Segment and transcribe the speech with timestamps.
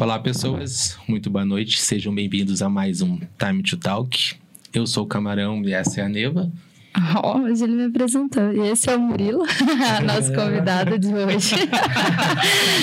[0.00, 0.96] Olá, pessoas.
[1.08, 1.80] Muito boa noite.
[1.80, 4.36] Sejam bem-vindos a mais um Time to Talk.
[4.72, 6.52] Eu sou o Camarão e essa é a Neva.
[7.22, 8.52] Oh, hoje ele me apresentou.
[8.52, 9.44] E esse é o Murilo,
[10.04, 11.54] nosso convidado de hoje.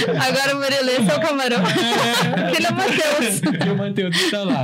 [0.08, 1.64] Agora o Murilo, esse é o camarão.
[2.56, 3.42] Ele é o Matheus.
[3.66, 4.64] E o Matheus está lá.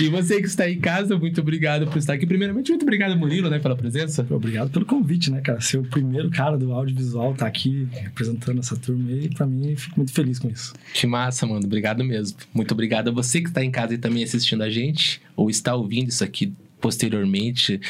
[0.00, 2.26] E você que está em casa, muito obrigado por estar aqui.
[2.26, 4.26] Primeiramente, muito obrigado, Murilo, né, pela presença.
[4.30, 5.60] Obrigado pelo convite, né, cara?
[5.60, 9.98] Ser o primeiro cara do audiovisual tá aqui representando essa turma aí, pra mim, fico
[9.98, 10.72] muito feliz com isso.
[10.94, 11.64] Que massa, mano.
[11.64, 12.38] Obrigado mesmo.
[12.52, 15.74] Muito obrigado a você que está em casa e também assistindo a gente, ou está
[15.74, 17.80] ouvindo isso aqui posteriormente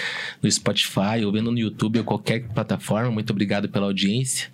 [0.43, 3.11] no Spotify ou vendo no YouTube ou qualquer plataforma.
[3.11, 4.49] Muito obrigado pela audiência.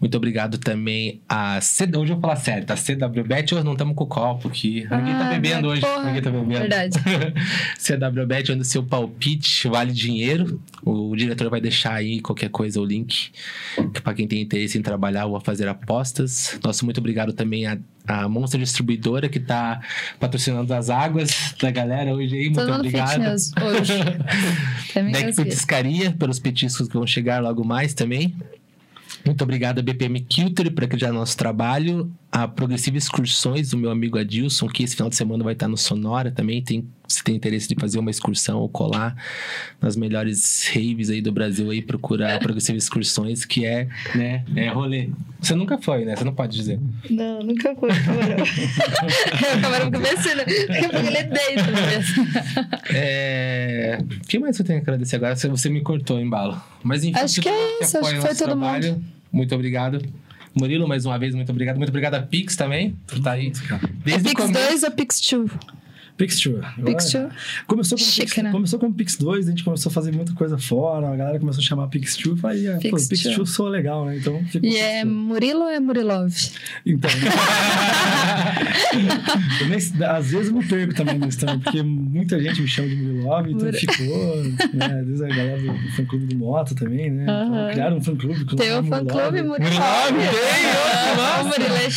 [0.00, 1.84] Muito obrigado também a C...
[1.84, 3.54] Hoje eu vou falar certo, a CWBet.
[3.54, 4.86] Hoje não estamos com o copo aqui.
[4.90, 5.80] Ninguém tá Ah, bebendo hoje.
[5.80, 6.04] porra.
[6.04, 6.58] Ninguém tá bebendo.
[6.60, 6.98] Verdade.
[7.78, 10.60] CWBet, onde seu palpite vale dinheiro.
[10.84, 13.30] O diretor vai deixar aí qualquer coisa, o link,
[14.02, 16.58] para quem tem interesse em trabalhar ou a fazer apostas.
[16.62, 19.80] Nosso muito obrigado também a, a Monster Distribuidora, que tá
[20.18, 22.44] patrocinando as águas da galera hoje aí.
[22.46, 23.10] Muito Todo obrigado.
[23.10, 23.92] fitness hoje.
[25.12, 25.36] Deck.
[25.36, 28.34] Petiscaria, pelos petiscos que vão chegar logo mais também.
[29.24, 32.10] Muito obrigado a BPM Culture por acreditar no nosso trabalho.
[32.30, 35.76] A Progressiva Excursões, do meu amigo Adilson, que esse final de semana vai estar no
[35.76, 36.62] Sonora também.
[36.62, 39.14] Tem, se tem interesse de fazer uma excursão ou colar
[39.80, 44.68] nas melhores raves aí do Brasil, aí procura a Progressiva Excursões, que é, né, é
[44.68, 45.08] rolê.
[45.40, 46.14] Você nunca foi, né?
[46.16, 46.78] Você não pode dizer.
[47.10, 48.44] Não, nunca foi camarão.
[48.44, 50.36] o camarão começando.
[50.38, 52.26] Daqui a pouco ele deita mesmo.
[52.94, 53.98] É...
[54.02, 55.34] O que mais eu tenho que agradecer agora?
[55.36, 56.60] Você- Você me cortou o embalo.
[56.82, 59.02] Mas enfim, Acho que é mundo isso, acho que foi todo trabalho,
[59.32, 60.00] Muito obrigado.
[60.54, 61.76] Murilo, mais uma vez, muito obrigado.
[61.78, 63.48] Muito obrigado a Pix também, por estar aí.
[63.48, 64.68] É Desde o Pix começo.
[64.68, 65.50] 2 ou Pix 2?
[66.16, 66.60] Pixture.
[66.84, 67.32] Pix 2.
[67.66, 68.50] Começou com, Chique, Pix, né?
[68.52, 71.38] começou com o Pix 2, a gente começou a fazer muita coisa fora, a galera
[71.40, 73.46] começou a chamar Pix 2, falei, ah, pô, Pix Pix 2 Two.
[73.46, 74.16] soa legal, né?
[74.18, 75.04] Então ficou E Pix é.
[75.04, 76.32] Murilo ou é Murilov?
[76.86, 77.10] Então.
[79.60, 82.88] eu nem- às vezes eu me perco também nisso também, porque muita gente me chama
[82.88, 84.86] de Murilov, então Mur- ficou, né?
[85.00, 87.22] Às vezes a galera do fã clube do Moto também, né?
[87.24, 87.70] Então, Aham.
[87.72, 89.58] criaram um fã clube com o Tem o nome fã clube Murilov.
[89.60, 89.70] Murilov.
[89.70, 91.48] Tem, Ah, massa.
[91.58, 91.90] Murilo é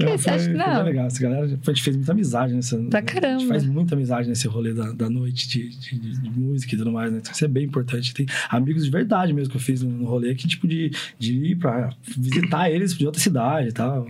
[0.00, 0.82] Então, você acha que foi, foi não?
[0.84, 1.06] legal.
[1.06, 2.76] Essa galera, a gente fez muita amizade nessa.
[2.78, 3.46] Pra A gente caramba.
[3.46, 6.92] faz muita amizade nesse rolê da, da noite de, de, de- de música e tudo
[6.92, 7.18] mais, né?
[7.18, 8.14] Então, isso é bem importante.
[8.14, 11.32] Tem amigos de verdade mesmo que eu fiz no, no rolê, que tipo de, de
[11.34, 14.06] ir pra visitar eles de outra cidade e tal.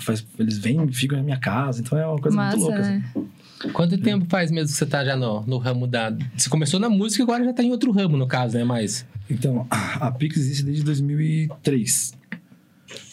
[0.00, 2.82] Faz, eles vêm, ficam na minha casa, então é uma coisa Massa, muito louca.
[2.82, 3.04] né?
[3.14, 3.28] assim.
[3.72, 6.10] Quanto tempo faz mesmo que você tá já no, no ramo da.
[6.36, 8.64] Você começou na música e agora já tá em outro ramo, no caso, né?
[8.64, 9.06] Mas.
[9.28, 12.18] Então, a a Pix existe desde 2003.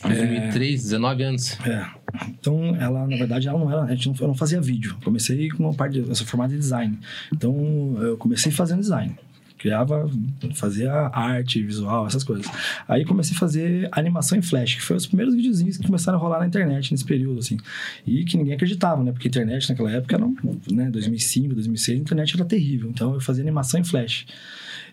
[0.04, 1.58] 2003, 19 anos.
[1.66, 1.86] É.
[2.30, 3.84] Então, ela, na verdade, ela não era.
[3.84, 4.98] A gente não, eu não fazia vídeo.
[5.04, 6.02] Comecei com uma parte.
[6.02, 6.98] De, eu sou formado em design.
[7.34, 9.16] Então, eu comecei fazendo design.
[9.58, 10.08] Criava,
[10.54, 12.46] fazia arte, visual, essas coisas.
[12.88, 16.22] Aí comecei a fazer animação em flash, que foi os primeiros videozinhos que começaram a
[16.22, 17.58] rolar na internet nesse período, assim.
[18.06, 19.12] E que ninguém acreditava, né?
[19.12, 20.28] Porque a internet naquela época era,
[20.72, 22.90] né, 2005, 2006, a internet era terrível.
[22.92, 24.28] Então eu fazia animação em flash.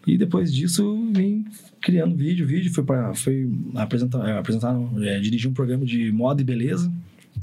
[0.06, 1.44] E depois disso, vim
[1.80, 6.40] criando vídeo, vídeo, foi para foi apresentar, é, apresentar é, dirigir um programa de moda
[6.40, 6.90] e beleza.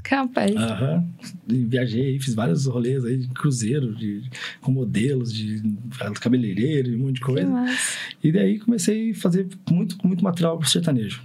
[0.02, 0.54] Capaz.
[0.56, 1.04] Aham.
[1.48, 4.22] E Viajei, fiz vários rolês aí, de cruzeiro, de,
[4.60, 5.62] com modelos, de
[6.20, 7.48] cabeleireiro, e um monte de que coisa.
[7.48, 7.98] massa.
[8.22, 11.22] E daí comecei a fazer muito, muito material sertanejo.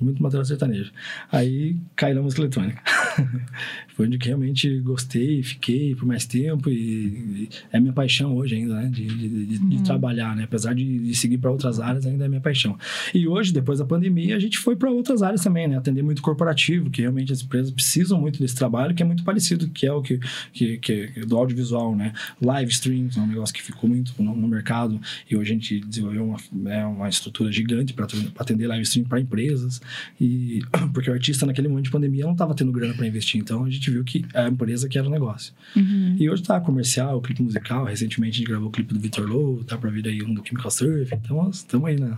[0.00, 0.92] Muito material sertanejo.
[1.30, 2.82] Aí caí na música eletrônica.
[3.94, 8.56] Foi onde que realmente gostei, fiquei por mais tempo e, e é minha paixão hoje
[8.56, 8.88] ainda, né?
[8.88, 10.44] De, de, de- de trabalhar, né?
[10.44, 12.76] Apesar de, seguir para outras áreas, ainda é minha paixão.
[13.14, 15.76] E hoje, depois da pandemia, a gente foi para outras áreas também, né?
[15.78, 19.68] Atender muito corporativo, que realmente as empresas precisam muito desse trabalho, que é muito parecido,
[19.68, 20.18] que é o que,
[20.52, 22.12] que, que do audiovisual, né?
[22.42, 25.00] Live streams é um negócio que ficou muito no, no mercado
[25.30, 28.06] e hoje a gente desenvolveu uma, é, uma estrutura gigante para
[28.38, 29.80] atender live stream para empresas
[30.20, 30.62] e
[30.92, 33.70] porque o artista naquele momento de pandemia não estava tendo grana para investir, então a
[33.70, 35.52] gente viu que a empresa que era o negócio.
[35.76, 36.16] Uhum.
[36.18, 39.62] E hoje tá comercial, clipe musical, recentemente a gente gravou o clipe do Vitor Low,
[39.64, 42.14] tá para vir aí um do Chemical Surf, então estamos aí, né?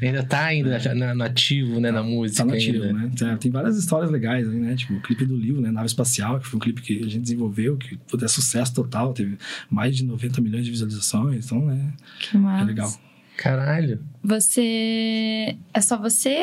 [0.00, 1.90] Ainda tá ainda na- no ativo, né?
[1.90, 2.92] Na música Tá nativo, ainda.
[2.92, 3.10] né?
[3.18, 4.76] Tem- Tem várias histórias legais aí, né?
[4.76, 5.72] Tipo, o clipe do Lil, né?
[5.72, 9.12] Nave Espacial, que foi um clipe que a gente desenvolveu, que puta, é sucesso total,
[9.12, 9.36] teve
[9.68, 11.92] mais de 90 milhões de visualizações, então, né?
[12.20, 12.62] Que massa.
[12.62, 12.94] É legal.
[13.42, 13.98] Caralho.
[14.22, 15.56] Você.
[15.74, 16.36] É só você?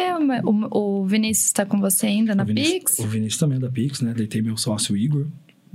[0.44, 3.00] O, o Vinícius tá com você ainda na o Vinícius, Pix?
[3.00, 4.14] O Vinícius também é da Pix, né?
[4.14, 5.26] Daí tem meu sócio Igor.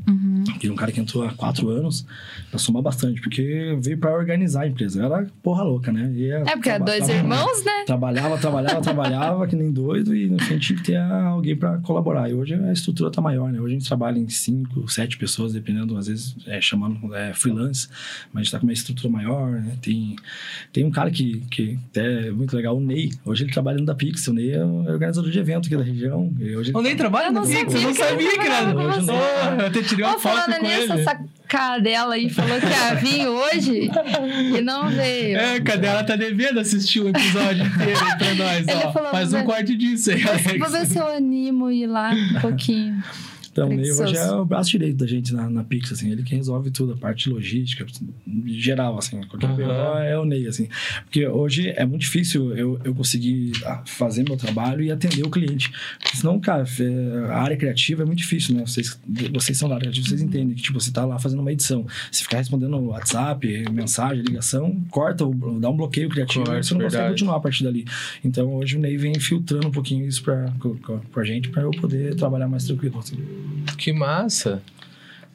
[0.07, 0.45] Uhum.
[0.59, 2.05] Que é um cara que entrou há quatro anos,
[2.51, 5.03] pra somar bastante, porque veio pra organizar a empresa.
[5.05, 6.13] Era porra louca, né?
[6.15, 7.85] E É porque é traba- dois irmãos, né?
[7.87, 12.29] Trabalhava, trabalhava, trabalhava, que nem doido, e no fim tinha que ter alguém pra colaborar.
[12.29, 13.59] E hoje a estrutura tá maior, né?
[13.61, 17.89] Hoje a gente trabalha em cinco, sete pessoas, dependendo, às vezes, é, chamando é, freelance,
[18.33, 19.77] mas a gente tá com uma estrutura maior, né?
[19.81, 20.17] Tem,
[20.73, 23.11] tem um cara que, que até é muito legal, o Ney.
[23.25, 25.83] Hoje ele trabalha no da Pix, o Ney é o organizador de evento aqui da
[25.83, 26.31] região.
[26.39, 28.75] E hoje nem trabalho Eu não no sabia Pix, eu não sabia, cara.
[28.77, 31.01] Oh, eu tirei uma Ô, foto falando com nisso, ele.
[31.03, 33.91] essa cadela aí falou que ia vir hoje
[34.57, 35.39] e não veio.
[35.39, 38.93] É, cadê ela tá devendo assistir o episódio inteiro pra nós, Ele ó.
[38.93, 40.23] falou, Faz um corte disso aí,
[40.59, 43.03] Vou ver se eu animo ir lá um pouquinho.
[43.55, 44.03] Então, o Ney Preguiçoso.
[44.11, 46.11] hoje é o braço direito da gente na, na Pix, assim.
[46.11, 47.87] Ele que resolve tudo, a parte logística,
[48.47, 49.21] geral, assim.
[49.29, 49.57] Qualquer Aham.
[49.57, 50.69] BO é o Ney, assim.
[51.05, 55.31] Porque hoje é muito difícil eu, eu conseguir ah, fazer meu trabalho e atender o
[55.31, 55.71] cliente.
[56.01, 58.67] Porque senão, cara, é, a área criativa é muito difícil, né?
[58.67, 58.99] Vocês,
[59.33, 61.87] vocês são da área criativa, vocês entendem que, tipo, você tá lá fazendo uma edição.
[62.11, 66.81] Se ficar respondendo WhatsApp, mensagem, ligação, corta, o- dá um bloqueio criativo Corta, você não
[66.81, 67.13] consegue verdade.
[67.15, 67.85] continuar a partir dali.
[68.25, 71.71] Então, hoje o Ney vem filtrando um pouquinho isso pra, com, a gente, pra eu
[71.71, 73.17] poder trabalhar mais tranquilo, assim.
[73.79, 74.63] Que massa.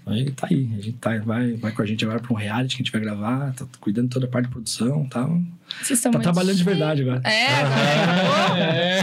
[0.05, 2.75] Aí tá aí, a gente tá, vai, vai com a gente agora pra um reality
[2.75, 5.41] que a gente vai gravar, tá cuidando toda a parte de produção e tal.
[5.81, 6.77] Vocês Tá trabalhando de chiques.
[6.77, 7.21] verdade agora.
[7.23, 8.59] É, agora.
[8.69, 9.01] É.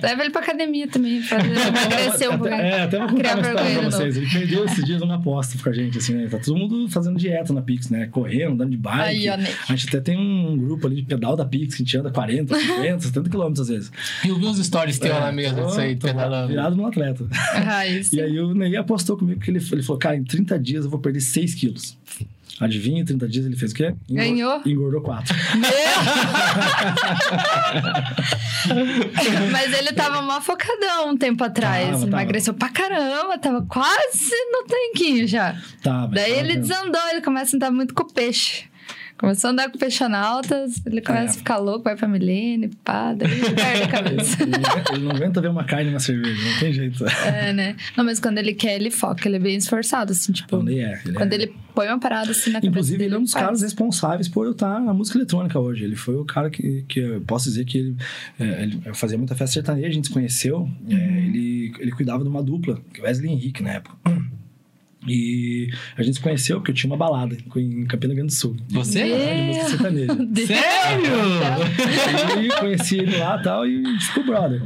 [0.00, 2.52] Pô, Leva ele pra academia também, pra emagrecer um pouco.
[2.52, 4.16] Até, é, até vou contar uma história pra de vocês.
[4.16, 6.26] Ele perdeu esses dias uma aposta com a gente, assim, né?
[6.28, 8.06] Tá todo mundo fazendo dieta na Pix, né?
[8.06, 9.00] Correndo, andando de bike.
[9.00, 9.36] Aí, a
[9.74, 12.58] gente até tem um grupo ali de pedal da Pix que a gente anda 40,
[12.58, 13.92] 50, 70 quilômetros às vezes.
[14.24, 16.48] Eu vi os stories teus lá mesmo, Tô- isso aí, pedalando.
[16.48, 17.24] Virado no atleta.
[18.02, 18.16] Sim.
[18.16, 20.90] E aí o Ney apostou comigo que ele, ele falou, cara, em 30 dias eu
[20.90, 21.96] vou perder 6 quilos.
[22.60, 23.94] Adivinha, em 30 dias ele fez o quê?
[24.08, 24.62] Engor- Ganhou.
[24.64, 25.34] Engordou 4.
[29.52, 31.84] Mas ele tava mó focadão um tempo atrás.
[31.86, 32.06] Tava, tava.
[32.08, 35.52] Emagreceu pra caramba, tava quase no tanquinho já.
[35.52, 38.64] Mas Daí tava ele desandou, ele começa a andar muito com o peixe.
[39.18, 41.36] Começou a andar com peixe altas, ele começa É.
[41.36, 44.36] a ficar louco, vai pra Milene, pá, daí ele perde a cabeça.
[44.42, 47.04] Ele não- Ele não aguenta ver uma carne na cerveja, não tem jeito.
[47.24, 47.76] É, né?
[47.96, 50.56] Não, mas quando ele quer, ele foca, ele é bem esforçado, assim, tipo.
[50.56, 51.00] Não, nem é.
[51.04, 51.36] Ele Quando é.
[51.36, 53.44] ele põe uma parada assim na cabeça Inclusive, ele é um dos faz.
[53.44, 55.84] caras responsáveis por eu estar na música eletrônica hoje.
[55.84, 57.96] Ele foi o cara que, que eu posso dizer que ele,
[58.38, 60.68] é, ele fazia muita festa sertaneja, a gente se conheceu.
[60.88, 61.16] É, Uhum.
[61.16, 63.96] ele, ele cuidava de uma dupla, que é Wesley Henrique na época.
[65.08, 68.56] E a gente se conheceu porque eu tinha uma balada em Campina Grande do Sul.
[68.70, 69.04] Você?
[69.04, 70.12] De música sertaneja.
[70.46, 71.12] Sério?
[72.36, 74.62] Aí conheci ele lá e tal, e ficou brother.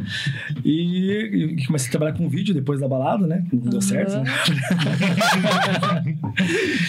[0.65, 3.45] E, e comecei a trabalhar com vídeo depois da balada, né?
[3.53, 3.81] Não deu Uhum.
[3.81, 4.25] certo, né?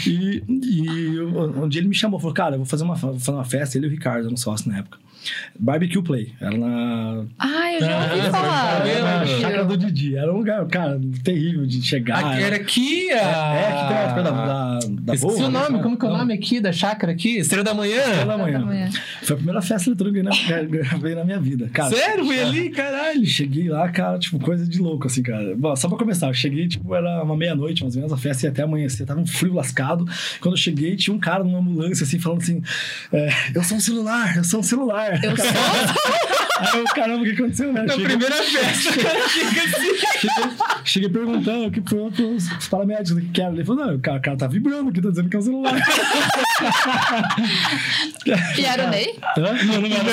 [0.07, 3.31] e, e um dia ele me chamou, falou, cara, eu vou fazer uma, vou fazer
[3.37, 4.97] uma festa, ele e o Ricardo, eram sócios na época.
[5.59, 8.81] Barbecue Play, era na, Ai, eu já ouvi Ah, falar.
[8.81, 10.15] você tá na chácara do Didi.
[10.15, 12.25] Era um lugar, cara, terrível de chegar.
[12.25, 13.19] Aqui era aqui, a...
[13.41, 15.83] É, aqui perto, perto da, da, da Esqueci Boa, o nome, né?
[15.83, 17.37] como que é o nome aqui da chácara aqui?
[17.37, 17.97] Estrela da Manhã?
[17.97, 18.59] Estrela da manhã.
[18.59, 18.89] Da manhã.
[19.23, 21.69] Foi a primeira festa eletrônica que veio na minha vida.
[21.73, 22.25] Cara, Sério?
[22.25, 22.69] Foi ali?
[22.69, 23.25] Caralho.
[23.25, 25.55] Cheguei lá, cara, tipo, coisa de louco, assim, cara.
[25.55, 28.45] Bom, só pra começar, eu cheguei, tipo, era uma meia-noite, mais ou menos, a festa
[28.45, 30.05] ia até amanhecer, tava um frio lascado.
[30.39, 32.61] Quando eu cheguei, tinha um cara numa ambulância, assim, falando assim:
[33.13, 35.23] é, Eu sou um celular, eu sou um celular.
[35.23, 35.45] Eu sou.
[36.61, 37.81] Aí eu, caramba, o que aconteceu, né?
[37.81, 39.97] Na Cheguei- primeira festa, o cara chega assim.
[40.21, 40.51] Cheguei,
[40.83, 43.53] cheguei perguntando o que pro, pros, pros paramédicos o era.
[43.53, 45.43] Ele falou: Não, o cara, o cara tá vibrando aqui, tá dizendo que é um
[45.43, 45.73] celular.
[48.57, 49.15] E era o Ney?
[49.37, 49.53] Hã?
[49.65, 50.11] Não, não era.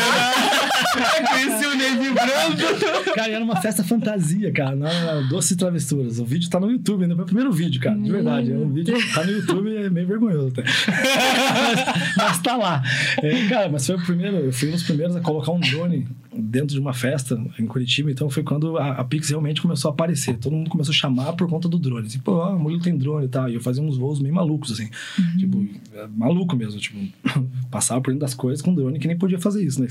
[1.19, 3.15] Eu conheci o Ney vibrando.
[3.15, 6.19] Cara, era uma festa fantasia, cara, na Doce Travessuras.
[6.19, 8.53] O vídeo tá no YouTube, ainda foi o primeiro vídeo, cara, de verdade.
[8.53, 10.63] É um vídeo que tá no YouTube é meio vergonhoso até.
[10.63, 12.83] mas, mas tá lá.
[13.23, 16.07] É, cara, mas foi o primeiro, eu fui um dos primeiros a colocar um drone
[16.39, 19.95] dentro de uma festa em Curitiba, então foi quando a, a Pix realmente começou a
[19.95, 20.37] aparecer.
[20.39, 22.07] Todo mundo começou a chamar por conta do drone.
[22.07, 23.49] Assim, pô, o Murilo tem drone e tal.
[23.49, 24.89] E eu fazia uns voos meio malucos, assim.
[25.37, 26.07] Tipo, é,
[26.39, 26.99] maluco mesmo, tipo,
[27.71, 29.89] passava por dentro das coisas com drone que nem podia fazer isso, né?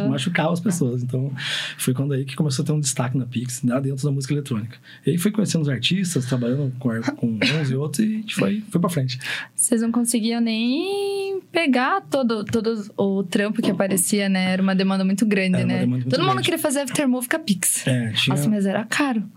[0.00, 0.10] Uhum.
[0.10, 1.02] Machucava as pessoas.
[1.02, 1.30] Então,
[1.76, 4.32] foi quando aí que começou a ter um destaque na Pix, lá dentro da música
[4.32, 4.78] eletrônica.
[5.04, 8.34] E aí foi conhecendo os artistas, trabalhando com, com uns e outros, e a gente
[8.34, 9.18] foi, foi pra frente.
[9.54, 14.52] Vocês não conseguiam nem pegar todo, todo o trampo que aparecia, né?
[14.52, 15.74] Era uma demanda muito grande, Era né?
[15.80, 16.44] demanda muito Todo mundo grande.
[16.44, 17.86] queria fazer aftermove com a Pix.
[17.86, 18.36] É, tinha...
[18.36, 19.22] Nossa, mas era caro.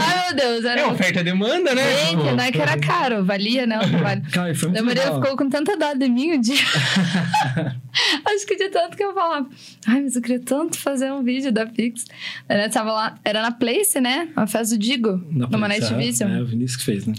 [0.00, 0.80] Ai, meu Deus, era.
[0.80, 2.06] É oferta e demanda, né?
[2.06, 3.78] Gente, não é que era caro, valia, né?
[3.78, 4.22] O trabalho.
[4.32, 5.22] Cara, foi muito A Maria legal.
[5.22, 6.56] ficou com tanta dó de mim um dia.
[8.24, 9.48] Acho que de tanto que eu falava.
[9.86, 12.04] Ai, mas eu queria tanto fazer um vídeo da Pix.
[12.48, 14.28] Nós tava lá, era na Place, né?
[14.36, 16.30] Uma festa do Digo, Na numa Night é, Vision.
[16.30, 17.14] É, o Vinícius que fez, né?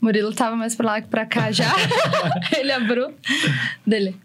[0.00, 1.72] O Murilo tava mais pra lá que pra cá já.
[2.58, 3.12] Ele abriu.
[3.86, 4.16] Dele.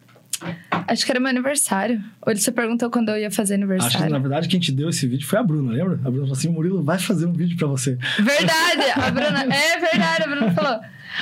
[0.88, 2.02] Acho que era meu aniversário.
[2.26, 4.10] Ou ele se perguntou quando eu ia fazer Acho que, aniversário.
[4.10, 5.96] na verdade, quem te deu esse vídeo foi a Bruna, lembra?
[5.96, 7.98] A Bruna falou assim: Murilo vai fazer um vídeo pra você.
[8.18, 8.90] Verdade!
[8.96, 9.44] A Bruna.
[9.54, 10.80] É verdade, a Bruna falou.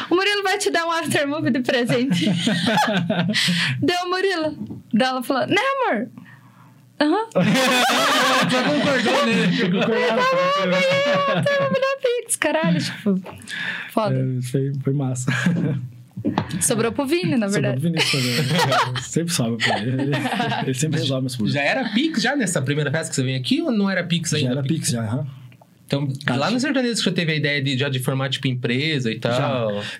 [0.10, 2.25] O Murilo vai te dar um aftermovie de presente.
[3.82, 4.82] Deu o Murilo.
[4.94, 5.56] Daí ela falou, né,
[5.88, 6.10] amor?
[7.00, 7.27] Aham.
[8.50, 9.48] Só concordou, né?
[10.08, 12.36] Tá bom, ganhei um aftermovie da Pix.
[12.38, 13.22] Caralho, tipo.
[13.92, 14.16] Foda.
[14.16, 15.32] É, foi, foi massa.
[16.62, 17.82] Sobrou pro Vini, na Sobrou verdade.
[17.82, 19.01] pro Vinícius também.
[19.04, 20.01] sempre sobe pra ele.
[20.01, 20.12] Ele,
[20.63, 21.54] ele sempre resolve meus problemas.
[21.54, 24.34] Já era Pix já nessa primeira festa que você vem aqui ou não era Pix
[24.34, 24.48] ainda?
[24.48, 25.01] Já era Pix, já.
[25.04, 25.27] aham.
[25.88, 29.10] Então, Cara, lá no sertanejo você teve a ideia de, já de formar tipo empresa
[29.10, 29.32] e tal.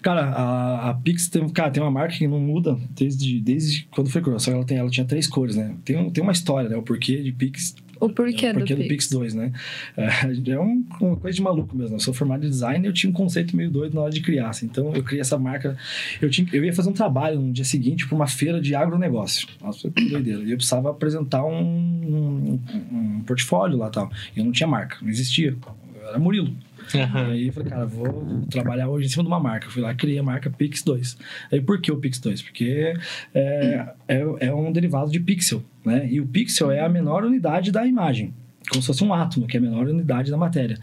[0.02, 4.10] Cara, a, a Pix tem, cara, tem uma marca que não muda desde, desde quando
[4.10, 4.40] foi criada.
[4.40, 5.74] Só que ela, tem, ela tinha três cores, né?
[5.86, 6.76] Tem, tem uma história, né?
[6.76, 7.74] O porquê de Pix.
[8.00, 8.88] O porquê o do porquê do, Pix.
[8.90, 9.52] Pix 2, né?
[9.96, 11.96] É, é um- uma coisa de maluco mesmo.
[11.96, 14.22] Eu sou formado em design e eu tinha um conceito meio doido na hora de
[14.22, 14.50] criar.
[14.50, 14.66] assim.
[14.66, 15.78] Então, eu criei essa marca.
[16.22, 19.48] Eu, tinha, eu ia fazer um trabalho no dia seguinte para uma feira de agronegócio.
[19.62, 20.42] Nossa, que doideira.
[20.44, 22.60] E eu precisava apresentar um, um,
[22.92, 24.12] um portfólio lá e tal.
[24.36, 25.56] E eu não tinha marca, não existia.
[26.02, 26.54] Eu era Murilo.
[26.96, 27.32] Aham.
[27.32, 29.68] Aí eu falei, cara, vou trabalhar hoje em cima de uma marca.
[29.68, 31.18] Eu fui lá criei a marca Pix 2.
[31.52, 32.42] Aí por que o Pix 2?
[32.42, 32.94] Porque
[33.34, 36.08] é, é, é um derivado de pixel, né?
[36.10, 38.34] E o pixel é a menor unidade da imagem.
[38.70, 40.78] Como se fosse um átomo, que é a menor unidade da matéria.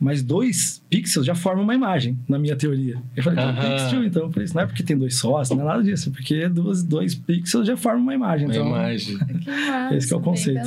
[0.00, 3.00] Mas dois pixels já formam uma imagem, na minha teoria.
[3.16, 3.76] Eu falei, que Aham.
[3.76, 4.22] pixel, então.
[4.24, 6.08] Eu falei, isso não é porque tem dois sócios, não é nada disso.
[6.08, 8.48] é Porque duas, dois pixels já formam uma imagem.
[8.48, 9.18] A Então, imagem.
[9.38, 10.60] Que massa, Esse que é o conceito.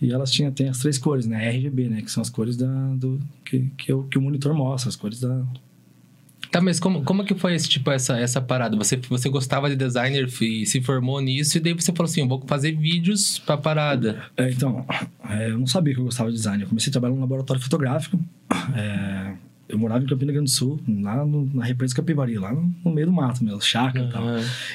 [0.00, 1.48] e elas tinham, têm as três cores, né?
[1.50, 2.02] RGB, né?
[2.02, 2.66] Que são as cores da,
[2.96, 5.42] do, que, que, o, que o monitor mostra, as cores da,
[6.52, 8.76] Tá, mas como, como que foi esse, tipo, essa, essa parada?
[8.76, 12.44] Você, você gostava de designer e se formou nisso, e daí você falou assim: vou
[12.46, 14.22] fazer vídeos pra parada.
[14.36, 14.84] É, então,
[15.30, 16.62] é, eu não sabia que eu gostava de design.
[16.62, 18.20] Eu comecei a trabalhar num laboratório fotográfico.
[18.76, 19.32] É,
[19.72, 22.92] eu morava em Campina Grande do Sul, lá no- na represa Capivari, lá no, no
[22.92, 24.22] meio do mato mesmo, chácara e tal.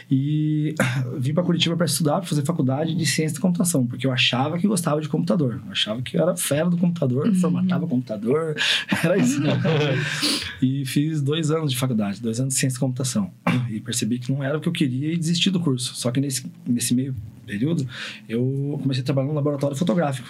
[0.09, 0.75] E
[1.17, 4.57] vim para Curitiba para estudar, para fazer faculdade de ciência da computação, porque eu achava
[4.57, 5.61] que gostava de computador.
[5.65, 8.55] Eu achava que eu era fera do computador, formatava computador,
[9.03, 9.39] era isso.
[10.61, 13.31] e fiz dois anos de faculdade, dois anos de ciência da computação.
[13.69, 15.95] E percebi que não era o que eu queria e desisti do curso.
[15.95, 17.87] Só que nesse, nesse meio período,
[18.27, 20.27] eu comecei a trabalhar num laboratório fotográfico,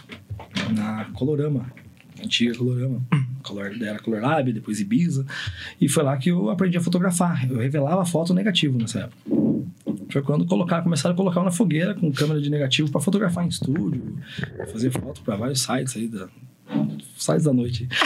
[0.76, 1.72] na Colorama,
[2.24, 3.02] antiga Colorama.
[3.48, 5.26] Color, era Color Lab, depois Ibiza.
[5.80, 7.50] E foi lá que eu aprendi a fotografar.
[7.50, 9.18] Eu revelava foto negativo nessa época.
[10.10, 13.50] Foi quando colocar, começaram a colocar na fogueira com câmera de negativo para fotografar em
[13.50, 14.18] estúdio,
[14.72, 16.28] fazer foto para vários sites aí da
[17.18, 17.88] sites da noite.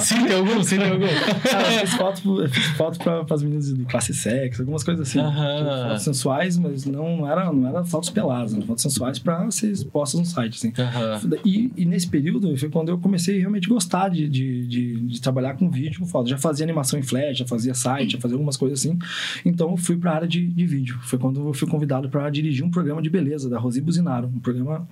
[0.00, 1.06] Sim, tem algum, sim, tem algum.
[1.42, 5.08] Cara, eu fiz foto, eu fiz foto para as meninas de classe sexo, algumas coisas
[5.08, 5.18] assim.
[5.18, 5.88] Aham.
[5.88, 10.20] Fotos sensuais, mas não, era não era fotos peladas, eram fotos sensuais para ser expostas
[10.20, 10.72] no site, assim.
[10.78, 11.20] Aham.
[11.44, 15.20] E, e nesse período foi quando eu comecei a realmente gostar de, de, de, de
[15.20, 16.28] trabalhar com vídeo, com foto.
[16.28, 18.98] Já fazia animação em flash, já fazia site, já fazia algumas coisas assim.
[19.44, 20.98] Então eu fui para a área de, de vídeo.
[21.02, 24.40] Foi quando eu fui convidado para dirigir um programa de beleza da Rosi Buzinaro, um
[24.40, 24.86] programa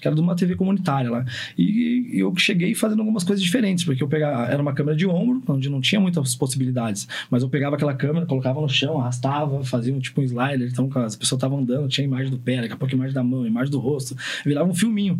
[0.00, 1.24] que era de uma TV comunitária lá.
[1.56, 5.42] E eu cheguei fazendo algumas coisas diferentes, porque eu pegava, era uma câmera de ombro,
[5.48, 9.94] onde não tinha muitas possibilidades, mas eu pegava aquela câmera, colocava no chão, arrastava, fazia
[9.94, 12.76] um, tipo um slider, então as pessoas estavam andando, tinha imagem do pé, daqui a
[12.76, 15.18] pouco imagem da mão, imagem do rosto, virava um filminho.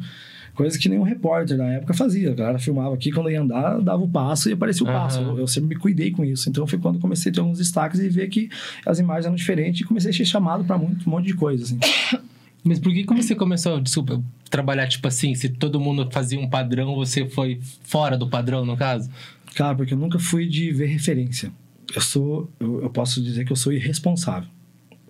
[0.55, 2.31] Coisa que nenhum repórter na época fazia.
[2.31, 4.99] A galera filmava aqui, quando ia andar, dava o passo e aparecia o Aham.
[5.01, 5.21] passo.
[5.23, 6.49] Eu, eu sempre me cuidei com isso.
[6.51, 8.51] Então foi quando comecei a ter alguns destaques e ver que
[8.85, 11.65] as imagens eram diferentes e comecei a ser chamado para muito, um monte de coisa.
[11.65, 11.79] Assim.
[12.65, 15.35] Mas por que, que você começou, desculpa, trabalhar tipo assim?
[15.35, 19.11] Se todo mundo fazia um padrão, você foi fora do padrão, no caso?
[19.55, 21.53] Cara, porque eu nunca fui de ver referência.
[21.95, 24.49] Eu sou, eu, eu posso dizer que eu sou irresponsável.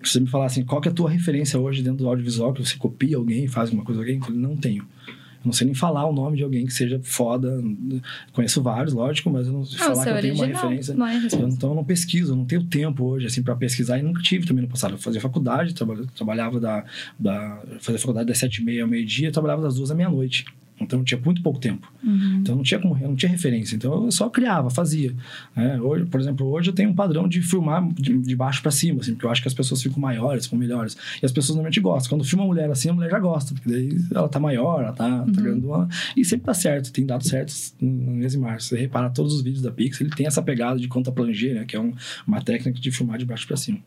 [0.03, 2.65] Se você me falar assim, qual é a tua referência hoje dentro do audiovisual, que
[2.65, 4.85] você copia alguém, faz alguma coisa alguém, eu não tenho.
[5.43, 7.61] Não sei nem falar o nome de alguém que seja foda.
[8.31, 10.93] Conheço vários, lógico, mas eu não sei Não, falar que eu tenho uma referência.
[10.95, 13.99] Não é Eu, então eu não pesquiso, eu não tenho tempo hoje assim para pesquisar
[13.99, 14.93] e nunca tive também no passado.
[14.93, 16.83] Eu fazia faculdade, traba- trabalhava da,
[17.19, 20.09] da fazia faculdade das sete e meia ao meio dia, trabalhava das duas à meia
[20.09, 20.45] noite.
[20.83, 21.91] Então tinha muito pouco tempo.
[22.03, 22.39] Uhum.
[22.41, 23.75] Então não tinha como, não tinha referência.
[23.75, 25.13] Então eu só criava, fazia.
[25.55, 25.79] né?
[25.81, 29.01] Hoje, por exemplo, hoje eu tenho um padrão de filmar de, de baixo para cima,
[29.01, 30.95] assim, porque eu acho que as pessoas ficam maiores, ficam melhores.
[31.21, 32.09] E as pessoas normalmente gostam.
[32.09, 34.93] Quando filma uma mulher assim, a mulher já gosta, porque daí ela tá maior, ela
[34.93, 35.87] tá, tá grandona.
[36.15, 38.65] E sempre tá certo, tem dado certo nas minhas imagens.
[38.65, 41.65] Você repara todos os vídeos da Pixel, ele tem essa pegada de conta planger, né?
[41.65, 41.93] Que é um-
[42.27, 43.79] uma técnica de filmar de baixo para cima.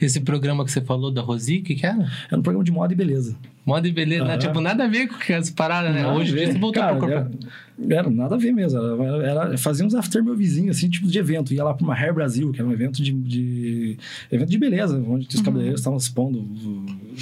[0.00, 2.10] Esse programa que você falou da Rosi, o que, que era?
[2.30, 3.36] É um programa de moda e beleza.
[3.66, 4.30] Moda e beleza, né?
[4.30, 4.38] Aham.
[4.38, 6.02] Tipo, nada a ver com as paradas, né?
[6.02, 7.38] Nada Hoje você voltou Cara, pro corpo.
[7.78, 8.78] Era, era nada a ver mesmo.
[9.04, 11.52] Era, era- fazia uns after meu vizinho, assim, tipo de evento.
[11.52, 13.98] Ia lá pra uma Hair Brasil, que era um evento de, de-
[14.32, 16.46] evento de beleza, onde os cabeleireiros estavam expondo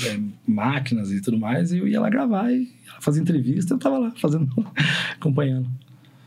[0.06, 1.72] é, máquinas e tudo mais.
[1.72, 2.68] E eu ia lá gravar e
[3.00, 3.74] fazer entrevista.
[3.74, 4.48] Eu tava lá fazendo,
[5.18, 5.68] acompanhando.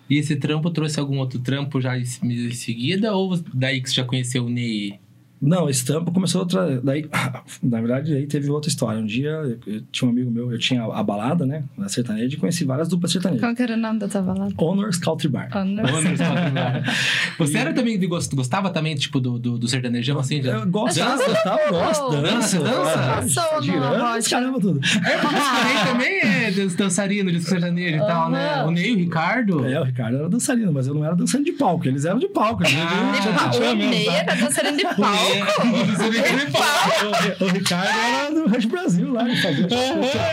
[0.09, 2.03] E esse trampo trouxe algum outro trampo já em
[2.51, 3.13] seguida?
[3.15, 4.99] Ou daí que você já conheceu o Ney?
[5.41, 6.79] Não, estampa começou outra.
[6.83, 7.09] Daí,
[7.63, 8.99] na verdade, aí teve outra história.
[9.01, 11.63] Um dia eu, eu tinha um amigo meu, eu tinha a, a balada, né?
[11.77, 13.41] Na sertaneja, e conheci várias duplas sertanejas.
[13.43, 14.53] Qual que era o nome da tua balada?
[14.57, 15.49] Honors Country Bar.
[15.55, 15.85] Honor.
[15.85, 16.91] Honors Country
[17.39, 20.41] Você era também de gost- gostava também, tipo, do, do, do sertanejão, assim?
[20.43, 20.51] Já?
[20.57, 21.27] Eu gosto, Dança?
[21.27, 23.61] dança, eu gosto, Dança, dança, dança?
[23.61, 24.29] Girando, rocha.
[24.29, 24.79] caramba, tudo.
[24.79, 28.63] É, porque também, também é dan- dançarino de sertanejo e tal, né?
[28.63, 29.65] O Ney, o Ricardo.
[29.65, 32.27] É, o Ricardo era dançarino, mas eu não era dançarino de palco, eles eram de
[32.27, 32.63] palco.
[32.63, 33.49] Ah, De pau.
[33.49, 34.17] tinha O Ney sabe?
[34.17, 35.30] era dançarino de palco.
[35.31, 37.35] Você nem falar.
[37.39, 39.67] O, o Ricardo era do Rush Brasil lá, ele fazia.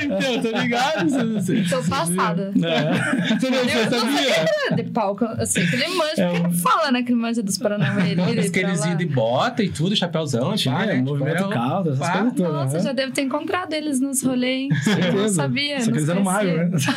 [0.02, 1.08] Então, tô ligado.
[1.08, 2.52] Você, você, Tô passada.
[2.56, 3.38] É.
[3.38, 4.34] você não você Eu não sei sabia?
[4.66, 5.26] era de palco.
[5.46, 7.02] Sei que ele manja, É porque ele fala, né?
[7.02, 8.14] Que ele manja dos Paranauê.
[8.14, 10.94] Diz ir que eles iam de bota e tudo, chapéuzão, pá, né?
[10.96, 12.52] movimento Tipo, caldo, essas coisas todas.
[12.52, 12.82] Nossa, né?
[12.82, 14.68] já deve ter encontrado eles nos rolês, hein?
[15.06, 15.80] Eu não sabia.
[15.80, 16.70] Só que não eles eram magros, né?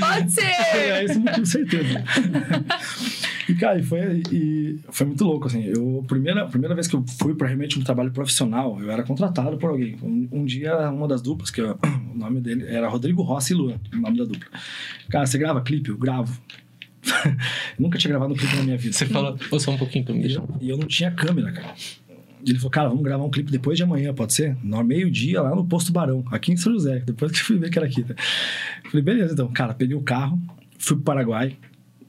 [0.00, 0.42] Pode ser!
[0.42, 2.02] É esse o motivo, certeza.
[3.58, 5.64] Cara, e foi, e foi muito louco, assim.
[5.64, 9.56] Eu, primeira, primeira vez que eu fui para realmente um trabalho profissional, eu era contratado
[9.58, 9.96] por alguém.
[10.02, 11.78] Um, um dia, uma das duplas, que eu-
[12.14, 14.48] o nome dele era Rodrigo Rossi e Luan, o nome da dupla.
[15.08, 15.90] Cara, você grava clipe?
[15.90, 16.40] Eu gravo.
[17.78, 18.92] Nunca tinha gravado um clipe na minha vida.
[18.92, 20.22] Você falou, ô, só um pouquinho pra mim.
[20.22, 21.74] E eu, e eu não tinha câmera, cara.
[22.46, 24.56] Ele falou, cara, vamos gravar um clipe depois de amanhã, pode ser?
[24.62, 27.70] No meio-dia, lá no Posto Barão, aqui em São José, depois que eu fui ver
[27.70, 28.02] que era aqui.
[28.02, 28.14] Né?
[28.84, 29.48] Falei, beleza, então.
[29.48, 30.40] Cara, peguei o carro,
[30.78, 31.56] fui pro Paraguai,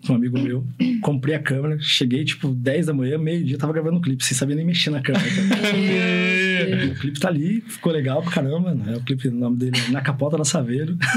[0.10, 0.66] com um amigo meu,
[1.02, 4.56] comprei a câmera, cheguei, tipo, 10 da manhã, meio-dia, tava gravando o clipe, sem saber
[4.56, 5.24] nem mexer na câmera.
[6.92, 8.96] o clipe tá ali, ficou legal pra caramba, né?
[8.98, 10.98] O clipe, o nome dele é Na Capota da Saveiro.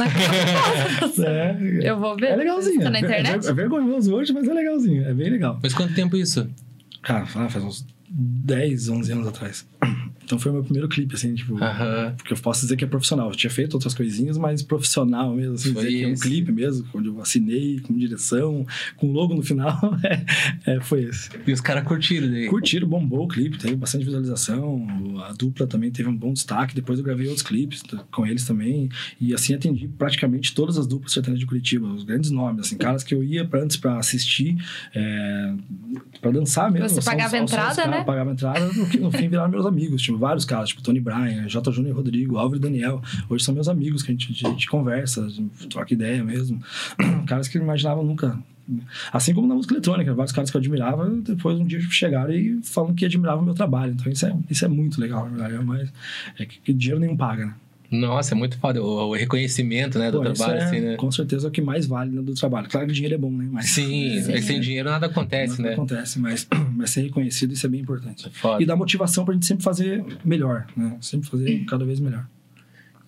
[1.25, 2.31] É, Eu vou ver.
[2.31, 2.81] é legalzinho.
[2.81, 3.47] Tá na é- internet?
[3.47, 5.59] É, é vergonhoso hoje, mas é legalzinho, é bem legal.
[5.61, 6.49] Faz quanto tempo isso?
[7.03, 9.67] Cara, faz uns 10, 11 anos atrás.
[10.33, 11.63] Então foi o meu primeiro clipe, assim, tipo...
[11.63, 12.15] Aham.
[12.17, 13.29] Porque eu posso dizer que é profissional.
[13.29, 16.23] Eu tinha feito outras coisinhas, mas profissional mesmo, assim, Foi dizer que é um esse.
[16.23, 19.79] clipe mesmo, onde eu assinei, com direção, com logo no final,
[20.65, 21.29] é, é, foi esse.
[21.47, 22.47] E os caras curtiram daí.
[22.47, 24.87] Curtiram, bombou o clipe, teve bastante visualização,
[25.23, 28.89] a dupla também teve um bom destaque, depois eu gravei outros clipes com eles também,
[29.21, 33.05] e assim atendi praticamente todas as duplas sertanejas de Curitiba, os grandes nomes, assim, caras
[33.05, 34.57] que eu ia pra, antes pra assistir,
[34.95, 35.55] é,
[36.23, 36.89] pra dançar mesmo.
[36.89, 38.03] Você pagava entrada, né?
[38.03, 41.73] Pagava entrada, no, no fim viraram meus amigos, tipo, vários caras, tipo Tony Bryan, J.
[41.73, 45.25] Júnior Rodrigo, Álvaro e Daniel, hoje são meus amigos, que a gente, a gente conversa,
[45.25, 46.63] a gente troca ideia mesmo,
[47.27, 48.39] caras que eu imaginava nunca
[49.13, 52.63] Assim como na música eletrônica, vários caras que eu admirava, depois um dia chegaram e
[52.63, 53.93] falam que admiravam o meu trabalho.
[53.93, 55.55] Então isso é, isso é muito legal, na verdade.
[55.55, 55.93] É, mais,
[56.39, 57.55] é que, que dinheiro nenhum paga, né?
[57.93, 58.83] Nossa, é muito foda.
[58.83, 60.97] O, o reconhecimento, né, do Pô, trabalho, é, assim, né?
[60.97, 62.67] Com certeza é o que mais vale né, do trabalho.
[62.69, 63.47] Claro que o dinheiro é bom, né?
[63.53, 65.75] Mas, Sim, é sem dinheiro nada acontece, não né?
[65.75, 68.27] acontece, mas, mas ser reconhecido, isso é bem importante.
[68.27, 68.63] É foda.
[68.63, 70.97] E dá motivação pra gente sempre fazer melhor, né?
[71.03, 72.27] Sempre fazer cada vez melhor.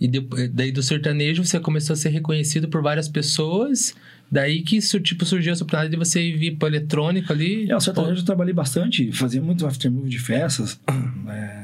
[0.01, 3.95] E depois, daí do sertanejo você começou a ser reconhecido por várias pessoas.
[4.31, 7.71] Daí que tipo, surgiu a oportunidade de você vir pro eletrônico ali.
[7.71, 10.79] É, o sertanejo eu trabalhei bastante, fazia muito aftermovie de festas.
[11.27, 11.64] É,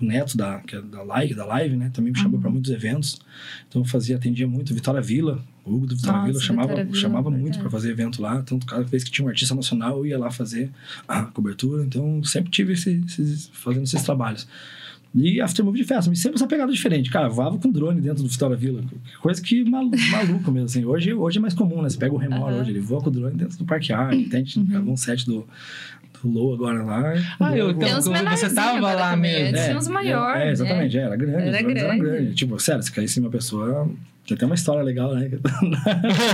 [0.00, 1.90] o Neto da, que é da live, da live, né?
[1.92, 2.40] Também me chamou Uhum.
[2.42, 3.20] para muitos eventos.
[3.68, 5.42] Então eu fazia, atendia muito Vitória Vila.
[5.64, 8.42] O Hugo do Vitória Nossa, Vila chamava, Vitória Vila, chamava muito para fazer evento lá.
[8.42, 10.70] Tanto cada vez que tinha um artista nacional, eu ia lá fazer
[11.06, 11.84] a cobertura.
[11.84, 14.46] Então sempre tive esse- esses, fazendo esses trabalhos.
[15.12, 17.10] E aftermovie de festa, mas sempre essa pegada diferente.
[17.10, 18.80] Cara, voava com drone dentro do Vitória Vila.
[19.20, 20.84] Coisa que malu- maluco mesmo, assim.
[20.84, 21.88] Hoje, hoje é mais comum, né?
[21.90, 22.60] Você pega o remor Aham.
[22.60, 24.10] hoje, ele voa com o drone dentro do Parque Ar.
[24.10, 24.92] Tem uhum.
[24.92, 25.44] um set do,
[26.22, 27.14] do Low agora lá.
[27.38, 28.06] Ah, eu- então, uns
[28.40, 29.48] você tava lá mesmo.
[29.48, 30.42] Antes tinha uns maiores.
[30.42, 31.48] É, exatamente, é, era grande.
[31.48, 32.34] Era drones eram grande.
[32.34, 33.90] Tipo, sério, se caísse em uma pessoa.
[34.30, 35.28] Tem até uma história legal, né?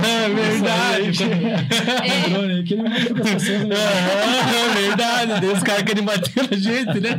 [0.07, 1.23] É verdade.
[2.27, 3.63] Um drone aí que ele machuca as pessoas.
[3.67, 3.75] né?
[3.75, 5.41] é verdade.
[5.41, 7.17] Daí os caras querem bater na gente, né?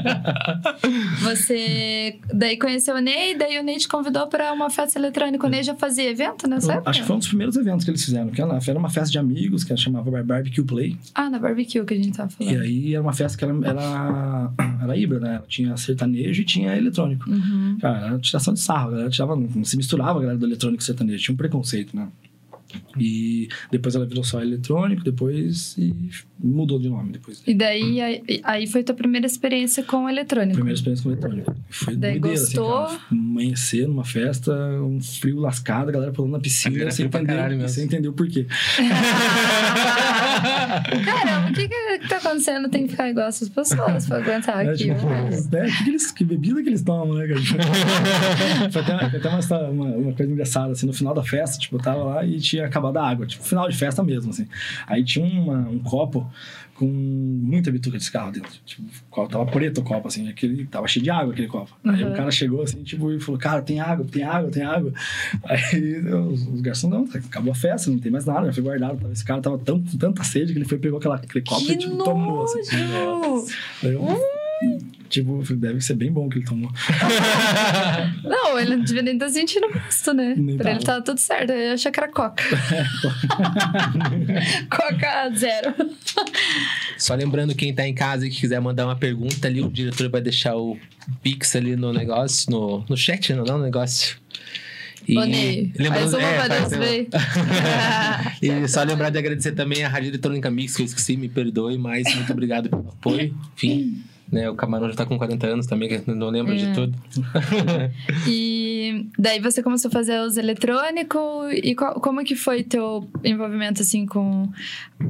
[1.23, 5.45] Você daí conheceu o Ney, daí o Ney te convidou pra uma festa eletrônica.
[5.45, 6.91] O Ney já fazia evento nessa época?
[6.91, 8.29] Acho que foi um dos primeiros eventos que eles fizeram.
[8.31, 10.97] Que era uma festa de amigos, que chamava Barbecue Play.
[11.15, 12.63] Ah, na barbecue que a gente tava E falando.
[12.63, 14.51] aí era uma festa que era, era,
[14.83, 15.41] era híbrida, né?
[15.49, 17.29] Tinha sertanejo e tinha eletrônico.
[17.29, 17.79] Uhum.
[17.81, 20.68] Cara, era tiração de sarro, a galera tirava, não se misturava a galera do eletrônico
[20.77, 22.09] e sertanejo, tinha um preconceito, né?
[22.99, 25.95] E depois ela virou só eletrônico, depois e
[26.39, 27.43] mudou de nome depois.
[27.47, 30.55] E daí, aí, aí foi tua primeira experiência com eletrônico.
[30.55, 31.55] Primeira experiência com eletrônico.
[31.71, 32.85] Foi Daí doideira, gostou?
[32.85, 33.07] assim, cara.
[33.11, 34.53] Amanhecer numa festa,
[34.83, 38.47] um frio lascado, a galera pulando na piscina, sem entender, sem entender o porquê.
[41.05, 42.69] Caramba, o que que tá acontecendo?
[42.69, 44.85] Tem que ficar igual essas pessoas pra aguentar É, aqui.
[44.85, 47.41] tipo, mas- né, que, que, eles, que bebida que eles tomam, né, cara?
[48.71, 51.77] foi até, foi até uma, uma, uma coisa engraçada, assim, no final da festa, tipo,
[51.77, 54.47] eu tava lá e tinha tinha acabado a água, tipo, final de festa mesmo, assim.
[54.87, 56.31] Aí tinha uma, um copo
[56.75, 58.53] com muita bituca de cigarro dentro.
[58.65, 58.85] Tipo,
[59.29, 61.77] tava preto o copo, assim, aquele, tava cheio de água aquele copo.
[61.85, 62.13] Aí Uhum.
[62.13, 64.93] o cara chegou assim, tipo, e falou, cara, tem água, tem água, tem água.
[65.45, 69.11] Aí os, os garçons, não, acabou a festa, não tem mais nada, já foi guardado.
[69.11, 71.73] Esse cara tava tão, com tanta sede que ele foi, pegou aquela, aquele copo Que
[71.73, 72.61] e, tipo, tomou, assim.
[72.85, 73.47] nojo!
[73.83, 74.03] Daí eu,
[75.09, 76.71] Tipo, deve ser bem bom que ele tomou.
[78.23, 80.35] Não, ele não devia nem estar sentindo gosto, né?
[80.37, 80.77] Nem pra tava.
[80.77, 81.51] ele tava tudo certo.
[81.51, 82.45] Eu achei que era coca.
[84.71, 85.75] coca zero.
[86.99, 90.11] Só lembrando, quem tá em casa e que quiser mandar uma pergunta ali, o diretor
[90.11, 90.77] vai deixar o
[91.23, 94.19] Pix ali no negócio, no, no chat, não, não no negócio.
[95.09, 96.81] E faz uma é, faz uma.
[96.81, 97.09] ver.
[98.43, 101.79] E só lembrar de agradecer também a Rádio Eletrônica Mix, que eu esqueci, me perdoe,
[101.79, 103.35] mas muito obrigado pelo apoio.
[103.57, 106.73] Enfim, né, o Camarão já tá com 40 anos também, que não lembro de É.
[106.73, 106.95] tudo.
[108.27, 113.83] E daí você começou a fazer os eletrônicos e qual- como que foi teu envolvimento
[113.83, 114.49] assim com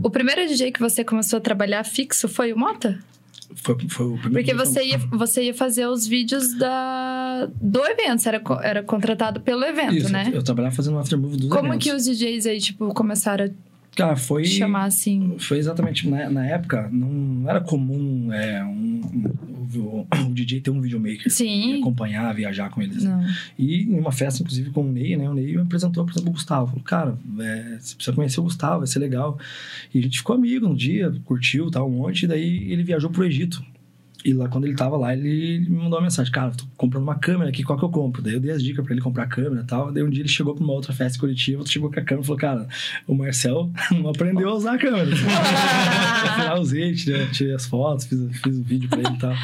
[0.02, 2.98] o primeiro DJ que você começou a trabalhar fixo foi o Mota?
[3.54, 8.18] Foi, foi o primeiro Porque você ia, você ia fazer os vídeos da do evento,
[8.20, 10.28] você era, era contratado pelo evento, Isso, né?
[10.28, 11.84] eu, eu trabalhava fazendo um aftermovie dos Como eventos.
[11.88, 13.50] que os DJs aí, tipo, começaram
[13.98, 14.44] Cara, foi...
[14.44, 15.34] chamar assim?
[15.40, 20.70] Foi exatamente na, na época, não era comum é, um, um- o, o DJ ter
[20.70, 21.30] um videomaker.
[21.30, 21.74] Sim.
[21.74, 23.02] E acompanhar, viajar com eles.
[23.02, 23.26] Não.
[23.58, 25.28] E em uma festa, inclusive, com o Ney, né?
[25.28, 26.68] O Ney me apresentou, exemplo, o Gustavo.
[26.68, 29.36] Falou, cara, é, você precisa conhecer o Gustavo, vai ser legal.
[29.92, 32.22] E a gente ficou amigo no dia, curtiu tal, um monte.
[32.22, 33.62] E daí ele viajou pro Egito.
[34.24, 36.32] E lá, quando ele tava lá, ele me mandou uma mensagem.
[36.32, 38.20] Cara, tô comprando uma câmera aqui, qual que eu compro?
[38.20, 39.92] Daí eu dei as dicas pra ele comprar a câmera e tal.
[39.92, 42.26] Daí um dia ele chegou pra uma outra festa Curitiba, chegou com a câmera e
[42.26, 42.68] falou, cara,
[43.06, 45.08] o Marcel não aprendeu a usar a câmera.
[46.38, 49.34] Eu lá, usei, tirei, tirei as fotos, fiz, fiz o vídeo pra ele e tal.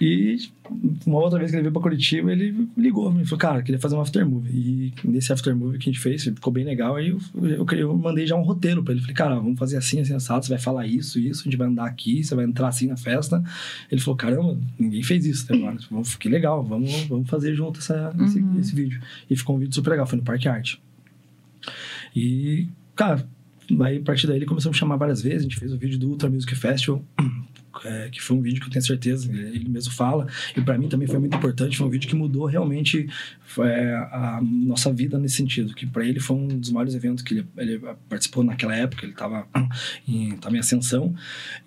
[0.00, 0.38] E
[1.06, 3.94] uma outra vez que ele veio pra Curitiba, ele ligou me falou, cara, queria fazer
[3.96, 4.50] um aftermovie.
[5.04, 6.96] E nesse aftermovie que a gente fez, ficou bem legal.
[6.96, 9.00] Aí eu, eu, eu mandei já um roteiro pra ele.
[9.02, 10.44] Falei, cara, vamos fazer assim, assim, assado.
[10.44, 12.96] Você vai falar isso, isso, a gente vai andar aqui, você vai entrar assim na
[12.96, 13.42] festa.
[13.90, 15.76] Ele falou, caramba, ninguém fez isso até agora.
[15.90, 18.58] Vamos, que legal, vamos, vamos fazer junto essa, esse, Uhum.
[18.58, 19.00] esse vídeo.
[19.28, 20.80] E ficou um vídeo super legal, foi no Parque Arte.
[22.14, 23.26] E, cara,
[23.80, 25.40] aí a partir daí ele começou a me chamar várias vezes.
[25.40, 27.02] A gente fez o vídeo do Ultra Music Festival,
[27.84, 30.26] é, que foi um vídeo que eu tenho certeza, ele mesmo fala.
[30.56, 31.76] E para mim também foi muito importante.
[31.76, 33.08] Foi um vídeo que mudou realmente
[33.58, 35.74] é, a nossa vida nesse sentido.
[35.74, 39.04] Que para ele foi um dos maiores eventos que ele, ele participou naquela época.
[39.04, 39.46] Ele estava
[40.06, 41.14] em, tava em ascensão.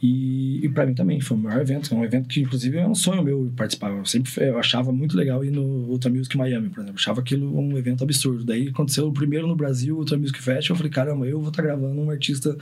[0.01, 1.93] E, e para mim também foi o maior evento.
[1.95, 3.91] Um evento que, inclusive, é um sonho meu participar.
[3.91, 6.91] Eu sempre eu achava muito legal ir no Ultra Music Miami, por exemplo.
[6.91, 8.43] Eu achava aquilo um evento absurdo.
[8.43, 10.75] Daí aconteceu o primeiro no Brasil, o Ultra Music Festival.
[10.75, 12.55] Eu falei, caramba, eu vou estar gravando um artista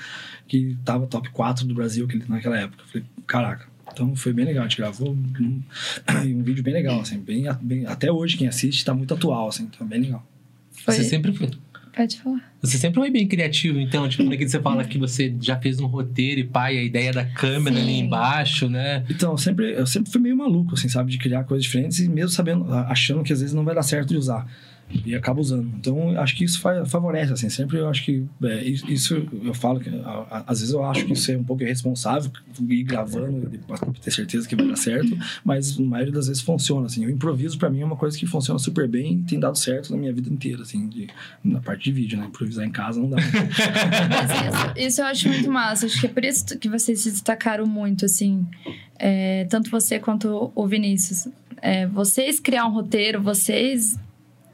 [0.47, 2.84] que tava top 4 do Brasil naquela época.
[2.84, 3.08] Eu falei,
[3.41, 3.67] caraca.
[3.91, 5.63] Então foi bem legal, a gente gravou um,
[6.25, 9.63] um vídeo bem legal, assim, bem, bem, até hoje quem assiste tá muito atual, assim,
[9.63, 10.25] então é bem legal.
[10.71, 10.93] Foi...
[10.93, 11.49] Você sempre foi.
[11.95, 12.53] Pode falar.
[12.61, 15.85] Você sempre foi bem criativo, então, tipo, que você fala que você já fez um
[15.85, 17.99] roteiro e pai, a ideia da câmera ali Sim.
[17.99, 19.05] embaixo, né?
[19.09, 22.09] Então, eu sempre, eu sempre fui meio maluco, assim, sabe, de criar coisas diferentes e
[22.09, 24.45] mesmo sabendo, achando que às vezes não vai dar certo de usar.
[25.03, 25.67] E acaba usando.
[25.79, 27.49] Então, acho que isso fa- favorece, assim.
[27.49, 28.23] Sempre eu acho que...
[28.43, 29.89] é, isso- eu falo que...
[29.89, 32.31] a- a- Às vezes eu acho que isso é um pouco irresponsável,
[32.69, 35.17] ir gravando pra ter certeza que vai dar certo.
[35.43, 37.03] Mas, na maioria das vezes, funciona, assim.
[37.05, 39.91] O improviso, pra mim, é uma coisa que funciona super bem e tem dado certo
[39.91, 40.87] na minha vida inteira, assim.
[40.87, 41.07] de-
[41.43, 42.25] na parte de vídeo, né?
[42.27, 43.17] Improvisar em casa não dá.
[43.17, 45.85] Mas isso, isso eu acho muito massa.
[45.87, 48.45] Acho que é por isso que vocês se destacaram muito, assim.
[48.97, 51.27] É, tanto você quanto o Vinícius.
[51.61, 53.97] É, vocês criar um roteiro, vocês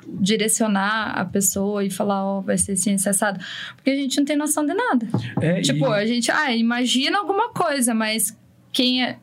[0.08, 3.40] direcionar a pessoa e falar, ó, vai ser assim, assado.
[3.76, 5.08] Porque a gente não tem noção de nada.
[5.42, 8.38] É, Tipo, e- a gente, ah, imagina alguma coisa, mas
[8.72, 9.18] quem é.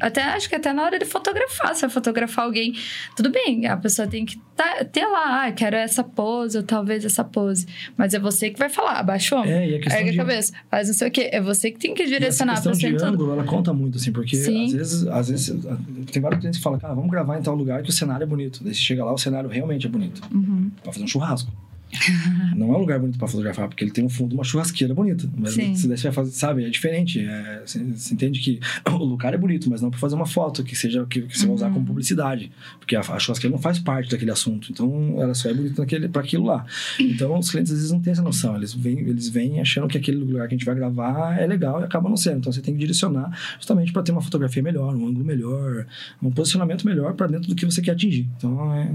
[0.00, 2.72] Até acho que até na hora de fotografar, se vai fotografar alguém,
[3.16, 7.04] tudo bem, a pessoa tem que tá, ter lá, ah, quero essa pose, ou talvez
[7.04, 7.66] essa pose.
[7.96, 10.52] Mas é você que vai falar, ombro, É, e a questão ergue de- a cabeça,
[10.70, 11.30] faz não sei o quê.
[11.32, 13.08] É você que tem que direcionar questão pra de você tudo.
[13.14, 14.66] ângulo, ela conta muito, assim, porque Sim.
[14.66, 15.64] às vezes, às vezes
[16.12, 18.26] tem vários clientes que falam, cara, vamos gravar em tal lugar que o cenário é
[18.26, 18.62] bonito.
[18.62, 20.22] Daí você chega lá, o cenário realmente é bonito.
[20.32, 20.70] Uhum.
[20.82, 21.50] Pra fazer um churrasco.
[22.54, 25.28] Não é um lugar bonito pra fotografar, porque ele tem um fundo, uma churrasqueira bonita.
[25.36, 25.74] Mas Sim.
[25.74, 27.20] se você vai fazer, sabe, é diferente.
[27.20, 30.62] É, você, você entende que o lugar é bonito, mas não pra fazer uma foto
[30.62, 32.50] que seja que, que você vai usar como publicidade.
[32.78, 34.70] Porque a, a churrasqueira não faz parte daquele assunto.
[34.70, 36.64] Então, ela só é bonita pra aquilo lá.
[37.00, 38.56] Então, os clientes às vezes não têm essa noção.
[38.56, 41.80] Eles vêm, eles vêm achando que aquele lugar que a gente vai gravar é legal
[41.80, 42.38] e acaba não sendo.
[42.38, 45.86] Então, você tem que direcionar justamente para ter uma fotografia melhor, um ângulo melhor,
[46.22, 48.28] um posicionamento melhor para dentro do que você quer atingir.
[48.36, 48.90] Então, é,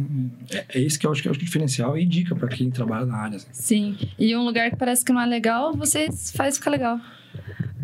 [0.52, 3.06] é, é isso que eu acho que é o diferencial e dica para quem trabalha
[3.06, 3.38] na área.
[3.38, 3.48] assim.
[3.52, 3.98] Sim.
[4.18, 7.00] E um lugar que parece que não é legal, você faz ficar legal.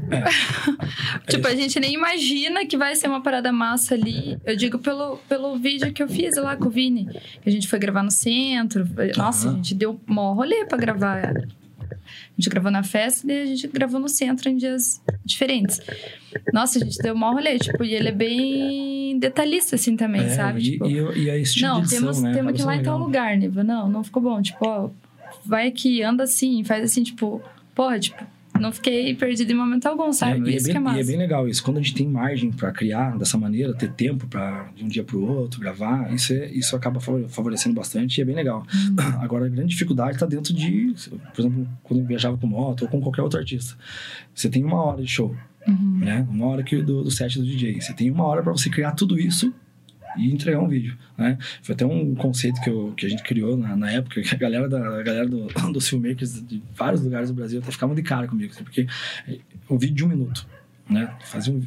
[1.27, 4.37] tipo, a gente nem imagina que vai ser uma parada massa ali.
[4.43, 7.05] Eu digo pelo, pelo vídeo que eu fiz lá com o Vini.
[7.41, 8.87] Que a gente foi gravar no centro.
[9.17, 9.57] Nossa, a Aham.
[9.57, 11.33] gente deu mó rolê pra gravar
[11.91, 15.79] A gente gravou na festa e a gente gravou no centro em dias diferentes.
[16.53, 20.29] Nossa, a gente deu um rolê, tipo, e ele é bem detalhista, assim, também, É,
[20.29, 20.59] sabe?
[20.59, 22.33] E, Tipo, e, e a estilo não, de edição, temos, né?
[22.33, 23.63] temos que ir lá em tal lugar, Niva.
[23.63, 24.41] Não, não ficou bom.
[24.41, 24.89] Tipo, ó,
[25.45, 27.41] vai aqui, anda assim, faz assim, tipo,
[27.75, 28.23] porra, tipo,
[28.59, 30.49] não fiquei perdido em momento algum, É, sabe?
[30.49, 30.99] e, é Isso bem, que é e massa.
[30.99, 31.63] é bem legal isso.
[31.63, 35.03] Quando a gente tem margem para criar dessa maneira, ter tempo para de um dia
[35.03, 38.65] para o outro gravar, isso, é, isso acaba favore- favorecendo bastante e é bem legal.
[38.73, 38.95] Uhum.
[39.21, 40.93] Agora, a grande dificuldade está dentro de,
[41.33, 43.75] por exemplo, quando eu viajava com moto ou com qualquer outro artista.
[44.33, 45.35] Você tem uma hora de show,
[45.67, 45.97] Uhum.
[45.99, 46.25] né?
[46.31, 47.79] Uma hora que, do, do set do DJ.
[47.81, 49.53] Você tem uma hora para você criar tudo isso
[50.17, 51.37] e entregar um vídeo, né?
[51.61, 54.37] Foi até um conceito que, eu, que a gente criou na, na época, que a
[54.37, 58.03] galera, da, a galera do, dos filmmakers de vários lugares do Brasil até ficavam de
[58.03, 58.87] cara comigo, assim, porque
[59.69, 60.47] um vídeo de um minuto,
[60.89, 61.13] né?
[61.25, 61.61] Fazia um,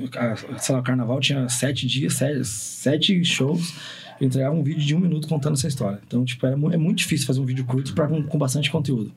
[0.59, 3.75] sei lá, o carnaval tinha sete dias, sete, sete shows,
[4.21, 5.99] eu entregava um vídeo de um minuto contando essa história.
[6.07, 8.71] Então, tipo, era, mu- é muito difícil fazer um vídeo curto pra, com, com bastante
[8.71, 9.13] conteúdo.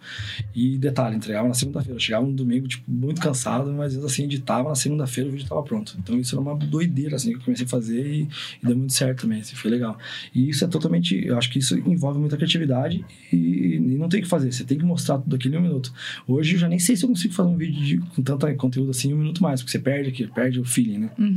[0.56, 1.96] E detalhe, entregava na segunda-feira.
[1.96, 5.32] Eu chegava no domingo, tipo, muito cansado, mas às vezes assim, editava, na segunda-feira o
[5.34, 5.96] vídeo tava pronto.
[6.02, 8.22] Então isso era uma doideira, assim, que eu comecei a fazer e,
[8.64, 9.98] e deu muito certo também, assim, foi legal.
[10.34, 14.20] E isso é totalmente, eu acho que isso envolve muita criatividade e, e não tem
[14.20, 15.94] o que fazer, você tem que mostrar tudo aquilo em um minuto.
[16.28, 18.92] Hoje eu já nem sei se eu consigo fazer um vídeo de- com tanto conteúdo
[18.92, 21.10] assim em um minuto mais, porque você perde aqui, perde o feeling, né?
[21.18, 21.34] Uhum.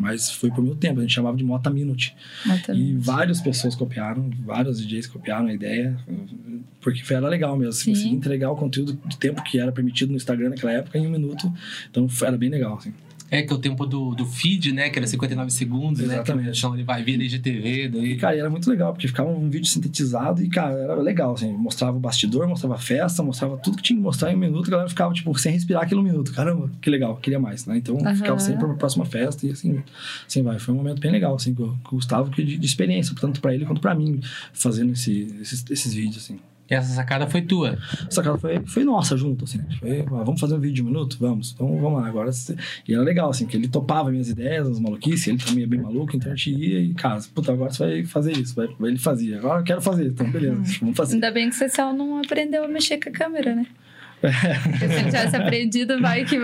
[0.00, 2.14] Mas foi por muito tempo, a gente chamava de Mota Minute.
[2.46, 2.94] Mata E.
[2.98, 5.96] várias pessoas copiaram, vários DJs copiaram a ideia,
[6.80, 7.72] porque foi- era legal mesmo.
[7.72, 7.90] Você Sim.
[7.92, 11.10] conseguia entregar o conteúdo de tempo que era permitido no Instagram naquela época em um
[11.10, 11.52] minuto.
[11.90, 12.92] Então era bem legal, assim.
[13.30, 14.88] É que o tempo do, do feed, né?
[14.88, 16.46] Que era 59 segundos, Exatamente.
[16.46, 16.52] né?
[16.56, 18.16] Então ele vai vir IGTV, E, daí.
[18.16, 21.52] cara, era muito legal, porque ficava um vídeo sintetizado e, cara, era legal, assim.
[21.52, 24.68] Mostrava o bastidor, mostrava a festa, mostrava tudo que tinha que mostrar em um minuto.
[24.68, 26.32] A galera ficava, tipo, sem respirar aquele minuto.
[26.32, 27.76] Caramba, que legal, queria mais, né?
[27.76, 28.14] Então, Aham.
[28.16, 29.82] ficava sempre pra próxima festa e, assim,
[30.26, 30.58] assim vai.
[30.58, 33.40] Foi um momento bem legal, assim, com com o Gustavo, que de, de experiência, tanto
[33.42, 34.20] pra ele quanto pra mim,
[34.54, 36.38] fazendo esse- esses, esses vídeos, assim.
[36.70, 37.78] E essa sacada foi tua.
[38.06, 39.60] Essa cara foi, foi nossa junto, assim.
[39.78, 41.16] Foi, ah, vamos fazer um vídeo de um minuto?
[41.18, 41.52] Vamos.
[41.52, 42.06] Então vamos lá.
[42.06, 42.30] Agora,
[42.86, 45.80] e era legal, assim, que ele topava minhas ideias, as maluquices, ele também é bem
[45.80, 48.54] maluco, então a gente ia e, cara, puta, agora você vai fazer isso.
[48.54, 49.38] Vai, ele fazia.
[49.38, 51.14] Agora eu quero fazer, então beleza, vamos fazer.
[51.14, 53.66] Ainda bem que você só não aprendeu a mexer com a câmera, né?
[54.20, 56.36] Porque se ele tivesse aprendido, vai que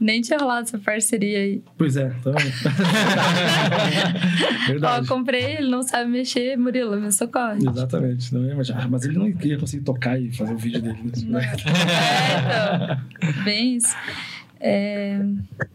[0.00, 1.62] nem tinha rolado essa parceria aí.
[1.76, 2.32] Pois é, então.
[4.66, 5.08] Ó, Verdade.
[5.08, 7.58] comprei, ele não sabe mexer, Murilo, me socorre.
[7.66, 8.34] Exatamente.
[8.34, 10.98] Não, mas, ah, mas ele não ia conseguir tocar e fazer o vídeo dele.
[11.26, 11.40] Né?
[11.42, 11.52] É,
[13.26, 13.94] então, bem isso.
[14.60, 15.20] É,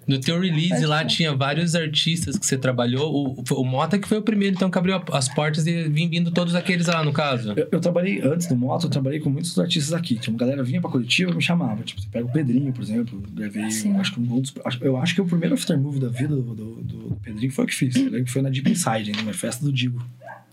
[0.08, 3.36] No teu release lá tinha vários artistas que você trabalhou.
[3.40, 6.32] O, o Mota que foi o primeiro, então, que abriu as portas e vim vindo
[6.32, 7.54] todos aqueles lá, no caso.
[7.56, 10.16] Eu, eu trabalhei, antes do Moto, eu trabalhei com muitos artistas aqui.
[10.18, 11.84] Tinha uma galera vinha pra Curitiba e me chamava.
[11.84, 13.22] Tipo, você pega o Pedrinho, por exemplo.
[13.34, 13.96] Gravei, Sim.
[13.98, 16.76] acho que um dos, acho- eu acho que o primeiro aftermovie da vida do, do,
[16.84, 17.96] do- Pedrinho foi o que fiz.
[17.96, 20.04] Eu lembro que foi na Deep Inside, né, na festa do Digo.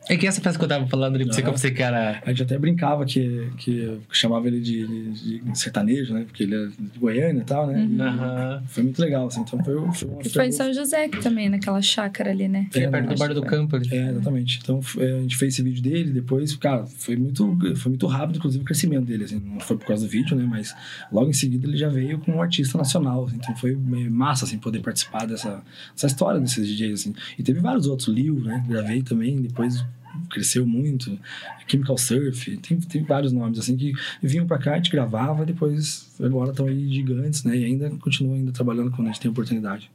[0.09, 1.57] É que essa peça que eu tava falando ali pra você, que eu Aham.
[1.57, 2.23] pensei que era.
[2.25, 6.25] A gente até brincava que, que eu chamava ele de, de- de sertanejo, né?
[6.25, 7.75] Porque ele é de Goiânia e tal, né?
[7.83, 7.97] Uhum.
[7.97, 8.63] E Aham.
[8.69, 9.41] Foi muito legal, assim.
[9.43, 10.53] Então foi, o- foi um e foi em.
[10.53, 12.67] São José que também, naquela chácara ali, né?
[12.73, 13.89] Fica É, perto do bar do campo ali.
[13.95, 14.59] É, exatamente.
[14.63, 18.37] Então é, a gente fez esse vídeo dele, depois, cara, foi muito, foi muito rápido,
[18.39, 19.25] inclusive, o crescimento dele.
[19.25, 20.45] Assim, não foi por causa do vídeo, né?
[20.49, 20.75] Mas
[21.13, 23.25] logo em seguida ele já veio como um artista nacional.
[23.27, 25.63] assim, então foi meio massa, assim, poder participar dessa,
[25.95, 27.15] dessa história desses DJs, assim.
[27.39, 28.65] E teve vários outros, Lil, né?
[28.67, 29.85] Gravei também, depois
[30.31, 31.19] cresceu muito.
[31.67, 36.11] Chemical Surf, tem, tem vários nomes, assim, que vinham pra cá, a gente gravava, depois
[36.21, 37.57] agora estão aí gigantes, né?
[37.57, 39.91] E ainda continuam ainda trabalhando quando a gente tem oportunidade.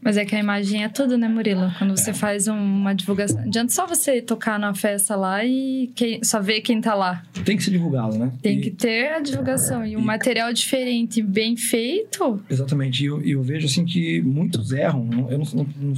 [0.00, 1.72] Mas é que a imagem é tudo, né, Murilo?
[1.78, 1.96] Quando É.
[1.96, 3.40] você faz um- uma divulgação.
[3.40, 7.24] Adianta só você tocar numa festa lá e quem- só ver quem tá lá.
[7.44, 8.30] Tem que ser divulgado, né?
[8.40, 9.84] Tem E- que ter a divulgação.
[9.84, 12.40] E um e- material diferente, bem feito.
[12.48, 13.02] Exatamente.
[13.02, 15.08] E eu, eu vejo assim que muitos erram.
[15.28, 15.94] Eu não, não- não-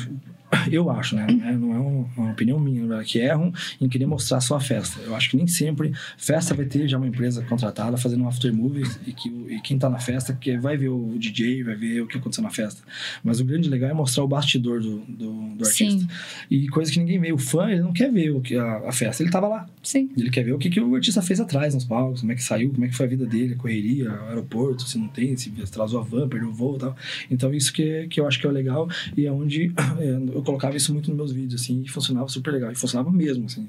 [0.71, 1.27] eu acho, né?
[1.31, 3.03] Não é, não é um- uma opinião minha, né?
[3.05, 5.01] que erram em querer mostrar só a festa.
[5.03, 8.53] Eu acho que nem sempre festa vai ter já uma empresa contratada fazendo um after
[8.55, 12.01] movie e que e quem tá na festa que vai ver o DJ, vai ver
[12.03, 12.83] o que aconteceu na festa.
[13.23, 16.01] Mas o grande legal é mostrar o bastidor do, do, do artista.
[16.01, 16.09] Sim,
[16.51, 17.33] E coisa que ninguém vê.
[17.33, 19.23] O fã, ele não quer ver o que a, a festa.
[19.23, 19.67] Ele tava lá.
[19.83, 20.11] sim.
[20.17, 22.43] Ele quer ver o que, que o artista fez atrás nos palcos, como é que
[22.43, 25.37] saiu, como é que foi a vida dele, a correria, o aeroporto, se não tem,
[25.37, 26.97] se atrasou a van, perdeu o voo e tal.
[27.31, 30.45] Então, isso que, que eu acho que é o legal e é onde é, eu
[30.45, 32.71] colocava isso muito nos meus vídeos, assim, e funcionava super legal.
[32.71, 33.69] E funcionava mesmo, assim.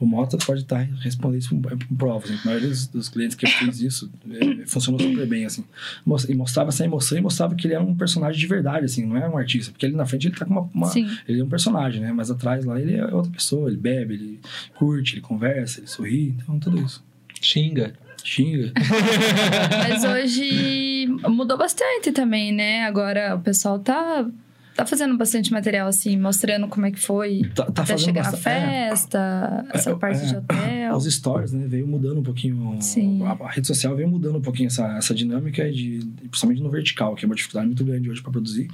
[0.00, 2.38] O Mota pode estar respondendo isso por por prova, assim.
[2.42, 5.64] A maioria dos, dos clientes que eu fiz isso é, funcionou super bem, assim.
[6.28, 9.16] E mostrava essa emoção e mostrava que ele é um personagem de verdade, assim, não
[9.16, 9.72] é um artista.
[9.72, 11.08] Porque ali na frente ele tá com uma, uma- Sim.
[11.26, 12.12] ele é um personagem, né?
[12.12, 14.40] Mas atrás lá ele é outra pessoa, ele bebe, ele
[14.76, 17.02] curte, ele conversa, ele sorri, então tudo isso.
[17.40, 17.92] Xinga.
[18.22, 18.72] Xinga.
[19.88, 22.84] Mas hoje mudou bastante também, né?
[22.84, 24.28] Agora o pessoal tá
[24.78, 28.48] tá fazendo bastante material, assim, mostrando como é que foi Tá, tá até chegar bastante.
[28.48, 28.88] é.
[28.90, 30.38] festa, essa É, parte de é.
[30.38, 30.96] hotel.
[30.96, 31.66] Os stories, né?
[31.66, 32.76] Veio mudando um pouquinho.
[32.80, 33.22] Sim.
[33.24, 35.98] A, a rede social veio mudando um pouquinho essa, essa dinâmica, de,
[36.30, 38.68] principalmente no vertical, que é uma dificuldade muito grande hoje para produzir.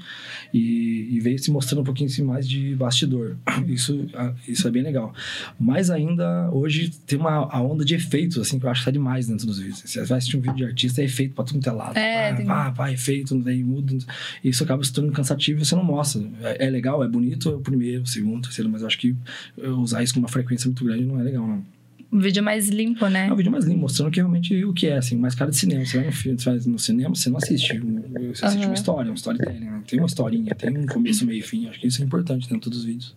[0.52, 3.36] E, e veio se mostrando um pouquinho assim, mais de bastidor.
[3.66, 4.06] Isso,
[4.46, 5.14] isso é bem legal.
[5.58, 8.90] Mas ainda, hoje, tem uma a onda de efeitos, assim, que eu acho que tá
[8.90, 9.82] demais dentro dos vídeos.
[9.86, 11.96] Você vai assistir um vídeo de artista, é efeito pra tudo que é lado.
[11.96, 13.96] É, pá, tem- pá, pá, efeito, daí muda.
[14.42, 15.93] Isso acaba se tornando cansativo e você não mostra.
[16.42, 19.14] É, é legal, é bonito, é o primeiro, o segundo, o terceiro, mas acho que
[19.56, 21.64] usar isso com uma frequência muito grande não é legal, não.
[22.12, 23.26] Um vídeo mais limpo, né?
[23.26, 25.56] É um vídeo mais limpo, mostrando que realmente o que é, assim, mais cara de
[25.56, 25.84] cinema.
[25.84, 27.80] Você vai no filme, você vai no cinema, você não assiste.
[27.80, 28.66] Você assiste Aham.
[28.68, 29.82] uma história, um storytelling, né?
[29.84, 31.66] Tem uma historinha, tem um começo, meio e fim.
[31.68, 33.16] Acho que isso é importante dentro dos vídeos.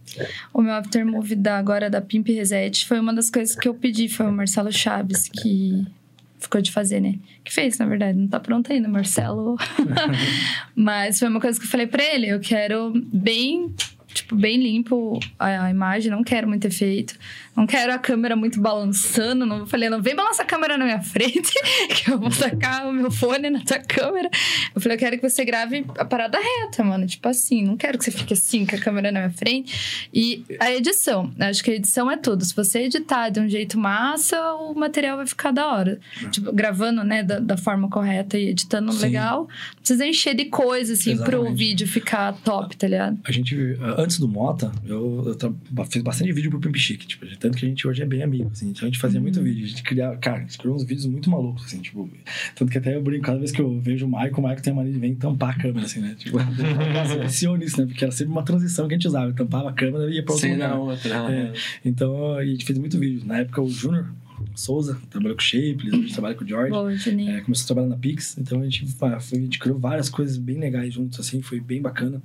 [0.52, 4.10] O meu aftermovie da, agora da Pimp Reset foi uma das coisas que eu pedi.
[4.10, 5.86] Foi o Marcelo Chaves que
[6.40, 7.16] ficou de fazer, né?
[7.44, 8.18] Que fez, na verdade.
[8.18, 9.58] Não tá pronto ainda, Marcelo.
[10.76, 12.28] Mas foi uma coisa que eu falei pra ele.
[12.28, 13.74] Eu quero bem...
[14.14, 17.20] Tipo, bem limpo a, a imagem, não quero muito efeito.
[17.58, 19.44] Não quero a câmera muito balançando.
[19.44, 21.52] Não, falei, não vem balançar a câmera na minha frente,
[21.90, 24.30] que eu vou tacar o meu fone na tua câmera.
[24.76, 27.08] Eu falei, eu quero que você grave a parada reta, mano.
[27.08, 30.08] Tipo assim, não quero que você fique assim com a câmera na minha frente.
[30.14, 32.46] E a edição, acho que a edição é tudo.
[32.46, 36.00] Se você editar de um jeito massa, o material vai ficar da hora.
[36.30, 39.00] Tipo, gravando, né, da, da forma correta e editando Sim.
[39.00, 39.48] legal.
[39.48, 41.58] Não precisa encher de coisa, assim, pro Exatamente.
[41.58, 43.18] vídeo ficar top, tá ligado?
[43.24, 43.56] A gente,
[43.98, 47.66] antes do Mota, eu, eu fiz bastante vídeo pro Pimp Chic, tipo, de tanto que
[47.66, 48.70] a gente hoje é bem amigo, assim.
[48.70, 51.06] Então a gente fazia muito vídeo, a gente criava, cara, a gente criou uns vídeos
[51.06, 52.10] muito malucos, assim, tipo,
[52.56, 54.74] tanto que até eu brinco, cada vez que eu vejo o Maicon, o Maicon tem
[54.74, 56.16] a mania de vir tampar a câmera, assim, né?
[56.18, 56.38] Tipo,
[56.94, 57.88] nossa, viciou nisso, né?
[57.88, 60.24] Porque era sempre uma transição que a gente usava, eu tampava a câmera e ia
[60.24, 60.70] pra outro Sem lugar.
[60.70, 61.32] na outra.
[61.32, 61.54] É,
[61.86, 63.26] então, a gente fez muito vídeo.
[63.26, 64.14] Na época, o Júnior
[64.54, 66.98] Souza trabalhou com o Shapeless, a gente trabalha com o George.
[66.98, 67.32] Juninho.
[67.32, 70.60] É, começou a trabalhar na Pix, então a gente, a gente criou várias coisas bem
[70.60, 72.22] legais juntos, assim, foi bem bacana.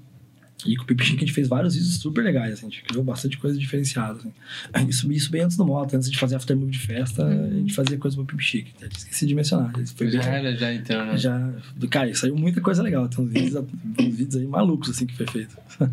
[0.66, 3.02] E com o Pipi a gente fez vários vídeos super legais, assim, a gente criou
[3.02, 4.88] bastante coisa diferenciada, assim.
[4.88, 7.98] Isso, isso bem antes do Moto, antes de fazer aftermovie de festa, a gente fazia
[7.98, 9.72] coisa pro Pipi até esqueci de mencionar.
[9.94, 11.16] Foi Já bem- era, já então, né?
[11.16, 11.52] já,
[11.90, 13.64] cara, saiu muita coisa legal, tem uns vídeos,
[13.98, 15.56] uns vídeos aí malucos, assim, que foi feito.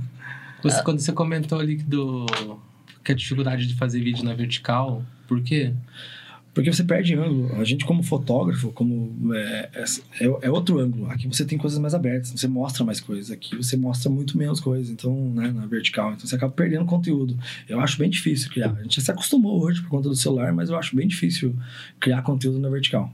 [0.62, 2.26] Você, quando você comentou ali do...
[3.02, 5.74] que a dificuldade de fazer vídeo na vertical, por quê?
[6.54, 7.56] Porque você perde ângulo.
[7.60, 9.70] A gente, como fotógrafo, como é,
[10.20, 11.10] é, é outro ângulo.
[11.10, 13.30] Aqui você tem coisas mais abertas, você mostra mais coisas.
[13.32, 16.14] Aqui você mostra muito menos coisas, então, né, na vertical.
[16.14, 17.38] Então você acaba perdendo conteúdo.
[17.68, 18.72] Eu acho bem difícil criar.
[18.72, 21.56] A gente se acostumou hoje por conta do celular, mas eu acho bem difícil
[22.00, 23.14] criar conteúdo na vertical.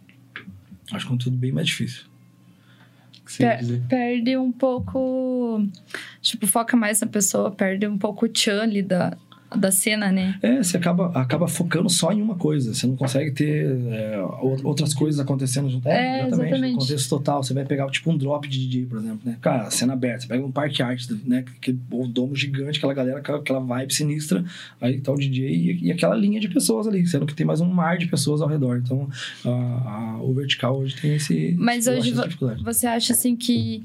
[0.91, 2.03] Acho conteúdo bem mais difícil.
[3.37, 3.81] Per- dizer?
[3.89, 5.67] perde um pouco.
[6.21, 9.17] Tipo, foca mais na pessoa, perde um pouco o tchan ali da,
[9.57, 10.37] da cena, né?
[10.41, 12.73] É, você acaba, acaba focando só em uma coisa.
[12.73, 15.87] Você não consegue ter é, ou- outras coisas acontecendo junto.
[15.87, 16.73] É, exatamente.
[16.73, 17.43] No contexto total.
[17.43, 19.37] Você vai pegar tipo um drop de DJ, por exemplo, né?
[19.41, 20.21] Cara, cena aberta.
[20.21, 21.43] Você pega um parque arte, né?
[21.61, 24.43] Que, o domo gigante, aquela galera, aquela, vibe sinistra.
[24.81, 27.05] Aí tá o DJ e, e aquela linha de pessoas ali.
[27.07, 28.77] Sendo que tem mais um mar de pessoas ao redor.
[28.77, 29.09] Então,
[29.45, 31.55] a- a- o vertical hoje tem esse...
[31.57, 32.13] Mas hoje
[32.63, 33.83] você acha assim que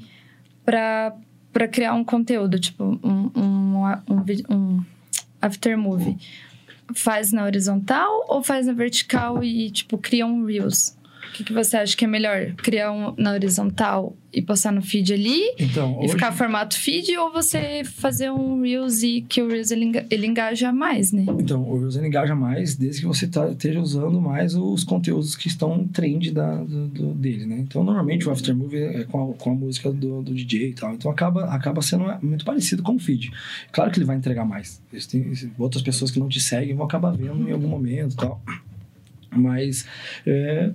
[0.65, 1.13] pra,
[1.51, 4.43] pra criar um conteúdo, tipo um, um, um, vi-
[5.41, 6.17] um aftermovie,
[6.93, 10.97] faz na horizontal ou faz na vertical e, tipo, cria um Reels?
[11.31, 12.53] O que, que você acha que é melhor?
[12.57, 15.41] Criar um na horizontal e postar no feed ali?
[15.59, 16.09] Então, E hoje...
[16.13, 20.27] ficar formato feed ou você fazer um Reels e que o Reels ele, enga- ele
[20.27, 21.25] engaja mais, né?
[21.39, 25.35] Então, o Reels ele engaja mais desde que você tá, esteja usando mais os conteúdos
[25.35, 27.57] que estão trend da, do, do- dele, né?
[27.59, 30.93] Então, normalmente o Aftermovie é com a, com a música do, do DJ e tal.
[30.93, 33.31] Então, acaba, acaba sendo muito parecido com o feed.
[33.71, 34.81] Claro que ele vai entregar mais.
[34.93, 38.41] Existem outras pessoas que não te seguem vão acabar vendo em algum momento e tal.
[39.33, 39.85] Mas...
[40.25, 40.71] É,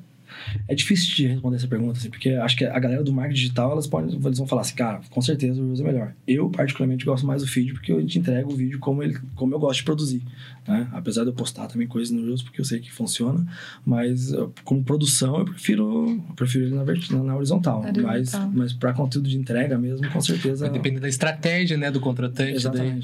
[0.69, 3.73] é difícil de responder essa pergunta, assim, porque acho que a galera do marketing digital,
[3.73, 6.13] elas podem, eles vão falar assim, cara, com certeza o Reels é melhor.
[6.27, 9.55] Eu, particularmente, gosto mais do feed, porque eu te entrego o vídeo como, ele, como
[9.55, 10.23] eu gosto de produzir,
[10.67, 10.89] né?
[10.93, 13.47] Apesar de eu postar também coisas no Reels, porque eu sei que funciona,
[13.85, 14.33] mas
[14.65, 17.83] como produção, eu prefiro, eu prefiro ele na, vert- na, horizontal.
[17.83, 18.51] Mas, Horizontal.
[18.55, 20.67] mas para conteúdo de entrega mesmo, com certeza...
[20.67, 22.69] Vai depender da estratégia, né, do contratante.
[22.69, 23.01] Daí,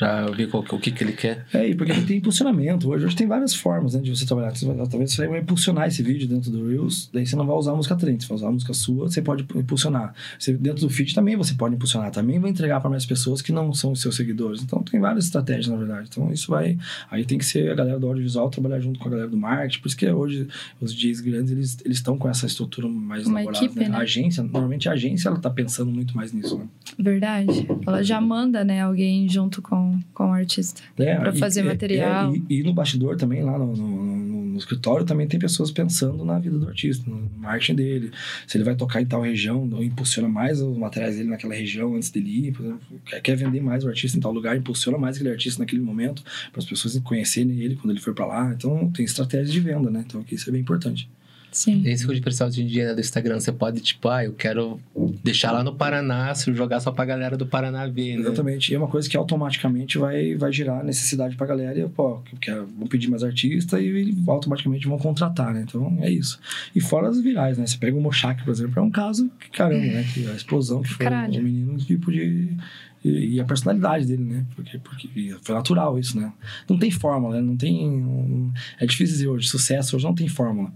[0.00, 1.44] Pra ver qual, que- o que, que ele quer.
[1.52, 2.88] É, e porque ele tem impulsionamento.
[2.88, 4.50] Hoje, hoje tem várias formas né, de você trabalhar.
[4.88, 7.76] Talvez você vai impulsionar esse vídeo dentro do Reels, daí você não vai usar a
[7.76, 10.14] música trend, você vai usar a música sua, você pode impulsionar.
[10.38, 13.52] Você, dentro do feed também você pode impulsionar, também vai entregar para mais pessoas que
[13.52, 14.62] não são os seus seguidores.
[14.62, 16.08] Então tem várias estratégias, na verdade.
[16.10, 16.78] Então isso vai.
[17.10, 19.80] Aí tem que ser a galera do audiovisual trabalhar junto com a galera do marketing.
[19.82, 20.48] Por isso que hoje
[20.80, 23.64] os DJs grandes eles eles estão com essa estrutura mais Uma elaborada.
[23.66, 23.94] equipe, né?
[23.94, 26.56] A agência, normalmente a agência ela tá pensando muito mais nisso.
[26.58, 26.64] Né?
[26.98, 27.66] Verdade.
[27.86, 30.80] Ela já manda, né, alguém junto com, com o artista.
[30.98, 32.32] É, Pra e- fazer é, material.
[32.34, 35.70] é, e, e no bastidor também, lá no, no, no- no escritório também tem pessoas
[35.70, 38.10] pensando na vida do artista, no marketing dele.
[38.46, 41.94] Se ele vai tocar em tal região, ou impulsiona mais os materiais dele naquela região
[41.94, 42.52] antes dele ir.
[42.52, 42.80] Por exemplo,
[43.22, 46.22] quer, vender mais o artista em tal lugar, impulsiona mais aquele artista naquele momento,
[46.52, 48.52] para as pessoas conhecerem ele quando ele for para lá.
[48.54, 50.04] Então, tem estratégia de venda, né?
[50.06, 51.08] Então, aqui isso é bem importante.
[51.52, 51.82] Sim.
[51.84, 54.80] Esse tipo de pessoal em dia né, do Instagram, você pode, tipo, ah, eu quero
[55.22, 58.22] deixar lá no Paraná, se eu jogar só pra galera do Paraná ver, né?
[58.22, 58.70] Exatamente.
[58.72, 62.50] E é uma coisa que automaticamente vai, vai gerar necessidade pra galera e, pô, que
[62.50, 65.64] vão pedir mais artista e automaticamente vão contratar, né?
[65.66, 66.38] Então, é isso.
[66.74, 67.66] E fora as virais, né?
[67.66, 70.04] Você pega o Mochak, por exemplo, é um caso que, caramba, né?
[70.14, 71.40] Que a explosão que foi Caralho.
[71.40, 72.56] o menino, tipo de...
[73.02, 74.44] E, e a personalidade dele, né?
[74.54, 76.30] Porque, porque foi natural isso, né?
[76.68, 77.40] Não tem fórmula, né?
[77.42, 77.88] Não tem...
[77.88, 79.48] um- é difícil dizer hoje.
[79.48, 80.70] Sucesso hoje não tem fórmula.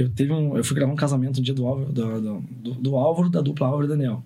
[0.00, 2.96] Eu, teve um, eu fui gravar um casamento no dia do Álvaro, do, do, do,
[2.96, 4.22] Álvaro, da dupla Álvaro e Daniel.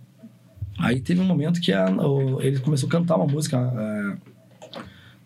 [0.78, 4.16] Aí teve um momento que a, o- ele começou a cantar uma música, é,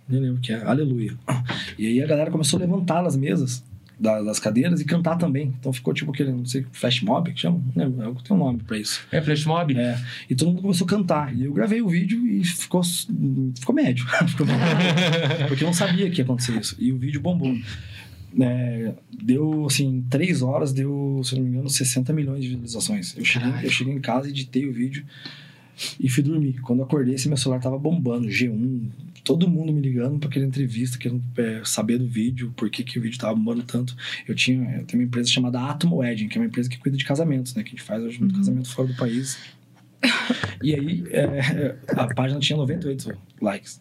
[0.08, 1.12] nem lembro o que é, Aleluia.
[1.78, 3.62] E aí a galera começou a levantar nas mesas
[3.98, 5.52] da- das cadeiras e cantar também.
[5.58, 7.60] Então ficou tipo aquele, não sei, flash mob que chama?
[7.74, 9.00] Não lembro, tem um nome pra isso.
[9.10, 9.76] É Flash Mob?
[9.76, 9.98] É,
[10.30, 11.34] e todo mundo começou a cantar.
[11.36, 12.82] E eu gravei o vídeo e ficou,
[13.58, 14.06] ficou médio.
[14.28, 14.66] ficou médio.
[15.48, 16.76] Porque eu não sabia que ia acontecer isso.
[16.78, 17.54] E o vídeo bombou.
[18.40, 23.16] É, deu, assim, três horas, deu, se não me engano, 60 milhões de visualizações.
[23.16, 25.04] Eu cheguei, eu cheguei em casa, editei o vídeo
[25.98, 26.60] e fui dormir.
[26.60, 28.88] Quando eu acordei, esse meu celular tava bombando, G1,
[29.24, 32.98] todo mundo me ligando para aquela entrevista, querendo é, saber do vídeo, por que, que
[32.98, 33.96] o vídeo tava bombando tanto.
[34.26, 36.96] Eu tinha, eu tenho uma empresa chamada Atomo Wedding, que é uma empresa que cuida
[36.96, 37.62] de casamentos, né?
[37.62, 39.38] Que a gente faz hoje muito casamento fora do país.
[40.62, 43.80] E aí, é, a página tinha 98 likes.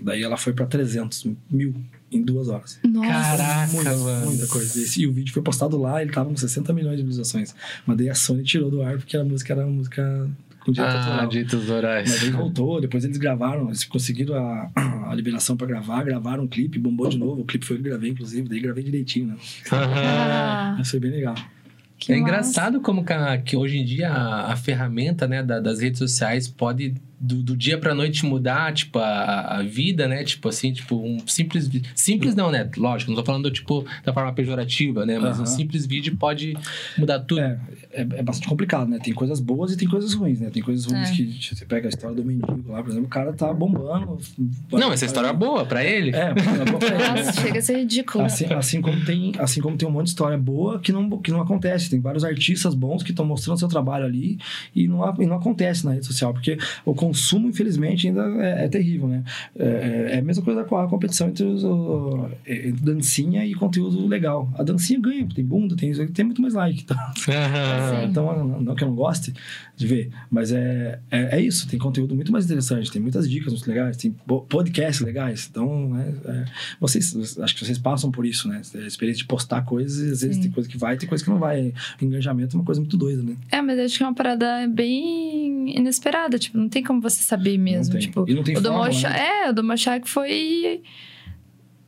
[0.00, 1.74] Daí ela foi pra 300 mil
[2.14, 2.78] em duas horas.
[2.84, 3.08] Nossa.
[3.08, 4.26] Caraca, Muita, mano.
[4.26, 4.78] muita coisa.
[4.80, 7.54] Esse, e o vídeo foi postado lá, ele tava com 60 milhões de visualizações.
[7.86, 10.30] Mas daí a Sony tirou do ar porque a música era uma música
[10.64, 11.28] com direito Ah, autoral.
[11.28, 12.10] direitos autorais.
[12.10, 14.70] Mas aí voltou, depois eles gravaram, eles conseguiram a,
[15.10, 17.42] a liberação pra gravar, gravaram um clipe, bombou de novo.
[17.42, 19.36] O clipe foi eu que gravei, inclusive, daí gravei direitinho, né?
[19.70, 21.34] Ah, Mas foi bem legal.
[21.98, 22.22] que é massa.
[22.30, 25.98] engraçado como que, a- que hoje em dia a, a ferramenta né, da- das redes
[25.98, 26.94] sociais pode
[27.24, 30.22] do, do dia pra noite mudar, tipo, a, a vida, né?
[30.24, 31.70] Tipo assim, tipo, um simples...
[31.94, 32.68] Simples não, né?
[32.76, 35.18] Lógico, não tô falando, tipo, da forma pejorativa, né?
[35.18, 36.56] Mas um simples vídeo pode
[36.98, 37.40] mudar tudo.
[37.40, 37.58] É,
[37.92, 38.98] é, é bastante complicado, né?
[39.02, 40.50] Tem coisas boas e tem coisas ruins, né?
[40.50, 41.12] Tem coisas ruins É.
[41.12, 44.18] que você pega a história do mendigo lá, por exemplo, o cara tá bombando.
[44.70, 46.10] Não, essa história é boa pra ele.
[46.10, 47.22] É, é boa pra ele?
[47.22, 48.24] Nossa, chega a ser ridículo.
[48.24, 51.30] Assim, assim como tem, assim como tem um monte de história boa que não, que
[51.30, 51.90] não acontece.
[51.90, 54.38] Tem vários artistas bons que estão mostrando seu trabalho ali
[54.74, 58.68] e não, e não acontece na rede social, porque o consumo, infelizmente, ainda é, é
[58.68, 59.22] terrível, né?
[59.56, 64.06] É, é a mesma coisa com a competição entre, os, o- entre dancinha e conteúdo
[64.06, 64.52] legal.
[64.58, 66.82] A dancinha ganha, tem bunda, tem, tem muito mais like.
[66.82, 66.96] Então,
[68.04, 69.32] então, não, não que eu não goste
[69.76, 71.68] de ver, mas é, é, é isso.
[71.68, 75.48] Tem conteúdo muito mais interessante, tem muitas dicas muito legais, tem po- podcasts legais.
[75.50, 76.44] Então, né, é,
[76.80, 78.60] vocês, acho que vocês passam por isso, né?
[78.74, 80.42] A experiência de postar coisas, às vezes Sim.
[80.42, 81.72] tem coisa que vai, tem coisa que não vai.
[82.00, 83.36] O engajamento é uma coisa muito doida, né?
[83.50, 86.38] É, mas acho que é uma parada bem inesperada.
[86.38, 87.92] Tipo, não tem como você saber mesmo.
[87.94, 88.08] Não tem.
[88.08, 89.28] Tipo, E não tem o do fórmula, Mocha- né?
[89.44, 90.82] É, o do Mochak foi.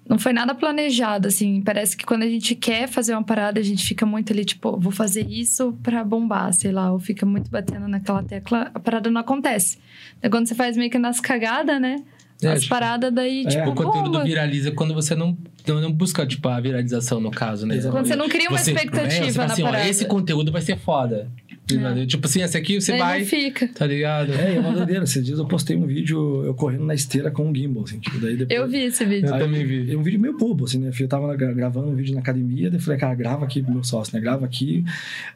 [0.09, 1.61] Não foi nada planejado, assim.
[1.63, 4.79] Parece que quando a gente quer fazer uma parada, a gente fica muito ali, tipo,
[4.79, 6.93] vou fazer isso pra bombar, sei lá.
[6.93, 9.79] Ou fica muito batendo naquela tecla, a parada não acontece.
[10.23, 11.97] Daí quando você faz meio que nas cagadas, né?
[12.41, 14.23] É, As tipo, paradas daí, é, tipo, O conteúdo bomba.
[14.25, 15.37] viraliza quando você não,
[15.67, 17.75] não, não busca, tipo, a viralização, no caso, né?
[17.77, 17.99] Exatamente.
[17.99, 19.89] Quando você não cria uma Você- expectativa é, você fala na assim, ó, parada.
[19.89, 21.29] esse conteúdo vai ser foda.
[21.73, 22.07] É.
[22.07, 23.25] Tipo assim, esse aqui você Daí vai.
[23.25, 23.69] fica.
[23.69, 24.33] Tá ligado?
[24.33, 25.03] É, é uma doideira.
[25.05, 28.19] Esses dias eu postei um vídeo eu correndo na esteira com um gimbal, assim, tipo,
[28.19, 28.59] daí depois...
[28.59, 29.29] Eu vi esse vídeo.
[29.29, 29.93] Eu Aí, também vi.
[29.93, 30.91] É um vídeo meio bobo, assim, né?
[30.99, 33.73] Eu tava gra- gravando um vídeo na academia, daí eu falei, cara, grava aqui pro
[33.73, 34.21] meu sócio, né?
[34.21, 34.85] Grava aqui.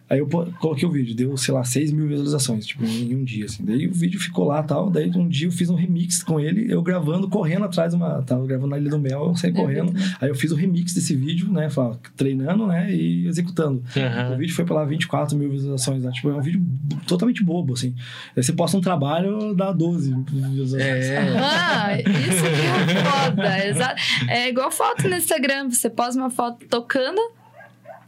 [0.09, 3.45] Aí eu coloquei o vídeo, deu, sei lá, 6 mil visualizações, tipo, em um dia,
[3.45, 3.65] assim.
[3.65, 4.91] Daí o vídeo ficou lá e tal.
[4.91, 8.21] Daí um dia eu fiz um remix com ele, eu gravando, correndo atrás de uma.
[8.23, 9.93] Tava gravando na Ilha do Mel, eu saí correndo.
[10.21, 11.71] Aí eu fiz o remix desse vídeo, né?
[11.71, 12.93] Fala, treinando, né?
[12.93, 13.83] E executando.
[13.97, 14.37] O Aham.
[14.37, 16.11] vídeo foi pra lá 24 mil visualizações, né?
[16.21, 16.63] Tipo, é um vídeo
[17.07, 17.95] totalmente bobo, assim.
[18.37, 21.07] Aí você posta um trabalho, dá 12 visualizações.
[21.07, 21.19] É.
[21.39, 23.67] Ah, isso que é foda.
[23.67, 24.03] Exato.
[24.29, 25.71] É igual foto no Instagram.
[25.71, 27.19] Você posta uma foto tocando,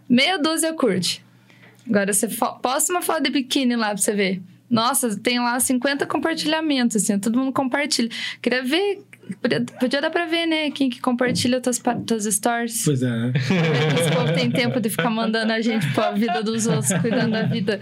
[0.06, 1.24] meia dúzia curte.
[1.88, 4.42] Agora você posta uma foto de biquíni lá pra você ver.
[4.68, 8.10] Nossa, tem lá 50 compartilhamentos, assim, todo mundo compartilha.
[8.42, 9.02] Queria ver.
[9.40, 10.70] Podia, podia dar pra ver, né?
[10.70, 12.82] Quem que compartilha tuas, tuas stories.
[12.84, 13.32] Pois é, né?
[14.00, 17.44] Esse povo tem tempo de ficar mandando a gente pra vida dos outros, cuidando da
[17.44, 17.78] vida.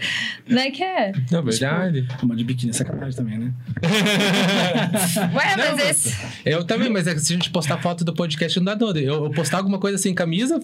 [0.47, 1.11] Não é que é?
[1.31, 2.07] Não, verdade.
[2.21, 3.51] Uma de biquíni é sacanagem também, né?
[5.33, 6.15] Ué, Não, mas esse.
[6.45, 8.95] Eu também, mas é que se a gente postar foto do podcast, não dá dor.
[8.97, 10.59] Eu, eu postar alguma coisa sem camisa,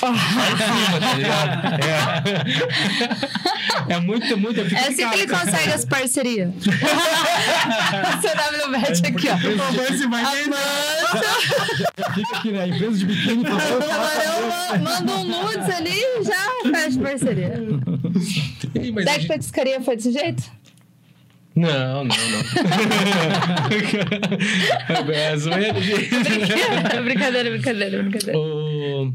[0.00, 2.28] vai em cima, tá ligado?
[3.90, 4.60] É, é muito, muito.
[4.60, 6.52] É assim que ele consegue as parcerias.
[8.22, 10.21] CW Bet aqui, ó.
[12.14, 12.62] Fica aqui, né?
[12.62, 17.54] A empresa de biquíni com ma- manda um nudes ali e já fecha parceria.
[18.82, 20.42] Ih, mas a Deck gente- foi desse jeito?
[21.54, 22.16] Não, não, não.
[25.12, 26.08] é zoeira, gente.
[27.04, 28.38] brincadeira, brincadeira, brincadeira.
[28.38, 29.12] O-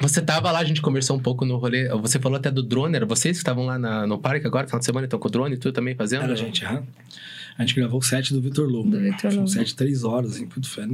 [0.00, 1.88] Você tava lá, a gente conversou um pouco no rolê.
[2.00, 4.80] Você falou até do drone, era vocês que estavam lá na- no parque agora, final
[4.80, 6.24] de semana, então com o drone e tudo também fazendo?
[6.24, 6.82] Era a gente, aham.
[7.58, 8.90] A gente gravou o set do Vitor Lobo.
[8.90, 9.48] Do Vitor Foi Um Lobo.
[9.48, 10.86] set de três horas, assim, puto fé.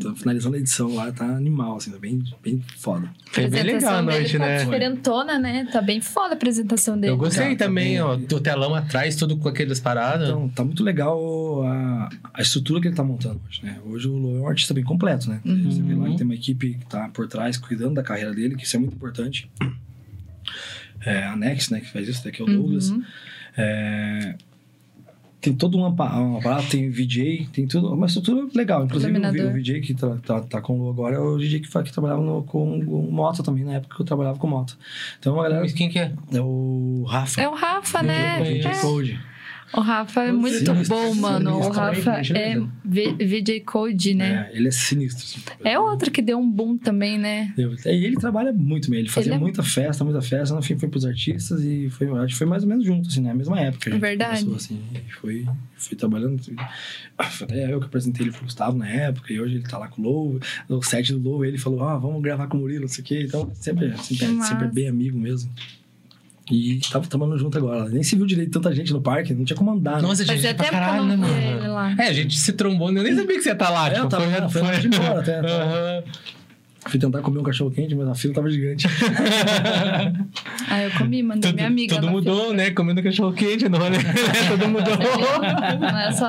[0.00, 3.10] Tá finalizando a edição lá, tá animal, assim, tá bem, bem foda.
[3.32, 4.64] Foi bem legal a dele noite, tá né?
[4.64, 5.68] diferentona, né?
[5.72, 7.12] Tá bem foda a apresentação dele.
[7.12, 8.00] Eu gostei Tá, tá também, bem.
[8.00, 10.28] ó, do telão atrás, tudo com aquelas paradas.
[10.28, 13.80] Então, tá muito legal a, a estrutura que ele tá montando hoje, né?
[13.84, 15.40] Hoje o Lô é um artista bem completo, né?
[15.44, 18.54] Você vê lá que tem uma equipe que tá por trás cuidando da carreira dele,
[18.54, 19.50] que isso é muito importante.
[21.04, 22.94] É, a Nex, né, que faz isso, daqui é o Douglas.
[23.56, 24.36] É,
[25.44, 28.84] tem todo um apa- aparato, tem VJ, tem tudo, uma estrutura legal.
[28.84, 31.68] Inclusive o, o VJ que tá, tá, tá com o agora é o DJ que,
[31.68, 34.76] que trabalhava no- com, com moto também, na época que eu trabalhava com moto.
[35.20, 36.12] Então a galera Mas quem que é?
[36.32, 37.40] é o Rafa.
[37.42, 38.40] É o Rafa, né?
[38.40, 38.80] o VJ É.
[38.80, 39.20] Code.
[39.72, 41.56] O Rafa é muito Sinistro, bom, mano.
[41.58, 41.70] O.
[41.70, 42.60] Rafa é.
[42.84, 44.48] V- VJ Code, né?
[44.52, 45.24] É, ele é sinistro.
[45.24, 45.40] assim.
[45.64, 47.52] É outro que deu um boom também, né?
[47.56, 50.78] E ele trabalha muito bem, ele fazia Ele é- muita festa, muita festa, no fim
[50.78, 53.58] foi pros artistas e foi, acho que foi mais ou menos junto, assim, na mesma
[53.58, 53.90] época.
[53.90, 54.44] a gente Verdade.
[54.44, 54.80] começou, assim,
[55.20, 55.46] foi,
[55.76, 56.40] foi trabalhando.
[56.42, 56.54] Foi
[57.46, 60.02] até eu que apresentei ele pro Gustavo na época, e hoje ele tá lá com
[60.02, 60.40] o Low.
[60.68, 63.06] O set do Low, ele falou: Ah, vamos gravar com o Murilo, não sei o
[63.06, 63.22] quê.
[63.26, 65.50] Então, sempre, sempre, sempre bem amigo mesmo.
[66.50, 67.88] E tava trabalhando junto agora.
[67.88, 69.96] Nem se viu direito tanta gente no parque, não tinha como andar.
[69.96, 70.02] né?
[70.02, 71.34] Nossa, Fazia gente, eu caralho, né, não mano?
[71.40, 71.94] ele lá.
[71.98, 73.86] É, a gente se trombou, eu nem sabia que você ia estar lá.
[73.88, 75.38] É, tipo, eu tava foi, foi ir embora até.
[75.40, 76.02] Aham.
[76.86, 78.86] Fui tentar comer um cachorro quente, mas a fila tava gigante.
[80.68, 81.94] Ah, eu comi, mandei Tudo, minha amiga.
[81.96, 82.70] tudo mudou, né?
[82.72, 83.96] Comendo cachorro quente no rolê.
[84.50, 84.96] tudo mudou.
[85.80, 86.28] Não é só.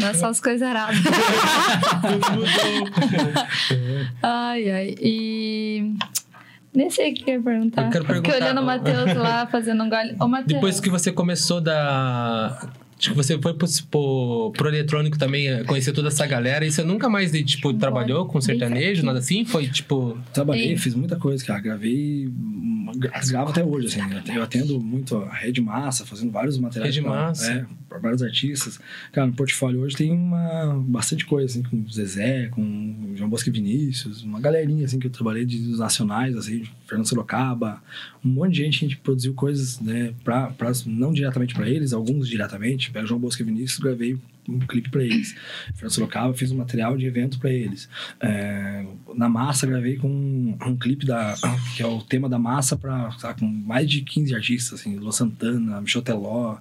[0.00, 0.96] Não é só as coisas erradas.
[2.02, 3.34] tudo mudou.
[4.22, 4.94] Ai, ai.
[5.00, 5.94] E.
[6.74, 7.84] Nem sei o que eu ia perguntar.
[7.86, 10.16] Eu quero Fiquei perguntar- olhando o Matheus lá fazendo um gole.
[10.20, 10.54] Ô, Matheus.
[10.54, 12.58] Depois que você começou da.
[13.04, 16.64] Acho que você foi pro, pro, pro eletrônico também, eh, conhecer toda essa galera.
[16.66, 19.44] E você nunca mais, tipo, trabalhou com sertanejo, nada assim?
[19.44, 20.18] Foi, tipo...
[20.32, 20.76] Trabalhei, Ei.
[20.78, 21.60] fiz muita coisa, cara.
[21.60, 24.00] Gravei, hum, gra- gravo até hoje, assim.
[24.00, 26.94] Eu atendo- Eu atendo muito a Rede Massa, fazendo vários materiais.
[26.94, 27.52] Rede pra- Massa.
[27.52, 28.80] É, pra vários artistas.
[29.12, 33.28] Cara, no portfólio hoje tem uma, bastante coisa, assim, com o Zezé, com o João
[33.28, 37.82] Bosco e Vinícius, uma galerinha, assim, que eu trabalhei de, dos nacionais, assim, Fernando Sorocaba,
[38.24, 41.68] um monte de gente que a gente produziu coisas, né, pra, pra, não diretamente pra
[41.68, 42.90] eles, alguns diretamente.
[42.94, 44.16] Pega o João Bosco e Vinícius, gravei
[44.48, 45.34] um clipe pra eles.
[45.74, 47.88] Fernando Sorocaba, fiz um material de evento pra eles.
[48.20, 51.34] É, na Massa, gravei com um, um clipe da,
[51.76, 52.78] que é o tema da Massa
[53.18, 56.58] sabe, com mais de 15 artistas, assim, Lua Santana, Michel Teló,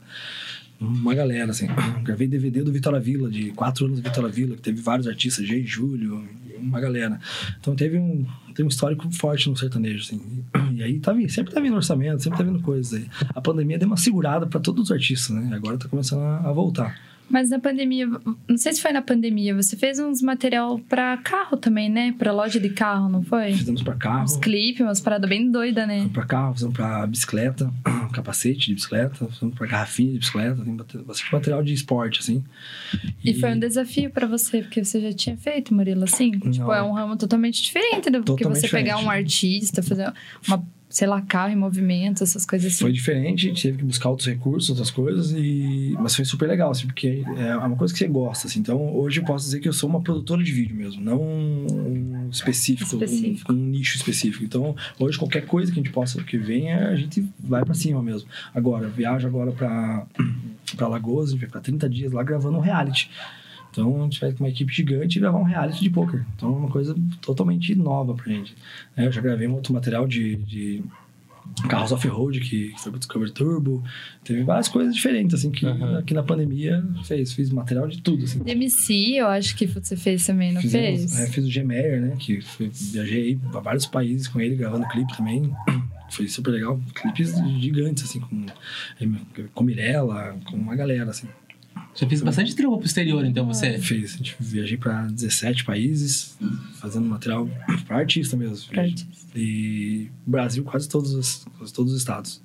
[0.80, 1.68] uma galera, assim.
[2.04, 5.48] Gravei DVD do Vitória Vila, de quatro anos do Vitória Vila, que teve vários artistas,
[5.48, 6.28] Jay Júlio,
[6.58, 7.20] uma galera.
[7.60, 10.44] Então teve um, tem um histórico forte no sertanejo, assim.
[10.74, 13.08] E aí tá vindo, sempre tá vindo orçamento, sempre tá vindo coisas aí.
[13.34, 15.56] A pandemia deu uma segurada pra todos os artistas, né?
[15.56, 17.00] Agora tá começando a, a voltar.
[17.34, 18.06] Mas na pandemia,
[18.48, 22.14] não sei se foi na pandemia, você fez uns material pra carro também, né?
[22.16, 23.54] Pra loja de carro, não foi?
[23.54, 26.08] Fizemos pra carro, Uns clipes, umas paradas bem doidas, né?
[26.14, 27.74] pra carro, fizemos pra bicicleta,
[28.14, 32.44] capacete de bicicleta, fizemos pra garrafinha de bicicleta, tem bastante material de esporte, assim.
[33.26, 36.30] E foi um desafio pra você, porque você já tinha feito, Murilo, assim?
[36.32, 36.74] Tipo, Não.
[36.74, 39.06] é um ramo totalmente diferente do que Totalmente você pegar diferente.
[39.08, 40.14] um artista, fazer
[40.48, 40.64] uma,
[40.94, 42.84] sei lá, carro em movimento, essas coisas assim.
[42.84, 45.96] Foi diferente, a gente teve que buscar outros recursos, outras coisas, e...
[46.00, 48.60] mas foi super legal, assim, porque é uma coisa que você gosta, assim.
[48.60, 52.30] Então, hoje eu posso dizer que eu sou uma produtora de vídeo mesmo, não um
[52.30, 53.52] específico, Específico.
[53.52, 54.44] Um, um nicho específico.
[54.44, 58.04] Então, hoje qualquer coisa que a gente possa, que venha, a gente vai pra cima
[58.04, 58.30] mesmo.
[58.54, 60.06] Agora, viajo agora pra,
[60.78, 63.10] pra Lagoas, a gente vai ficar 30 dias lá gravando um reality.
[63.74, 66.24] Então, a gente vai com uma equipe gigante e gravar um reality de poker.
[66.36, 68.56] Então, é uma coisa totalmente nova pra gente.
[68.96, 70.84] É, eu já gravei um outro material de, de
[71.68, 73.84] carros off-road que foi pro Discovery Turbo.
[74.24, 75.98] Teve várias coisas diferentes, assim, que Aham.
[75.98, 77.34] aqui na pandemia fez.
[77.34, 78.44] Fiz material de tudo, assim.
[78.44, 81.20] DMC, eu acho que você fez também, não Fizemos, fez?
[81.20, 82.16] é, fiz o G-Meyer, né?
[82.20, 85.52] Que foi, viajei para vários países com ele, gravando clipe também.
[86.12, 86.80] Foi super legal.
[86.94, 88.46] Clipes gigantes, assim, com,
[89.52, 91.28] com Mirella, com uma galera, assim.
[91.94, 93.78] Você fez bastante trampo pro exterior, então, você?
[93.78, 96.36] Fiz, a gente viajei para 17 países,
[96.80, 97.48] fazendo material
[97.88, 98.68] para artista mesmo.
[98.72, 99.08] Pra artista.
[99.36, 102.42] E Brasil, quase todos os, quase todos os estados.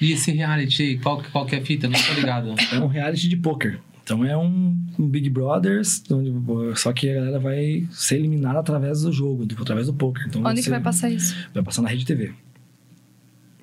[0.00, 1.88] E esse reality, qual, qual que é a fita?
[1.88, 2.54] Não tô ligado.
[2.72, 3.78] É um reality de poker.
[4.02, 6.32] Então é um, um Big Brothers, onde,
[6.80, 10.24] só que a galera vai ser eliminada através do jogo, do- através do poker.
[10.26, 11.36] Então Onde que vai passar isso?
[11.54, 12.32] Vai passar na Rede TV.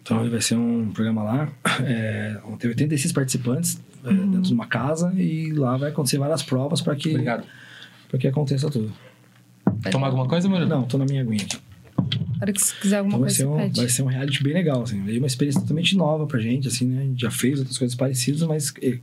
[0.02, 1.52] Então vai ser um programa lá.
[1.84, 4.32] É, vão ter 86 participantes é, Uhum.
[4.32, 7.44] dentro de uma casa e lá vai acontecer várias provas para que, Obrigado.
[8.10, 8.92] pra que aconteça tudo.
[9.92, 10.70] Tomar alguma coisa, Murilo?
[10.70, 11.58] Não, tô na minha aguinha aqui.
[11.98, 13.80] Na hora que você quiser alguma Então vai coisa, ser, um, pede.
[13.82, 15.04] vai ser um reality bem legal, assim.
[15.04, 17.02] Veio uma experiência totalmente nova pra gente, assim, né?
[17.02, 19.00] A gente já fez outras coisas parecidas, mas eh,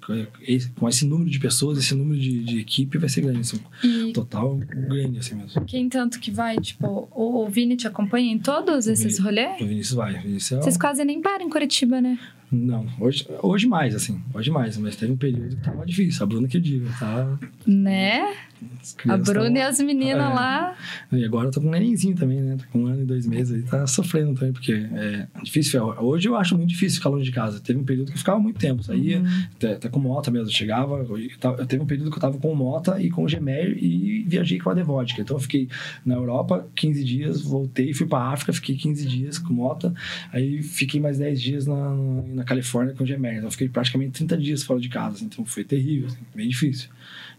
[0.47, 3.61] eh, com esse número de pessoas, esse número de, de equipe vai ser grande, assim.
[3.83, 5.65] E Total grande, assim mesmo.
[5.65, 9.61] quem tanto que vai, tipo, o, o Vini te acompanha em todos esses rolês?
[9.61, 10.17] O Vinícius vai.
[10.17, 12.17] O Vinícius é Vocês quase nem param em Curitiba, né?
[12.55, 14.23] Não, hoje, hoje mais, assim.
[14.33, 16.23] Hoje mais, mas teve um período que tava difícil.
[16.23, 17.39] A Bruna que eu digo, tá?
[17.67, 18.35] Né?
[18.65, 20.35] A crianças Bruna e as meninas É.
[20.35, 20.77] lá.
[21.13, 22.57] E agora eu tô com um nenenzinho também, né?
[22.57, 25.83] Tá com um ano e dois meses aí, tá sofrendo também, porque é difícil.
[26.01, 27.61] Hoje eu acho muito difícil ficar longe de casa.
[27.61, 29.43] Teve um período que eu ficava muito tempo, saía, Uhum.
[29.57, 30.51] até, até com mota mesmo.
[30.51, 34.25] Chegava, eu tava- teve um período que eu tava com mota e com Gemer e
[34.27, 35.21] viajei com a Devodka.
[35.21, 35.69] Então eu fiquei
[36.05, 39.93] na Europa 15 dias, voltei, fui pra África, fiquei 15 dias com mota,
[40.33, 41.95] aí fiquei mais 10 dias na,
[42.35, 43.35] na Califórnia com Gemer.
[43.35, 46.49] Então eu fiquei praticamente 30 dias fora de casa, assim, então foi terrível, assim, bem
[46.49, 46.89] difícil.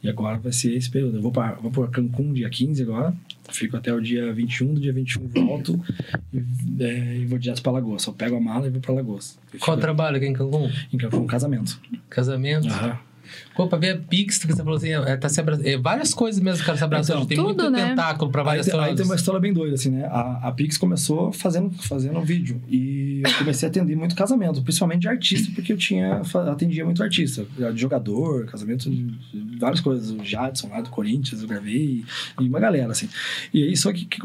[0.04, 1.18] E agora vai ser esse período.
[1.18, 3.14] Eu vou para vou pra Cancún dia 15 agora.
[3.50, 4.74] Fico até o dia 21.
[4.74, 5.80] Do dia 21 volto
[6.34, 6.44] e,
[6.84, 8.02] é, e vou direto pra Lagoas.
[8.04, 9.38] Só pego a mala e vou pra Lagoas.
[9.54, 10.70] E Qual trabalho aqui em Cancún?
[10.92, 11.80] Em Cancún, casamento.
[12.10, 12.68] Casamento?
[12.68, 13.00] Aham.
[13.56, 15.60] Pô, pra ver a Pix, que você falou assim, é, tá se abra...
[15.68, 17.24] é, várias coisas mesmo que ela se abraçando.
[17.24, 17.90] Então, tem tudo, muito né?
[17.90, 18.96] tentáculo pra Aí, várias aí coisas.
[18.98, 20.06] tem uma história bem doida, assim, né?
[20.06, 22.62] A, a Pix começou fazendo, fazendo vídeo.
[22.70, 26.22] E eu comecei a atender muito casamento, principalmente de artista, porque eu tinha,
[26.52, 27.46] atendia muito artista.
[27.74, 29.08] De jogador, casamento, de,
[29.60, 30.12] várias coisas.
[30.12, 32.04] O Jadson lá do Corinthians, eu gravei.
[32.40, 33.10] E uma galera, assim.
[33.54, 34.20] E aí, só que, que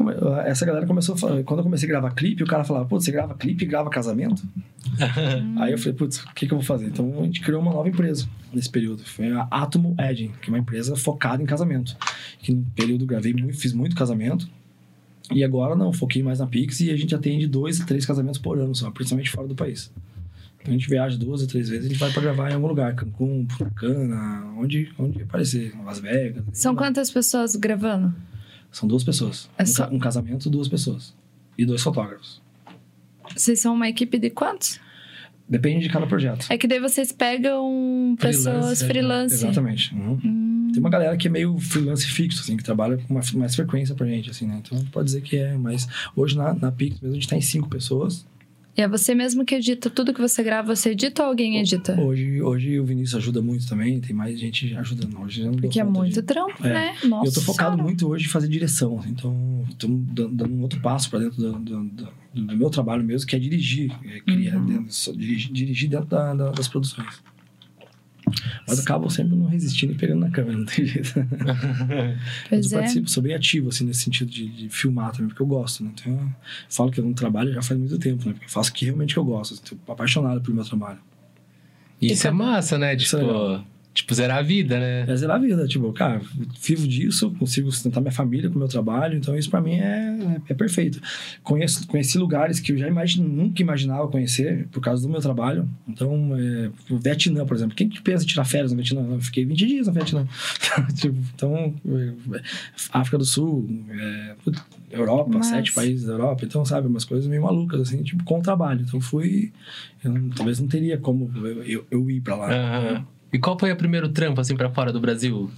[0.45, 1.43] essa galera começou a.
[1.43, 3.89] Quando eu comecei a gravar clipe, o cara falava, pô, você grava clipe e grava
[3.89, 4.41] casamento?
[5.59, 6.87] Aí eu falei, putz, o que, que eu vou fazer?
[6.87, 9.03] Então a gente criou uma nova empresa nesse período.
[9.03, 11.95] Foi a Atomo Edging, que é uma empresa focada em casamento.
[12.39, 14.49] Que no período gravei muito, fiz muito casamento.
[15.31, 18.39] E agora não, foquei mais na Pix e a gente atende dois a três casamentos
[18.39, 19.91] por ano só, principalmente fora do país.
[20.61, 22.67] Então a gente viaja duas ou três vezes, a gente vai pra gravar em algum
[22.67, 26.43] lugar, Cancún, Punta Cana, onde, onde aparecer, Las Vegas.
[26.53, 28.13] São quantas pessoas gravando?
[28.71, 29.49] São duas pessoas.
[29.57, 31.15] É um, só- ca- um casamento, duas pessoas.
[31.57, 32.41] E dois fotógrafos.
[33.35, 34.79] Vocês são uma equipe de quantos?
[35.49, 36.45] Depende de cada projeto.
[36.49, 38.93] É que daí vocês pegam pessoas Freelancer, né?
[38.93, 39.35] freelance.
[39.35, 39.95] Exatamente.
[39.95, 40.19] Uhum.
[40.23, 40.40] Hum,
[40.71, 43.93] Tem uma galera que é meio freelance fixo, assim, que trabalha com uma, mais frequência
[43.95, 44.61] pra gente, assim, né?
[44.65, 47.41] Então, pode dizer que é, mas hoje na, na Pix mesmo a gente tá em
[47.41, 48.25] cinco pessoas.
[48.77, 51.99] E é você mesmo que edita tudo que você grava, você edita ou alguém edita?
[51.99, 55.19] Hoje, hoje o Vinícius ajuda muito também, tem mais gente ajudando.
[55.19, 56.73] Hoje eu não Porque é muito de- trampo, É.
[56.73, 56.95] né?
[57.03, 57.27] Nossa.
[57.29, 57.83] Eu tô focado Senhora.
[57.83, 61.35] muito hoje em fazer direção, assim, então estamos dando, dando um outro passo para dentro
[61.41, 64.65] do, do- do- do meu trabalho mesmo, que é dirigir, é criar Uhum.
[64.65, 67.21] dentro, dirigir, dirigir dentro da- da- das produções.
[68.67, 71.13] Mas eu acabo sempre não resistindo e pegando na câmera, não tem jeito.
[71.17, 72.17] Mas
[72.49, 72.81] Pois eu é.
[72.81, 75.91] participo, sou bem ativo, assim, nesse sentido de, de filmar também, porque eu gosto, né?
[75.93, 76.29] Então, eu
[76.69, 78.33] falo que eu não trabalho já faz muito tempo, né?
[78.33, 80.99] Porque eu faço o que realmente eu gosto, assim, tô apaixonado pelo meu trabalho.
[82.01, 82.95] Isso é massa, né?
[82.95, 83.71] Isso é Tipo.
[83.93, 85.05] Tipo, zerar a vida, né?
[85.07, 86.21] É zerar a vida, tipo, cara,
[86.61, 90.39] vivo disso, consigo sustentar minha família com o meu trabalho, então isso pra mim é,
[90.49, 91.01] é perfeito.
[91.43, 95.67] Conheço, conheci lugares que eu já imagine, nunca imaginava conhecer por causa do meu trabalho.
[95.87, 99.01] Então, é, o Vietnã, por exemplo, quem que pensa em tirar férias no Vietnã?
[99.11, 100.25] Eu fiquei 20 dias no Vietnã.
[100.95, 102.41] tipo, então, é,
[102.93, 104.35] África do Sul, é,
[104.91, 105.55] Europa, Massa.
[105.55, 108.81] sete países da Europa, então, sabe, umas coisas meio malucas, assim, tipo, com o trabalho.
[108.87, 109.51] Então, fui.
[110.03, 112.51] eu não- talvez não teria como eu, eu, eu ir pra lá.
[112.51, 113.05] Aham.
[113.33, 115.49] E qual foi o primeiro trampo, assim, pra fora do Brasil?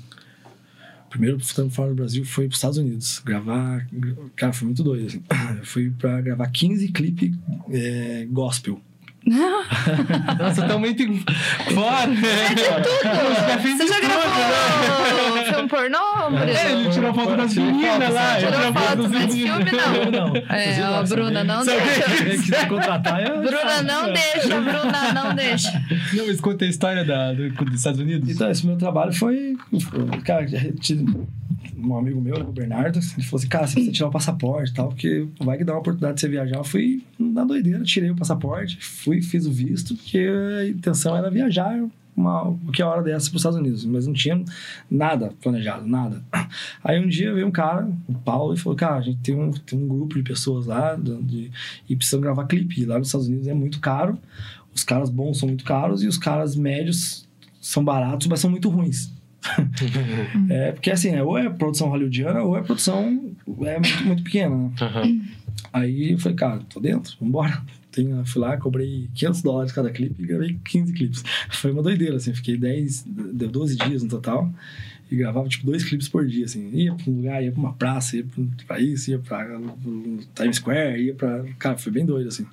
[1.13, 3.21] primeiro trampo fora do Brasil foi pros Estados Unidos.
[3.24, 3.88] Gravar.
[4.36, 5.24] Cara, foi muito doido, assim.
[5.59, 7.32] Eu fui pra gravar 15 clipes
[7.69, 8.82] é, gospel.
[10.39, 11.03] Nossa, tá muito
[11.74, 12.11] fora.
[12.11, 16.43] Você já gravou filme pornô, Bruno?
[16.43, 18.39] É, ele tirou foto das meninas lá.
[18.41, 19.55] ele Tirou foto, das mas meninas.
[19.57, 19.71] filme
[20.11, 20.28] não.
[20.28, 20.36] Não.
[20.49, 22.36] É, a Bruna não Se deixa.
[22.41, 23.30] quiser contratar, é.
[23.30, 25.71] Bruna não deixa, Bruna não deixa.
[26.13, 28.30] Não, mas conta a história da, do- dos Estados Unidos.
[28.30, 29.55] Então, esse meu trabalho foi.
[30.26, 30.45] Cara,
[31.78, 34.71] um amigo meu, né, o Bernardo, ele falou assim: cara, você precisa tirar o passaporte
[34.71, 36.57] e tal, porque vai que dá uma oportunidade de você viajar.
[36.57, 40.28] Eu fui na doideira, tirei o passaporte, fui, fiz o visto, porque
[40.59, 41.84] a intenção era viajar
[42.15, 44.39] uma, que é hora dessa para os Estados Unidos, mas não tinha
[44.89, 46.24] nada planejado, nada.
[46.84, 49.49] Aí um dia veio um cara, o Paulo, e falou: Cara, a gente tem um,
[49.51, 51.51] tem um grupo de pessoas lá de, de-
[51.89, 52.82] e precisam gravar clipe.
[52.82, 54.15] E lá nos Estados Unidos é muito caro,
[54.76, 57.28] os caras bons são muito caros e os caras médios
[57.59, 59.11] são baratos, mas são muito ruins.
[60.49, 63.34] é, porque assim, é, ou é produção hollywoodiana ou é produção
[63.65, 64.71] é muito, muito pequena, né?
[64.82, 65.21] Aham.
[65.71, 67.61] Aí eu falei, cara, tô dentro, vambora.
[67.93, 71.23] Tenho, fui lá, cobrei 500 dólares cada clipe e gravei 15 clipes.
[71.51, 74.51] Foi uma doideira, assim, fiquei 10, deu 12 dias no total
[75.11, 76.71] e gravava, tipo, dois clipes por dia, assim.
[76.73, 78.25] Ia pra um lugar, ia pra uma praça, ia
[78.65, 79.45] pra, isso, ia pra
[80.33, 81.45] Times Square, ia pra...
[81.59, 82.47] Cara, foi bem doido, assim.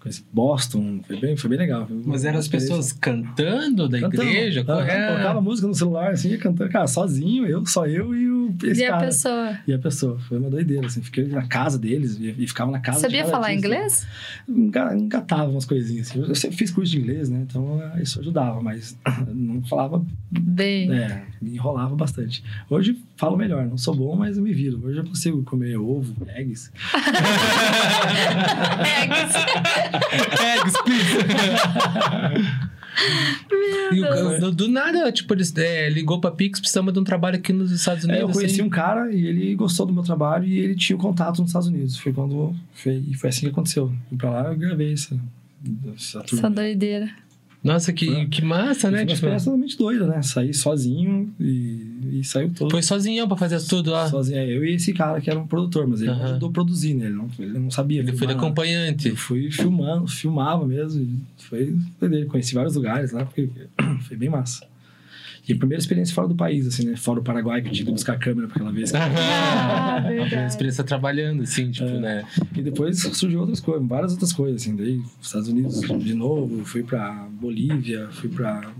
[0.00, 1.86] Conheci Boston, foi bem, foi bem legal.
[1.86, 4.22] Foi Mas eram as pessoas cantando da Cantando.
[4.22, 4.60] igreja?
[4.60, 4.64] É.
[4.64, 6.70] Colocava música no celular, assim, ia cantando.
[6.70, 9.04] Cara, sozinho, eu, só eu e o esse E a cara.
[9.06, 9.58] pessoa?
[9.66, 10.18] E a pessoa.
[10.20, 11.02] Foi uma doideira, assim.
[11.02, 13.66] Fiquei na casa deles e, e ficava na casa Sabia falar artista.
[13.66, 14.06] inglês?
[14.48, 16.10] Enga- Engatava umas coisinhas.
[16.10, 16.20] Assim.
[16.20, 17.44] Eu sempre fiz curso de inglês, né?
[17.48, 18.96] Então eh, isso ajudava, mas
[19.34, 20.04] não falava.
[20.30, 20.92] Bem.
[20.92, 22.42] É, me enrolava bastante.
[22.68, 24.80] Hoje falo melhor, não sou bom, mas eu me viro.
[24.84, 26.70] Hoje eu consigo comer ovo, eggs.
[30.40, 31.24] Eggs, please.
[33.92, 37.36] E o- do, do nada, tipo, eles é, ligou pra Pix, precisamos de um trabalho
[37.36, 38.28] aqui nos Estados É, Unidos.
[38.28, 38.62] eu conheci assim.
[38.62, 41.68] um cara e ele gostou do meu trabalho e ele tinha um contato nos Estados
[41.68, 41.96] Unidos.
[41.98, 42.54] Foi quando.
[42.74, 43.92] Foi, e foi assim que aconteceu.
[44.08, 45.18] Fui pra lá e gravei essa,
[45.94, 47.08] essa doideira.
[47.62, 48.96] Nossa, que, que massa, Foi né?
[48.98, 50.20] uma Tipo, experiência totalmente doida, né?
[50.22, 52.70] Saí sozinho e, e saiu todo.
[52.70, 54.08] foi sozinhão pra fazer tudo lá.
[54.08, 54.38] Sozinho.
[54.38, 56.24] É, eu e esse cara que era um produtor, mas ele Aham.
[56.24, 57.06] ajudou a produzir, né?
[57.06, 58.00] Ele não, ele não sabia.
[58.00, 58.38] Ele foi nada.
[58.38, 59.08] acompanhante.
[59.08, 61.00] Eu fui filmando, filmava mesmo.
[61.02, 62.26] e Foi doideira.
[62.26, 63.48] Conheci vários lugares lá, porque
[64.08, 64.66] foi bem massa.
[65.46, 66.96] E a primeira experiência fora do país, assim, né?
[66.96, 68.92] Fora do Paraguai, que eu tive que buscar a câmera pra aquela vez.
[68.96, 72.00] Ah, a primeira experiência trabalhando, assim, tipo, É.
[72.00, 72.24] né?
[72.56, 74.74] E depois surgiu outras coisas, várias outras coisas, assim.
[74.74, 78.72] Daí, Estados Unidos de novo, fui pra Bolívia, fui pra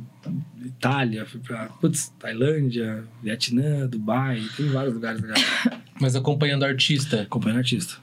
[0.64, 5.45] Itália, fui pra putz, Tailândia, Vietnã, Dubai, tem vários lugares legais.
[6.01, 7.22] Mas acompanhando o artista.
[7.22, 7.97] Acompanhando artista.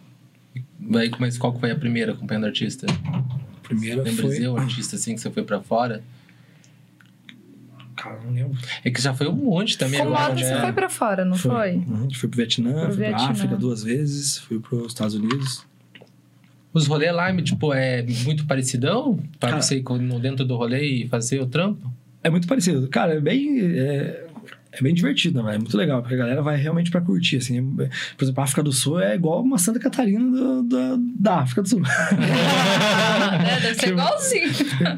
[0.79, 2.87] Vai, mas qual que foi a primeira acompanhando o artista?
[3.63, 4.47] Primeiro Lembra foi.
[4.47, 6.03] o artista, assim, que você foi pra fora?
[7.95, 8.57] Cara, não lembro.
[8.83, 10.43] É que já foi um monte também Com agora, né?
[10.43, 11.73] você foi pra fora, não foi?
[11.75, 13.17] Uhum, a gente foi pro Vietnã, Pro fui Vietnã.
[13.17, 15.65] pra África duas vezes, fui pros Estados Unidos.
[16.73, 19.17] Os rolês lá, tipo, é muito parecidão?
[19.39, 19.83] Pra Cara- você ir
[20.21, 21.93] dentro do rolê e fazer o trampo?
[22.23, 22.87] É muito parecido.
[22.89, 23.59] Cara, é bem.
[23.77, 24.20] É,
[24.73, 25.55] é bem divertido, né?
[25.55, 27.57] É muito legal, porque a galera vai realmente pra curtir, assim.
[27.79, 31.35] É- Por exemplo, a África do Sul é igual uma Santa Catarina do- da- da
[31.39, 31.81] África do Sul.
[33.47, 34.49] é, deve ser igualzinho.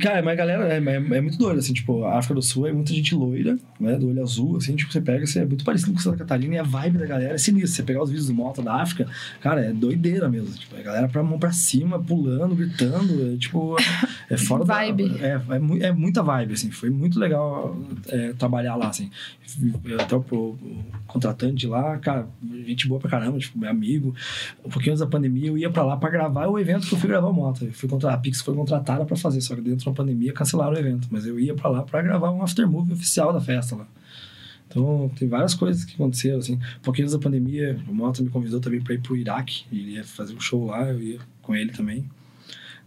[0.02, 2.68] Cara, mas a galera é, é- é muito doida, assim, tipo, a África do Sul
[2.68, 5.64] é muita gente loira, né, do olho azul, assim, tipo, você pega, você é muito
[5.64, 7.64] parecido com Santa Catarina e a vibe da galera é sinistra.
[7.74, 9.08] Você pegar os vídeos do Mota da África,
[9.42, 13.76] cara, é doideira mesmo, tipo, a galera pra mão pra cima, pulando, gritando, é, tipo,
[14.30, 15.10] é fora Vibe.
[15.10, 15.26] da...
[15.28, 19.10] É, é, mu- é muita vibe, assim, foi muito legal é, trabalhar lá, assim.
[20.00, 22.28] Até o, o contratante lá, cara,
[22.66, 24.16] gente boa pra caramba, tipo, meu amigo.
[24.64, 27.00] Um pouquinho antes da pandemia, eu ia pra lá pra gravar o evento que eu
[27.00, 27.66] fui gravar o Mota.
[27.66, 30.74] Eu fui contra a Pix foi contratada pra fazer, só que dentro da pandemia cancelaram
[30.74, 31.08] o evento.
[31.12, 33.88] Mas eu ia pra lá pra gravar um aftermovie oficial da festa lá.
[34.68, 36.56] Então, tem várias coisas que aconteceram, assim.
[36.56, 39.66] Um pouquinho antes da pandemia, o Mota me convidou também pra ir pro Iraque.
[39.72, 42.10] Ele ia fazer um show lá, eu ia com ele também.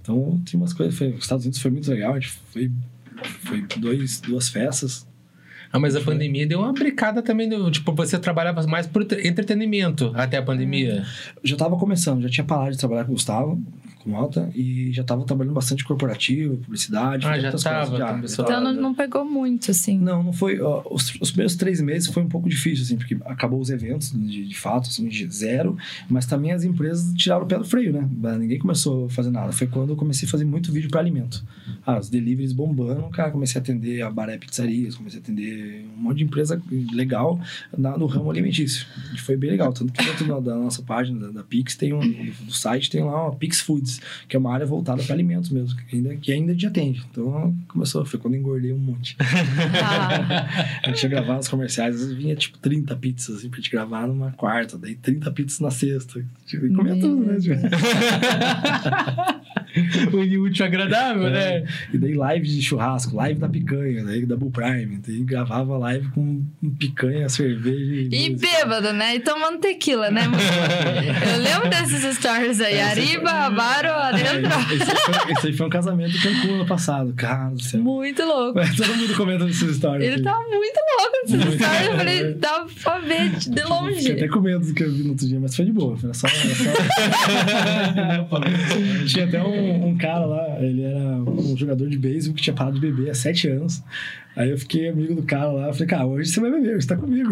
[0.03, 0.97] Então, tem umas coisas...
[0.97, 2.71] Foi, os Estados Unidos foi muito legal, a gente foi...
[3.45, 5.07] Foi dois, duas festas.
[5.73, 7.49] Ah, mas a pandemia deu uma brincada também.
[7.49, 11.05] Do, tipo, você trabalhava mais por entre- entretenimento até a pandemia.
[11.37, 13.61] Eu já estava começando, já tinha parado de trabalhar com o Gustavo,
[14.03, 17.27] com Alta, e já estava trabalhando bastante corporativo, publicidade.
[17.27, 18.47] Ah, já outras tava, coisas, já, começou.
[18.47, 19.99] já Então não, não pegou muito, assim.
[19.99, 20.61] Não, não foi.
[20.61, 24.13] ó, os, os primeiros três meses foi um pouco difícil, assim, porque acabou os eventos,
[24.13, 25.77] de, de fato, assim, de zero,
[26.09, 28.09] mas também as empresas tiraram o pé do freio, né?
[28.39, 29.51] Ninguém começou a fazer nada.
[29.53, 31.43] Foi quando eu comecei a fazer muito vídeo para alimento.
[31.89, 36.03] Ah, os deliveries bombando, cara, comecei a atender a Baré Pizzarias, comecei a atender um
[36.03, 36.61] monte de empresa
[36.93, 37.41] legal
[37.79, 38.85] na- no ramo alimentício.
[39.15, 39.73] E foi bem legal.
[39.73, 43.05] Tanto que dentro da, da nossa página, da, da Pix, tem um, do site, tem
[43.05, 46.33] lá uma Pix Foods, que é uma área voltada para alimentos mesmo, que ainda, que
[46.33, 47.05] ainda te atende.
[47.09, 49.17] Então começou, foi quando engordei um monte.
[49.21, 54.09] Ah, A gente ia gravar os comerciais, vinha tipo 30 pizzas assim, pra gente gravar
[54.09, 56.21] numa quarta, daí 30 pizzas na sexta.
[56.47, 57.37] Tipo, e comia tudo, né?
[60.13, 61.65] O útil agradável, né?
[61.93, 64.99] E daí live de churrasco, live da picanha, daí Double Prime.
[65.07, 66.43] Daí gravava live com
[66.79, 68.59] picanha, cerveja e música.
[68.59, 69.17] bêbado, né?
[69.17, 70.23] E tomando tequila, né?
[71.35, 72.81] Eu lembro desses stories aí.
[72.81, 74.47] Ariba, Amaro, adentro.
[74.47, 77.13] É, esse, aí foi, esse aí foi um casamento Cancún ano passado.
[77.15, 77.81] Cara do céu.
[77.81, 78.61] Muito louco.
[78.77, 80.05] Todo mundo comenta essas histórias.
[80.05, 80.25] Ele assim.
[80.25, 81.87] tá muito louco nesses Muito stories.
[81.87, 84.13] Eu falei, dá pra ver de Fiquei longe.
[84.13, 85.97] até com medo do que eu vi no outro dia, mas foi de boa.
[85.97, 86.27] Foi só.
[86.27, 86.55] Era
[88.29, 88.41] só...
[89.07, 92.79] tinha até um, um cara lá, ele era um jogador de beisebol que tinha parado
[92.79, 93.83] de beber há sete anos.
[94.37, 96.87] Aí eu fiquei amigo do cara lá, eu falei, cara, hoje você vai beber, você
[96.89, 97.31] tá comigo.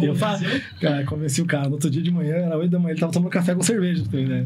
[0.00, 0.40] e eu falo,
[0.80, 1.66] cara, convenci o cara.
[1.66, 4.02] No outro dia de manhã, era oito da manhã, ele tava tomando café com cerveja,
[4.10, 4.42] tu né?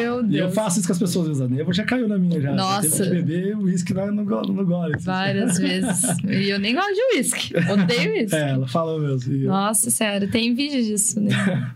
[0.00, 0.54] Meu E eu Deus.
[0.54, 1.42] faço isso com as pessoas, às vezes.
[1.52, 2.52] A Neva já caiu na minha já.
[2.52, 2.88] Nossa.
[2.88, 4.94] Já teve que beber uísque no, no, no gole.
[4.94, 5.04] assim.
[5.04, 6.02] Várias vezes.
[6.26, 7.52] E eu nem gosto de uísque.
[7.70, 8.36] Odeio uísque.
[8.36, 9.34] É, ela falou mesmo.
[9.34, 11.30] Eu- Nossa senhora, tem vídeo disso, né?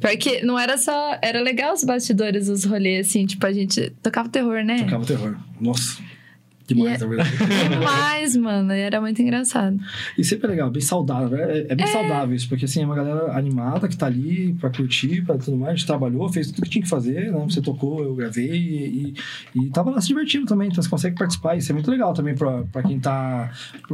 [0.00, 1.18] Porque não era só.
[1.22, 4.82] Era legal os bastidores, os rolês, assim, tipo, a gente tocava terror, né?
[4.82, 5.36] Tocava terror.
[5.60, 6.02] Nossa.
[6.66, 7.30] Demais, E na verdade.
[7.70, 8.72] Demais, mano.
[8.72, 9.78] Era muito engraçado.
[10.18, 11.38] E sempre é legal, bem saudável.
[11.38, 14.70] É, é bem saudável isso, porque assim, é uma galera animada que tá ali pra
[14.70, 15.72] curtir, pra tudo mais.
[15.74, 17.44] A gente trabalhou, fez tudo que tinha que fazer, né?
[17.48, 19.14] Você tocou, eu gravei e,
[19.54, 20.68] e, e tava lá se divertindo também.
[20.68, 21.56] Então você consegue participar.
[21.56, 23.52] Isso é muito legal também pra, pra quem tá.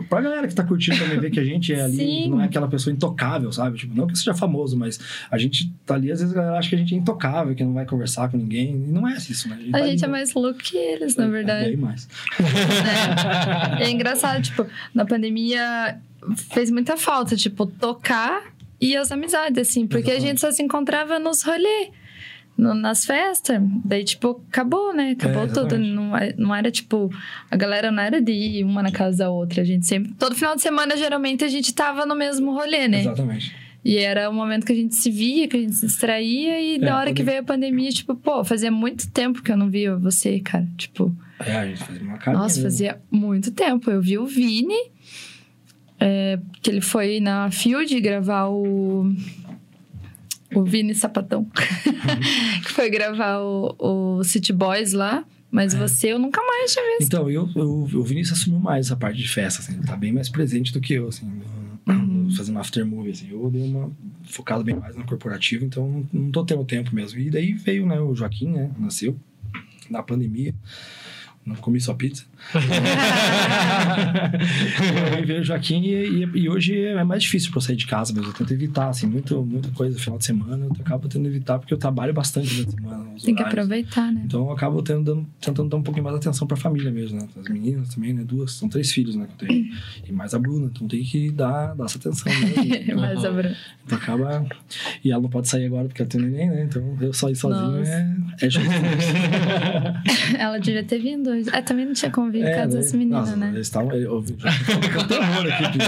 [0.09, 2.31] Pra galera que tá curtindo também ver que a gente é ali, Sim.
[2.31, 3.79] não é aquela pessoa intocável, sabe?
[3.79, 4.99] Tipo, não que seja famoso, mas
[5.31, 7.63] a gente tá ali, às vezes a galera acha que a gente é intocável, que
[7.65, 8.71] não vai conversar com ninguém.
[8.71, 9.59] E não é isso, né?
[9.73, 11.69] A tá gente é mais louco que eles, na verdade.
[11.69, 12.09] Bem mais.
[13.81, 13.85] É.
[13.85, 15.99] É engraçado, tipo, na pandemia
[16.53, 18.43] fez muita falta, tipo, tocar
[18.81, 21.91] e as amizades, assim, porque a gente só se encontrava nos rolês.
[22.57, 25.13] nas festas, daí, tipo, acabou, né?
[25.19, 25.61] Acabou É, tudo.
[25.75, 25.91] exatamente.
[25.95, 27.11] Não, é- não era, tipo,
[27.51, 29.63] a galera não era de ir uma na casa da outra.
[29.63, 30.13] A gente sempre.
[30.19, 33.01] Todo final de semana, geralmente, a gente tava no mesmo rolê, né?
[33.01, 33.57] Exatamente.
[33.85, 36.75] E era o momento que a gente se via, que a gente se distraía, e
[36.77, 39.69] É, da hora que veio a pandemia, tipo, pô, fazia muito tempo que eu não
[39.71, 40.69] via você, cara.
[40.77, 41.11] Tipo,
[41.47, 43.91] É, a gente fazia uma nossa, fazia muito tempo.
[43.91, 44.75] Eu vi o Vini,
[46.01, 49.15] é, que ele foi na Field gravar o.
[50.55, 51.47] O Vini Sapatão.
[52.63, 53.75] que foi gravar o,
[54.19, 55.25] o City Boys lá.
[55.51, 57.03] Mas você eu nunca mais tinha visto.
[57.09, 59.75] Então, eu, eu, o Vinícius assumiu mais essa parte de festa, assim.
[59.75, 61.27] Ele tá bem mais presente do que eu, assim.
[61.27, 62.31] no- Uhum.
[62.35, 63.29] Fazendo after movie, assim.
[63.31, 63.91] Eu dei uma...
[64.25, 67.19] Focado bem mais no corporativo, então não tô tendo tempo mesmo.
[67.21, 68.71] E daí veio, né, o Joaquim, né?
[68.79, 69.15] Nasceu
[69.91, 70.55] na pandemia.
[71.45, 72.25] Não comi só pizza.
[75.13, 77.77] e aí veio o Joaquim e, e- e hoje é mais difícil pra eu sair
[77.77, 78.29] de casa mesmo.
[78.31, 80.67] Eu tento evitar, assim, muito, muita coisa no final de semana.
[80.67, 83.05] Eu acabo tentando evitar porque eu trabalho bastante durante a semana.
[83.25, 83.49] Tem que horários.
[83.65, 84.23] aproveitar, né?
[84.25, 87.19] Então eu acabo tendo, dando- tentando dar um pouquinho mais de atenção pra família mesmo,
[87.21, 87.29] né?
[87.37, 88.23] As meninas também, né?
[88.25, 89.27] Duas, são três filhos, né?
[89.39, 89.67] Que eu tenho.
[90.09, 92.33] E mais a Bruna, então tem que dar, dar essa atenção.
[92.33, 92.87] Né?
[92.95, 94.47] Mas a Bruna- então acaba.
[95.05, 96.65] E ela não pode sair agora porque ela tem neném, né?
[96.65, 97.91] Então eu só ir sozinho Nossa.
[97.91, 98.15] é,
[98.47, 98.71] é justo.
[100.39, 101.51] Ela devia ter vindo hoje.
[101.53, 102.83] Ah, também não tinha como vir por causa né?
[102.83, 103.49] das meninas, Nossa, né?
[103.49, 103.93] Eles estavam.
[103.93, 105.79] Eu já aqui,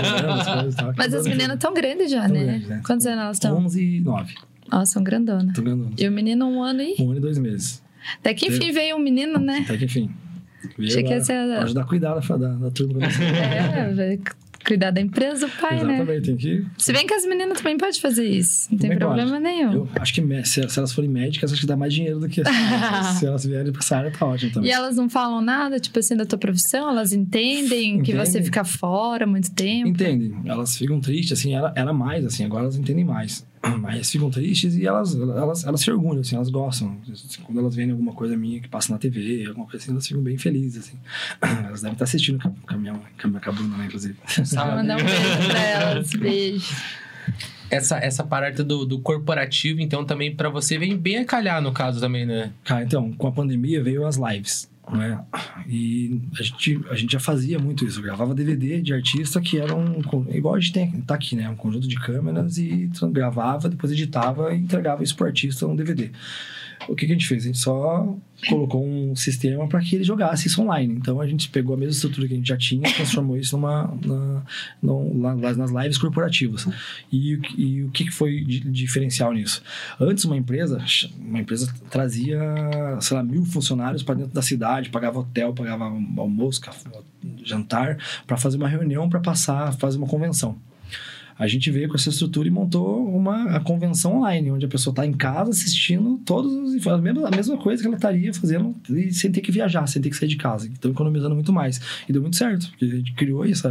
[0.77, 2.45] tava Mas as meninas estão grandes já, Tão né?
[2.45, 2.83] grandes, né?
[2.85, 3.57] Quantos anos elas estão?
[3.59, 4.35] 11 e 9.
[4.73, 5.55] Elas são grandonas.
[5.55, 5.93] Tô ganhando.
[5.99, 6.97] E o menino um ano e...
[7.01, 7.83] Um ano e dois meses.
[8.19, 9.65] Até que enfim veio um menino, né?
[9.65, 10.11] Até que enfim.
[10.79, 13.01] Achei que ia a- ser ajudar a cuidar da, da, turma.
[13.21, 14.19] É, vai
[14.65, 15.95] cuidar da empresa do pai, né?
[15.95, 18.69] Exatamente, tem que Se bem que as meninas também podem fazer isso.
[18.71, 19.73] Não tem Também problema nenhum.
[19.73, 22.53] Eu acho que se, elas forem médicas, acho que dá mais dinheiro do que assim,
[23.19, 24.71] se elas vierem pra essa área, tá ótimo também.
[24.71, 26.89] E elas não falam nada, tipo assim, da tua profissão?
[26.89, 28.45] Elas entendem que você Entendem.
[28.45, 29.89] fica fora muito tempo?
[29.89, 33.47] Entendem, elas ficam tristes, assim, era, era mais, assim, agora elas entendem mais.
[33.81, 36.97] Mas ficam tristes e elas, elas, elas se orgulham, assim, elas gostam.
[37.45, 40.23] Quando elas veem alguma coisa minha que passa na TV, alguma coisa assim, elas ficam
[40.23, 40.99] bem felizes, assim.
[41.67, 44.17] Elas devem estar assistindo com a, com a minha, com a minha cabuna, né, inclusive.
[44.27, 44.77] Sabe?
[44.77, 46.11] mandar um beijo pra elas.
[46.15, 46.75] Beijo.
[47.71, 51.73] Essa, essa parte do, do corporativo, então, também pra você vem bem a calhar, no
[51.73, 52.53] caso também, né?
[52.63, 55.25] Cara, então, com a pandemia veio as lives, né?
[55.67, 57.99] E a gente, a gente já fazia muito isso.
[57.99, 60.01] Eu gravava DVD de artista que era um...
[60.31, 61.49] Igual a gente tem, tá aqui, né?
[61.49, 66.11] Um conjunto de câmeras e gravava, depois editava e entregava isso pro artista num DVD.
[66.89, 67.45] O que, que a gente fez?
[67.45, 68.17] A gente só
[68.49, 70.95] colocou um sistema para que ele jogasse isso online.
[70.95, 73.57] Então a gente pegou a mesma estrutura que a gente já tinha e transformou isso
[73.57, 73.95] numa,
[74.83, 76.67] na, nas lives corporativas.
[77.11, 79.63] E, o que- e o que que foi diferencial nisso?
[80.01, 80.85] Antes uma empresa,
[81.19, 82.39] uma empresa trazia,
[83.01, 86.61] sei lá, mil funcionários para dentro da cidade, pagava hotel, pagava almoço,
[87.45, 90.57] jantar, para fazer uma reunião, para passar, fazer uma convenção.
[91.39, 94.93] A gente veio com essa estrutura e montou uma a convenção online, onde a pessoa
[94.93, 98.75] está em casa assistindo todos os a mesma, a mesma coisa que ela estaria fazendo
[98.91, 100.69] e sem ter que viajar, sem ter que sair de casa.
[100.69, 101.81] Então, economizando muito mais.
[102.09, 103.69] E deu muito certo, porque a gente criou isso.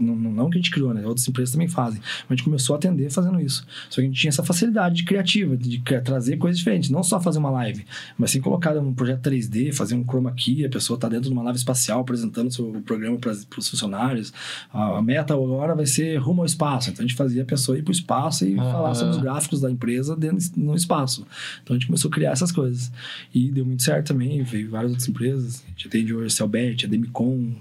[0.00, 1.04] Não, não, que a gente criou, né?
[1.06, 2.00] Outras empresas também fazem.
[2.00, 3.66] Mas a gente começou a atender fazendo isso.
[3.90, 6.90] Só que a gente tinha essa facilidade de criativa, de trazer coisas diferentes.
[6.90, 7.84] Não só fazer uma live,
[8.16, 11.32] mas sim colocar um projeto 3D, fazer um chroma key, a pessoa está dentro de
[11.32, 14.32] uma nave espacial apresentando o seu programa para os funcionários.
[14.72, 16.90] A, a meta agora vai ser rumo ao espaço.
[16.90, 18.72] Então a gente fazia a pessoa ir para o espaço e Aham.
[18.72, 21.26] falar sobre os gráficos da empresa dentro no espaço.
[21.62, 22.90] Então a gente começou a criar essas coisas.
[23.34, 24.42] E deu muito certo também.
[24.42, 25.64] Veio várias outras empresas.
[25.66, 27.52] A gente atende hoje a Celbet, a Demicon,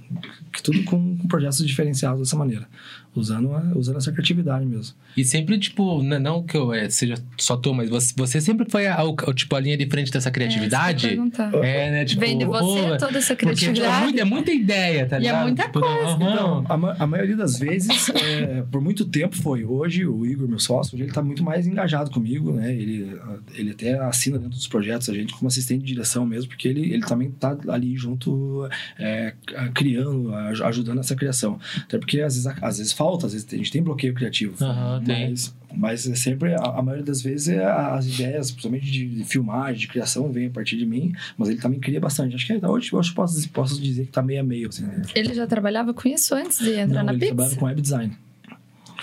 [0.53, 2.67] que tudo com, com projetos diferenciados dessa maneira.
[3.13, 4.95] Usando, a- usando essa criatividade mesmo.
[5.17, 8.65] E sempre, tipo, não, não que eu é, seja só tu, mas você, você sempre
[8.69, 11.07] foi a, o- tipo, a linha de frente dessa criatividade?
[11.07, 11.53] É, ia perguntar.
[11.55, 12.05] É, né?
[12.05, 14.03] Tipo, Vem de você pô, toda essa porque, tipo, é, criatividade.
[14.05, 15.43] muita, é muita ideia, tá E é ligado?
[15.43, 16.13] muita Tipo, coisa.
[16.21, 19.65] Então, a, a maioria das vezes, é, por muito tempo foi.
[19.65, 22.73] Hoje, o Igor, meu sócio, hoje ele tá muito mais engajado comigo, né?
[22.73, 23.13] Ele,
[23.55, 26.93] ele até assina dentro dos projetos a gente como assistente de direção mesmo, porque ele,
[26.93, 29.33] ele também tá ali junto, é,
[29.73, 31.59] criando, aj- ajudando essa criação.
[31.83, 34.53] Até porque às vezes, às vezes falta, às vezes a gente tem bloqueio criativo.
[34.63, 35.29] Aham, tem.
[35.29, 39.23] mas, mas é sempre, a, a maioria das vezes, é as ideias, principalmente de, de
[39.23, 42.35] filmagem, de criação, vem a partir de mim, mas ele também cria bastante.
[42.35, 45.01] Acho que hoje, hoje eu posso, posso dizer que tá meio a meio, assim, né?
[45.15, 47.35] Ele já trabalhava com isso antes de entrar Não, na ele Pix?
[47.35, 48.15] trabalha com web design.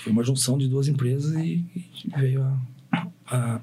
[0.01, 2.57] Foi uma junção de duas empresas e, e veio a.
[3.27, 3.61] a-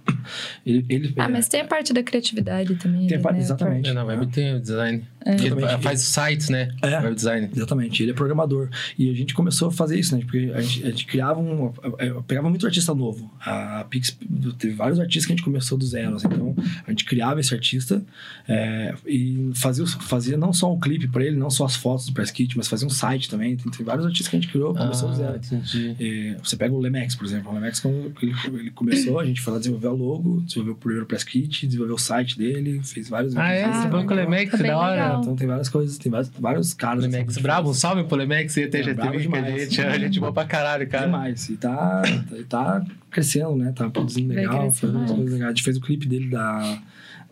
[0.65, 3.07] ele, ele, Ah, mas tem a parte da criatividade também.
[3.07, 3.41] Tem a parte- né?
[3.43, 3.89] exatamente.
[3.89, 5.05] É, na web tem o design.
[5.25, 5.35] É.
[5.43, 6.69] Ele faz sites, né?
[6.81, 6.97] É.
[6.99, 7.49] Web design.
[7.55, 8.69] Exatamente, ele é programador.
[8.97, 10.21] E a gente começou a fazer isso, né?
[10.23, 11.73] Porque a gente, a gente criava um.
[11.99, 13.31] Eu pegava muito artista novo.
[13.39, 14.17] A Pix
[14.59, 16.15] teve vários artistas que a gente começou do zero.
[16.15, 16.27] assim.
[16.27, 16.55] Então,
[16.85, 18.03] a gente criava esse artista
[18.47, 22.13] é, e fazia, fazia não só um clipe pra ele, não só as fotos do
[22.13, 23.55] press kit, mas fazia um site também.
[23.55, 25.37] Tem, tem vários artistas que a gente criou, começou do Ah, zero.
[25.37, 25.95] entendi.
[25.99, 27.51] É, você pega o Lemex, por exemplo.
[27.51, 30.77] O Lemex, quando ele, ele começou, a gente foi lá desenvolver o logo, desenvolveu o
[30.77, 33.63] primeiro press kit, desenvolveu o site dele, fez vários Ah, é?
[33.65, 33.81] vídeos.
[33.83, 35.14] Você falou com o Lemex, da hora.
[35.17, 35.21] Legal.
[35.23, 37.05] Então tem várias coisas, tem vários, vários caras.
[37.05, 39.61] Assim, bravo, um salve pro Lemex e até É, já bravo teve com a demais.
[39.63, 39.81] gente.
[39.81, 41.05] A gente boa pra caralho, cara.
[41.05, 41.49] Demais.
[41.49, 42.01] E tá,
[42.37, 43.73] e tá crescendo, né?
[43.75, 45.51] Tá produzindo legal, fazendo umas coisas legais.
[45.51, 46.77] A gente fez o clipe dele da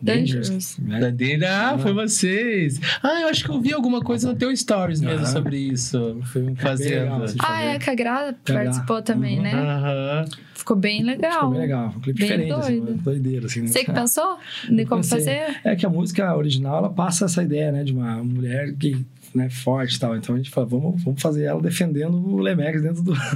[0.04, 0.48] Dangerous.
[0.48, 0.78] Dangerous.
[0.78, 1.00] né?
[1.00, 2.80] Da dele, ah, foi vocês.
[3.02, 6.20] Ah, eu acho que eu vi alguma coisa no teu stories mesmo sobre isso.
[6.24, 7.24] Foi um Fazendo.
[7.24, 9.42] assim, Ah, é, que a Gra participou também, Uhum.
[9.42, 9.52] né?
[9.54, 10.24] Aham.
[10.54, 11.32] Ficou bem legal.
[11.32, 11.90] Ficou bem legal.
[11.90, 13.02] Foi um clipe Bem diferente, assim, doido.
[13.02, 13.60] doideira, assim.
[13.62, 13.66] né?
[13.66, 14.38] Você que pensou
[14.68, 15.18] de como Pensei.
[15.18, 15.60] fazer?
[15.64, 17.84] É que a música original, ela passa essa ideia, né?
[17.84, 19.04] De uma mulher que,
[19.34, 20.16] né, forte e tal.
[20.16, 23.14] Então a gente fala, vamos, vamos fazer ela defendendo o Lemex dentro do...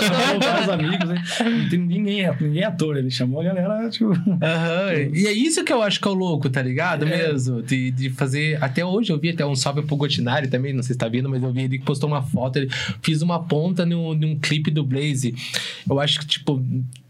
[0.00, 1.22] Chamou vários amigos, né?
[1.40, 2.96] Não tem ninguém, ninguém é ator.
[2.96, 4.12] Ele chamou a galera, tipo...
[4.12, 5.10] Aham.
[5.12, 7.04] E é isso que eu acho que é o louco, tá ligado?
[7.06, 7.28] É.
[7.28, 7.62] Mesmo.
[7.62, 8.62] De, de fazer.
[8.62, 11.28] Até hoje eu vi até um salve pro Gotinari também, não sei se tá vendo,
[11.28, 12.56] mas eu vi ele que postou uma foto.
[12.58, 12.68] Ele
[13.02, 15.34] fiz uma ponta num, num clipe do Blaze.
[15.88, 16.62] Eu acho que, tipo.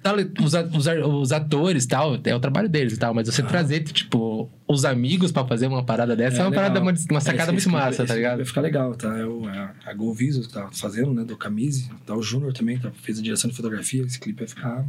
[0.03, 3.13] Tá, Os, a- os, a- os atores e tal, é o trabalho deles e tal,
[3.15, 6.63] mas você trazer, tipo, os amigos pra fazer uma parada dessa é, uma legal.
[6.65, 8.37] parada, uma, uma sacada É, muito massa, tá clipe ligado?
[8.39, 9.17] Vai ficar legal, tá?
[9.19, 11.25] É o, é a Go Viso que tá fazendo, né?
[11.25, 11.91] Do Camise.
[12.07, 14.03] Tá o Júnior também, tá, fez a direção de fotografia.
[14.05, 14.85] Esse clipe vai ficar...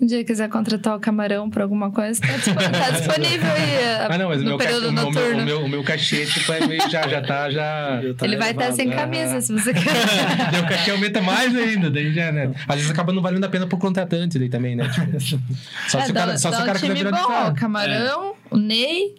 [0.00, 4.06] Um dia quiser contratar o camarão pra alguma coisa, tá, tá disponível aí.
[4.10, 5.20] Ah, não, mas o no meu, ca- período o noturno.
[5.20, 8.00] meu, o meu, o meu cachê, tipo, é meio, já, já tá, já...
[8.02, 8.96] já tá Ele vai estar elevado, sem né?
[8.96, 9.82] camisa, se você quer.
[10.52, 12.50] Daí o cachê aumenta mais ainda, daí já, né?
[12.68, 14.86] Às vezes acaba não valendo a pena pro contratante daí também, né?
[14.88, 15.18] Tipo,
[15.88, 17.22] só É, se o dá- cara, só dá se o um cara quiser time virar
[17.22, 19.14] bom, Camarão, o Ney,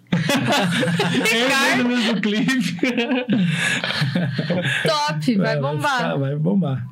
[1.32, 2.78] É no mesmo clipe.
[4.88, 6.18] top, vai bombar.
[6.20, 6.86] vai bombar.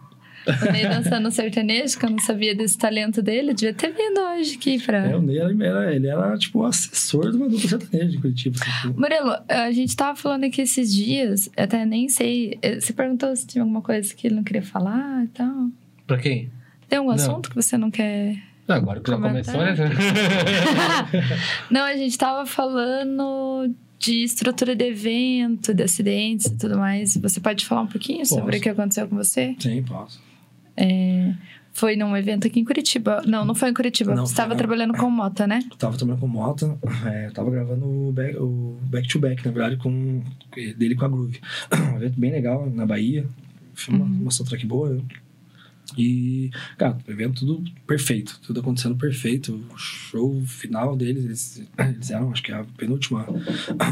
[0.67, 4.55] O Ney dançando sertanejo, que eu não sabia desse talento dele, devia ter vindo hoje
[4.55, 4.97] aqui pra...
[5.09, 8.55] É, o Ney era, era- ele era, tipo, assessor de uma dupla sertaneja de Curitiba.
[8.61, 12.57] Assim, tipo, Murilo, a gente tava falando aqui esses dias, eu até nem sei.
[12.61, 15.69] eh, Você perguntou se tinha alguma coisa que ele não queria falar e tal.
[16.07, 16.49] Pra quem?
[16.87, 17.15] Tem algum Não.
[17.15, 18.35] assunto que você não quer.
[18.67, 19.55] Não, agora que já Comentar.
[19.55, 19.91] começou, né?
[21.69, 27.15] não, a gente tava falando de estrutura de evento, de acidentes e tudo mais.
[27.17, 28.57] Você pode falar um pouquinho sobre Posso.
[28.59, 29.55] o que aconteceu com você?
[29.59, 30.21] Sim, posso.
[30.79, 31.33] É,
[31.73, 33.21] foi num evento aqui em Curitiba.
[33.25, 34.15] Não, não foi em Curitiba.
[34.15, 35.59] Não, você estava trabalhando com Mota, né?
[35.69, 39.45] Eu tava trabalhando com Mota, é, eu tava gravando o back, o back to Back,
[39.45, 40.23] na verdade, com,
[40.77, 41.39] dele com a Groove.
[41.93, 43.25] Um evento bem legal na Bahia.
[43.73, 45.01] Foi uma, uma soundtrack boa.
[45.97, 49.61] E, cara, o evento tudo perfeito, tudo acontecendo perfeito.
[49.73, 53.25] O show final deles, eles, eles eram, acho que a penúltima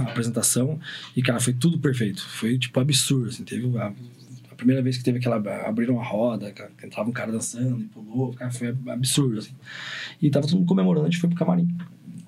[0.08, 0.80] apresentação.
[1.16, 2.22] E, cara, foi tudo perfeito.
[2.22, 3.44] Foi, tipo, absurdo, assim.
[3.44, 3.94] Teve a
[4.58, 5.38] primeira vez que teve aquela...
[5.66, 6.53] Abriram a roda,
[6.84, 8.34] entrava um cara dançando e pulou.
[8.34, 9.53] Cara, foi absurdo, assim.
[10.22, 11.68] E tava todo mundo comemorando, a gente foi pro camarim.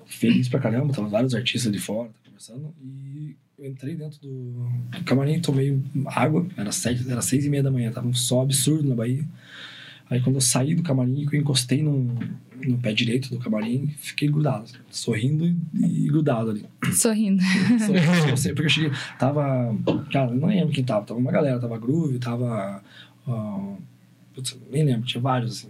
[0.06, 2.74] Feliz pra caramba, tava vários artistas de fora conversando.
[2.82, 4.66] E eu entrei dentro do
[5.04, 8.88] camarim, tomei água, era, sete, era seis e meia da manhã, tava um sol absurdo
[8.88, 9.24] na Bahia.
[10.08, 12.16] Aí quando eu saí do camarim, eu encostei no,
[12.66, 15.44] no pé direito do camarim, fiquei grudado, sorrindo
[15.74, 16.64] e, grudado ali.
[16.92, 17.42] Sorrindo.
[17.42, 19.76] Sorrindo, sei, porque eu cheguei, tava,
[20.12, 22.82] cara, não lembro quem tava, tava uma galera, tava Groove, tava,
[23.26, 23.74] ah,
[24.34, 25.68] putz, nem lembro, tinha vários, assim,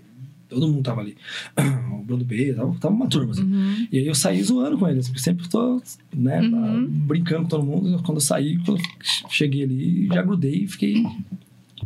[0.49, 1.17] todo mundo tava ali.
[2.01, 3.43] O Bruno B, tava, tava uma turma, assim.
[3.45, 3.87] Uhum.
[3.93, 5.81] E aí eu saí zoando com eles, porque sempre tô,
[6.15, 6.87] né, Uhum.
[6.87, 8.03] brincando com todo mundo.
[8.03, 8.85] Quando eu saí, quando eu
[9.29, 11.05] cheguei ali, já grudei e fiquei,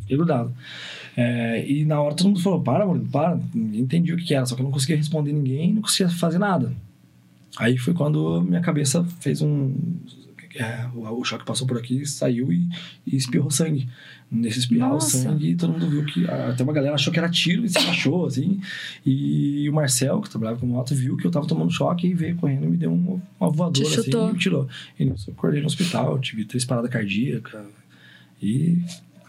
[0.01, 0.55] fiquei grudado.
[1.17, 3.39] É, e na hora todo mundo falou, para, Murilo, para.
[3.55, 6.39] Ninguém entendia o que era, só que eu não conseguia responder ninguém, não conseguia fazer
[6.39, 6.73] nada.
[7.57, 9.73] Aí foi quando minha cabeça fez um...
[10.57, 12.69] é, o, o choque passou por aqui, saiu e,
[13.07, 13.89] e espirrou sangue.
[14.29, 15.19] Nesse espirrar o Nossa.
[15.19, 16.29] sangue, todo mundo viu que...
[16.29, 18.61] Até uma galera achou que era tiro e se achou, assim.
[19.07, 22.35] E o Marcel, que trabalhava com moto, viu que eu tava tomando choque e veio
[22.35, 24.67] correndo e me deu um, uma voadora, assim, e me tirou.
[24.99, 27.65] E nisso eu acordei no hospital, tive três paradas cardíacas.
[28.43, 28.83] E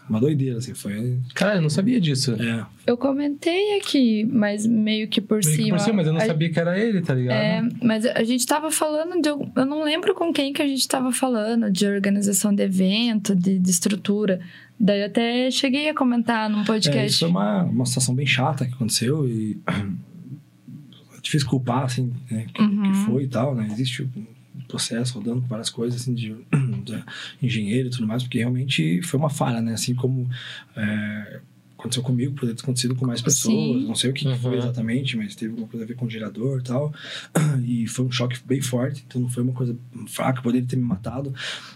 [0.08, 1.18] uma doideira, assim, foi...
[1.34, 2.34] Cara, eu não sabia disso.
[2.40, 5.76] É, Eu comentei aqui, mas meio que por Meio que cima.
[5.76, 7.36] por cima, mas eu não A- sabia que era ele, tá ligado?
[7.36, 9.28] É, mas a gente tava falando de.
[9.28, 13.58] Eu não lembro com quem que a gente tava falando, de organização de evento, de,
[13.58, 14.40] de estrutura.
[14.78, 17.18] Daí eu até cheguei a comentar num É, isso podcast.
[17.20, 22.62] foi uma, uma situação bem chata que aconteceu e é difícil culpar, assim, né, que,
[22.62, 22.82] Uhum.
[22.82, 23.66] que foi e tal, né?
[23.72, 24.35] Existe um
[24.68, 26.34] processo rodando com várias coisas, assim, de,
[26.84, 27.04] de
[27.42, 29.74] engenheiro e tudo mais, porque realmente foi uma falha, né?
[29.74, 30.28] Assim como
[30.76, 31.40] é,
[31.78, 33.86] aconteceu comigo, poderia ter acontecido com mais pessoas, Sim.
[33.86, 34.58] não sei o que, que foi Uhum.
[34.58, 36.92] exatamente, mas teve alguma coisa a ver com o gerador e tal,
[37.64, 39.76] e foi um choque bem forte, então não foi uma coisa
[40.08, 41.34] fraca, poderia ter me matado.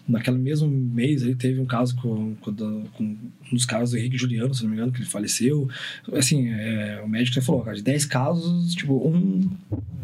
[0.08, 4.16] Naquele mesmo mês aí teve um caso com, com, com um dos casos do Henrique
[4.16, 5.68] Juliano, se não me engano, que ele faleceu.
[6.12, 9.48] Assim, é, o médico falou, cara, de 10 casos, tipo, um,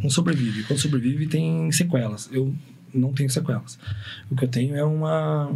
[0.04, 0.64] um sobrevive.
[0.64, 2.28] Quando sobrevive, tem sequelas.
[2.32, 2.54] Eu
[2.94, 3.78] não tenho sequelas.
[4.30, 5.52] O que eu tenho é uma...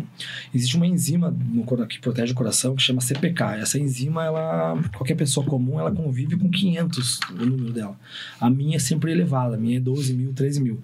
[0.55, 3.57] Existe uma enzima no, que protege o coração que chama CPK.
[3.61, 4.81] Essa enzima, ela...
[4.95, 7.97] Qualquer pessoa comum, ela convive com 500, o número dela.
[8.41, 9.57] A minha é sempre elevada.
[9.57, 10.83] A minha é 12 mil, 13 mil.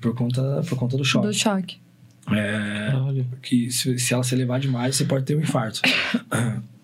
[0.00, 1.26] Por conta, por conta do choque.
[1.26, 1.78] Do choque.
[2.32, 3.24] É, Olha.
[3.40, 5.80] que se, se ela se elevar demais, você pode ter um infarto.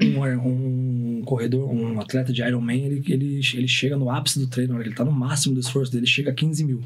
[0.00, 4.80] Um, um corredor, um atleta de Ironman, ele, ele, ele chega no ápice do treino,
[4.80, 6.84] ele tá no máximo do esforço dele, chega a 15 mil.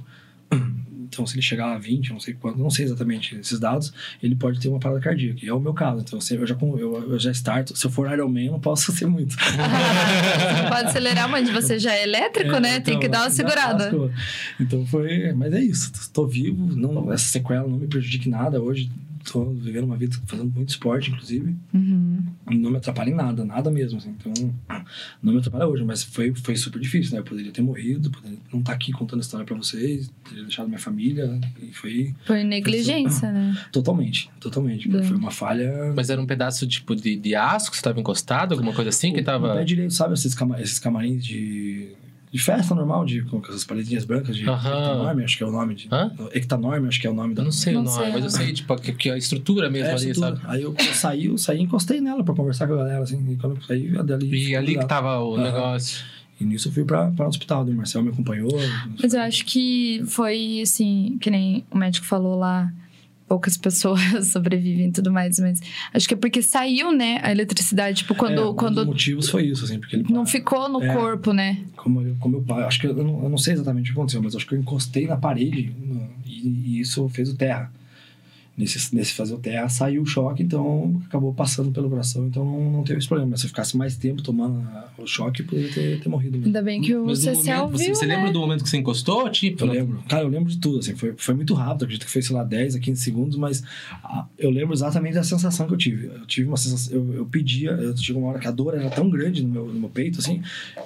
[1.13, 3.93] Então, se ele chegar a 20, não sei quanto, não sei exatamente esses dados,
[4.23, 5.45] ele pode ter uma parada cardíaca.
[5.45, 6.01] E é o meu caso.
[6.01, 7.77] Então, se eu já, eu, eu já starto.
[7.77, 9.37] Se eu for Ironman, eu não posso ser muito.
[9.37, 12.81] Você pode acelerar, mas você já é elétrico, É, né?
[12.81, 13.93] Tem então, que dar uma segurada.
[14.59, 15.35] Então foi.
[15.35, 15.93] Mas é isso.
[15.95, 16.75] Estou vivo.
[16.75, 18.63] Não, essa sequela não me prejudica em nada.
[18.63, 18.91] Hoje
[19.25, 21.55] estou vivendo uma vida fazendo muito esporte, inclusive.
[21.73, 22.23] Uhum.
[22.51, 23.99] E não me atrapalha em nada, nada mesmo.
[23.99, 24.15] assim.
[24.19, 24.55] Então,
[25.23, 25.85] não me atrapalha hoje.
[25.85, 27.21] Mas foi, foi super difícil, né?
[27.21, 30.67] Eu poderia ter morrido, poderia não estar aqui contando a história pra vocês, teria deixado
[30.69, 31.41] minha família.
[31.63, 33.57] E foi Foi negligência, né?
[33.73, 34.89] totalmente, totalmente.
[34.89, 35.03] Bem.
[35.03, 35.93] Foi uma falha.
[35.95, 39.13] Mas era um pedaço, tipo, de, de aço que você tava encostado, alguma coisa assim,
[39.13, 39.55] que O tava...
[39.55, 41.89] pé direito, sabe esses, cama- esses camarins de,
[42.33, 45.75] de festa normal, de, com essas paredinhas brancas de ectanorme, acho que é o nome.
[45.75, 46.11] De, Hã?
[46.33, 47.43] Ectanorme, acho que é o nome da.
[47.43, 49.93] Eu não sei o nome, mas eu sei, tipo, que, que a estrutura mesmo É,
[49.93, 50.21] ali, tudo.
[50.21, 50.41] sabe?
[50.45, 53.23] Aí eu, eu saí, eu saí e encostei nela pra conversar com a galera, assim.
[53.31, 54.49] E quando eu saí, a dali.
[54.49, 55.45] E ali que tava o Aham.
[55.45, 56.05] negócio.
[56.41, 58.51] E nisso eu fui pra, pra hospital, o Marcel me acompanhou.
[59.01, 62.73] Mas eu acho que foi assim, que nem o médico falou lá,
[63.33, 63.99] poucas pessoas
[64.31, 65.59] sobrevivem e tudo mais, mas
[65.95, 69.31] acho que é porque saiu, né, a eletricidade, tipo, quando, É, um dos quando motivos
[69.31, 70.05] foi isso, assim, porque ele.
[70.13, 70.93] não ficou no É.
[70.93, 71.59] corpo, né?
[71.77, 74.23] Como, eu- como eu, acho que eu não, eu não sei exatamente o que aconteceu,
[74.23, 77.73] mas acho que eu encostei na parede no- e, e isso fez o terra.
[78.55, 82.71] Nesse, nesse fazer o terra, saiu o choque, então acabou passando pelo coração, então não,
[82.71, 83.31] não teve esse problema.
[83.31, 86.47] Mas se eu ficasse mais tempo tomando a- o choque, poderia ter, ter morrido mesmo.
[86.49, 88.17] Ainda bem que o Cecel você, viu, você né?
[88.17, 89.31] lembra do momento que você encostou?
[89.31, 90.03] Tipo, Eu lembro.
[90.07, 90.95] Cara, eu lembro de tudo, assim.
[90.95, 91.85] Foi, foi muito rápido.
[91.85, 93.63] Acredito que foi, sei lá, 10 a 15 segundos, mas
[94.05, 96.07] ah, eu lembro exatamente da sensação que eu tive.
[96.09, 96.93] Eu tive uma sensação...
[96.93, 97.71] Eu, eu pedia...
[97.71, 100.19] Eu tive uma hora que a dor era tão grande no meu, no meu peito,
[100.21, 100.43] assim,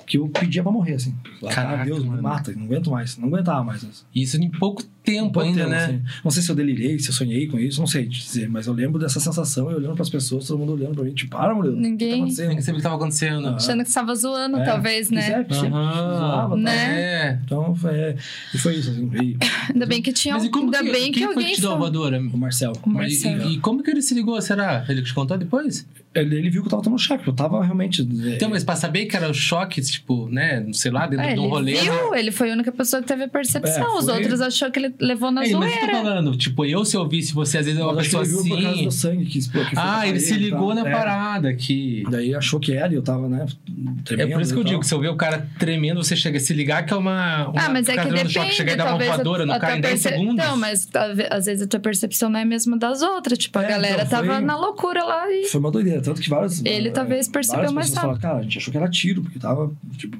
[0.07, 1.12] que eu pedia pra morrer, assim.
[1.43, 2.23] Lá, Caraca, ah, Deus, me mano.
[2.23, 2.53] mata.
[2.53, 3.19] Não aguento mais.
[3.19, 3.83] Não aguentava mais.
[3.85, 4.05] assim.
[4.14, 5.85] Isso em pouco tempo Pouco ainda, tempo, né?
[5.85, 6.03] assim.
[6.25, 8.66] Não sei se eu delirei, se eu sonhei com isso, não sei te dizer, mas
[8.66, 11.54] eu lembro dessa sensação, eu olhando pras pessoas, todo mundo olhando pra mim, tipo, para,
[11.54, 11.72] mulher.
[11.72, 12.74] Ninguém- O que tá acontecendo?
[12.74, 13.48] o que tava acontecendo.
[13.48, 13.54] Ah.
[13.57, 15.22] Achando que estava zoando, É, talvez, né?
[15.22, 16.57] Sempre, sempre zoava, tal.
[16.57, 17.00] Né?
[17.00, 17.40] É.
[17.44, 18.16] Então, foi,
[18.54, 19.11] e foi isso, assim.
[19.22, 19.36] E
[19.72, 21.61] Ainda bem que tinha Mas como ainda que, bem que quem foi alguém que te
[21.61, 22.18] deu a voadora?
[22.20, 22.72] o Marcel.
[22.84, 23.28] O Mas e-.
[23.28, 24.84] E, como que ele se ligou, será?
[24.88, 25.86] Ele te contou depois?
[26.21, 28.03] Ele, ele viu que eu tava tomando choque, eu tava realmente.
[28.03, 30.67] Então, mas pra saber que era o choque, tipo, né?
[30.73, 31.75] Sei lá, dentro É, de um ele rolê.
[31.75, 33.97] viu, ele foi a única pessoa que teve a percepção.
[33.97, 35.99] É, Os foi- outros achou que ele levou na Ei, mas eu tô zoeira.
[36.05, 38.43] falando, tipo, eu se eu visse você, às vezes é uma que pessoa ele viu
[38.43, 38.85] por causa assim.
[38.85, 40.91] do sangue que, explodiu, que Ah, ele se ligou na É.
[40.93, 42.05] parada aqui.
[42.11, 43.47] Daí achou que era e eu tava, né?
[43.47, 46.37] É Tremendo por isso que eu digo, se eu ver o cara tremendo, você chega
[46.39, 47.49] a se ligar que é uma.
[47.49, 48.33] uma Ah, mas é que depende.
[48.33, 50.37] choque, chegar e dar uma voadora no cara em 10 perce- segundos.
[50.45, 50.89] Não, mas
[51.31, 53.39] às- vezes a tua percepção não é a mesma das outras.
[53.39, 55.47] Tipo, a É, galera então, foi- tava na loucura lá e.
[55.49, 56.64] Foi uma doideira, tanto que várias.
[56.64, 59.70] Ele talvez percebeu mais pessoas falaram, cara, a gente achou que era tiro, porque tava,
[59.98, 60.16] tipo.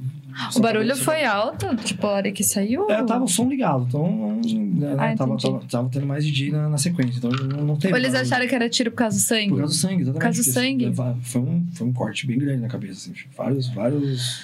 [0.55, 2.91] O barulho só- foi alto, tipo, a hora que saiu.
[2.91, 4.39] É, tava o som ligado, então.
[4.45, 7.95] Né, Ah, tava, tava, tava tendo mais DJ na, na sequência, então não, não teve.
[7.95, 8.26] Ou eles barulho.
[8.30, 9.49] acharam que era tiro por causa do sangue?
[9.49, 10.14] Por causa do sangue, exatamente.
[10.14, 10.93] Por causa do sangue.
[11.22, 13.14] Foi um, foi um corte bem grande na cabeça, assim.
[13.34, 14.41] Vários, vários.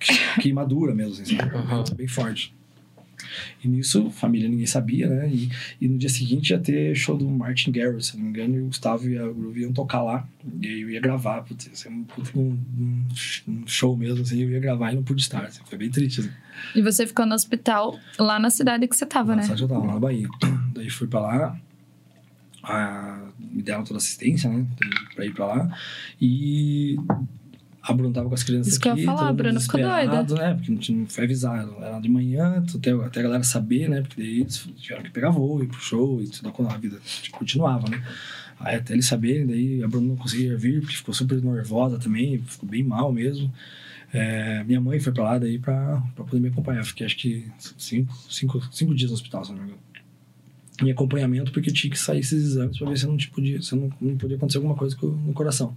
[0.00, 1.36] que- Queimadura mesmo, assim.
[1.38, 1.84] Aham.
[1.94, 2.54] Bem forte.
[3.62, 5.28] E nisso, família ninguém sabia, né?
[5.28, 8.56] E, e no dia seguinte ia ter show do Martin Garrix, se não me engano,
[8.56, 10.26] e o Gustavo e a Groove iam tocar lá.
[10.60, 12.04] E aí eu ia gravar, putz, ser um,
[12.36, 12.58] um,
[13.48, 15.44] um- show mesmo, assim, eu ia gravar e não pude estar.
[15.44, 16.30] assim, foi bem triste, assim.
[16.74, 19.46] E você ficou no hospital lá na cidade que você tava, né?
[19.46, 20.28] Nossa, eu tava lá na Bahia.
[20.74, 21.60] Daí fui pra lá,
[22.62, 24.66] a- me deram toda assistência, né?
[25.14, 25.78] Pra ir pra lá.
[26.20, 26.96] E
[27.86, 29.04] a Bruna tava com as crianças Isso que eu ia aqui.
[29.04, 30.54] falar, a Bruna ficou desesperado, Né?
[30.54, 31.68] Porque não foi avisar.
[31.80, 34.00] Era de manhã, até, até a galera saber, né?
[34.00, 36.98] Porque daí eles tiveram que pegar voo, ir pro show e tudo, a vida
[37.32, 38.02] continuava, né?
[38.58, 42.38] Aí até eles saberem, daí a Bruna não conseguia vir, porque ficou super nervosa também,
[42.38, 43.52] ficou bem mal mesmo.
[44.12, 46.84] É, minha mãe foi pra lá daí pra, pra poder me acompanhar.
[46.84, 49.80] Fiquei acho que cinco, cinco, cinco dias no hospital, se não me engano.
[50.82, 53.74] Em acompanhamento, porque tinha que sair esses exames pra ver se não, tipo, podia, se
[53.76, 55.76] não, não podia acontecer alguma coisa no coração.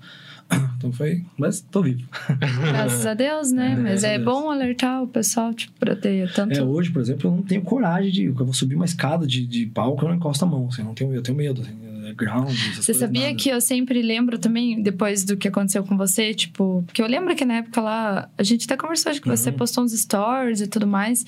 [0.77, 1.23] Então foi.
[1.35, 2.07] Mas tô vivo.
[2.71, 3.73] Graças a Deus, né?
[3.73, 6.53] É, Mas é bom alertar o pessoal, tipo, pra ter tanto.
[6.55, 8.25] É, hoje, por exemplo, eu não tenho coragem de.
[8.25, 10.67] Eu vou subir uma escada de, de palco, eu não encosto a mão.
[10.67, 11.61] Assim, eu, não tenho, eu tenho medo.
[11.63, 11.75] Assim,
[12.07, 12.55] é ground.
[12.75, 13.35] Você sabia nada.
[13.35, 17.35] que eu sempre lembro também, depois do que aconteceu com você, tipo, porque eu lembro
[17.35, 19.55] que na época lá, a gente até conversou de que você Uhum.
[19.57, 21.25] postou uns stories e tudo mais.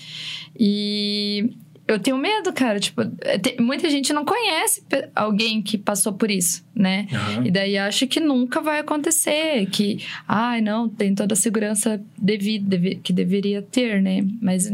[0.57, 1.51] E
[1.89, 2.79] eu tenho medo, cara.
[2.79, 4.83] Tipo, é, muita gente não conhece
[5.15, 7.07] alguém que passou por isso, né?
[7.11, 7.45] Aham.
[7.47, 12.65] E daí acha que nunca vai acontecer, que, ai, não, tem toda a segurança devida,
[12.69, 14.23] deve- que deveria ter, né?
[14.41, 14.71] Mas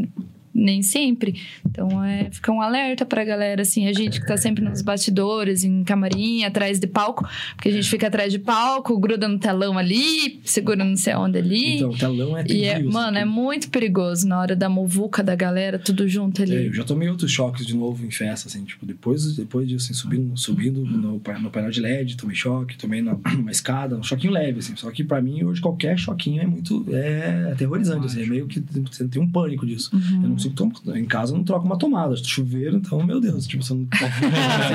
[0.56, 1.40] nem sempre.
[1.64, 5.62] Então, é, fica um alerta pra galera, assim, a gente que tá sempre nos bastidores,
[5.64, 9.76] em camarim, atrás de palco, porque a gente fica atrás de palco, gruda no telão
[9.76, 11.76] ali, segura não sei onde ali.
[11.76, 12.90] Então, o telão é e terrível.
[12.90, 16.66] é, mano, é muito perigoso na hora da muvuca da galera, tudo junto É, ali.
[16.66, 19.94] eu já tomei outros choques de novo em festa, assim, tipo, depois, depois disso, assim,
[19.94, 24.32] subindo, subindo no, no painel de LED, tomei choque, tomei na, uma escada, um choquinho
[24.32, 24.74] leve, assim.
[24.76, 28.60] Só que pra mim, hoje, qualquer choquinho é muito, é aterrorizante, assim, é meio que
[28.90, 29.90] você tem um pânico disso.
[29.94, 30.22] Uhum.
[30.22, 33.46] Eu não consigo tomar, em casa eu não troco uma tomada, chuveiro, então, meu Deus,
[33.46, 33.84] tipo, você não...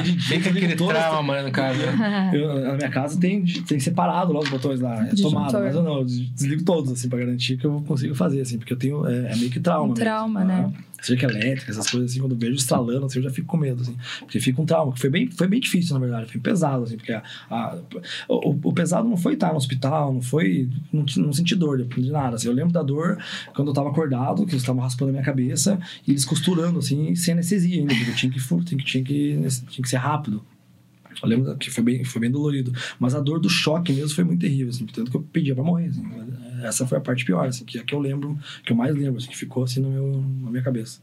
[0.03, 1.71] de dia, Bem que você liga aquele trauma, mano, cara.
[2.33, 5.83] Eu, na minha casa tem, tem separado lá os botões lá, é tomada, mas eu
[5.83, 9.05] não, eu desligo todos, assim, pra garantir que eu consigo fazer, assim, porque eu tenho,
[9.05, 9.85] é, é meio que trauma.
[9.85, 10.03] Um mesmo.
[10.03, 10.71] trauma, né?
[10.73, 13.57] Ah, Cerca elétrica, essas coisas assim, quando eu vejo estralando, assim, eu já fico com
[13.57, 16.83] medo, assim, porque fica um trauma, foi bem, foi bem difícil, na verdade, foi pesado,
[16.83, 17.77] assim, porque a, a-
[18.29, 22.11] o, o pesado não foi estar no hospital, não foi, não, não senti dor de
[22.11, 23.17] nada, assim, eu lembro da dor
[23.55, 27.15] quando eu tava acordado, que eles estavam raspando a minha cabeça, e eles costurando, assim,
[27.15, 29.37] sem anestesia ainda, porque eu tinha que, tinha que, tinha que,
[29.69, 30.43] tinha que ser rápido.
[31.21, 32.71] Eu lembro que foi bem, foi bem dolorido.
[32.99, 34.85] Mas a dor do choque mesmo foi muito terrível, assim.
[34.87, 36.03] Tanto que eu pedia pra morrer, assim.
[36.61, 37.65] Essa foi a parte pior, assim.
[37.65, 39.27] Que é a que eu lembro, que eu mais lembro, assim.
[39.27, 40.99] Que ficou, assim, no meu, na minha cabeça.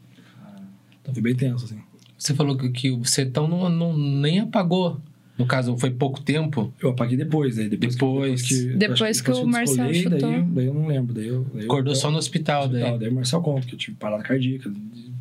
[1.03, 1.79] Então foi bem tenso, assim.
[2.17, 5.01] Você falou que, que você então não, não, nem apagou.
[5.39, 6.75] No caso, foi pouco tempo.
[6.83, 7.69] Eu apaguei depois, aí.
[7.69, 8.43] Depois, Depois.
[8.43, 10.19] que, Depois que o eu Marcel descolei, chutou.
[10.33, 11.15] Daí, daí eu não lembro.
[11.15, 12.79] Daí eu, daí eu- Acordou só no hospital, daí.
[12.83, 12.99] hospital.
[12.99, 14.69] Daí o Marcel conta que eu tive parada cardíaca,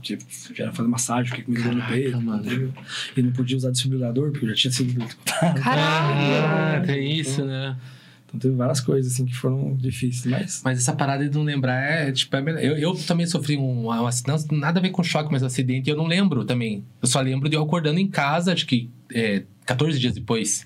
[0.01, 0.23] tive,
[0.55, 2.19] já fazer massagem, fiquei com medo no peito.
[2.19, 2.73] mano.
[3.15, 5.59] E não podia usar desfibrilador, porque eu já tinha sido eletrocutado.
[5.59, 6.88] Ah, Caralho!
[6.88, 7.77] tem isso, né?
[8.28, 10.26] Então teve várias coisas, assim, que foram difíceis.
[10.26, 12.41] Mas Mas essa parada de não lembrar é, tipo, é.
[12.60, 15.90] Eu, eu também sofri um, um acidente, nada a ver com choque, mas um acidente,
[15.90, 16.84] eu não lembro também.
[17.02, 20.66] Eu só lembro de eu acordando em casa, acho que é, 14 dias depois.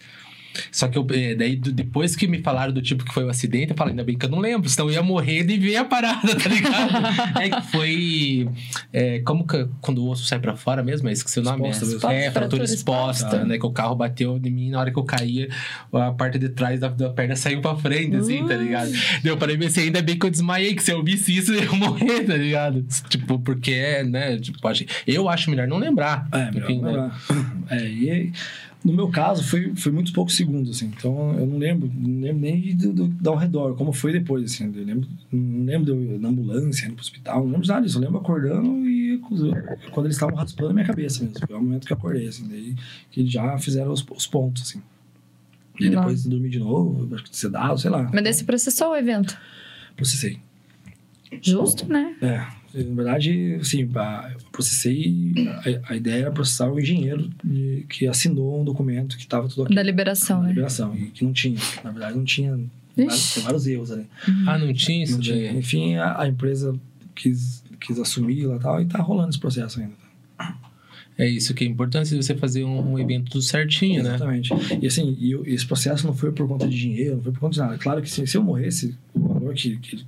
[0.72, 3.72] Só que eu, é, daí, depois que me falaram do tipo que foi o acidente,
[3.72, 5.86] eu falei, ainda bem que eu não lembro, senão eu ia morrer de ver a
[5.86, 7.40] parada, tá ligado?
[7.40, 8.50] é que foi.
[8.92, 11.08] é, como que quando o osso sai pra fora mesmo?
[11.10, 11.70] É esqueci o nome.
[11.70, 12.12] Exposta mesmo.
[12.12, 13.26] é, Fratura exposta.
[13.26, 13.58] exposta, né?
[13.58, 15.50] Que o carro bateu em mim na hora que eu caía,
[15.92, 18.92] a parte de trás da, da perna saiu pra frente, assim, tá ligado?
[19.24, 21.64] Deu para mim assim, ainda bem que eu desmaiei, que se eu visse isso, eu
[21.64, 22.86] ia morrer, tá ligado?
[23.10, 24.38] Tipo, porque é, né?
[24.38, 24.60] Tipo,
[25.08, 26.28] eu acho melhor não lembrar.
[26.32, 27.12] É, melhor Enfim, não né?
[27.30, 27.62] lembrar.
[27.70, 28.32] É, e aí,
[28.84, 30.92] no meu caso, foi, foi muitos poucos segundos, assim.
[30.98, 34.44] Então, eu não lembro, não lembro nem do, do, do ao redor, como foi depois,
[34.44, 34.74] assim.
[34.76, 37.70] Eu lembro, não lembro de eu ir na ambulância, indo pro hospital, não lembro de
[37.70, 37.98] nada disso.
[37.98, 39.20] Eu lembro acordando e
[39.92, 41.46] quando eles estavam raspando a minha cabeça mesmo.
[41.46, 42.48] Foi o momento que eu acordei, assim.
[42.48, 42.76] Daí,
[43.12, 44.82] que já fizeram os, os pontos, assim.
[45.80, 46.02] E Não.
[46.02, 48.10] depois dormi de novo, acho que sedado, sei lá.
[48.12, 49.38] Mas daí você processou o evento.
[49.96, 50.40] Processei.
[51.42, 52.16] Justo, né?
[52.22, 53.88] É, na verdade, assim,
[54.52, 55.34] processei.
[55.88, 59.64] A, a ideia era processar o engenheiro de- que assinou um documento que estava tudo
[59.64, 59.76] aqui.
[59.76, 60.50] Da liberação, na né?
[60.50, 61.58] liberação, e que não tinha.
[61.84, 62.60] Na verdade, não tinha.
[62.98, 64.06] Vários, tem vários erros ali.
[64.46, 65.36] Ah, não tinha isso Não tinha.
[65.52, 65.58] daí?
[65.58, 66.76] Enfim, a, a empresa
[67.16, 69.94] quis, quis assumir lá e tal, e tá rolando esse processo ainda.
[71.18, 74.10] É isso que é importante de você fazer um, um evento tudo certinho, né?
[74.16, 74.50] Exatamente.
[74.82, 77.54] E assim, eu- esse processo não foi por conta de dinheiro, não foi por conta
[77.54, 77.78] de nada.
[77.78, 78.96] Claro que se, se eu morresse,
[79.54, 80.06] que que, que,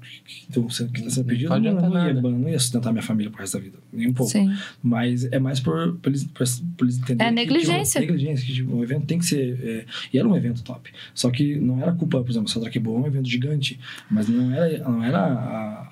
[0.49, 3.39] estão sendo- que tá sendo Não não, não, ia, não ia sustentar minha família pro
[3.41, 3.77] resto da vida.
[3.91, 4.31] Nem um pouco.
[4.31, 4.53] Sim.
[4.81, 6.45] Mas é mais por, por, eles, por,
[6.77, 7.27] por eles entenderem.
[7.27, 8.01] É que, negligência.
[8.01, 9.59] tipo, negligência, que tipo, um evento tem que ser.
[9.63, 10.91] é, e era um evento top.
[11.13, 13.79] Só que não era culpa, por exemplo, o Soundtrack Boa é um evento gigante,
[14.09, 15.89] mas não era, não era a-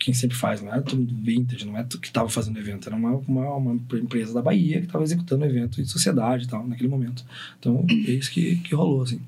[0.00, 2.88] quem sempre faz, não era mundo vintage, não era tu que estava fazendo o evento,
[2.88, 6.48] era uma, uma, uma empresa da Bahia que estava executando o evento em sociedade e
[6.48, 7.24] tal, naquele momento.
[7.58, 9.20] Então, é isso que, que rolou, assim.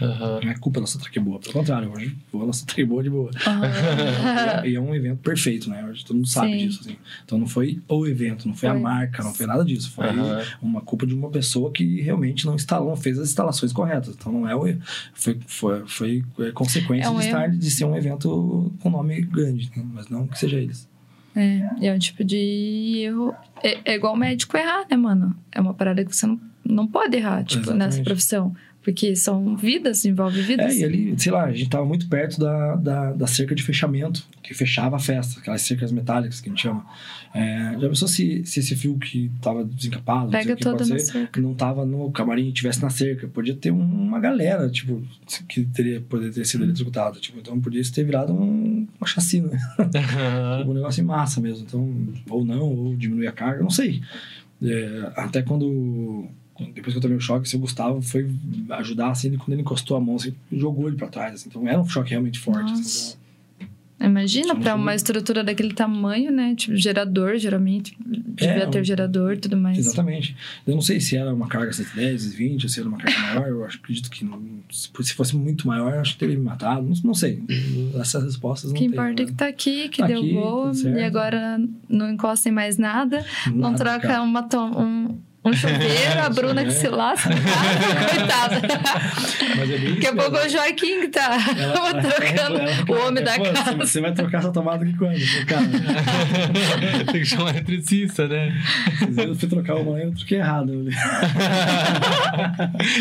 [0.00, 0.40] Aham.
[0.44, 1.38] Não é culpa da nossa track boa.
[1.40, 3.30] Pelo contrário, hoje vou a nossa track boa de boa.
[3.46, 4.62] Ah.
[4.64, 5.84] E é um evento perfeito, né?
[5.86, 6.66] Hoje todo mundo sabe Sim.
[6.66, 6.96] disso, assim.
[7.24, 8.78] Então não foi o evento, não foi, Foi.
[8.78, 9.90] a marca, não foi nada disso.
[9.90, 10.42] Foi Aham.
[10.60, 14.14] uma culpa de uma pessoa que realmente não instalou, não fez as instalações corretas.
[14.18, 14.68] Então não é o
[15.14, 19.20] foi foi, foi é, consequência É um de estar de ser um evento com nome
[19.22, 19.84] grande, né?
[19.92, 20.88] mas não que seja eles.
[21.34, 23.34] É, e é um tipo de erro.
[23.62, 25.36] É, é igual médico errar, né, mano?
[25.52, 27.86] É uma parada que você não, não pode errar, tipo, Exatamente.
[27.86, 28.54] nessa profissão.
[28.92, 30.74] Porque são vidas, envolve vidas.
[30.74, 33.62] É, e ali, sei lá, a gente tava muito perto da, da, da cerca de
[33.62, 36.86] fechamento, que fechava a festa, aquelas cercas metálicas que a gente chama.
[37.34, 41.38] É, já pensou se, se esse fio que tava desencapado, Pega que toda ser, cerca.
[41.38, 43.28] não tava no camarim e tivesse na cerca?
[43.28, 45.02] Podia ter uma galera, tipo,
[45.46, 47.20] que teria poderia ter sido eletrocutada.
[47.20, 49.50] Tipo, então podia ter virado um, uma chacina.
[50.66, 51.66] Um negócio em massa mesmo.
[51.66, 54.00] Então, ou não, ou diminuir a carga, não sei.
[54.62, 56.26] É, até quando-
[56.74, 58.28] Depois que eu tomei o choque, assim, o Gustavo foi
[58.70, 61.48] ajudar, assim, quando ele encostou a mão, assim, jogou ele pra trás, assim.
[61.48, 62.72] Então, era um choque realmente forte.
[62.72, 63.18] Assim, então,
[64.00, 66.54] Imagina, um- uma estrutura daquele tamanho, né?
[66.54, 67.96] Tipo, gerador, geralmente.
[68.06, 69.76] Devia É, ter um- gerador e tudo mais.
[69.76, 70.36] Exatamente.
[70.64, 73.48] Eu não sei se era uma carga 110, 120, ou se era uma carga maior.
[73.48, 74.40] Eu acho, acredito que não,
[74.70, 76.82] se se fosse muito maior, eu acho que teria me matado.
[76.82, 77.42] Não, não sei.
[78.00, 79.30] Essas respostas O não que tem, importa é né?
[79.32, 80.20] que tá aqui, que Tá deu
[80.68, 80.96] aqui, certo.
[80.96, 83.26] e agora não encosta em mais nada.
[83.48, 84.22] não Nada, troca cara.
[84.22, 84.48] uma
[84.80, 85.18] um,
[85.48, 86.72] um chuveiro, a Bruna que É.
[86.72, 87.28] se lasca.
[88.10, 88.60] Coitada.
[89.56, 90.58] Mas é Daqui a pouco é o mesmo.
[90.58, 93.76] Joaquim que tá Ela- ela- trocando ela- ela- o homem da Pô, casa.
[93.76, 95.14] Você vai trocar essa tomada aqui quando?
[97.12, 98.52] Tem que chamar eletricista, né?
[99.16, 100.72] eu fui trocar uma eu troquei errado.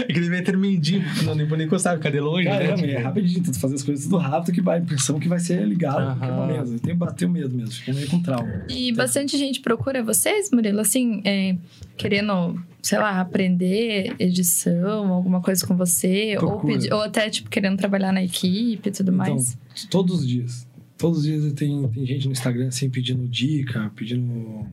[0.08, 2.94] É que ele vem ter mendigo, não nem nem encostar, cadê longe, Caramba, né?
[2.94, 5.66] é rapidinho, tento fazer as coisas tudo rápido que vai, a impressão que vai ser
[5.66, 6.18] ligado.
[6.56, 8.64] Eu tenho que bater o medo mesmo, fica meio com trauma.
[8.70, 11.56] E bastante gente procura vocês, Murilo, assim, é,
[11.98, 12.32] querendo,
[12.82, 18.12] sei lá, aprender edição, alguma coisa com você, ou, pedir- ou até, tipo, querendo trabalhar
[18.12, 19.58] na equipe e tudo mais.
[19.78, 20.68] Então, todos os dias.
[20.98, 24.66] Todos os dias tem, tem gente no Instagram assim pedindo dica, pedindo.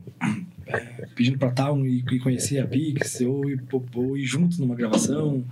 [0.65, 3.61] é, pedindo pra tal e, e conhecer a Pix, ou, ir-
[3.93, 5.43] ou ir junto numa gravação.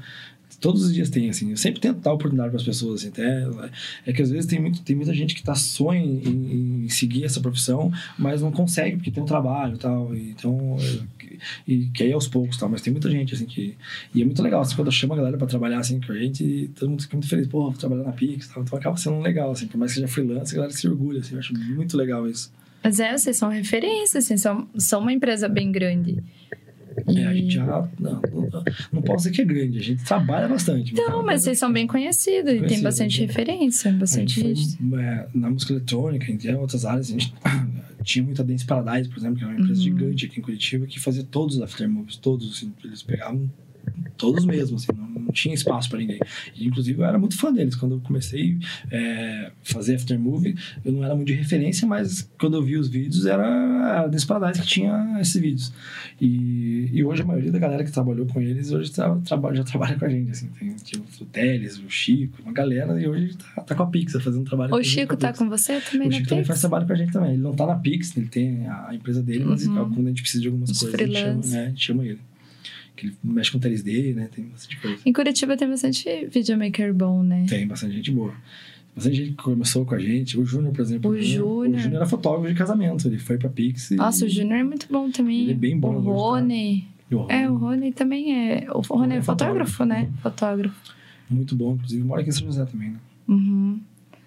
[0.60, 1.52] Todos os dias tem, assim.
[1.52, 3.10] Eu sempre tento dar oportunidade para as pessoas, assim.
[3.10, 3.46] Até,
[4.08, 7.26] é que às vezes tem, muito, tem muita gente que tá sonha em, em seguir
[7.26, 10.16] essa profissão, mas não consegue, porque tem um trabalho e tal.
[10.16, 10.78] Então,
[11.68, 12.70] e que aí aos poucos, tal.
[12.70, 13.76] Mas tem muita gente, assim, que...
[14.14, 16.18] E é muito legal, assim, quando eu chamo a galera para trabalhar, assim, com a
[16.18, 17.48] gente, todo mundo fica muito feliz.
[17.48, 18.64] Pô, vou trabalhar na Pix, tal.
[18.64, 19.68] Então acaba sendo legal, assim.
[19.68, 21.34] Por mais que seja freelance, a galera se orgulha, assim.
[21.34, 22.52] Eu acho muito legal isso.
[22.84, 26.22] Mas é, vocês são referência, assim, são, são uma empresa bem grande.
[27.16, 27.66] É, a gente já...
[28.00, 28.22] Não,
[28.92, 29.80] não, posso dizer que é grande.
[29.80, 30.94] A gente trabalha bastante.
[30.94, 33.28] Então, mas vocês são bem conhecidos e tem bastante né?
[33.28, 37.34] referência, bastante foi, é, na música eletrônica, em outras áreas, a gente
[38.04, 39.84] tinha muita Dance Paradise, por exemplo, que era uma empresa Uhum.
[39.84, 43.50] gigante aqui em Curitiba, que fazia todos os aftermovies, todos, assim, eles pegavam
[44.18, 46.20] todos mesmo, assim, não, não tinha espaço para ninguém.
[46.56, 47.76] E, inclusive, eu era muito fã deles.
[47.76, 48.58] Quando eu comecei
[48.92, 50.56] a fazer aftermovie,
[50.86, 54.62] eu não era muito de referência, mas quando eu vi os vídeos, era Dance Paradise
[54.62, 55.74] que tinha esses vídeos.
[56.22, 59.18] E, e hoje, a maioria da galera que trabalhou com eles, hoje tra-
[59.54, 60.48] já trabalha com a gente, assim.
[60.60, 64.14] Tem tipo, o Teles, o Chico, uma galera, e hoje tá, tá com a Pix,
[64.14, 66.94] tá fazendo trabalho O Chico tá com você também O Chico também faz trabalho com
[66.94, 67.34] a gente também.
[67.34, 69.90] Ele não tá na Pix, ele tem a empresa dele, mas Uhum.
[69.90, 72.06] quando a gente precisa de algumas Os coisas, a gente, chama, né, a gente chama
[72.06, 72.20] ele.
[72.96, 74.30] Que ele mexe com 3D, né?
[74.34, 74.98] Tem bastante coisa.
[75.06, 77.46] Em Curitiba tem bastante videomaker bom, né?
[77.50, 78.34] Tem bastante gente boa.
[78.96, 80.38] Bastante gente que começou com a gente.
[80.40, 81.10] O Júnior, por exemplo.
[81.12, 81.76] O Júnior.
[81.76, 83.08] O Júnior era fotógrafo de casamento.
[83.08, 83.90] Ele foi pra Pix.
[83.92, 85.42] e- Nossa, o Júnior é muito bom também.
[85.44, 86.12] Ele é bem bom O tá?
[86.12, 86.88] Rony.
[87.10, 88.68] e o É, o Rony também é.
[88.72, 89.86] O Rony é é fotógrafo, fotógrafo.
[89.86, 90.10] né?
[90.22, 90.94] Fotógrafo.
[91.30, 92.04] Muito bom, inclusive.
[92.04, 92.98] Mora aqui em São José também, né?
[93.28, 93.80] Uhum.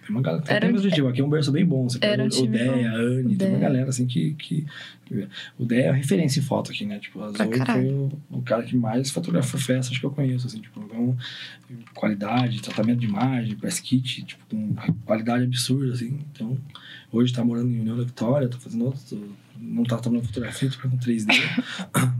[0.06, 0.44] Tem uma galera.
[0.46, 1.08] Era tem um- mesmo objetivo.
[1.08, 1.88] Aqui é um berço bem bom.
[1.88, 3.36] Você pega o time Deia, a Anne.
[3.36, 4.34] Tem uma galera assim que.
[4.34, 4.64] que
[5.58, 6.98] o Deia é a referência em foto aqui, né?
[6.98, 10.60] Tipo, a Zoe foi o, o cara que mais fotografou festas que eu conheço, assim.
[10.60, 11.16] Tipo, então,
[11.94, 14.74] qualidade, tratamento de imagem, press kit, tipo, com
[15.04, 16.18] qualidade absurda, assim.
[16.32, 16.56] Então,
[17.12, 19.36] hoje tá morando em União da Vitória, tá fazendo outro.
[19.58, 21.32] Não tá trabalhando fotografia, tá com 3D.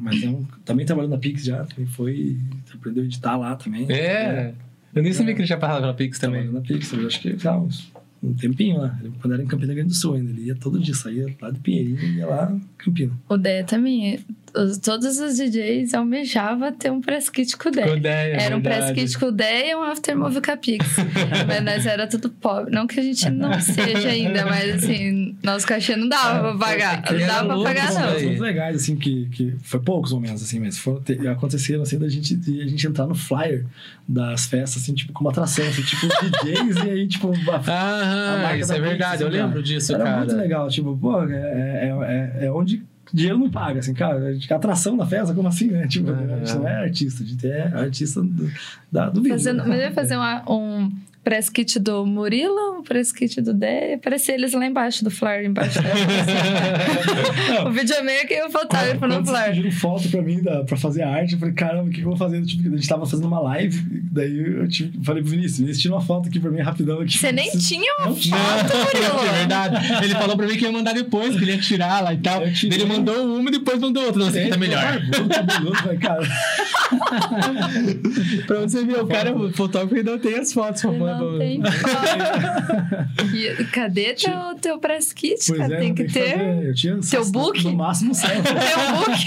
[0.01, 2.39] mas é um, também trabalhando na Pix já, também foi.
[2.73, 3.87] Aprendeu a editar lá também.
[3.93, 4.55] É.
[4.95, 6.49] Eu nem sabia que ele já passava pela Pix também.
[6.51, 7.93] Na Pix, eu acho que tá, uns,
[8.23, 8.99] um tempinho lá.
[9.03, 11.51] Ele- Quando era em Campina Grande do Sul ainda, ele ia todo dia, saía lá
[11.51, 13.13] de Pinheirinho e ia lá Campina.
[13.29, 14.19] O Dé também.
[14.57, 17.71] É- os- Todos os DJs almejavam ter um press kit com.
[17.71, 20.87] Com Era um press kit com e um aftermovie com a Pix.
[21.47, 22.73] mas nós era tudo pobre.
[22.73, 27.03] Não que a gente não seja ainda, mas assim, nosso cachê não dava pra pagar.
[27.03, 28.41] que Não era dava pra pagar, não.
[28.41, 32.35] legais, assim, que, que foi poucos momentos, assim, mas foram, te- aconteceram, assim, da gente,
[32.37, 33.65] de a gente entrar no flyer
[34.09, 38.35] das festas, assim, tipo, como atração, assim, tipo, os DJs e aí, tipo, a, a
[38.37, 39.63] Ah, marca isso da é Pix, verdade, eu assim, lembro cara.
[39.63, 40.17] disso, Era cara.
[40.19, 44.37] muito legal, tipo, pô, é, é, é, é onde dinheiro não paga, assim, cara.
[44.51, 45.87] Atração da festa, como assim, né?
[45.87, 46.35] Tipo, Uhum.
[46.35, 48.51] a gente não é artista, a gente é artista do,
[48.91, 49.37] da, do vídeo.
[49.39, 49.65] Fazendo, né?
[49.69, 50.91] mas eu ia fazer uma- um
[51.27, 55.45] press kit do Murilo, um press kit do Dé, aparecer eles lá embaixo do flyer,
[55.45, 55.89] embaixo da
[57.67, 59.49] o videomaker e o fotógrafo no Quando flyer.
[59.49, 62.03] pediram foto pra mim da, pra fazer a arte, eu falei, caramba, o que, que
[62.03, 62.41] eu vou fazer?
[62.45, 63.77] Tipo, a gente tava fazendo uma live,
[64.13, 67.01] daí eu tive, falei pro Vinícius, Vinícius, tira uma foto aqui pra mim rapidão.
[67.01, 68.31] Aqui, Você nem tinha uma Não foto,
[68.95, 69.29] Murilo.
[69.29, 70.05] É verdade.
[70.05, 72.41] Ele falou pra mim que ia mandar depois, que ele ia tirar lá e tal.
[72.45, 74.21] Ele mandou uma e depois mandou outra.
[74.23, 74.81] Não, você que tá melhor.
[75.01, 76.23] Barbudo, cabeludo, falei, cara,
[78.47, 80.83] pra você ver, o cara, o fotógrafo ainda tem as fotos.
[80.83, 83.35] Pra- Não tem foto.
[83.35, 86.31] E Cadê teu, teu press kit, pois é, tem que ter.
[86.39, 86.67] fazer.
[86.69, 87.63] Eu tinha só- book?
[87.65, 88.13] No máximo.
[88.17, 89.27] Tem um book.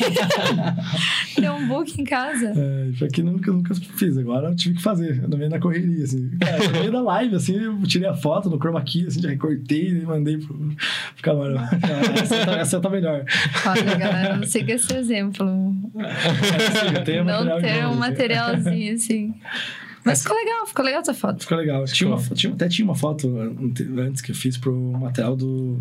[1.36, 2.54] Tem um book em casa.
[2.56, 4.18] É, isso aqui nunca, nunca fiz.
[4.18, 6.30] Agora eu tive que fazer, no meio da correria, assim.
[6.40, 9.30] Cara, no meio da live, assim, eu tirei a foto no chroma key, assim, já
[9.30, 10.76] recortei e mandei pro, pro
[11.22, 11.62] camarão.
[12.22, 13.24] Essa, tá, essa tá melhor.
[13.66, 15.48] Olha, galera, não siga esse exemplo.
[16.96, 18.00] Eu tenho Não ter um assim.
[18.00, 19.34] materialzinho assim.
[20.10, 21.42] Mas ficou legal, ficou legal essa foto.
[21.42, 21.86] Ficou legal.
[21.86, 25.80] Tinha uma, tinha, até tinha uma foto ante- antes que eu fiz pro material do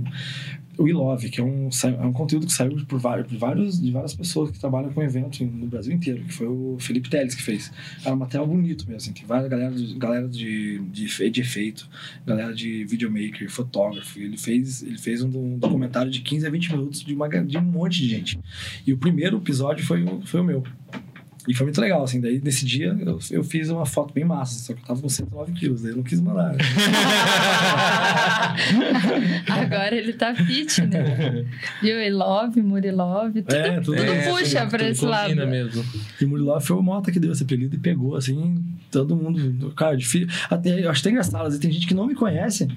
[0.78, 3.90] We Love, que é um, é um conteúdo que saiu por vários, por vários, de
[3.90, 7.42] várias pessoas que trabalham com evento no Brasil inteiro, que foi o Felipe Teles que
[7.42, 7.72] fez.
[8.04, 11.88] Era um material bonito mesmo, assim, tem várias galera, de, galera de, de, de efeito,
[12.24, 14.20] galera de videomaker, fotógrafo.
[14.20, 17.58] Ele fez, ele fez um, um documentário de 15 a 20 minutos de, uma, de
[17.58, 18.38] um monte de gente.
[18.86, 20.62] E o primeiro episódio foi, foi o meu.
[21.48, 22.20] E foi muito legal, assim.
[22.20, 25.08] Daí, nesse dia, eu, eu fiz uma foto bem massa, só que eu tava com
[25.08, 26.52] 109 quilos, daí eu não quis mandar.
[26.52, 26.58] né?
[29.48, 31.44] Agora ele tá fit, né?
[31.82, 32.00] Viu?
[32.00, 35.34] E love, Muri love, tudo, É, tudo- tudo é, puxa pra tudo esse lado.
[35.46, 35.84] mesmo.
[36.20, 39.72] E o Murilov foi o Mota que deu esse apelido e pegou, assim, todo mundo.
[39.76, 40.28] Cara, difícil.
[40.50, 42.68] Até, eu acho até engraçado, às vezes tem gente que não me conhece.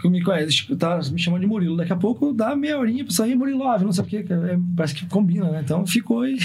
[0.00, 1.76] Que me conhece, tipo, tá me chamando de Murilo.
[1.76, 4.24] Daqui a pouco dá meia horinha pra sair Murilov, não sei o quê.
[4.28, 5.60] é, parece que combina, né?
[5.64, 6.38] Então ficou aí.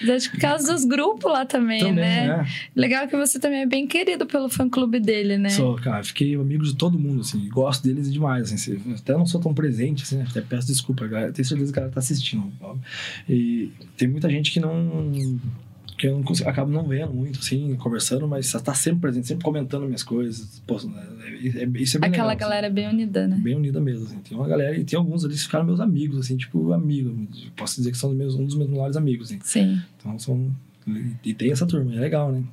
[0.00, 2.26] Mas Acho que por causa dos grupos lá também, Também, né?
[2.38, 2.46] né?
[2.74, 5.50] Legal que você também é bem querido pelo fã-clube dele, né?
[5.50, 9.26] Sou, cara, fiquei amigo de todo mundo, assim, e gosto deles demais, assim, até não
[9.26, 12.50] sou tão presente, assim, até peço desculpa, galera, tenho certeza que a galera tá assistindo,
[12.60, 12.82] óbvio.
[13.28, 15.02] e tem muita gente que não,
[15.98, 19.44] que eu não consigo, acabo não vendo muito, assim, conversando, mas tá sempre presente, sempre
[19.44, 22.38] comentando minhas coisas, pô, é- é- isso é bem Aquela legal, assim.
[22.38, 23.36] galera bem unida, né?
[23.42, 24.18] Bem unida mesmo, assim.
[24.20, 27.26] Tem uma galera, e tem alguns ali que ficaram meus amigos, assim, tipo, amigo.
[27.56, 29.40] Posso dizer que são meus, um dos meus melhores amigos, assim.
[29.42, 29.82] Sim.
[29.98, 30.50] Então são.
[31.24, 32.44] E tem essa turma, é legal, né?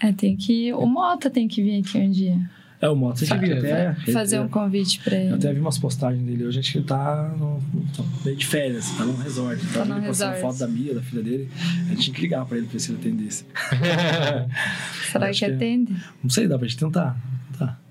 [0.00, 0.72] É, tem que.
[0.74, 2.50] O Mota tem que vir aqui um dia.
[2.80, 3.94] É, o Moto, você devia até.
[4.12, 5.34] Fazer um convite pra Eu ele.
[5.34, 7.58] até vi umas postagens dele hoje, acho que ele tá, no,
[7.96, 9.60] tá meio de férias, tá num resort.
[9.72, 10.40] Tá Tá num postando resort.
[10.40, 11.48] foto da Mia, da filha dele.
[11.86, 13.46] A gente tinha que ligar pra ele pra ver se ele atendesse.
[15.10, 15.54] Será que que é.
[15.54, 15.96] atende?
[16.22, 17.16] Não sei, dá pra gente tentar.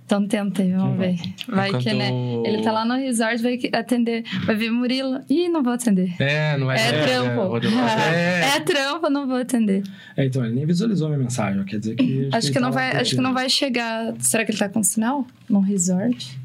[0.07, 0.17] Tá.
[0.17, 1.15] Então tenta aí, vamos ver.
[1.47, 2.11] Vai que, Enquanto- né?
[2.45, 4.23] Ele tá lá no resort, vai que- atender.
[4.45, 5.19] Vai ver Murilo.
[5.27, 6.13] Ih, não vou atender.
[6.19, 6.75] É, não é.
[6.75, 7.47] É, trampo.
[7.49, 8.13] vou demorar.
[8.13, 8.57] É.
[8.57, 8.59] É.
[8.59, 9.81] trampo, não vou atender.
[10.15, 12.29] É, então, ele nem visualizou minha mensagem, quer dizer que.
[12.31, 14.13] Acho ele que não tá vai, acho que não vai chegar.
[14.19, 15.25] Será que ele tá com sinal?
[15.49, 16.37] Num resort?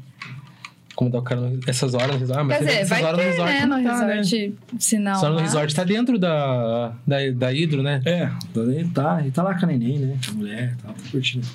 [0.95, 2.39] Como dá o cara no- essas horas no resort?
[2.39, 3.65] Ah, mas Quer dizer, essas vai horas ter, no resort né?
[3.65, 4.15] No não tá, né?
[4.15, 5.19] resort, sinal.
[5.19, 5.41] Só no lá.
[5.41, 8.01] resort tá dentro da, da, da Hidro, né?
[8.05, 10.17] É, ele tá, ele tá lá com a neném, né?
[10.27, 11.45] A mulher, tá, tá curtindo.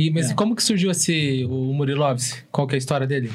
[0.00, 0.34] E, mas É.
[0.34, 2.42] como que surgiu esse, o Murilovs?
[2.50, 3.30] Qual que é a história dele?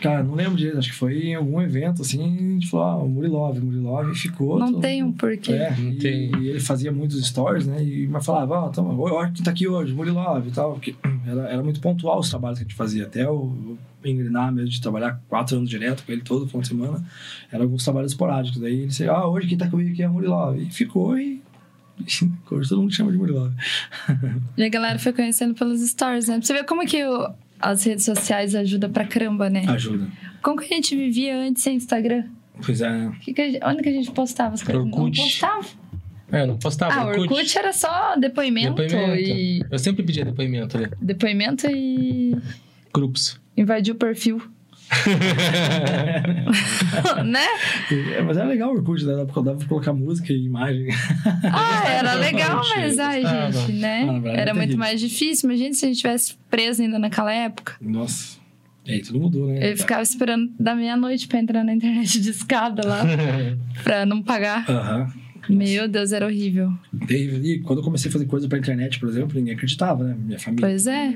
[0.00, 2.96] Cara, não lembro direito, acho que foi em algum evento, assim, a gente falou, ah,
[2.96, 4.58] o Murilov, Murilov, e ficou.
[4.58, 5.52] Não todo- tem um porquê.
[5.52, 6.32] É, Não e, tem.
[6.40, 7.82] e ele fazia muitos stories, né?
[7.84, 10.72] E mas falava, ó, tamo, olha quem tá aqui hoje, Murilov e tal.
[10.72, 13.04] Porque era, era muito pontual os trabalhos que a gente fazia.
[13.04, 16.66] Até o o engrenar mesmo de trabalhar quatro anos direto com ele todo final de
[16.66, 17.04] semana.
[17.52, 18.60] Eram alguns trabalhos esporádicos.
[18.60, 20.58] Daí ele disse, ah, hoje quem tá comigo aqui é Murilov.
[20.60, 21.40] E ficou e.
[22.50, 23.52] Hoje todo mundo chama de Murilov.
[24.56, 26.36] E a galera foi conhecendo pelos stories, né?
[26.38, 29.64] Pra você ver como que o- as redes sociais ajudam pra caramba, né?
[29.68, 30.08] Ajuda.
[30.42, 32.24] Como que a gente vivia antes sem Instagram?
[32.64, 33.10] Pois é.
[33.20, 34.84] Que que a gente- onde que a gente postava as coisas?
[34.84, 35.16] Não Orkut.
[35.20, 35.66] postava.
[36.32, 36.94] É, eu não postava.
[36.94, 39.20] ah, o Orkut era só depoimento, Depoimento.
[39.20, 39.64] e...
[39.70, 40.90] Eu sempre pedia depoimento, né?
[41.00, 42.34] Depoimento e...
[42.92, 43.38] Grupos.
[43.56, 44.40] Invadir o perfil.
[47.24, 47.46] né?
[48.16, 49.12] É, Mas era legal o Orkut, né?
[49.14, 50.88] dava dava pra colocar música e imagem.
[51.44, 54.06] Ah, era legal, mas ai, gente, né?
[54.08, 54.78] Ah, era era muito terrível.
[54.78, 55.48] mais difícil.
[55.48, 57.74] Imagina se a gente tivesse preso ainda naquela época.
[57.80, 58.40] Nossa.
[58.84, 59.72] E aí tudo mudou, né?
[59.72, 63.02] Eu ficava esperando da meia-noite pra entrar na internet de escada lá,
[63.84, 64.68] pra não pagar.
[64.68, 65.12] Aham.
[65.48, 66.72] Meu Deus, era horrível.
[67.08, 70.16] E quando eu comecei a fazer coisa pra internet, por exemplo, ninguém acreditava, né?
[70.18, 70.66] Minha família.
[70.68, 71.12] Pois é.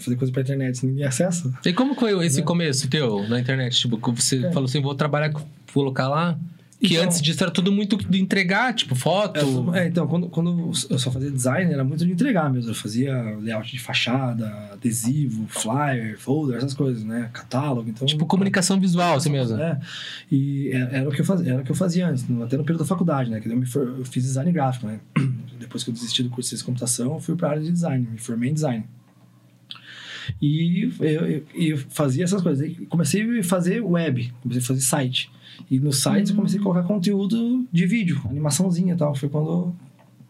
[0.00, 1.52] Fazer coisa pra internet, ninguém acessa.
[1.64, 3.78] E como foi esse começo teu na internet?
[3.78, 4.52] Tipo, você É.
[4.52, 6.38] falou assim, vou trabalhar, vou colocar lá.
[6.78, 9.72] Que Então- antes disso era tudo muito de entregar, tipo, foto.
[9.74, 12.70] É, é, então, quando, quando eu só fazia design, era muito de entregar mesmo.
[12.70, 17.30] Eu fazia layout de fachada, adesivo, flyer, folder, essas coisas, né?
[17.32, 17.88] Catálogo.
[17.88, 19.56] Então, Tipo, comunicação visual, assim mesmo.
[19.58, 19.80] É,
[20.30, 22.64] e é- era o que eu fazia, era o que eu fazia antes, até no
[22.64, 23.40] período da faculdade, né?
[23.40, 25.00] Que eu, me for- eu fiz design gráfico, né?
[25.58, 28.06] Depois que eu desisti do curso de computação, eu fui para a área de design,
[28.12, 28.84] me formei em design.
[30.42, 32.70] E eu, eu, eu fazia essas coisas.
[32.88, 35.30] Comecei a fazer web, comecei a fazer site.
[35.70, 39.14] E no site eu comecei a colocar conteúdo de vídeo, animaçãozinha e tal.
[39.14, 39.74] Foi quando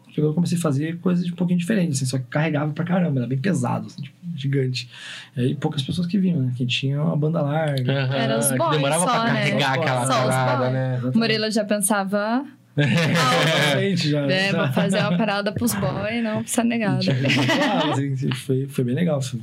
[0.06, 2.72] foi quando eu comecei a fazer coisas de um pouquinho diferentes, assim, só que carregava
[2.72, 4.88] pra caramba, era bem pesado, assim, tipo, gigante.
[5.36, 6.52] E aí poucas pessoas que vinham, né?
[6.56, 7.92] Que tinha uma banda larga.
[8.04, 9.40] Aham, Era os que boys demorava só, pra né?
[9.40, 11.00] carregar os aquela parada, né?
[11.14, 12.46] O Murilo já pensava,
[12.78, 14.20] Exatamente, já.
[14.20, 17.00] é, vou fazer uma parada pros boys, não precisa negada.
[17.04, 19.20] Claro, assim, foi, foi bem legal.
[19.20, 19.40] Foi,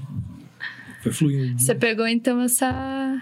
[1.01, 1.59] foi fluindo.
[1.59, 3.21] Você pegou então essa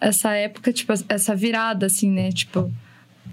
[0.00, 2.30] essa época, tipo, essa virada assim, né?
[2.32, 2.72] Tipo,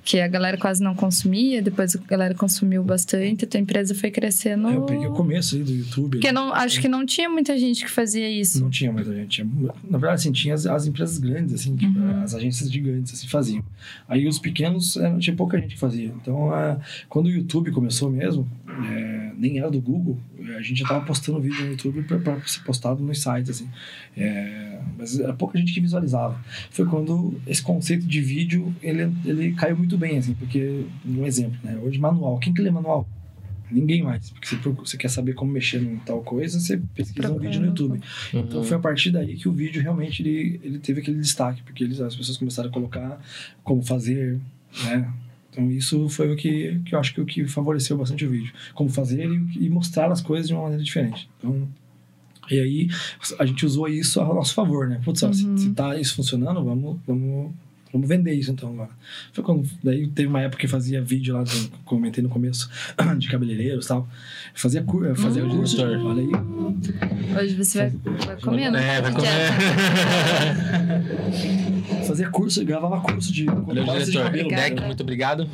[0.03, 4.11] que a galera quase não consumia, depois a galera consumiu bastante, a tua empresa foi
[4.11, 4.67] crescendo.
[4.67, 6.11] É, eu peguei o começo aí do YouTube.
[6.17, 8.61] Porque não, acho que não tinha muita gente que fazia isso.
[8.61, 9.43] Não tinha muita gente.
[9.89, 12.21] Na verdade, assim, tinha as, as empresas grandes, assim, tipo, Uhum.
[12.21, 13.63] as agências gigantes, assim, faziam.
[14.07, 16.13] Aí os pequenos, eh, tinha pouca gente que fazia.
[16.21, 16.77] Então, ah,
[17.09, 18.47] quando o YouTube começou mesmo,
[18.83, 20.19] eh, nem era do Google,
[20.57, 23.69] a gente já tava postando vídeo no YouTube para ser postado nos sites, assim.
[24.17, 26.39] Eh, mas era pouca gente que visualizava.
[26.71, 31.57] Foi quando esse conceito de vídeo, ele, ele caiu muito bem, assim, porque, um exemplo,
[31.63, 31.77] né?
[31.81, 32.37] Hoje, manual.
[32.39, 33.07] Quem que lê manual?
[33.71, 34.29] Ninguém mais.
[34.29, 37.59] Porque você, procura- você quer saber como mexer em tal coisa, você pesquisa um vídeo
[37.59, 37.99] no no YouTube.
[38.33, 38.39] Uhum.
[38.41, 41.83] Então foi a partir daí que o vídeo realmente ele, ele teve aquele destaque, porque
[41.83, 43.19] eles, as pessoas começaram a colocar
[43.63, 44.39] como fazer,
[44.83, 45.11] né?
[45.55, 48.51] Então isso foi o que, que eu acho que o que favoreceu bastante o vídeo.
[48.73, 51.29] Como fazer e, e mostrar as coisas de uma maneira diferente.
[51.39, 51.65] Então,
[52.51, 52.87] e aí
[53.39, 54.99] a gente usou isso a nosso favor, né?
[55.03, 55.57] Putz, ó, se, Uhum.
[55.57, 57.51] se tá isso funcionando, vamos, vamos,
[57.95, 58.89] vamos vender isso então agora.
[59.33, 62.69] Foi quando, daí teve uma época que fazia vídeo lá, do- comentei no começo,
[63.17, 64.07] de cabeleireiros e tal.
[64.53, 65.49] Fazia, cur, fazia Hum.
[65.57, 66.05] curso, Diretor.
[66.05, 66.29] olha aí,
[67.43, 67.89] Hoje você vai,
[68.25, 68.77] vai comendo.
[68.77, 69.27] É, vai comer.
[72.07, 74.25] Fazia curso, gravava curso de Valeu, corte de diretor.
[74.25, 74.49] cabelo.
[74.51, 74.69] né?
[74.69, 75.49] Deck, muito obrigado.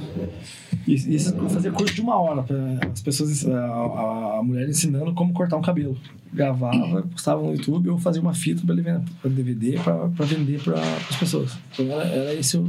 [0.87, 2.57] E eu fazia curso de uma hora para
[2.91, 5.97] as pessoas, a, a- mulher ensinando como cortar um cabelo.
[6.33, 11.57] Gravava, postava no YouTube ou fazia uma fita para DVD para vender para as pessoas.
[11.73, 12.63] Então era, era esse o,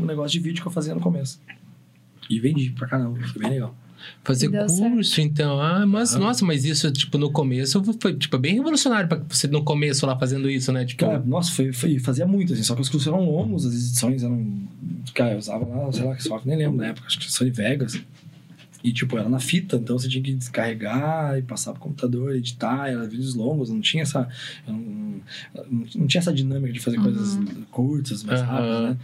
[0.00, 1.40] o negócio de vídeo que eu fazia no começo.
[2.28, 3.74] E vendi pra caramba, foi bem legal.
[4.22, 5.60] Fazer Deu curso, então.
[5.60, 6.18] Ah, mas Ah.
[6.18, 10.18] nossa, mas isso, tipo, no começo foi tipo, bem revolucionário pra você no começo lá
[10.18, 10.84] fazendo isso, né?
[10.84, 13.74] Tipo, Cara, nossa, foi, foi- fazia muito, assim, só que os cursos eram longos, as
[13.74, 14.46] edições eram.
[15.14, 17.50] Cara, eu usava lá, sei lá, que software, nem lembro na época, acho que Sony
[17.50, 18.00] Vegas.
[18.84, 22.86] E, tipo, era na fita, então você tinha que descarregar e passar pro computador, editar,
[22.90, 24.28] era vídeos longos, não tinha essa.
[24.68, 25.14] Não,
[25.94, 27.02] não tinha essa dinâmica de fazer Uhum.
[27.04, 27.38] coisas
[27.70, 28.50] curtas, mais Aham.
[28.52, 28.96] rápidas, né?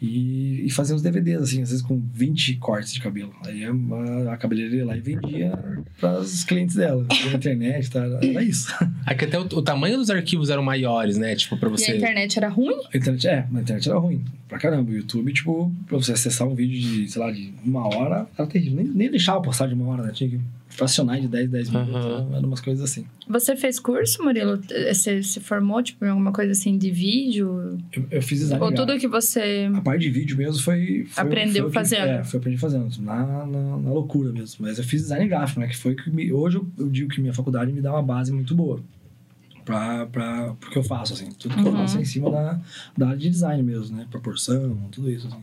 [0.00, 3.34] E, e fazer uns DVDs, assim, às vezes com 20 cortes de cabelo.
[3.44, 5.52] Aí a, a cabeleireira ia lá e vendia
[6.00, 8.04] para os clientes dela, pela internet, tá?
[8.22, 8.72] Era, isso.
[9.04, 11.34] aqui até o, o tamanho dos arquivos eram maiores, né?
[11.34, 11.96] Tipo, pra E a você.
[11.96, 12.76] internet era ruim?
[12.94, 14.24] A internet, é, a internet era ruim.
[14.48, 14.90] Pra caramba.
[14.90, 18.46] O YouTube, tipo, pra você acessar um vídeo de, sei lá, de uma hora, era
[18.48, 18.76] terrível.
[18.82, 20.12] Nem, nem deixava postar de uma hora, né?
[20.12, 21.94] Tinha que fracionar de 10, 10 minutos.
[21.94, 22.36] Aham.
[22.36, 23.04] Eram umas coisas assim.
[23.28, 24.58] Você fez curso, Murilo?
[24.92, 27.78] Você se formou, tipo, em alguma coisa assim de vídeo?
[27.92, 28.86] Eu, eu fiz design Ou gráfico.
[28.88, 29.68] tudo que você...
[29.74, 31.04] A parte de vídeo mesmo foi...
[31.08, 32.08] foi Aprendeu foi o que- fazendo.
[32.08, 32.88] É, foi aprendi fazendo.
[33.02, 33.46] Na, na,
[33.78, 34.64] na loucura mesmo.
[34.66, 35.66] Mas eu fiz design gráfico, né?
[35.66, 38.32] Que foi que me, hoje eu, eu digo que minha faculdade me dá uma base
[38.32, 38.80] muito boa.
[39.64, 41.30] Pra, pra, pro que eu faço, assim.
[41.32, 41.76] Tudo que eu Uhum.
[41.78, 42.60] faço é em cima da,
[42.96, 44.06] da área de design mesmo, né?
[44.10, 45.42] Proporção, tudo isso, assim.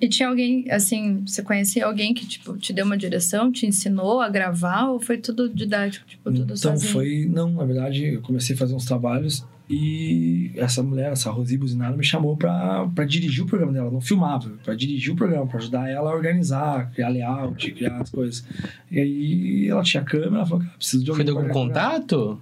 [0.00, 4.20] E tinha alguém, assim, você conhecia alguém que, tipo, te deu uma direção, te ensinou
[4.20, 4.88] a gravar?
[4.90, 6.92] Ou foi tudo didático, tipo, tudo então sozinho?
[6.92, 11.56] foi não na verdade eu comecei a fazer uns trabalhos e essa mulher essa Rosi
[11.56, 15.46] Buzinaro me chamou pra pra dirigir o programa dela não filmava pra dirigir o programa
[15.46, 18.44] pra ajudar ela a organizar criar layout criar as coisas
[18.90, 21.54] e aí ela tinha câmera ela falou cara, preciso de Foi alguém de algum pra
[21.54, 21.66] gravar."
[21.98, 22.40] contato?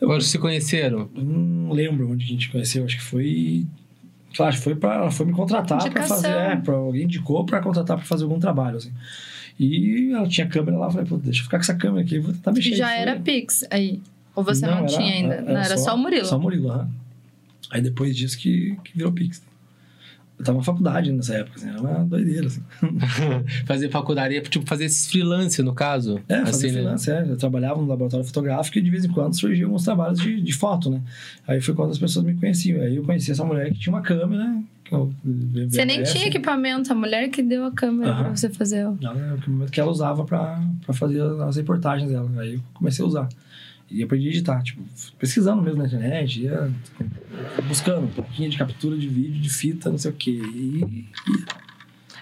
[0.00, 1.08] Eu- Ou se conheceram?
[1.14, 3.66] Não lembro onde que a gente conheceu acho que foi
[4.34, 7.96] Claro, foi para ela foi me contratar para fazer, é, para alguém indicou para contratar
[7.96, 8.92] para fazer algum trabalho assim.
[9.58, 12.18] E ela tinha câmera lá, eu falei, pô, deixa eu ficar com essa câmera aqui,
[12.18, 12.76] vou tentar mexer.
[12.76, 14.00] Já era Pix aí?
[14.34, 15.40] Ou você não, era- tinha ainda?
[15.42, 16.26] não, era só, o Murilo?
[16.26, 16.88] Só o Murilo, aham.
[17.70, 19.42] Aí depois disso que, que virou Pix.
[20.40, 22.62] Eu tava na faculdade nessa época, assim, era uma doideira, assim.
[23.66, 26.18] fazer faculdade, tipo, fazer esses freelance, no caso.
[26.26, 26.72] É, fazer assim, né?
[26.72, 27.26] freelance, é.
[27.28, 30.52] Eu trabalhava no laboratório fotográfico e de vez em quando surgiam alguns trabalhos de, de
[30.54, 31.02] foto, né?
[31.46, 32.80] Aí foi quando as pessoas me conheciam.
[32.82, 34.50] Aí eu conheci essa mulher que tinha uma câmera.
[35.68, 38.22] Você nem tinha equipamento, a mulher que deu a câmera Aham.
[38.24, 38.88] pra você fazer.
[38.88, 42.28] o- Ela era o equipamento que ela usava pra, pra fazer as reportagens dela.
[42.38, 43.28] Aí eu comecei a usar.
[43.90, 44.82] E aprendi a editar, tipo,
[45.18, 46.70] pesquisando mesmo na internet, ia
[47.66, 50.30] buscando um pouquinho de captura de vídeo, de fita, não sei o quê.
[50.40, 51.06] E,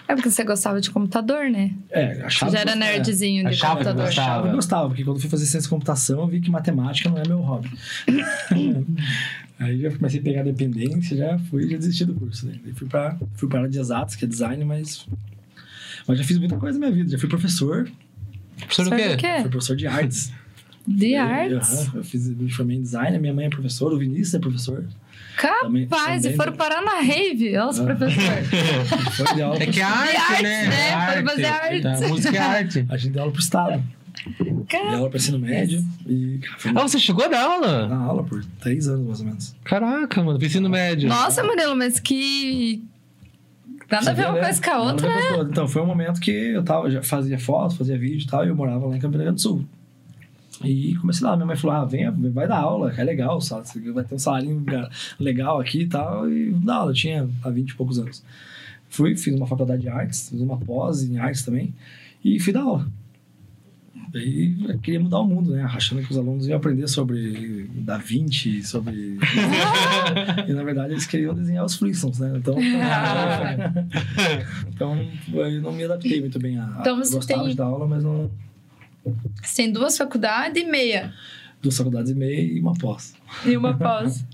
[0.07, 1.71] É porque você gostava de computador, né?
[1.91, 4.05] é, achava Já era que- é, nerdzinho de Achava que computador.
[4.07, 4.27] gostava.
[4.31, 7.07] achava que gostava, porque quando eu fui fazer ciência de computação, eu vi que matemática
[7.09, 7.69] não é meu hobby.
[9.59, 12.47] Aí já comecei a pegar dependência, já fui já desisti do curso.
[12.47, 12.55] Né?
[12.63, 15.05] Daí fui para fui pra área de exatos, que é design, mas,
[16.07, 17.11] mas já fiz muita coisa na minha vida.
[17.11, 17.89] Já fui professor,
[18.57, 19.41] Professor do quê?
[19.41, 20.31] fui professor de artes.
[20.91, 21.93] De artes?
[21.93, 24.83] eu fiz, me formei em design, a minha mãe é professora, o Vinícius é professor.
[25.61, 27.83] Também- Capaz, e foram parar na rave, olha os Ah.
[27.85, 28.47] professores.
[29.15, 30.67] Foi de aula É que é arte, arte, né?
[30.67, 30.89] né?
[30.89, 31.81] É Foram fazer arte.
[31.81, 32.85] Tá, música é arte.
[32.89, 33.83] A gente deu aula pro Estado.
[34.39, 36.39] Dei aula para ensino médio e
[36.75, 37.87] Ah, você chegou a dar aula?
[37.87, 39.55] na aula por três anos, mais ou menos.
[39.63, 41.07] Caraca, mano, ensino médio.
[41.07, 42.83] Nossa, Murilo, mas que.
[43.89, 44.43] Nada a ver Você uma né?
[44.43, 45.21] coisa com a outra, né?
[45.49, 48.49] Então, foi um momento que eu tava, já fazia foto, fazia vídeo e tal, e
[48.49, 49.65] eu morava lá em Campina Grande do Sul.
[50.63, 53.67] E comecei lá, minha mãe falou: ah, vem, vai dar aula, que é legal, sabe?
[53.91, 54.63] Vai ter um salário
[55.19, 56.29] legal aqui e tal.
[56.29, 58.23] E dá aula, eu tinha há 20 e poucos anos.
[58.89, 61.73] Fui, fiz uma faculdade de artes, fiz uma pós em artes também,
[62.25, 62.87] e fui dar aula.
[64.11, 65.61] Daí eu queria mudar o mundo, né?
[65.63, 69.19] Achando que os alunos iam aprender sobre Da Vinci, sobre.
[70.47, 72.33] e na verdade eles queriam desenhar os Flintstones, né?
[72.35, 72.55] Então.
[74.73, 74.97] então
[75.31, 76.77] eu não me adaptei muito bem a.
[76.79, 78.31] Então você gostava tem- de dar aula, mas não.
[79.41, 81.13] Você tem duas faculdades e meia.
[81.61, 83.13] Duas faculdades e meia e uma pós.
[83.45, 84.25] E uma pós.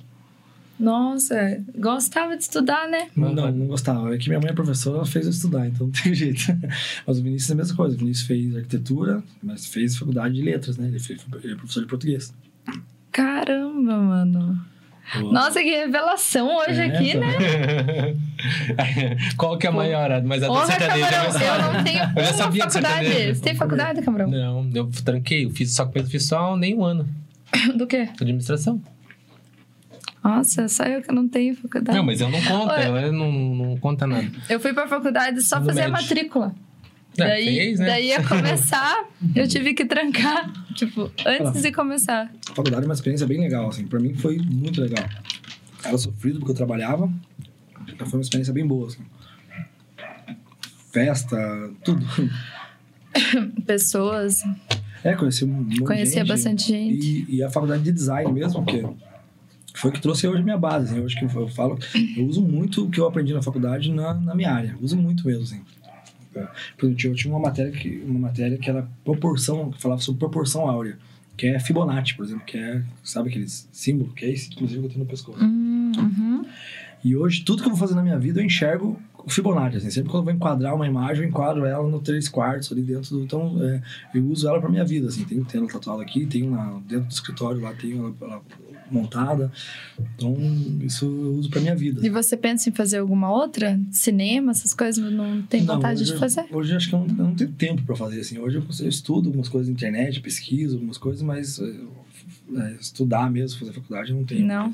[0.80, 3.08] Nossa, gostava de estudar, né?
[3.16, 4.14] Não, não gostava.
[4.14, 6.44] É que minha mãe é professora, ela fez eu estudar, então não tem jeito.
[7.08, 7.96] Mas o Vinícius é a mesma coisa.
[7.96, 10.88] O Vinícius fez arquitetura, mas fez faculdade de letras, né?
[10.88, 12.34] Ele, fez, ele é professor de português.
[13.12, 14.66] Caramba, mano.
[15.32, 17.20] Nossa, que revelação hoje É, aqui, tá.
[17.20, 18.16] né?
[19.38, 20.22] Qual que é a maior?
[20.24, 21.10] Mas a do Porra, sertanejo.
[21.10, 23.36] Camarão, é eu não tenho Eu uma faculdade.
[23.36, 24.28] Você tem faculdade, Camarão?
[24.30, 25.46] Não, eu tranquei.
[25.46, 27.08] Eu fiz só, eu fiz só nem um ano.
[27.78, 28.10] Do quê?
[28.20, 28.82] Administração.
[30.24, 31.96] Nossa, só eu que não tenho faculdade.
[31.96, 32.72] Não, mas eu não conto.
[32.74, 34.28] Olha- Eu não, não conta nada.
[34.50, 36.02] Eu fui pra faculdade só No fazer a médio.
[36.02, 36.56] matrícula.
[37.22, 37.86] É, daí, fez, né?
[37.88, 39.06] daí ia começar,
[39.36, 42.32] eu tive que trancar, tipo, antes de começar.
[42.50, 43.86] A faculdade é uma experiência bem legal, assim.
[43.88, 45.06] Pra mim foi muito legal.
[45.84, 47.12] Era sofrido porque eu trabalhava,
[47.88, 49.04] então foi uma experiência bem boa, assim.
[50.92, 51.38] Festa,
[51.84, 52.06] tudo.
[53.66, 54.42] Pessoas,
[55.04, 56.28] É, conheci um monte de conhecia gente.
[56.28, 57.26] bastante gente.
[57.30, 58.84] E, e a faculdade de design mesmo, que
[59.74, 60.92] foi o que trouxe hoje a minha base.
[60.94, 61.02] Assim.
[61.04, 61.78] Hoje que eu falo,
[62.18, 64.76] eu uso muito o que eu aprendi na faculdade na, na minha área.
[64.82, 65.62] Uso muito mesmo, assim.
[66.36, 66.48] É.
[66.78, 70.20] Por exemplo, eu tinha uma matéria que, uma matéria que era proporção, que falava sobre
[70.20, 70.98] proporção áurea,
[71.38, 74.86] que é Fibonacci, por exemplo, que é, sabe aqueles símbolo, que é esse, inclusive, que
[74.86, 75.44] eu tenho no pescoço.
[75.44, 76.46] Hum, uhum.
[77.04, 79.78] E hoje, tudo que eu vou fazer na minha vida, eu enxergo o Fibonacci.
[79.78, 79.90] Assim.
[79.90, 83.18] Sempre quando eu vou enquadrar uma imagem, eu enquadro ela no 3 quartos ali dentro
[83.18, 83.24] do...
[83.24, 83.82] Então, é,
[84.14, 85.24] eu uso ela pra minha vida, assim.
[85.24, 88.42] Tenho, tenho ela tatuada aqui, tenho na, dentro do escritório lá, tenho ela, ela
[88.90, 89.52] montada.
[90.16, 90.36] Então,
[90.82, 92.06] isso eu uso pra minha vida.
[92.06, 93.80] E você pensa em fazer alguma outra?
[93.92, 95.12] Cinema, essas coisas?
[95.12, 96.46] Não tem Não, vontade hoje, de fazer?
[96.52, 98.38] Hoje eu acho que eu não, eu não tenho tempo pra fazer, assim.
[98.38, 101.76] Hoje eu, eu estudo algumas coisas na internet, pesquiso algumas coisas, mas é,
[102.58, 104.46] é, estudar mesmo, fazer faculdade, eu não tenho.
[104.46, 104.74] Não.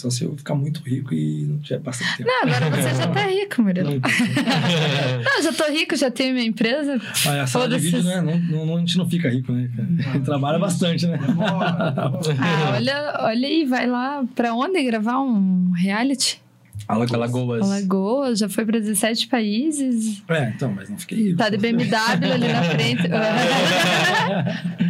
[0.00, 2.30] Só se eu ficar muito rico e não tiver bastante tempo.
[2.30, 3.90] Não, agora você já tá rico, Murilo.
[3.90, 6.98] Não, Não, já tô rico, já tenho minha empresa.
[7.26, 8.22] Ah, a sala de vídeo, né?
[8.22, 9.68] Não, não, não- a gente não fica rico, né?
[9.76, 10.20] cara?
[10.20, 11.18] Trabalha bastante, né?
[11.38, 12.12] Ah,
[12.76, 16.40] olha, olha aí, vai lá pra onde gravar um reality?
[16.88, 17.12] Alagoas.
[17.14, 17.62] Alagoas.
[17.70, 20.22] Alagoas, já foi pra 17 países.
[20.28, 21.36] É, então, mas não fiquei rico.
[21.36, 21.84] Tá de BMW
[22.32, 23.02] ali na frente.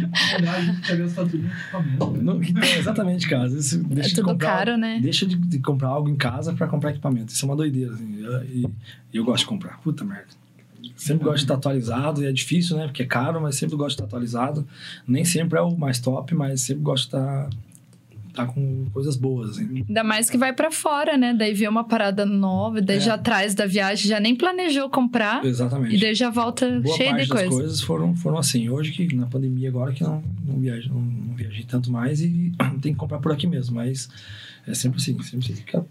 [2.21, 3.45] Não, então, exatamente, cara.
[3.45, 4.99] Às vezes você deixa É de tudo comprar, caro, né?
[5.01, 7.33] Deixa de, de comprar algo em casa pra comprar equipamento.
[7.33, 8.23] Isso é uma doideira, assim.
[8.49, 8.67] E,
[9.13, 9.79] e eu gosto de comprar.
[9.81, 10.27] Puta merda.
[10.95, 12.85] Sempre gosto de estar atualizado e é difícil, né?
[12.85, 14.67] Porque é caro, mas sempre gosto de estar atualizado.
[15.07, 17.49] Nem sempre é o mais top, mas sempre gosto de estar,
[18.31, 19.83] estar com coisas boas, assim.
[19.87, 21.33] Ainda mais que vai pra fora, né?
[21.33, 22.99] Daí vê uma parada nova, daí É.
[22.99, 25.45] já traz da viagem, já nem planejou comprar.
[25.45, 25.95] Exatamente.
[25.95, 27.47] E daí já volta Boa cheio de coisa.
[27.49, 28.69] coisas foram, foram assim.
[28.69, 32.51] Hoje que na pandemia agora que não, não, não, não viajei tanto mais e
[32.81, 33.75] tem que comprar por aqui mesmo.
[33.75, 34.09] Mas
[34.67, 35.55] é sempre assim, sempre assim.
[35.55, 35.85] Fica-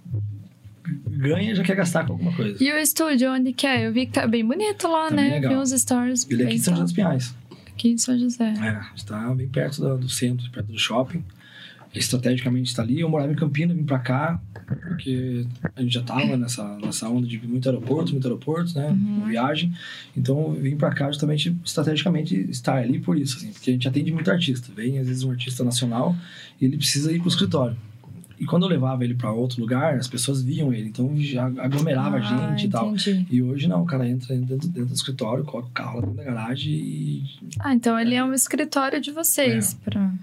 [1.08, 2.56] Ganha já quer gastar com alguma coisa.
[2.62, 3.86] E o estúdio, onde que é?
[3.86, 5.30] Eu vi que tá bem bonito lá, Tá né?
[5.34, 5.52] legal.
[5.52, 6.26] Vi uns stories.
[6.28, 6.92] Ele é aqui em São José dos.
[6.94, 7.34] Pinhais.
[7.68, 8.54] Aqui em São José.
[8.60, 11.22] É, está bem perto do, do centro, perto do shopping.
[11.94, 13.00] Estrategicamente está ali.
[13.00, 14.40] Eu morava em Campinas, vim pra cá,
[14.86, 15.44] porque
[15.74, 18.96] a gente já tava nessa, nessa onda de muito aeroporto, muito aeroporto, né?
[19.26, 19.72] Viagem.
[20.16, 24.12] Então vim pra cá justamente estrategicamente estar ali por isso, assim, porque a gente atende
[24.12, 24.72] muito artista.
[24.74, 26.14] Vem às vezes um artista nacional
[26.60, 27.76] e ele precisa ir pro escritório.
[28.38, 32.16] E quando eu levava ele para outro lugar, as pessoas viam ele, então já aglomerava
[32.16, 32.94] a Ah, gente e tal.
[32.94, 33.26] entendi.
[33.30, 36.16] E hoje não, o cara entra dentro, dentro do escritório, coloca o carro lá dentro
[36.16, 37.24] da garagem e
[37.58, 39.76] Ah, então ele é um escritório de vocês.
[39.86, 39.90] É.
[39.90, 40.14] Pra...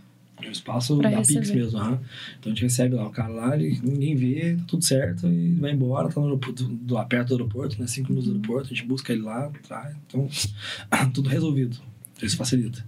[0.42, 1.60] É o espaço Pra da Pix receber.
[1.64, 2.00] mesmo, aham.
[2.40, 5.54] Então a gente recebe lá o cara lá, ele- ninguém vê, tá tudo certo e
[5.56, 7.88] vai embora, tá no aeroporto, do, lá perto do aeroporto, né?
[7.88, 9.96] Cinco minutos do aeroporto, a gente busca ele lá, traz.
[10.08, 10.30] Então,
[11.14, 11.78] tudo resolvido.
[12.16, 12.86] Então isso facilita.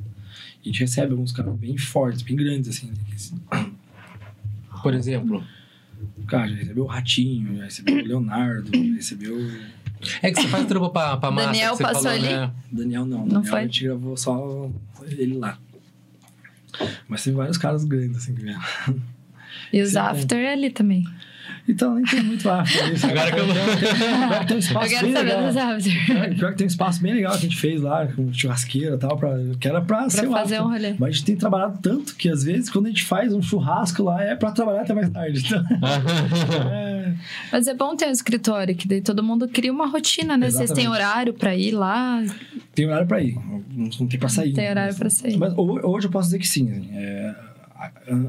[0.64, 2.92] E a gente recebe alguns caras bem fortes, bem grandes, assim.
[3.52, 3.66] né?
[4.84, 5.44] Por exemplo.
[6.28, 9.38] Cara, já recebeu o Ratinho, já recebeu o Leonardo, já recebeu
[10.22, 11.48] É que você faz trampo pra, pra massa.
[11.48, 12.28] Daniel que você passou falou, ali?
[12.28, 12.52] Né?
[12.72, 13.20] Daniel não.
[13.20, 13.60] Não Daniel foi?
[13.60, 14.70] A gente gravou só
[15.18, 15.58] ele lá.
[17.07, 18.61] Mas tem vários caras grandes, assim, que vieram.
[19.73, 21.03] E os Sim, after é ali também.
[21.70, 22.64] Então, nem tem muito lá.
[22.64, 25.48] Agora que eu- Pior que tem um Eu espaço quero bem saber legal.
[25.48, 26.36] dos after.
[26.36, 28.98] Pior que tem um espaço bem legal que a gente fez lá, com churrasqueira e
[28.98, 29.30] tal, pra,
[29.60, 30.68] que era pra, ser Pra o fazer after.
[30.68, 30.96] um rolê.
[30.98, 34.02] Mas a gente tem trabalhado tanto que, às vezes, quando a gente faz um churrasco
[34.04, 35.46] lá, é pra trabalhar até mais tarde.
[35.46, 35.64] Então,
[36.72, 37.14] é,
[37.52, 40.50] Mas é bom ter um escritório, que daí todo mundo cria uma rotina, né?
[40.50, 41.06] Vocês têm Exatamente.
[41.12, 42.24] horário pra ir lá,
[42.74, 43.36] tem horário pra ir,
[43.72, 44.54] não, tem pra sair.
[44.54, 45.38] tem horário pra sair.
[45.38, 46.70] Mas ho- hoje eu posso dizer que sim.
[46.70, 47.36] assim, é,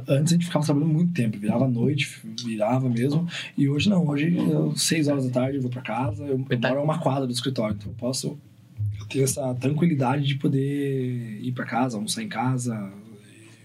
[0.08, 3.26] antes a gente ficava trabalhando muito tempo, virava à noite, virava mesmo.
[3.56, 6.58] E hoje não, hoje, eu, seis horas da tarde, eu vou pra casa, eu, eu
[6.60, 8.38] moro a uma quadra do escritório, então eu posso
[8.98, 12.92] eu ter essa tranquilidade de poder ir pra casa, almoçar em casa,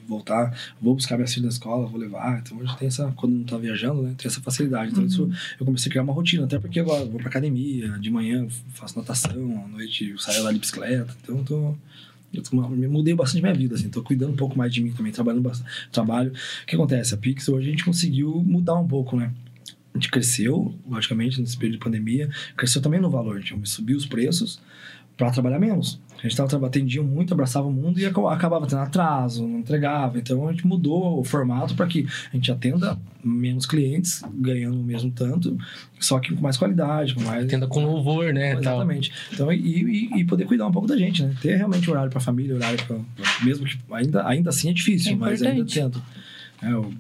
[0.08, 2.40] voltar, vou buscar minhas filhas na escola, vou levar.
[2.40, 4.92] Então hoje tem essa, quando não tá viajando, né, tem essa facilidade.
[4.92, 5.30] Então isso
[5.60, 8.48] eu comecei a criar uma rotina, até porque agora eu vou pra academia, de manhã
[8.74, 11.76] faço natação, à noite saio lá de bicicleta, então eu tô
[12.52, 15.44] eu mudei bastante minha vida, assim, tô cuidando um pouco mais de mim também, trabalhando
[15.44, 16.32] bastante, trabalho.
[16.32, 17.14] O que acontece?
[17.14, 19.32] A Pix hoje a gente conseguiu mudar um pouco, né?
[19.94, 23.96] A gente cresceu, logicamente, nesse período de pandemia, cresceu também no valor, a gente subiu
[23.96, 24.60] os preços
[25.16, 26.00] para trabalhar menos.
[26.18, 30.18] A gente tava, atendia muito, abraçava o mundo e aca- acabava tendo atraso, não entregava.
[30.18, 34.84] Então a gente mudou o formato para que a gente atenda menos clientes, ganhando o
[34.84, 35.58] mesmo tanto,
[36.00, 37.46] só que com mais qualidade, com mais.
[37.48, 38.52] Tenda com louvor, né?
[38.54, 38.60] tal.
[38.62, 39.12] Exatamente.
[39.32, 39.58] Então, e,
[40.14, 41.36] e, e poder cuidar um pouco da gente, né?
[41.42, 42.98] Ter realmente horário para família, horário para.
[43.44, 46.02] Mesmo que ainda, ainda assim é difícil, É mas ainda tento.
[46.62, 46.92] É, eu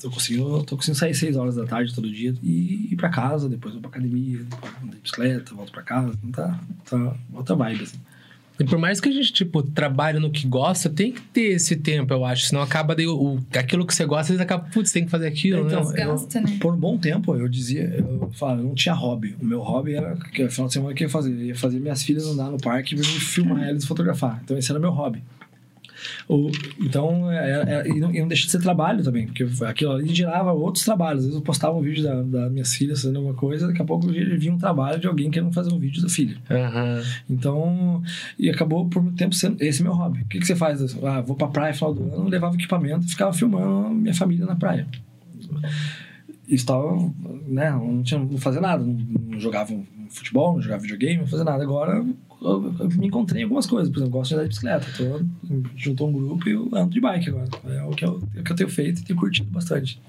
[0.00, 3.48] tô conseguindo, tô conseguindo sair seis horas da tarde todo dia e ir para casa,
[3.48, 6.12] depois vou pra academia, depois ando de bicicleta, volto para casa.
[6.24, 6.60] Então tá,
[6.90, 7.96] tá outra vibe, assim.
[8.58, 11.76] E por mais que a gente, tipo, trabalhe no que gosta, tem que ter esse
[11.76, 12.46] tempo, eu acho.
[12.46, 15.28] Senão acaba daí, o, aquilo que você gosta, às vezes acaba, putz, tem que fazer
[15.28, 15.92] aquilo, Então, né?
[15.92, 16.58] Desgasta, né?
[16.60, 19.36] Por um bom tempo, eu dizia, eu falava, eu não tinha hobby.
[19.40, 21.30] O meu hobby era que no final de semana o que eu ia fazer?
[21.30, 24.40] Eu ia fazer minhas filhas andar no parque e filmar elas e fotografar.
[24.42, 25.22] Então esse era meu hobby.
[26.80, 30.14] Então, é- é- e, não, e não deixa de ser trabalho também, porque aquilo ali
[30.14, 31.20] gerava outros trabalhos.
[31.20, 33.84] Às vezes eu postava um vídeo da, das minhas filhas fazendo alguma coisa, daqui a
[33.84, 36.36] pouco vinha um trabalho de alguém querendo fazer um vídeo da filha.
[36.50, 37.02] Aham.
[37.28, 38.02] Então,
[38.38, 40.22] e acabou por muito tempo sendo esse meu hobby.
[40.22, 40.96] O que, que você faz?
[41.02, 44.56] Ah, vou pra praia final do ano, levava equipamento e ficava filmando minha família na
[44.56, 44.86] praia.
[46.48, 46.96] Estava,
[47.46, 51.26] né, não, tinha, não fazia nada, não, não jogava um futebol, não jogava videogame, não
[51.26, 51.62] fazia nada.
[51.62, 52.04] Agora
[52.40, 54.86] eu, eu me encontrei em algumas coisas, por exemplo, gosto de andar de bicicleta.
[54.96, 55.24] Tô,
[55.76, 57.48] juntou um grupo e eu ando de bike agora.
[57.68, 60.00] É o que eu, é o que eu tenho feito e tenho curtido bastante.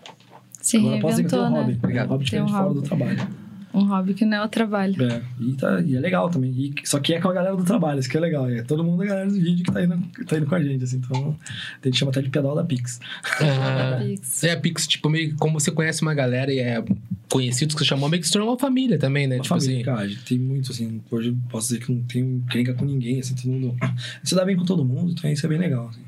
[0.62, 1.60] Se agora eu posso dizer que eu tenho um né?
[1.62, 1.78] hobby.
[1.78, 2.10] Obrigado.
[2.10, 3.49] Hobby Tem um diferente fora do trabalho.
[3.74, 4.96] Um hobby que não é o trabalho.
[5.04, 6.52] É, e, tá, e é legal também.
[6.52, 8.50] E, só que é com a galera do trabalho, isso que é legal.
[8.50, 10.64] É todo mundo a galera do vídeo que tá indo, que tá indo com a
[10.64, 10.98] gente, assim.
[10.98, 11.38] Então,
[11.82, 13.00] a gente chama até de pedal da Pix.
[13.42, 14.08] Aham.
[14.08, 14.44] Pix.
[14.44, 16.84] É, a Pix, tipo, meio que como você conhece uma galera e é
[17.30, 19.36] conhecido que você chamou, meio que se tornou uma família também, né?
[19.36, 19.86] Uma tipo família, assim.
[19.86, 21.02] cara, a gente tem muito, assim.
[21.12, 23.36] Hoje eu posso dizer que não tenho crenca com ninguém, assim.
[23.36, 23.78] Todo mundo...
[24.24, 26.02] Você dá bem com todo mundo, então isso é bem legal, assim.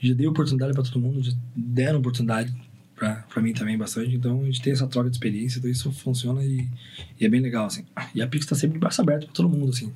[0.00, 2.54] Já dei oportunidade pra todo mundo, já deram oportunidade
[2.96, 4.16] pra, pra mim também bastante.
[4.16, 6.66] Então, a gente tem essa troca de experiência, então isso funciona e,
[7.20, 7.84] e é bem legal, assim.
[8.14, 9.92] E a Pix tá sempre de braço aberto pra todo mundo, assim.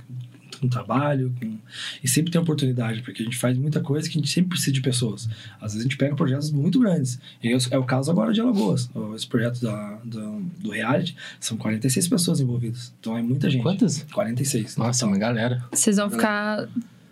[0.60, 1.56] Com trabalho, com...
[2.05, 4.72] e sempre tem oportunidade, porque a gente faz muita coisa que a gente sempre precisa
[4.72, 5.27] de pessoas.
[5.59, 7.18] Às vezes a gente pega projetos muito grandes.
[7.43, 8.90] E é o caso agora de Alagoas.
[9.16, 12.93] Esse projeto da, do, do reality são 46 pessoas envolvidas.
[13.01, 13.62] Então é muita gente.
[13.62, 14.02] Quantas?
[14.12, 14.77] 46.
[14.77, 15.64] Nossa, Então, uma galera.
[15.72, 16.68] Vocês vão ficar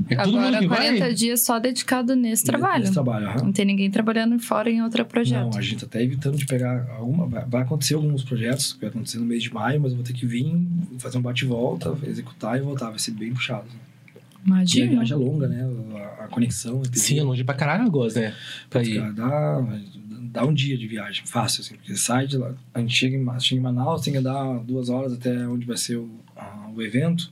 [0.09, 1.15] É todo mundo agora que 40 vai?
[1.15, 2.85] dias só dedicado nesse trabalho.
[2.85, 3.45] Esse trabalho, aham.
[3.45, 5.51] Não tem ninguém trabalhando fora em outro projeto.
[5.51, 7.27] Não, a gente tá até evitando de pegar alguma.
[7.27, 10.12] Vai acontecer alguns projetos, que vai acontecer no mês de maio, mas eu vou ter
[10.12, 10.55] que vir,
[10.99, 12.91] fazer um bate-volta, executar e voltar.
[12.91, 13.65] Vai ser bem puxado.
[13.66, 13.77] assim.
[13.77, 14.91] E a Imagina.
[14.93, 15.69] viagem é longa, né?
[16.20, 16.79] A, conexão.
[16.79, 18.35] entre- Sim, é longe pra caralho né?
[18.70, 18.99] Pra ir.
[19.01, 19.66] Cara, dá,
[20.33, 21.75] dá um dia de viagem, fácil, assim.
[21.75, 24.89] Porque sai de lá, a gente chega em, chega em Manaus, tem que dar duas
[24.89, 27.31] horas até onde vai ser o, a- o evento.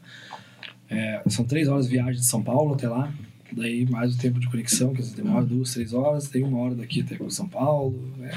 [0.88, 3.12] É, são três horas de viagem de São Paulo até lá.
[3.52, 6.28] Daí mais o tempo de conexão, que às vezes demora duas, três horas.
[6.28, 8.12] Tem uma hora daqui até São Paulo.
[8.18, 8.30] né?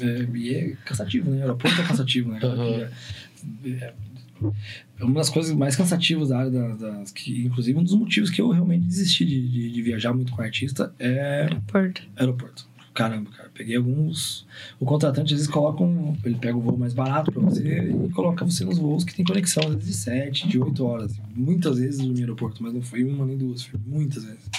[0.00, 1.38] É, e é cansativo, né?
[1.38, 2.40] O aeroporto é cansativo, né?
[2.42, 2.88] Aham.
[3.66, 3.92] É,
[4.98, 8.30] é uma das coisas mais cansativas da área da- das que, inclusive, um dos motivos
[8.30, 12.02] que eu realmente desisti de, de, de viajar muito com artista é Porto.
[12.16, 12.66] aeroporto.
[12.94, 13.50] Caramba, cara.
[13.54, 14.46] Peguei alguns.
[14.78, 16.14] O contratante às vezes coloca um.
[16.24, 19.24] Ele pega o voo mais barato pra você e coloca você nos voos que tem
[19.24, 21.18] conexão, às vezes de 7, de 8 horas.
[21.34, 24.50] Muitas vezes no aeroporto, mas não foi uma nem duas, foi muitas vezes.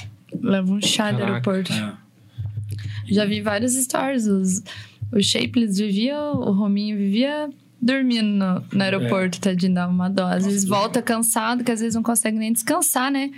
[0.42, 1.72] Leva um chá do aeroporto.
[1.72, 1.94] É.
[3.08, 4.26] Já vi vários stories.
[4.26, 4.64] Os,
[5.12, 7.50] o Shapeless vivia, o Rominho vivia
[7.80, 10.26] dormindo no, no aeroporto, tadinho, dava uma dó.
[10.26, 13.30] Às vezes volta cansado, que às vezes não consegue nem descansar, né?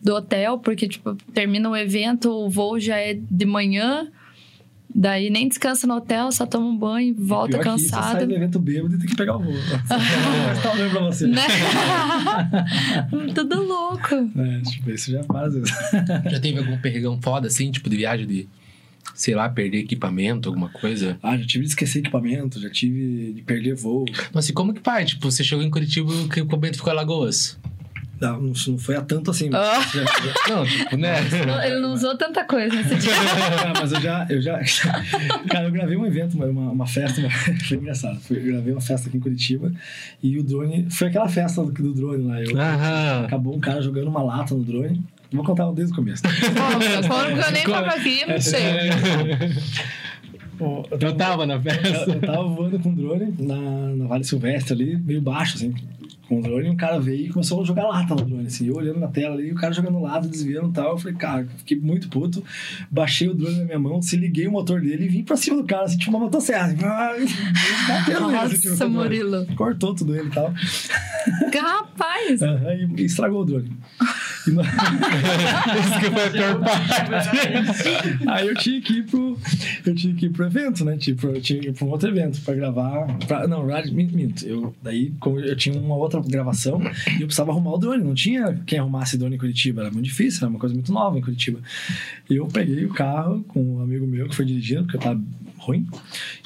[0.00, 4.08] Do hotel, porque, tipo, termina o evento, o voo já é de manhã.
[4.94, 8.02] Daí nem descansa no hotel, só toma um banho, volta Pior que isso, Você sai
[8.02, 8.26] cansado.
[8.26, 9.52] do evento bêbado e tem que pegar o voo.
[9.88, 11.26] Mas tá olhando pra você.
[11.26, 11.42] Né?
[13.34, 14.14] Tudo louco.
[14.14, 15.70] É, tipo, isso já vezes.
[16.30, 18.48] Já teve algum perregão foda, assim, tipo de viagem de,
[19.14, 21.18] sei lá, perder equipamento, alguma coisa?
[21.22, 24.04] Ah, já tive de esquecer equipamento, já tive de perder voo.
[24.32, 25.10] Nossa, e como que faz?
[25.10, 27.58] Tipo, você chegou em Curitiba e o equipamento ficou em Alagoas?
[28.20, 29.48] Não, não, não foi a tanto assim.
[29.50, 30.04] mas já-
[30.48, 31.16] Não, tipo, né?
[31.46, 33.12] Não, Ele não usou tanta coisa nesse dia.
[33.14, 34.58] Ah, mas eu já, eu já.
[35.48, 37.30] Cara, eu gravei um evento, uma, uma, festa, uma-
[37.66, 38.18] foi engraçado.
[38.30, 39.70] Eu gravei uma festa aqui em Curitiba
[40.22, 40.88] e o drone.
[40.90, 42.42] Foi aquela festa do, do drone lá.
[42.42, 43.24] Eu, Aham.
[43.26, 45.00] Acabou um cara jogando uma lata no drone.
[45.30, 46.22] Vou contar desde o começo.
[47.06, 48.62] Como eu nem tava aqui, não sei.
[50.60, 52.10] Ó, Eu Eu tava na Eu, festa.
[52.10, 53.56] eu tava voando com um drone na,
[53.94, 55.74] na Vale Silvestre ali, meio baixo, assim,
[56.28, 58.74] com o drone, um cara veio e começou a jogar lata no drone, assim, eu
[58.74, 60.90] olhando na tela ali, e o cara jogando lata, desviando e tal.
[60.92, 62.44] Eu falei, cara, fiquei muito puto,
[62.90, 65.56] baixei o drone na minha mão, se liguei o motor dele e vim pra cima
[65.56, 66.76] do cara, assim, tipo uma motosserra, assim,
[67.88, 68.88] batendo assim, tipo, Nossa.
[68.88, 69.46] Murilo.
[69.56, 70.52] Cortou tudo ele e tal.
[71.60, 72.40] Rapaz!
[72.68, 73.72] E, e estragou o drone.
[75.78, 78.28] Esse que foi a pior parte.
[78.28, 79.38] Aí eu tinha que ir pro.
[79.84, 80.96] Eu tinha que ir pro evento, né?
[80.96, 83.06] Tipo, eu tinha que ir pra um outro evento pra gravar.
[83.26, 84.46] Pra, não, minto, minto.
[84.46, 85.12] Eu, daí,
[85.44, 86.80] eu tinha uma outra gravação
[87.18, 88.04] e eu precisava arrumar o drone.
[88.04, 89.82] Não tinha quem arrumasse drone em Curitiba.
[89.82, 91.60] Era muito difícil, era uma coisa muito nova em Curitiba.
[92.28, 95.20] E eu peguei o carro com um amigo meu que foi dirigindo, porque eu tava
[95.58, 95.86] ruim,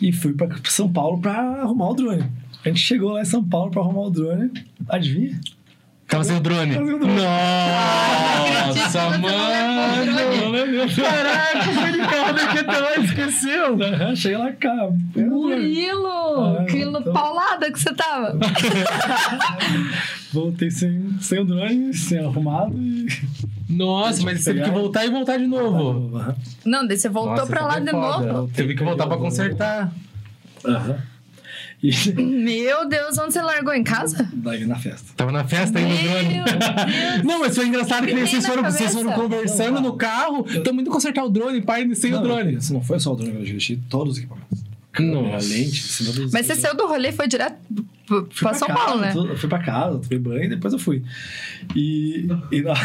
[0.01, 2.24] e fui pra São Paulo pra arrumar o drone.
[2.65, 4.51] A gente chegou lá em São Paulo pra arrumar o drone.
[4.89, 5.41] Adivinha?
[6.12, 6.74] Tava sem o drone.
[6.74, 7.14] Tava sem o drone.
[7.16, 9.32] Nossa, mano.
[10.94, 13.82] Caraca, foi de carro daqui até lá, esqueceu.
[13.82, 14.90] Aham, Cheguei lá, cara.
[15.16, 16.59] Murilo!
[16.60, 18.36] Ah, que então- paulada que você tava!
[20.32, 23.06] Voltei sem, sem o drone, sem arrumado e.
[23.70, 26.16] Nossa, mas você teve que voltar e voltar de novo.
[26.16, 26.34] Aham.
[26.64, 28.32] Não, daí você voltou Nossa, pra lá de foda.
[28.32, 28.51] novo.
[28.55, 29.90] Teve que voltar pra consertar.
[30.64, 30.97] Aham.
[30.98, 31.11] E
[32.17, 33.75] Meu Deus, onde você largou?
[33.75, 34.29] Em casa?
[34.33, 35.09] daí na festa.
[35.17, 35.95] Tava na festa drone.
[35.95, 37.25] Deus!
[37.25, 40.45] Não, mas foi engraçado que Nem vocês foram, vocês foram conversando no carro.
[40.63, 42.55] Tamo indo consertar o drone, pai, sem o Não, drone.
[42.55, 44.61] Isso não foi só o drone que eu dirigi, todos os equipamentos.
[44.93, 45.48] Câmera, Nossa.
[45.48, 45.82] lente,
[46.32, 49.12] Mas você saiu do rolê e foi direto p- Fui pra São casa, Paulo, né?
[49.14, 51.02] Eu fui pra casa, tomei banho e depois eu fui.
[51.74, 52.81] E, e na hora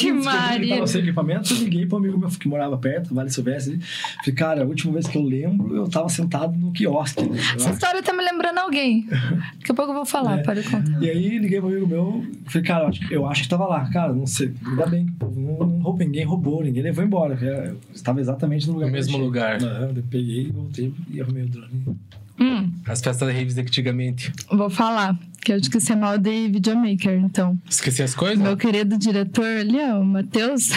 [0.00, 0.66] que eu Maria.
[0.68, 3.78] que tava sem equipamento, eu liguei pro amigo meu que morava perto, Vale Silvestre.
[4.24, 7.22] Falei, cara, a última vez que eu lembro, eu tava sentado no quiosque.
[7.22, 7.38] né?
[7.52, 9.06] Eu Essa história tá me lembrando alguém.
[9.08, 10.42] Daqui a pouco eu vou falar, É.
[10.42, 11.00] pode contar.
[11.02, 13.88] E aí liguei pro amigo meu, falei, cara, eu acho, eu acho que tava lá.
[13.90, 17.34] Cara, não sei, ainda bem que não, não roubou, ninguém roubou, ninguém levou embora.
[17.40, 19.60] Eu estava exatamente no lugar No eu mesmo lugar.
[19.62, 21.96] Eu peguei, voltei e arrumei o drone.
[22.40, 24.32] Hum, As festas da Raves antigamente.
[24.50, 25.16] vou falar.
[25.44, 27.58] Que eu esqueci mal de videomaker, então.
[27.68, 28.38] Esqueci as coisas?
[28.38, 30.70] Meu querido diretor ali, ó, o Matheus.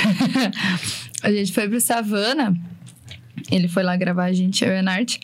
[1.24, 2.56] a gente foi pro Savana.
[3.52, 5.18] Ele foi lá gravar a gente, eu e a Nart.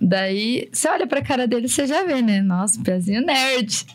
[0.00, 2.40] Daí, você olha pra cara dele, você já vê, né?
[2.42, 3.86] Nossa, pezinho nerd.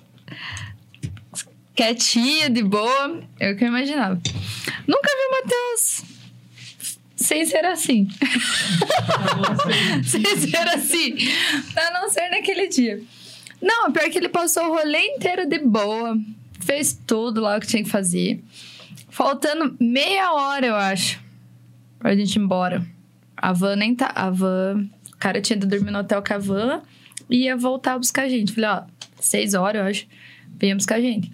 [1.75, 3.21] Quietinho, de boa.
[3.39, 4.15] É o que eu imaginava.
[4.87, 6.16] Nunca vi o Matheus
[7.17, 8.07] sem ser assim.
[10.05, 11.15] sem ser assim.
[11.75, 13.01] A não ser naquele dia.
[13.61, 16.15] Não, pior que ele passou o rolê inteiro de boa.
[16.61, 18.41] Fez tudo lá o que tinha que fazer.
[19.09, 21.19] Faltando meia hora, eu acho,
[21.97, 22.85] pra gente ir embora.
[23.35, 24.11] A van nem tá.
[24.13, 24.87] A van.
[25.11, 26.81] O cara tinha ido dormir no hotel com a van
[27.29, 28.53] e ia voltar buscar a gente.
[28.53, 28.83] Falei, ó,
[29.19, 30.07] seis horas, eu acho.
[30.55, 31.31] Venha buscar a gente.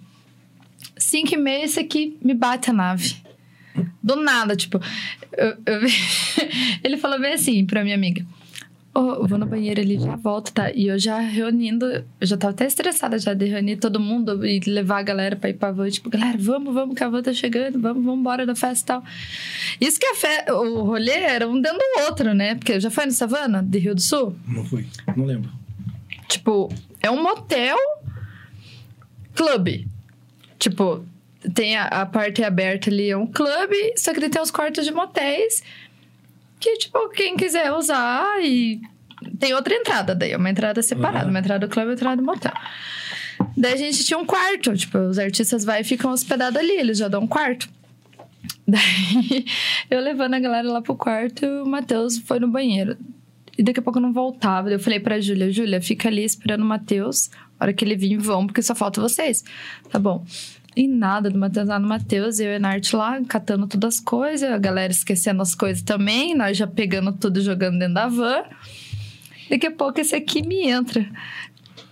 [0.96, 3.23] Cinco e meia, esse aqui me bate a nave.
[4.02, 4.80] Do nada, tipo.
[5.36, 5.80] eu- eu-
[6.84, 8.24] ele falou bem assim pra minha amiga.
[8.96, 10.70] Eu vou no banheiro ali, já volto, tá?
[10.70, 14.60] E eu já reunindo, eu já tava até estressada já de reunir todo mundo e
[14.60, 15.90] levar a galera pra ir pra van.
[15.90, 18.86] Tipo, galera, vamos, vamos, que a van tá chegando, vamos, vamos embora da festa e
[18.86, 19.04] tal.
[19.80, 20.52] Isso que a fe...
[20.52, 22.54] o rolê era um dentro do outro, né?
[22.54, 24.36] Porque já foi no Savana, de Rio do Sul?
[24.46, 24.86] Não fui,
[25.16, 25.50] não lembro.
[26.28, 26.72] Tipo,
[27.02, 27.76] é um motel
[29.34, 29.88] clube.
[30.58, 31.04] Tipo,
[31.52, 34.84] tem a, a parte aberta ali, é um clube, só que ele tem os quartos
[34.84, 35.62] de motéis
[36.58, 38.80] que, tipo, quem quiser usar e
[39.38, 41.30] tem outra entrada daí, é uma entrada separada, Aham.
[41.30, 42.52] uma entrada do clube e outra entrada do motel.
[43.56, 46.98] Daí a gente tinha um quarto, tipo, os artistas vai e ficam hospedados ali, eles
[46.98, 47.68] já dão um quarto.
[48.66, 49.44] Daí
[49.90, 52.96] eu levando a galera lá pro quarto, o Matheus foi no banheiro.
[53.56, 54.64] E daqui a pouco eu não voltava.
[54.68, 57.30] Daí Eu falei pra Júlia, Júlia, fica ali esperando o Matheus.
[57.58, 59.44] A hora que ele vir, vão, porque só falta vocês.
[59.90, 60.24] Tá bom.
[60.76, 64.00] E nada do Matheus lá no Matheus, eu e a Nart lá, catando todas as
[64.00, 68.42] coisas, a galera esquecendo as coisas também, nós já pegando tudo jogando dentro da van.
[69.48, 71.08] Daqui a pouco esse aqui me entra.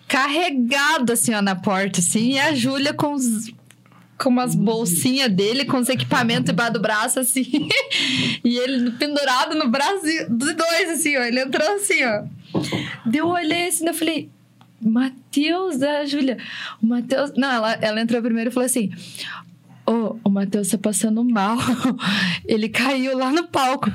[0.08, 3.52] Carregado assim, ó, na porta, assim, e a Júlia com os
[4.18, 7.68] com umas bolsinhas dele, com os equipamentos embaixo do braço, assim.
[8.44, 11.22] e ele pendurado no braço dos dois, assim, ó.
[11.22, 12.22] Ele entrou assim, ó.
[13.04, 14.30] Deu um olhei assim, eu falei,
[14.90, 16.38] Matheus, a Júlia.
[16.82, 17.32] O Matheus.
[17.36, 18.90] Não, ela, ela entrou primeiro e falou assim:
[19.84, 21.56] Ô, oh, o Matheus tá passando mal.
[22.46, 23.90] ele caiu lá no palco.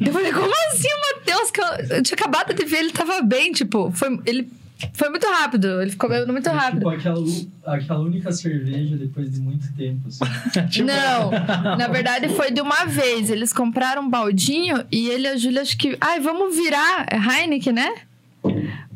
[0.00, 1.50] Eu falei, como assim o Matheus?
[1.50, 4.50] Que eu, eu, tinha acabado de ver, ele tava bem, tipo, foi, ele
[4.92, 6.80] foi muito rápido, ele ficou bebendo muito rápido.
[6.80, 7.24] Tipo, aquela,
[7.66, 10.06] aquela única cerveja depois de muito tempo.
[10.08, 10.24] Assim.
[10.68, 10.86] tipo...
[10.86, 11.30] Não,
[11.76, 13.30] na verdade foi de uma vez.
[13.30, 15.96] Eles compraram um baldinho e ele e a Júlia, acho que.
[16.00, 17.06] Ai, vamos virar.
[17.10, 17.94] É Heineken, né?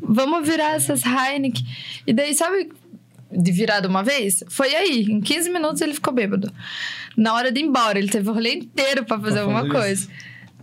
[0.07, 1.65] Vamos virar essas Heineken.
[2.05, 2.69] E daí, sabe
[3.31, 4.43] de virar de uma vez?
[4.49, 5.03] Foi aí.
[5.03, 6.51] Em 15 minutos ele ficou bêbado.
[7.15, 9.73] Na hora de ir embora, ele teve o rolê inteiro pra fazer pra alguma fazer
[9.73, 10.01] coisa.
[10.01, 10.09] Isso.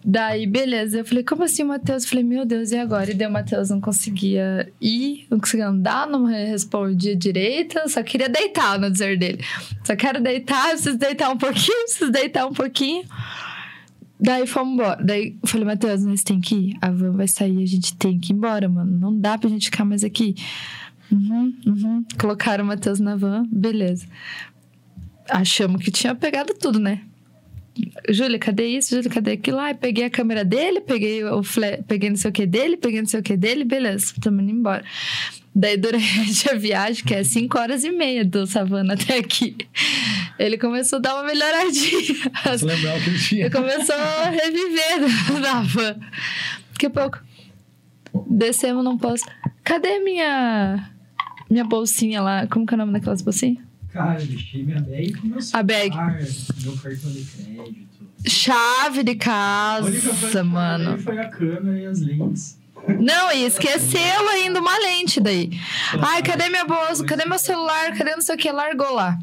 [0.06, 0.98] Daí, beleza.
[0.98, 2.02] Eu falei, como assim, Matheus?
[2.02, 3.10] Eu falei, meu Deus, e agora?
[3.10, 8.28] E daí o Matheus não conseguia ir, não conseguia andar, não respondia direito, só queria
[8.28, 9.42] deitar, no dizer dele.
[9.82, 13.04] Só quero deitar, preciso deitar um pouquinho, preciso deitar um pouquinho.
[14.18, 15.02] Daí fomos embora.
[15.02, 16.76] Daí eu falei, Matheus, nós tem que ir.
[16.80, 18.98] A van vai sair, a gente tem que ir embora, mano.
[18.98, 20.34] Não dá pra gente ficar mais aqui.
[21.10, 22.04] Uhum, uhum.
[22.18, 24.06] Colocaram o Matheus na van, beleza.
[25.28, 27.02] Achamos que tinha pegado tudo, né?
[28.08, 28.94] Júlia, cadê isso?
[28.94, 29.58] Júlia, cadê aquilo?
[29.58, 31.82] Ai, peguei a câmera dele, peguei o fle...
[31.88, 34.52] peguei não sei o que dele, peguei não sei o que dele, beleza, estamos indo
[34.52, 34.84] embora.
[35.54, 39.56] Daí, durante a viagem, que é 5 horas e meia do Savana até aqui,
[40.38, 42.30] ele começou a dar uma melhoradinha.
[42.44, 43.40] Você lembrar o que ele tinha.
[43.46, 45.96] Ele começou a reviver na van.
[46.72, 47.22] Daqui a pouco,
[48.28, 49.30] descemos num posto.
[49.62, 50.90] Cadê minha,
[51.48, 52.46] minha bolsinha lá?
[52.48, 53.62] Como que é o nome daquelas bolsinhas?
[53.92, 55.96] Cara, eu deixei minha bag com meu celular, a bag.
[56.64, 57.94] meu cartão de crédito.
[58.26, 60.98] Chave de casa, mano.
[60.98, 62.58] foi a câmera e as lentes.
[63.00, 65.50] Não, e esqueceu ainda uma lente daí.
[66.00, 67.04] Ai, cadê minha bolsa?
[67.04, 67.96] Cadê meu celular?
[67.96, 68.50] Cadê não sei o que?
[68.50, 69.18] Largou lá.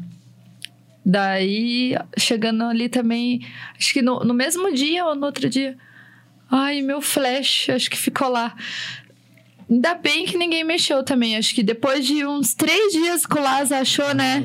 [1.04, 5.76] Daí, chegando ali também, acho que no, no mesmo dia ou no outro dia.
[6.50, 8.54] Ai, meu flash, acho que ficou lá.
[9.70, 11.36] Ainda bem que ninguém mexeu também.
[11.36, 14.44] Acho que depois de uns três dias que o Lázaro achou, né?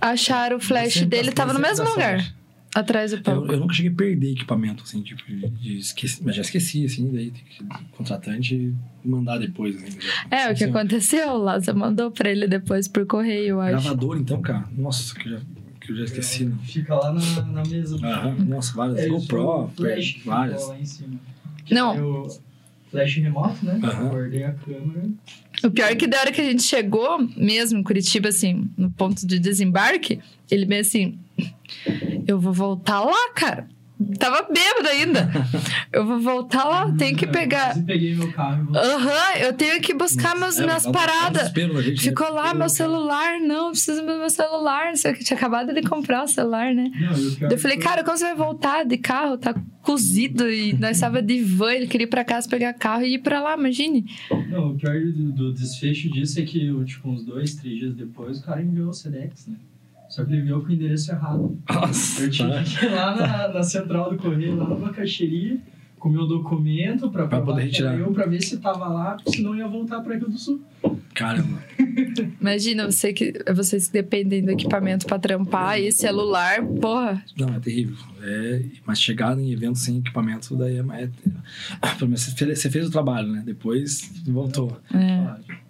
[0.00, 2.34] Acharam o flash dele, tava no mesmo lugar.
[2.74, 3.46] Atrás do palco.
[3.46, 6.86] Eu, eu, nunca cheguei a perder equipamento, assim, tipo, de, de esqueci, mas já esqueci,
[6.86, 8.74] assim, daí tem que o contratante
[9.04, 9.76] mandar depois.
[9.76, 9.98] Assim,
[10.30, 13.82] é, o que assim, aconteceu, o Lázaro mandou pra ele depois por correio, eu acho.
[13.82, 14.64] Gravador, então, cara.
[14.76, 15.40] Nossa, que eu já,
[15.80, 16.46] que eu já esqueci.
[16.46, 16.56] Né?
[16.64, 17.96] Fica lá na, na mesa.
[17.96, 18.98] Aham, nossa, várias.
[19.00, 19.70] É, GoPro,
[20.24, 20.68] várias.
[20.68, 21.20] Lá em cima.
[21.70, 22.26] Não.
[22.90, 23.74] Flash remoto, né?
[23.74, 24.08] Uhum.
[24.10, 25.08] Guardei a câmera.
[25.64, 28.90] O pior é que da hora que a gente chegou, mesmo em Curitiba, assim, no
[28.90, 30.20] ponto de desembarque,
[30.50, 31.18] ele bem assim:
[32.26, 33.68] eu vou voltar lá, cara.
[34.18, 35.30] Tava bêbado ainda.
[35.92, 37.76] Eu vou voltar lá, tenho que pegar.
[37.76, 38.74] Eu peguei meu carro.
[38.74, 41.52] Aham, uhum, eu tenho que buscar meus, é, minhas paradas.
[41.52, 41.96] Né?
[41.98, 44.86] Ficou lá meu celular, não, preciso do meu celular.
[44.86, 46.90] Não sei o que, tinha acabado de comprar o celular, né?
[46.98, 49.36] Não, eu, eu falei, cara, como você vai voltar de carro?
[49.36, 53.14] Tá cozido e nós estava de van, ele queria ir pra casa pegar carro e
[53.14, 54.06] ir pra lá, imagine.
[54.48, 58.38] Não, o pior do, do desfecho disso é que, tipo, uns dois, três dias depois,
[58.38, 59.56] o cara enviou o Sedex, né?
[60.12, 61.58] Só que ele veio com o endereço errado.
[61.72, 65.58] Nossa, eu tive que ir lá na, na central do correio, lá na caixeria,
[65.98, 67.98] com o meu documento pra, pra poder retirar.
[67.98, 70.60] Eu, pra ver se tava lá, senão ia voltar pra Rio do Sul.
[71.14, 71.64] Caramba.
[72.38, 77.24] Imagina, você que, vocês que dependem do equipamento pra trampar e celular, porra.
[77.38, 77.96] Não, é terrível.
[78.20, 80.80] É, mas chegar em eventos sem equipamento, daí é.
[80.80, 81.08] é
[81.94, 83.42] pelo menos você fez o trabalho, né?
[83.46, 84.78] Depois voltou.
[84.92, 85.62] É.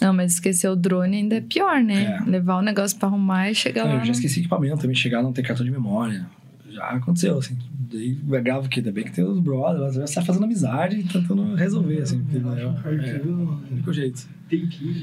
[0.00, 2.18] Não, mas esquecer o drone ainda é pior, né?
[2.20, 2.30] É.
[2.30, 3.94] Levar o negócio pra arrumar e chegar lá.
[3.94, 6.26] Eu já esqueci equipamento também, chegar não ter cartão de memória.
[6.68, 7.56] Já aconteceu, assim.
[7.92, 11.04] Daí é grave que ainda bem que tem os brothers, já sai fazendo amizade e
[11.04, 12.24] tentando resolver, assim.
[12.32, 14.26] É, é, o único jeito.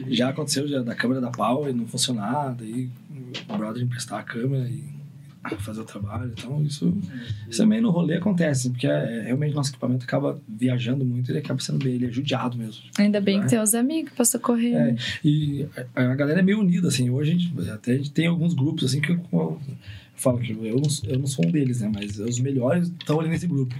[0.10, 2.90] Já aconteceu já, da câmera da pau e não funcionar, daí
[3.48, 4.84] o brother emprestar a câmera e
[5.60, 6.32] fazer o trabalho.
[6.38, 6.96] Então, isso,
[7.50, 11.40] isso também no rolê acontece, porque é, realmente nosso equipamento acaba viajando muito e ele
[11.40, 12.84] acaba sendo bem, ele é judiado mesmo.
[12.98, 13.44] Ainda bem né?
[13.44, 14.76] que tem os amigos para socorrer.
[14.76, 15.66] É, e
[15.96, 17.10] a, a, galera é meio unida, assim.
[17.10, 19.60] Hoje a gente, até a gente tem alguns grupos, assim, que eu, eu
[20.16, 21.92] falo que eu não, eu não sou um deles, né?
[21.94, 23.76] Mas os melhores estão ali nesse grupo.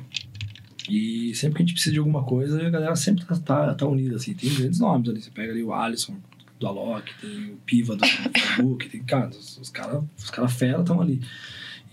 [0.90, 3.88] E sempre que a gente precisa de alguma coisa, a galera sempre tá, tá, tá
[3.88, 4.34] unida, assim.
[4.34, 5.22] Tem grandes nomes ali.
[5.22, 6.16] Você pega ali o Alisson,
[6.62, 10.80] do Alok, tem o Piva do Facebook, tem, cara, os, os caras os cara fera
[10.80, 11.20] estão ali.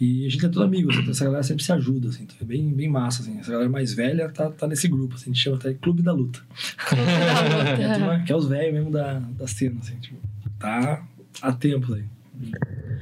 [0.01, 2.37] E a gente é todo amigo, assim, então essa galera sempre se ajuda, assim, então
[2.41, 3.37] é bem, bem massa, assim.
[3.41, 6.13] Essa galera mais velha tá, tá nesse grupo, assim, a gente chama até Clube da
[6.13, 6.41] Luta.
[8.25, 10.17] que é os velhos mesmo da, da cena, assim, tipo,
[10.57, 11.05] tá
[11.43, 12.05] há tempos aí.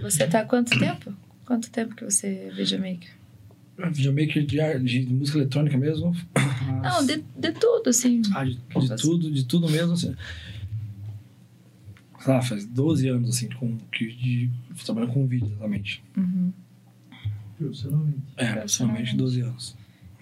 [0.00, 1.12] Você tá há quanto tempo?
[1.44, 3.10] Quanto tempo que você é videomaker?
[3.92, 6.16] Videomaker de, de música eletrônica mesmo?
[6.82, 8.22] Não, de, de tudo, assim.
[8.34, 10.16] Ah, de, de tudo, de tudo mesmo, assim.
[12.26, 14.50] Ah, faz 12 anos, assim, com, que, de,
[14.84, 16.02] trabalhando com vídeo, exatamente.
[16.16, 16.52] Uhum.
[17.58, 18.22] Profissionalmente.
[18.36, 19.76] É, profissionalmente 12 anos.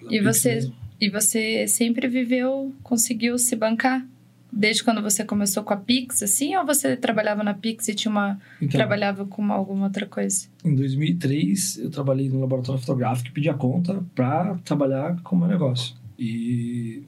[0.09, 0.71] E você,
[1.01, 4.05] e você sempre viveu, conseguiu se bancar?
[4.51, 6.55] Desde quando você começou com a Pix, assim?
[6.55, 8.39] Ou você trabalhava na Pix e tinha uma...
[8.61, 10.47] Então, trabalhava com alguma outra coisa?
[10.63, 15.39] Em 2003, eu trabalhei no laboratório fotográfico e pedi a conta para trabalhar com o
[15.39, 15.95] meu negócio.
[16.17, 17.03] E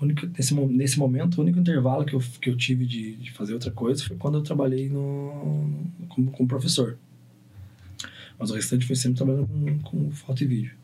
[0.00, 3.54] único, nesse, nesse momento, o único intervalo que eu, que eu tive de, de fazer
[3.54, 6.98] outra coisa foi quando eu trabalhei no, como, como professor.
[8.38, 10.82] Mas o restante foi sempre trabalhando com, com foto e vídeo.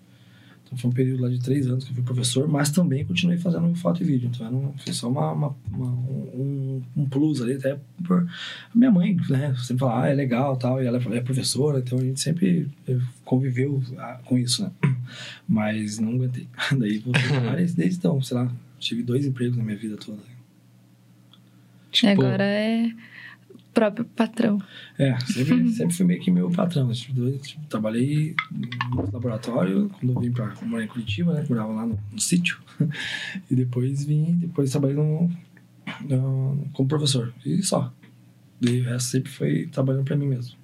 [0.68, 3.38] Então foi um período lá de três anos que eu fui professor, mas também continuei
[3.38, 4.28] fazendo foto e vídeo.
[4.28, 8.28] Então era um, foi só uma, uma, uma um, um, plus ali, até por
[8.74, 9.54] minha mãe, né?
[9.56, 12.98] Sempre falava, ah, é legal tal, e ela é professora, então a gente sempre eh,
[13.24, 14.70] conviveu ah, com isso, né?
[15.48, 16.46] Mas não aguentei.
[16.78, 17.22] Daí voltei
[17.74, 20.22] desde então, sei lá, tive dois empregos na minha vida toda.
[21.90, 22.12] Tipo...
[22.12, 22.92] Agora é
[23.78, 24.60] próprio patrão.
[24.98, 26.90] É, sempre, sempre fui meio que meu patrão.
[26.92, 28.34] Tipo, tipo, trabalhei
[28.90, 31.46] no laboratório, quando eu vim pra morar em Curitiba, né?
[31.48, 32.58] Morava lá no, no sítio.
[33.48, 35.30] e depois vim, depois trabalhei no,
[36.08, 37.32] no, como professor.
[37.46, 37.92] E só.
[38.60, 40.57] E o resto sempre foi trabalhando para mim mesmo.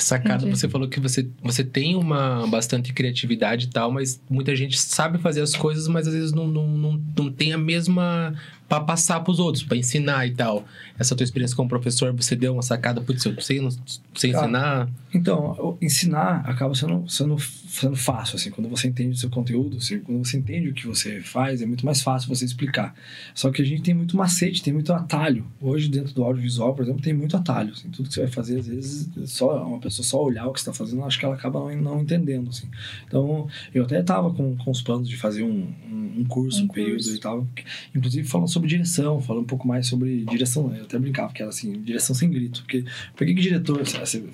[0.00, 0.58] Sacada, Entendi.
[0.58, 5.18] você falou que você, você tem uma bastante criatividade e tal, mas muita gente sabe
[5.18, 8.34] fazer as coisas, mas às vezes não, não, não, não tem a mesma
[8.68, 10.64] para passar para os outros, para ensinar e tal.
[10.98, 13.70] Essa tua experiência como professor, você deu uma sacada, putz, eu sei, não
[14.14, 14.90] sei ensinar?
[15.14, 20.00] Então, ensinar acaba sendo, sendo, sendo fácil, assim, quando você entende o seu conteúdo, assim,
[20.00, 22.94] quando você entende o que você faz, é muito mais fácil você explicar.
[23.34, 25.46] Só que a gente tem muito macete, tem muito atalho.
[25.60, 27.72] Hoje, dentro do audiovisual, por exemplo, tem muito atalho.
[27.72, 30.60] Assim, tudo que você vai fazer, às vezes, só uma pessoa só olhar o que
[30.60, 32.68] você está fazendo, acho que ela acaba não, não entendendo, assim.
[33.06, 36.64] Então, eu até estava com, com os planos de fazer um, um, um curso, um,
[36.64, 37.14] um período curso.
[37.14, 37.46] e tal,
[37.94, 40.74] inclusive falando sobre direção, falando um pouco mais sobre direção.
[40.74, 42.62] Eu até brincava que era assim, direção sem grito.
[42.62, 42.84] Porque
[43.16, 43.82] por que, que diretor,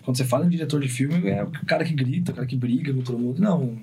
[0.02, 2.56] quando você fala em diretor de filme, é o cara que grita, o cara que
[2.56, 3.40] briga com todo mundo.
[3.40, 3.78] Não,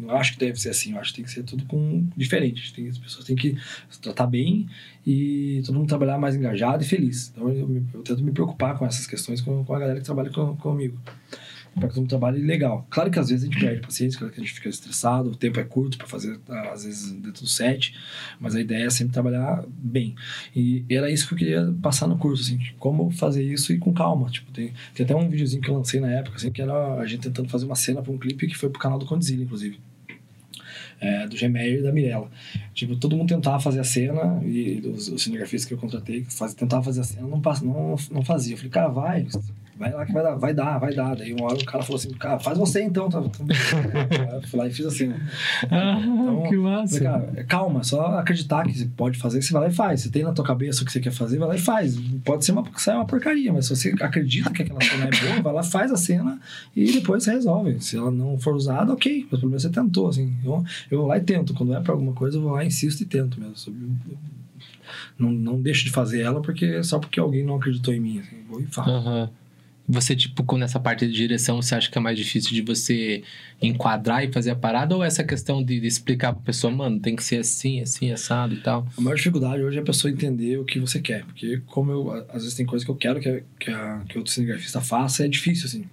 [0.00, 0.92] não acho que deve ser assim.
[0.92, 2.72] Eu acho que tem que ser tudo com diferente.
[2.74, 3.56] Tem, as pessoas têm que
[3.90, 4.66] se tratar bem
[5.06, 7.30] e todo mundo trabalhar mais engajado e feliz.
[7.32, 10.30] Então eu, eu tento me preocupar com essas questões com, com a galera que trabalha
[10.30, 10.98] com, comigo
[11.74, 12.86] para fazer um trabalho legal.
[12.88, 15.36] Claro que às vezes a gente perde paciência, claro que a gente fica estressado, o
[15.36, 16.38] tempo é curto para fazer,
[16.72, 17.94] às vezes, dentro do set,
[18.38, 20.14] mas a ideia é sempre trabalhar bem.
[20.54, 23.92] E era isso que eu queria passar no curso, assim, como fazer isso e com
[23.92, 24.30] calma.
[24.30, 27.06] Tipo, tem, tem até um videozinho que eu lancei na época, assim, que era a
[27.06, 29.78] gente tentando fazer uma cena para um clipe que foi pro canal do Condzilla, inclusive.
[31.00, 32.30] É, do Gemeyer e da Mirella.
[32.72, 36.54] Tipo, todo mundo tentava fazer a cena, e os, os cinegrafistas que eu contratei faz,
[36.54, 38.54] tentavam fazer a cena, não, não, não fazia.
[38.54, 39.26] Eu falei, cara, vai,
[39.76, 41.16] vai lá que vai dar, vai dar, vai dar.
[41.16, 43.08] Daí uma hora o cara falou assim, cara, faz você então.
[43.08, 43.18] Tá?
[43.20, 45.12] eu fui lá e fiz assim.
[45.70, 47.00] Ah, então, que massa.
[47.00, 50.02] Cara, calma, só acreditar que você pode fazer, você vai lá e faz.
[50.02, 51.96] Você tem na tua cabeça o que você quer fazer, vai lá e faz.
[52.24, 55.42] Pode ser uma, sair uma porcaria, mas se você acredita que aquela cena é boa,
[55.42, 56.38] vai lá, faz a cena
[56.74, 57.80] e depois você resolve.
[57.80, 60.32] Se ela não for usada, ok, mas pelo menos você tentou, assim.
[60.44, 61.54] Eu, eu vou lá e tento.
[61.54, 63.74] Quando é pra alguma coisa, eu vou lá, insisto e tento mesmo.
[65.18, 68.18] Não, não deixo de fazer ela porque só porque alguém não acreditou em mim.
[68.20, 68.90] Assim, vou e faço.
[68.90, 69.28] Uhum.
[69.86, 73.22] Você, tipo, nessa parte de direção, você acha que é mais difícil de você
[73.60, 74.96] enquadrar e fazer a parada?
[74.96, 78.54] Ou essa questão de, de explicar pra pessoa, mano, tem que ser assim, assim, assado
[78.54, 78.86] e tal?
[78.96, 81.24] A maior dificuldade hoje é a pessoa entender o que você quer.
[81.24, 84.32] Porque, como eu, às vezes tem coisa que eu quero que, que, a, que outro
[84.32, 85.84] cinegrafista faça, é difícil, assim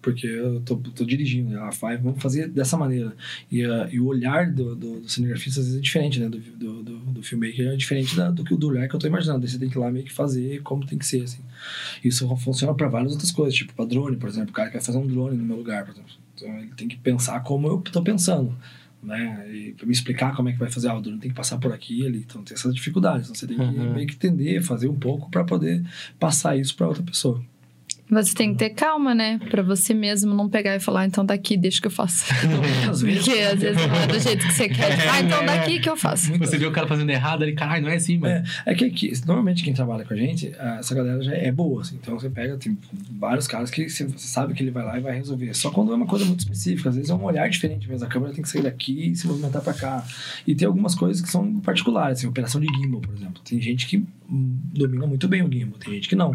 [0.00, 3.14] porque eu tô, tô dirigindo, ela vai, vamos fazer dessa maneira.
[3.50, 6.28] E, uh, e o olhar do, do, do, cinegrafista às vezes é diferente, né?
[6.28, 9.00] Do, do, do, do filmmaker é diferente da, do que o do olhar que eu
[9.00, 9.40] tô imaginando.
[9.40, 11.42] Daí você tem que ir lá meio que fazer como tem que ser, assim.
[12.02, 14.50] Isso funciona para várias outras coisas, tipo para drone, por exemplo.
[14.50, 16.12] O cara quer fazer um drone no meu lugar, por exemplo.
[16.34, 18.56] Então ele tem que pensar como eu tô pensando.
[19.02, 19.48] Né?
[19.52, 21.58] E pra me explicar como é que vai fazer, ah, o drone tem que passar
[21.58, 22.18] por aqui ali.
[22.18, 23.26] Então tem essas dificuldades.
[23.26, 23.94] Então você tem que uhum.
[23.94, 25.84] meio que entender, fazer um pouco para poder
[26.18, 27.42] passar isso para outra pessoa.
[28.10, 29.38] Você tem que ter calma, né?
[29.50, 32.24] Pra você mesmo não pegar e falar, ah, então daqui, deixa que eu faço.
[32.88, 33.24] às vezes.
[33.24, 35.08] Porque às vezes não é do jeito que você quer.
[35.10, 36.32] ah, então daqui que eu faço.
[36.38, 38.42] Você vê o cara fazendo errado ali, caralho, não é assim, mano.
[38.64, 41.82] É, é que, que, normalmente quem trabalha com a gente, essa galera já é boa,
[41.82, 41.98] assim.
[42.00, 42.78] Então você pega, tem
[43.10, 45.52] vários caras que você sabe que ele vai lá e vai resolver.
[45.52, 48.06] Só quando é uma coisa muito específica, às vezes é um olhar diferente mesmo.
[48.06, 50.02] A câmera tem que sair daqui e se movimentar pra cá.
[50.46, 53.42] E tem algumas coisas que são particulares, assim, operação de gimbal, por exemplo.
[53.44, 56.34] Tem gente que domina muito bem o gimbal, tem gente que não.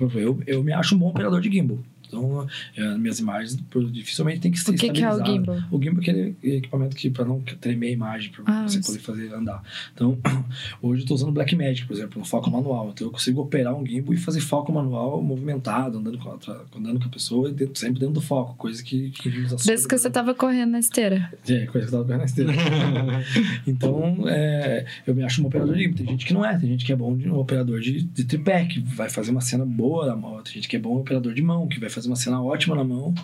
[0.00, 1.78] Eu, eu me acho um bom operador de gimbal.
[2.12, 3.58] Então, é, minhas imagens
[3.90, 5.56] dificilmente tem que ser O que, que é o gimbal?
[5.70, 8.88] O gimbal é aquele equipamento que para não tremer a imagem, para Ah, você isso.
[8.92, 9.62] poder fazer andar.
[9.94, 10.18] Então,
[10.82, 12.90] hoje eu estou usando Blackmagic, por exemplo, no foco manual.
[12.92, 16.60] Então, eu consigo operar um gimbal e fazer foco manual movimentado, andando com a, outra-
[16.76, 19.30] andando com a pessoa, e dentro- sempre dentro do foco, coisa que, que
[19.64, 21.32] Desde que você tava correndo na esteira.
[21.48, 22.52] é, coisa que eu tava correndo na esteira.
[23.66, 26.84] então, é, eu me acho um operador de Tem gente que não é, tem gente
[26.84, 30.06] que é bom de um operador de, de tripé, que vai fazer uma cena boa
[30.06, 30.42] na mão.
[30.42, 32.84] Tem gente que é bom operador de mão, que vai fazer uma cena ótima na
[32.84, 33.14] mão.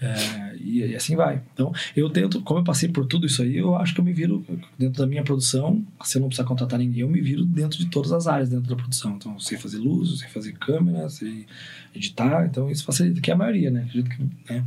[0.00, 1.42] é, e, e assim vai.
[1.52, 4.12] Então, eu tento, como eu passei por tudo isso aí, eu acho que eu me
[4.12, 4.44] viro
[4.78, 5.84] dentro da minha produção.
[6.02, 8.68] Se eu não precisar contratar ninguém, eu me viro dentro de todas as áreas dentro
[8.68, 9.16] da produção.
[9.16, 11.46] Então, sei fazer luz, sei fazer câmera, sei
[11.94, 12.46] editar.
[12.46, 13.82] Então, isso facilita, que é a maioria, né?
[13.82, 14.64] Acredito que né?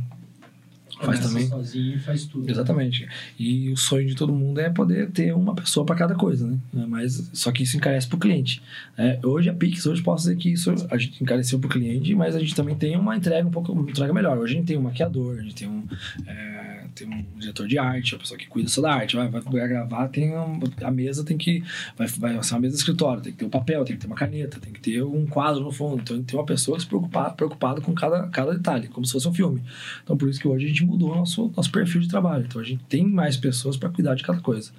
[1.04, 1.48] Faz Começa também.
[1.48, 2.50] sozinho e faz tudo.
[2.50, 3.06] Exatamente.
[3.38, 6.58] E o sonho de todo mundo é poder ter uma pessoa para cada coisa, né?
[6.88, 8.62] Mas só que isso encarece para o cliente.
[8.96, 9.18] né?
[9.22, 12.34] Hoje a Pix, hoje posso dizer que isso a gente encareceu para o cliente, mas
[12.34, 14.38] a gente também tem uma entrega um pouco uma entrega melhor.
[14.38, 15.84] Hoje a gente tem um maquiador, a gente tem um,
[16.26, 16.53] é,
[16.94, 19.16] tem um diretor de arte, a pessoa que cuida só da arte.
[19.16, 21.62] Vai, vai gravar, tem um- a mesa tem que
[21.96, 24.06] vai, vai ser uma mesa de escritório, tem que ter um papel, tem que ter
[24.06, 26.00] uma caneta, tem que ter um quadro no fundo.
[26.02, 29.62] Então tem uma pessoa se preocupada com cada, cada detalhe, como se fosse um filme.
[30.02, 32.44] Então, por isso que hoje a gente mudou o nosso, nosso perfil de trabalho.
[32.46, 34.70] Então, a gente tem mais pessoas para cuidar de cada coisa.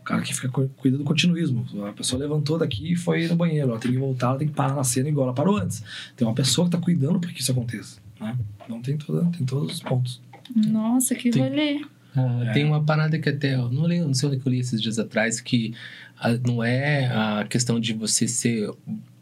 [0.00, 1.66] O cara que fica cu- cuida do continuismo.
[1.88, 3.70] A pessoa levantou daqui e foi no banheiro.
[3.70, 5.82] Ela tem que voltar, ela tem que parar na cena igual ela parou antes.
[6.16, 8.00] Tem uma pessoa que está cuidando para que isso aconteça.
[8.20, 8.36] Né?
[8.64, 10.20] Então, tem, toda, tem todos os pontos.
[10.54, 11.80] Nossa, que Tem- rolê.
[12.16, 14.60] Ah, Tem uma parada que até, eu não lembro, não sei onde que eu li
[14.60, 15.74] esses dias atrás, que
[16.18, 18.70] ah, não é a questão de você ser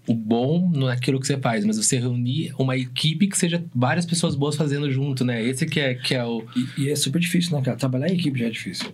[0.07, 4.35] o bom naquilo que você faz, mas você reunir uma equipe que seja várias pessoas
[4.35, 5.43] boas fazendo junto, né?
[5.43, 6.44] Esse que é, que é o.
[6.77, 7.77] E, e é super difícil, né, cara?
[7.78, 8.93] Trabalhar em equipe já é difícil.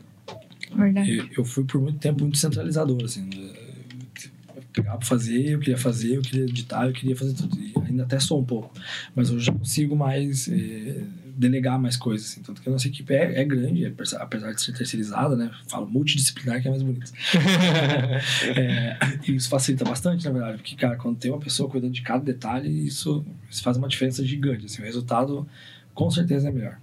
[0.77, 1.17] Verdade.
[1.19, 3.29] Eu, eu fui por muito tempo muito centralizador, assim.
[4.55, 7.59] Eu pegava pra fazer, eu queria fazer, eu queria editar, eu queria fazer tudo.
[7.59, 8.73] E ainda até sou um pouco.
[9.17, 11.03] Mas hoje eu já consigo mais eh,
[11.39, 12.43] delegar mais coisas, assim.
[12.43, 15.51] Tanto que a nossa equipe é, é grande, apesar apesar de ser terceirizada, né?
[15.69, 17.13] Falo multidisciplinar, que é mais bonito.
[18.57, 20.59] É, e isso facilita bastante, na verdade.
[20.59, 24.25] Porque, cara, quando tem uma pessoa cuidando de cada detalhe, isso, isso faz uma diferença
[24.25, 24.67] gigante.
[24.67, 25.47] Assim, o resultado,
[25.95, 26.79] com certeza, é melhor.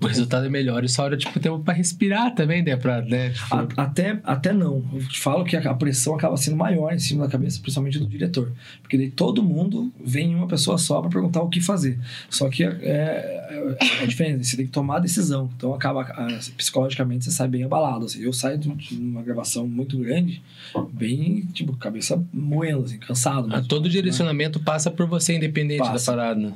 [0.00, 2.76] O resultado é melhor e só hora, tipo, tempo pra respirar também, né?
[2.76, 3.30] Pra, né?
[3.30, 4.84] Tipo, A- até, até não.
[4.92, 7.98] Eu te falo que a, a pressão acaba sendo maior em cima da cabeça, principalmente
[7.98, 8.52] do diretor.
[8.82, 11.98] Porque daí todo mundo vem em uma pessoa só para perguntar o que fazer.
[12.28, 15.50] Só que é, é, é diferente, você tem que tomar a decisão.
[15.56, 18.04] Então acaba, ah, psicologicamente, você sai bem abalado.
[18.06, 18.20] Assim.
[18.20, 20.42] Eu saio de uma gravação muito grande,
[20.92, 23.48] bem, tipo, cabeça moendo, assim, cansado.
[23.54, 23.90] ah, todo né?
[23.90, 26.12] direcionamento passa por você, independente Passa.
[26.12, 26.52] da parada.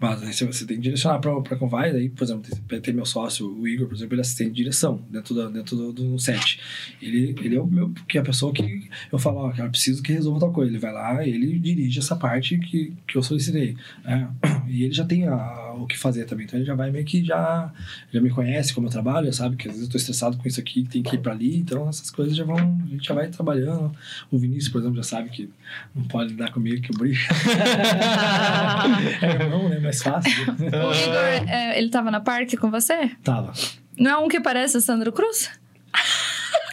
[0.00, 3.06] Mas aí você- tem que direcionar para com vai, daí, por exemplo, tem, tem meu
[3.06, 6.60] sócio, o Igor, por exemplo, ele é assistente de direção dentro, dentro do, do set.
[7.00, 10.02] Ele, ele é o meu, que é a pessoa que eu falo, ó, cara, preciso
[10.02, 10.70] que resolva tal coisa.
[10.70, 13.76] Ele vai lá, ele dirige essa parte que, que eu solicitei.
[14.04, 14.28] né?
[14.68, 16.44] E ele já tem a- o que fazer também.
[16.44, 17.72] Então ele já vai meio que já,
[18.12, 20.58] já me conhece como eu trabalho, sabe que às vezes eu tô estressado com isso
[20.58, 21.56] aqui, tem que ir para ali.
[21.56, 23.94] Então essas coisas já vão, a gente já vai trabalhando.
[24.28, 25.48] O Vinícius, por exemplo, já sabe que
[25.94, 27.16] não pode lidar comigo que eu brigo.
[29.22, 29.78] é irmão, né?
[29.86, 30.32] Mais fácil.
[30.58, 33.10] O Igor, é, ele tava na parque com você?
[33.24, 33.52] Tava.
[33.98, 35.50] Não é um que parece o Sandro Cruz?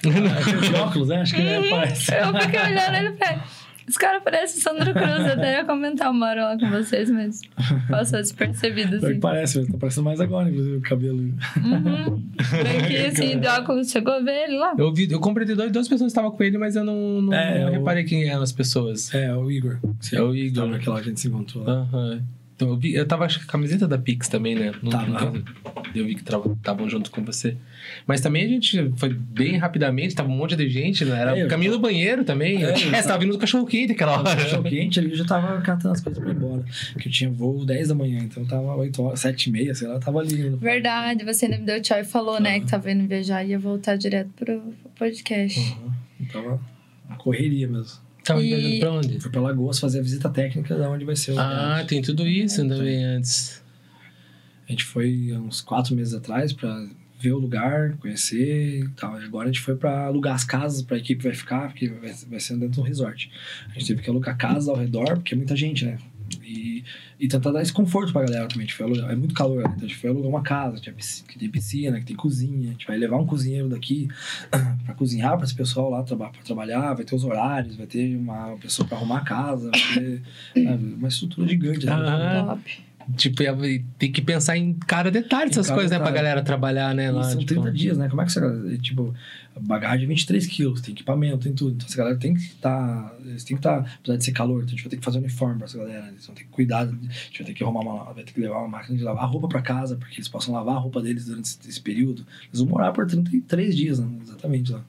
[0.05, 1.21] Aquele de óculos, né?
[1.21, 2.11] Acho que é, parece.
[2.13, 3.39] Eu fiquei olhando ele e falei,
[3.87, 5.19] esse cara parece o Sandro Cruz.
[5.25, 7.39] Eu até ia comentar uma hora lá com vocês, mas
[7.89, 9.19] passou despercebido, Ele assim.
[9.19, 11.19] parece, ele tá parecendo mais agora, inclusive, o cabelo.
[11.19, 12.23] Uhum.
[12.87, 14.73] Que, assim, de óculos, chegou a ver ele lá?
[14.77, 17.33] Eu vi, eu comprei duas, duas pessoas que estavam com ele, mas eu não, não,
[17.33, 19.13] É, não o- reparei quem eram as pessoas.
[19.13, 19.77] É, o Igor.
[20.01, 20.63] Sim, É o Igor.
[20.65, 21.73] Tava aquela que a gente se encontrou lá.
[21.73, 22.21] Aham.
[22.63, 24.71] Então eu vi, eu tava acho que com a camiseta da Pix também, né?
[24.81, 25.33] Não- Tava.
[25.93, 27.57] eu vi que estavam junto com você.
[28.07, 31.19] Mas também a gente foi bem rapidamente, tava um monte de gente, né?
[31.19, 32.63] Era É, o caminho do banheiro também.
[32.63, 34.35] É, É, você tava- vindo do cachorro quente aquela hora.
[34.35, 36.63] Cachorro quente ali, eu já tava catando as coisas pra ir embora.
[36.99, 39.87] Que eu tinha voo 10 da manhã, então tava 8 horas, 7 e meia, sei
[39.87, 40.49] lá, tava ali.
[40.55, 43.59] Verdade, você ainda me deu tchau e falou, né, que tava indo viajar e ia
[43.59, 45.59] voltar direto pro podcast.
[46.33, 46.59] Uhum.
[47.09, 48.01] Uma correria mesmo.
[48.23, 49.19] Tava E- viajando pra onde?
[49.19, 51.39] Fui pra Lagoas fazer a visita técnica da onde vai ser o.
[51.39, 53.61] Ah, tem tudo isso também antes.
[54.67, 56.87] A gente foi há uns quatro meses atrás pra
[57.19, 59.21] ver o lugar, conhecer e tal.
[59.21, 62.13] E agora a gente foi pra alugar as casas pra equipe vai ficar, porque vai,
[62.29, 63.29] vai ser dentro de um resort.
[63.69, 65.97] A gente teve que alugar casas ao redor, porque é muita gente, né?
[66.43, 66.83] E,
[67.23, 68.65] e tentar dar esse conforto pra galera também.
[68.65, 69.71] A gente foi alugar, é muito calor, né?
[69.73, 72.67] Então a gente foi alugar uma casa que, é que tem piscina, que tem cozinha.
[72.67, 74.09] A gente vai levar um cozinheiro daqui
[74.83, 76.93] pra cozinhar pra esse pessoal lá traba, pra trabalhar.
[76.93, 80.21] Vai ter os horários, vai ter uma pessoa pra arrumar a casa, vai ter
[80.97, 81.85] uma estrutura gigante.
[81.85, 81.93] né?
[81.93, 82.45] Ah.
[82.45, 82.83] Top.
[83.17, 83.43] Tipo,
[83.97, 86.03] tem que pensar em cada detalhe dessas coisas, detalhe.
[86.03, 86.11] né?
[86.11, 87.11] Pra galera trabalhar, né?
[87.11, 87.61] Lá, são tipo...
[87.61, 88.07] 30 dias, né?
[88.09, 88.77] Como é que você.
[88.77, 89.13] Tipo,
[89.59, 91.75] bagagem 23 quilos, tem equipamento, tem tudo.
[91.75, 93.09] Então essa galera tem que estar.
[93.09, 93.83] Tá, eles têm que estar.
[93.83, 95.77] Tá, apesar de ser calor, então a gente vai ter que fazer uniforme pra essa
[95.77, 96.07] galera.
[96.07, 96.81] Eles vão ter que cuidar.
[96.81, 98.13] A gente vai ter que arrumar uma.
[98.13, 100.75] Vai ter que levar uma máquina de lavar roupa pra casa, porque eles possam lavar
[100.75, 102.25] a roupa deles durante esse, esse período.
[102.47, 104.07] Eles vão morar por 33 dias, né?
[104.21, 104.83] Exatamente lá.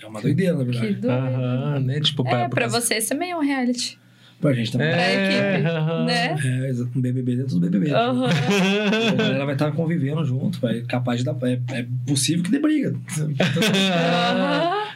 [0.00, 0.86] É uma doideira, na verdade.
[0.86, 1.10] Que doido.
[1.12, 2.00] Aham, né?
[2.00, 3.97] Tipo, pra, é, pra, pra vocês também é um reality.
[4.40, 4.86] Pra gente também.
[4.88, 6.36] É, pra equipe, uh né?
[6.44, 7.92] É, um BBB dentro do BBB.
[7.92, 8.24] Uhum.
[8.24, 11.36] a galera vai estar convivendo junto, vai capaz de dar...
[11.42, 12.90] É, é possível que dê briga.
[12.90, 13.34] Uhum.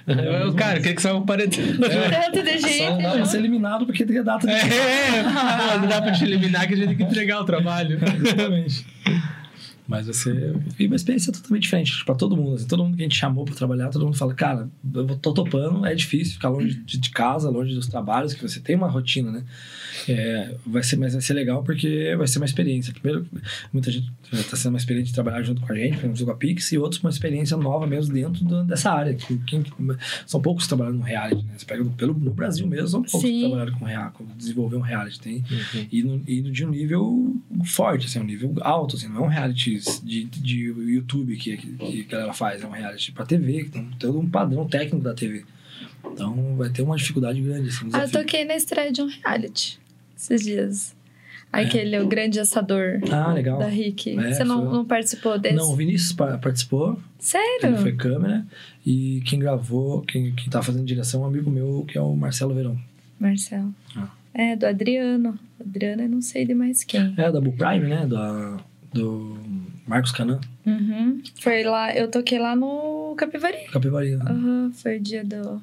[0.06, 1.58] Eu, cara, o que que saiu um paredão?
[1.58, 3.02] Tanto de gente.
[3.02, 4.52] Dá pra ser eliminado porque tem a data de...
[4.52, 5.22] É,
[5.80, 7.98] não dá pra te eliminar que a gente tem que entregar o trabalho.
[8.20, 8.86] Exatamente.
[9.86, 12.54] Mas vai ser uma experiência totalmente diferente para todo mundo.
[12.54, 15.34] Assim, todo mundo que a gente chamou para trabalhar, todo mundo fala, cara, eu tô
[15.34, 18.88] topando, é difícil ficar longe de, de casa, longe dos trabalhos, que você tem uma
[18.88, 19.44] rotina, né?
[20.08, 22.92] É, vai ser, mas vai ser legal porque vai ser uma experiência.
[22.92, 23.26] Primeiro,
[23.72, 26.30] muita gente está sendo uma experiência de trabalhar junto com a gente, por exemplo, com
[26.30, 29.14] a Pix, e outros uma experiência nova mesmo dentro do, dessa área.
[29.14, 29.64] Que, quem,
[30.26, 31.54] são poucos trabalhando no reality, né?
[31.56, 33.34] Você pega pelo, no Brasil mesmo, são poucos Sim.
[33.34, 35.20] que trabalharam com reality, desenvolver um reality.
[35.20, 35.86] Tem, uhum.
[35.90, 39.28] e, no, e de um nível forte, assim, um nível alto, assim, não é um
[39.28, 43.64] reality de, de YouTube que, que, que a galera faz, é um reality para TV,
[43.64, 45.44] que tem todo um padrão técnico da TV.
[46.12, 47.68] Então vai ter uma dificuldade grande.
[47.68, 49.78] Assim, ah, eu toquei na estreia de um reality
[50.16, 50.94] esses dias.
[51.52, 52.02] Aquele, é.
[52.02, 53.58] o grande assador ah, legal.
[53.58, 54.18] da Rick.
[54.18, 54.72] É, Você não, foi...
[54.72, 55.54] não, participou desse?
[55.54, 56.98] Não, o Vinícius participou.
[57.18, 57.66] Sério?
[57.66, 58.46] Ele foi câmera.
[58.86, 62.16] E quem gravou, quem, quem tá fazendo direção é um amigo meu, que é o
[62.16, 62.80] Marcelo Verão.
[63.20, 63.74] Marcelo.
[63.94, 64.08] Ah.
[64.32, 65.38] É, do Adriano.
[65.60, 67.14] Adriano eu não sei de mais quem.
[67.18, 68.06] É, da Bull Prime, né?
[68.06, 68.56] Do,
[68.94, 69.38] do
[69.86, 70.40] Marcos Canan.
[70.64, 71.22] Uhum.
[71.40, 73.58] Foi lá, eu toquei lá no Capivari.
[73.72, 74.24] Capivari, né?
[74.30, 75.60] Uhum, foi o dia do,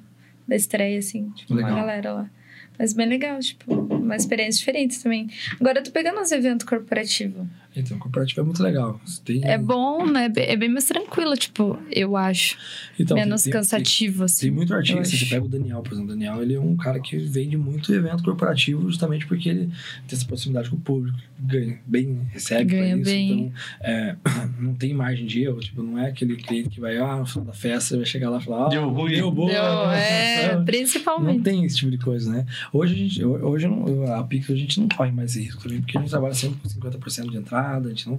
[0.47, 1.29] da estreia, assim.
[1.31, 1.71] Tipo, Legal.
[1.71, 2.29] uma galera lá.
[2.77, 5.29] Mas bem legal, tipo, uma experiência diferente também.
[5.59, 7.45] Agora eu tô pegando uns eventos corporativos.
[7.79, 8.99] Então, o corporativo é muito legal.
[9.23, 9.43] Tem...
[9.43, 10.31] É bom, né?
[10.35, 12.57] É bem mais tranquilo, tipo, eu acho.
[12.99, 14.47] Então, Menos tem, cansativo, tem, assim.
[14.47, 15.03] Tem muito artista.
[15.03, 16.11] Você pega o Daniel, por exemplo.
[16.11, 19.65] O Daniel, ele é um cara que vende muito evento corporativo justamente porque ele
[20.07, 21.17] tem essa proximidade com o público.
[21.39, 23.05] Ganha bem, recebe ganha isso.
[23.05, 23.31] Bem.
[23.31, 23.51] Então,
[23.81, 24.15] é,
[24.59, 25.59] não tem margem de erro.
[25.59, 28.39] Tipo, não é aquele cliente que vai, ah, no final da festa, vai chegar lá
[28.39, 29.13] e falar, ah, deu ruim.
[29.13, 29.49] Deu boa.
[29.49, 31.37] Deu, é, principalmente.
[31.37, 32.45] Não tem esse tipo de coisa, né?
[32.71, 33.67] Hoje, a gente, hoje
[34.13, 37.29] a Pix, a gente não corre mais risco, porque a gente trabalha sempre com 50%
[37.29, 38.17] de entrada, a gente não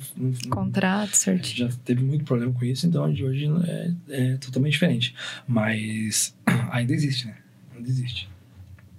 [0.49, 1.47] Contrato, certo.
[1.47, 5.15] Já teve muito problema com isso, então de hoje é, é totalmente diferente.
[5.47, 6.35] Mas
[6.71, 7.37] ainda existe, né?
[7.75, 8.29] Ainda existe.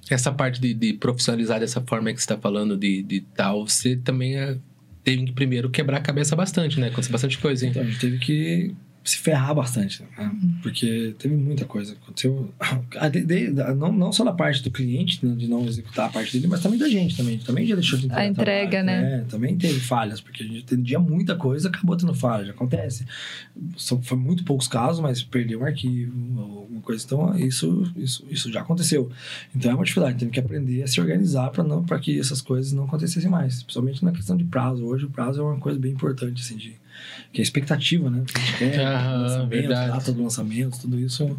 [0.09, 3.95] Essa parte de, de profissionalizar dessa forma que você está falando de, de tal, você
[3.95, 4.57] também é,
[5.03, 6.87] teve que primeiro quebrar a cabeça bastante, né?
[6.87, 7.71] Aconteceu bastante coisa, hein?
[7.71, 10.31] Então, a gente teve que se ferrar bastante, né?
[10.61, 11.93] Porque teve muita coisa.
[11.93, 12.53] Aconteceu.
[13.11, 16.33] De, de, não, não só da parte do cliente, né, de não executar a parte
[16.33, 17.37] dele, mas também da gente também.
[17.39, 18.21] Também já deixou de entregar.
[18.21, 19.19] A entrega, trabalho, né?
[19.19, 23.05] É, também teve falhas, porque a gente atendia muita coisa, acabou tendo falhas, acontece.
[23.75, 27.03] Só, foi muito poucos casos, mas perdeu um arquivo, alguma coisa.
[27.03, 29.09] Então, isso, isso, isso já aconteceu.
[29.55, 32.41] Então é uma dificuldade, teve que aprender a se organizar para não para que essas
[32.41, 33.63] coisas não acontecessem mais.
[33.63, 34.85] Principalmente na questão de prazo.
[34.85, 36.80] Hoje o prazo é uma coisa bem importante, assim, de
[37.31, 38.23] que é a expectativa, né?
[38.25, 41.37] Que a gente quer, ah, lançamento, data do lançamento, tudo isso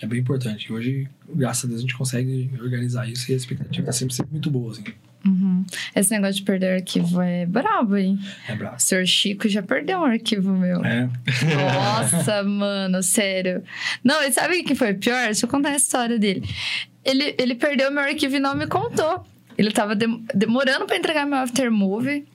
[0.00, 0.66] é bem importante.
[0.66, 4.14] E hoje, graças a Deus, a gente consegue organizar isso e a expectativa é sempre,
[4.14, 4.84] sempre muito boa, assim.
[5.24, 5.64] Uhum.
[5.94, 8.18] Esse negócio de perder arquivo é brabo, hein?
[8.48, 8.76] É brabo.
[8.76, 10.84] O senhor Chico já perdeu um arquivo meu.
[10.84, 11.08] É.
[11.64, 13.62] Nossa, mano, sério.
[14.02, 15.26] Não, e sabe o que foi pior?
[15.26, 16.42] Deixa eu contar a história dele.
[17.04, 19.24] Ele, ele perdeu meu arquivo e não me contou.
[19.56, 22.26] Ele tava demorando para entregar meu aftermovie.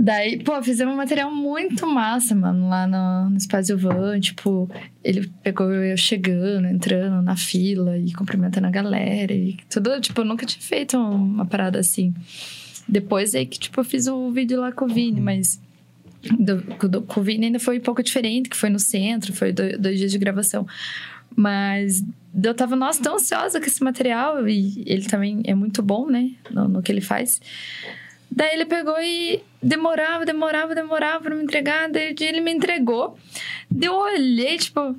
[0.00, 4.20] Daí, pô, fizemos um material muito massa, mano, lá no, no Espaço Van.
[4.20, 4.70] Tipo,
[5.02, 9.34] ele pegou eu chegando, entrando na fila e cumprimentando a galera.
[9.34, 12.14] E tudo, tipo, eu nunca tinha feito uma parada assim.
[12.88, 15.60] Depois aí que, tipo, eu fiz o um vídeo lá com o Vini, mas
[16.38, 16.58] do,
[16.88, 19.76] do, com o Vini ainda foi um pouco diferente, que foi no centro, foi dois,
[19.80, 20.64] dois dias de gravação.
[21.34, 22.04] Mas
[22.40, 26.30] eu tava, nossa, tão ansiosa com esse material e ele também é muito bom, né,
[26.52, 27.40] no, no que ele faz.
[28.30, 31.90] Daí ele pegou e demorava, demorava, demorava pra me entregar.
[31.90, 33.18] Daí ele me entregou.
[33.70, 34.96] Daí eu olhei, tipo.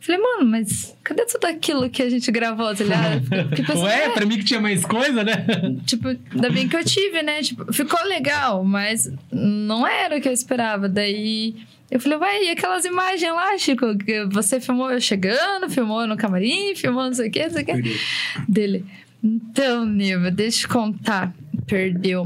[0.00, 3.22] Falei, mano, mas cadê tudo aquilo que a gente gravou, tá ligado?
[3.56, 4.10] Pensando, Ué, é.
[4.10, 5.44] pra mim que tinha mais coisa, né?
[5.84, 7.42] Tipo, ainda bem que eu tive, né?
[7.42, 10.88] Tipo, ficou legal, mas não era o que eu esperava.
[10.88, 11.56] Daí
[11.90, 13.96] eu falei, vai, e aquelas imagens lá, Chico?
[13.98, 17.62] Que você filmou eu chegando, filmou no camarim, filmou não sei o que, não sei
[17.62, 18.00] o que.
[18.48, 18.84] Dele.
[19.22, 21.34] Então, Niva, deixa eu contar.
[21.66, 22.24] Perdeu,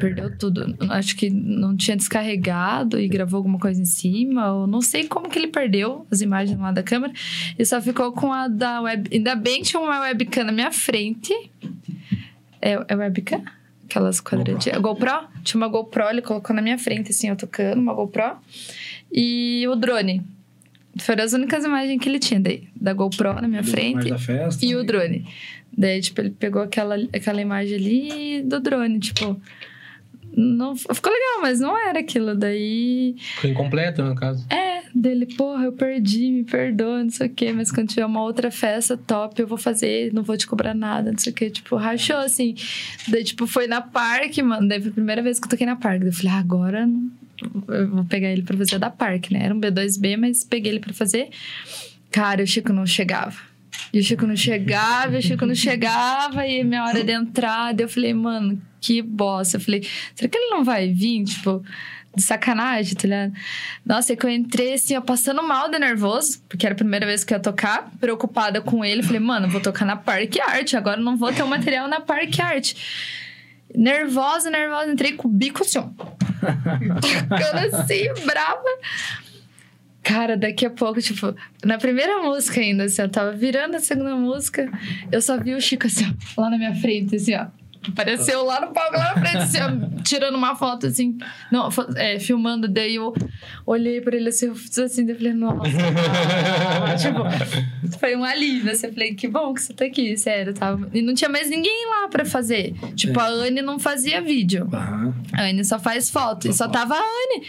[0.00, 0.76] perdeu tudo.
[0.88, 4.52] Acho que não tinha descarregado e gravou alguma coisa em cima.
[4.52, 7.12] Ou não sei como que ele perdeu as imagens lá da câmera.
[7.56, 9.08] E só ficou com a da web.
[9.12, 11.32] Ainda bem que tinha uma webcam na minha frente.
[12.60, 13.42] É, é webcam?
[13.84, 14.80] Aquelas quadradinhas.
[14.80, 15.28] GoPro?
[15.44, 18.36] Tinha uma GoPro, ele colocou na minha frente, assim, eu tocando, uma GoPro.
[19.12, 20.22] E o drone.
[20.98, 22.68] Foram as únicas imagens que ele tinha daí.
[22.74, 24.12] Da GoPro na minha frente.
[24.62, 25.26] E o drone.
[25.76, 29.40] Daí, tipo, ele pegou aquela, aquela imagem ali do drone, tipo.
[30.36, 32.34] Não, ficou legal, mas não era aquilo.
[32.34, 33.16] Daí.
[33.18, 34.46] Ficou incompleto, no caso.
[34.48, 38.22] É, dele, porra, eu perdi, me perdoa, não sei o quê, mas quando tiver uma
[38.22, 41.50] outra festa top, eu vou fazer, não vou te cobrar nada, não sei o quê.
[41.50, 42.54] Tipo, rachou assim.
[43.08, 44.68] Daí, tipo, foi na parque, mano.
[44.68, 46.00] Daí foi a primeira vez que eu toquei na parque.
[46.00, 46.88] Daí eu falei, ah, agora
[47.68, 49.44] eu vou pegar ele pra fazer da parque, né?
[49.44, 51.28] Era um B2B, mas peguei ele pra fazer.
[52.10, 53.49] Cara, o Chico não chegava.
[53.92, 57.88] E o Chico não chegava, o Chico não chegava, e minha hora de entrada, eu
[57.88, 59.56] falei, mano, que bosta.
[59.56, 61.24] Eu falei, será que ele não vai vir?
[61.24, 61.62] Tipo,
[62.14, 63.32] de sacanagem, tá ligado?
[63.84, 67.06] Nossa, é que eu entrei assim, ó, passando mal de nervoso, porque era a primeira
[67.06, 69.02] vez que eu ia tocar, preocupada com ele.
[69.02, 72.42] Falei, mano, vou tocar na Parque Arte, agora não vou ter o material na Parque
[72.42, 72.76] Arte.
[73.74, 75.82] Nervosa, nervosa, entrei com o bico assim, ó.
[77.28, 78.64] Tocando assim, brava.
[80.02, 84.16] Cara, daqui a pouco, tipo, na primeira música ainda, assim, eu tava virando a segunda
[84.16, 84.70] música,
[85.12, 86.04] eu só vi o Chico assim,
[86.36, 87.46] ó, lá na minha frente, assim, ó.
[87.88, 89.58] Apareceu lá no palco, lá na frente, assim,
[90.04, 91.16] tirando uma foto, assim.
[91.50, 92.68] Não, é, filmando.
[92.68, 93.14] Daí eu
[93.66, 95.70] olhei pra ele assim, eu fiz assim, eu falei, nossa.
[97.00, 98.86] tipo, foi um alívio, assim.
[98.88, 100.52] Eu falei, que bom que você tá aqui, sério.
[100.52, 100.90] Tava...
[100.92, 102.74] E não tinha mais ninguém lá pra fazer.
[102.94, 103.22] Tipo, é.
[103.22, 104.68] a Anne não fazia vídeo.
[104.70, 105.14] Uhum.
[105.32, 106.48] A Anne só faz foto.
[106.48, 107.46] E só tava a Anne.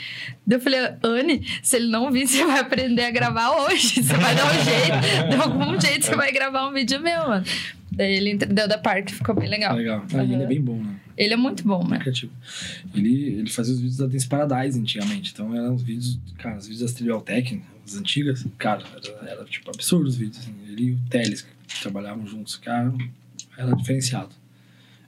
[0.48, 4.02] Daí eu falei, Anne, se ele não vir, você vai aprender a gravar hoje.
[4.02, 5.30] Você vai dar um jeito.
[5.30, 7.44] De algum jeito, você vai gravar um vídeo meu, mano.
[7.92, 9.76] Daí ele deu da parte, ficou bem legal.
[9.76, 10.06] Legal.
[10.14, 10.34] Ah, uhum.
[10.34, 10.96] Ele é bem bom, né?
[11.18, 12.00] Ele é muito bom, né?
[12.00, 12.32] Criativo.
[12.96, 15.32] Ele, ele fazia os vídeos da Dance Paradise antigamente.
[15.34, 19.46] Então eram os vídeos, cara, os vídeos da Trivial Tech, as antigas, cara, era, era
[19.46, 20.40] tipo absurdo os vídeos.
[20.40, 20.56] Assim.
[20.70, 22.94] Ele e o Teles, que trabalhavam juntos, cara,
[23.58, 24.30] era diferenciado.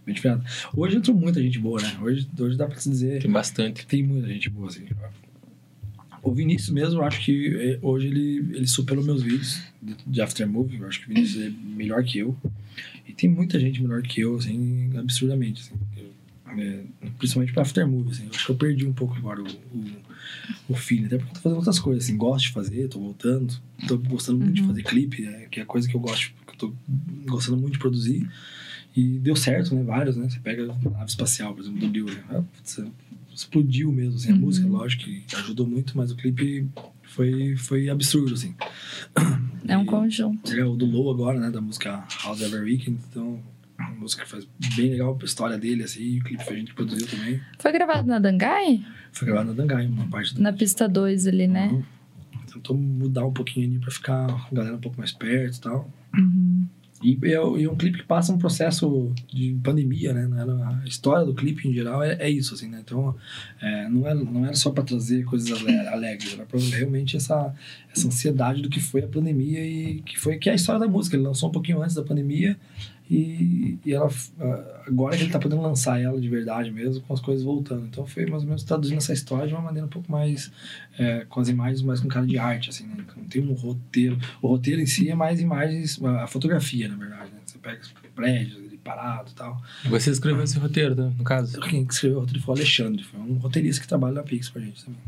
[0.05, 0.45] Bem diferenciado.
[0.75, 1.97] Hoje entrou muita gente boa, né?
[2.01, 3.21] Hoje, hoje dá pra se dizer.
[3.21, 3.87] Tem bastante.
[3.87, 4.85] Tem muita gente boa, assim.
[6.21, 9.61] O Vinícius mesmo, eu acho que é, hoje ele, ele superou meus vídeos
[10.05, 10.79] de Aftermovie.
[10.79, 12.37] Eu acho que o Vinícius é melhor que eu.
[13.07, 15.61] E tem muita gente melhor que eu, assim, absurdamente.
[15.61, 15.79] Assim.
[16.55, 16.83] É,
[17.17, 18.25] principalmente pra Aftermovie, assim.
[18.25, 19.85] Eu acho que eu perdi um pouco agora o, o,
[20.69, 21.05] o feeling.
[21.05, 22.17] Até porque eu tô fazendo outras coisas, assim.
[22.17, 23.53] Gosto de fazer, tô voltando.
[23.87, 24.61] Tô gostando muito uhum.
[24.61, 26.73] de fazer clipe, né, que é a coisa que eu gosto, que eu tô
[27.25, 28.29] gostando muito de produzir.
[28.95, 29.83] E deu certo, né?
[29.83, 30.29] Vários, né?
[30.29, 32.05] Você pega a nave espacial, por exemplo, do Liu.
[32.05, 32.23] Né?
[32.29, 32.43] Ah,
[33.33, 34.31] explodiu mesmo, assim.
[34.31, 34.41] A uhum.
[34.41, 36.67] música, lógico, que ajudou muito, mas o clipe
[37.13, 38.55] foi, foi absurdo, assim.
[39.65, 40.51] É um e, conjunto.
[40.53, 41.49] É o do Low agora, né?
[41.49, 42.99] Da música House Ever Weekend.
[43.09, 43.39] Então,
[43.77, 44.45] a música faz
[44.75, 46.19] bem legal a história dele, assim.
[46.19, 47.39] O clipe foi a gente que produziu também.
[47.57, 48.85] Foi gravado na Dangai?
[49.13, 50.37] Foi gravado na Dangai, uma parte.
[50.41, 51.69] Na pista 2 ali, né?
[51.69, 51.83] Uhum.
[52.51, 55.89] Tentou mudar um pouquinho ali pra ficar a galera um pouco mais perto e tal.
[56.13, 56.52] Uhum.
[57.03, 60.29] E é, e é um clipe que passa um processo de pandemia, né?
[60.83, 62.79] A história do clipe, em geral, é, é isso, assim, né?
[62.83, 63.15] Então,
[63.61, 65.51] é, não, era, não era só para trazer coisas
[65.91, 67.53] alegres, era pra realmente essa,
[67.93, 70.87] essa ansiedade do que foi a pandemia e que foi que é a história da
[70.87, 71.17] música.
[71.17, 72.57] Ele lançou um pouquinho antes da pandemia
[73.09, 74.09] e, e ela,
[74.87, 77.85] agora que ele tá podendo lançar ela de verdade mesmo, com as coisas voltando.
[77.85, 80.51] Então, foi mais ou menos traduzindo essa história de uma maneira um pouco mais,
[80.97, 82.97] é, com as imagens mais com cara de arte, assim, né?
[83.15, 84.17] Não tem um roteiro.
[84.41, 87.39] O roteiro em si é mais imagens, a fotografia, na verdade, né?
[87.45, 87.81] Você pega
[88.15, 89.61] prédios parado e tal.
[89.85, 91.59] Você escreveu esse roteiro, né, no caso?
[91.61, 94.59] Quem escreveu o roteiro foi o Alexandre, foi um roteirista que trabalha na Pix com
[94.59, 94.99] a gente também.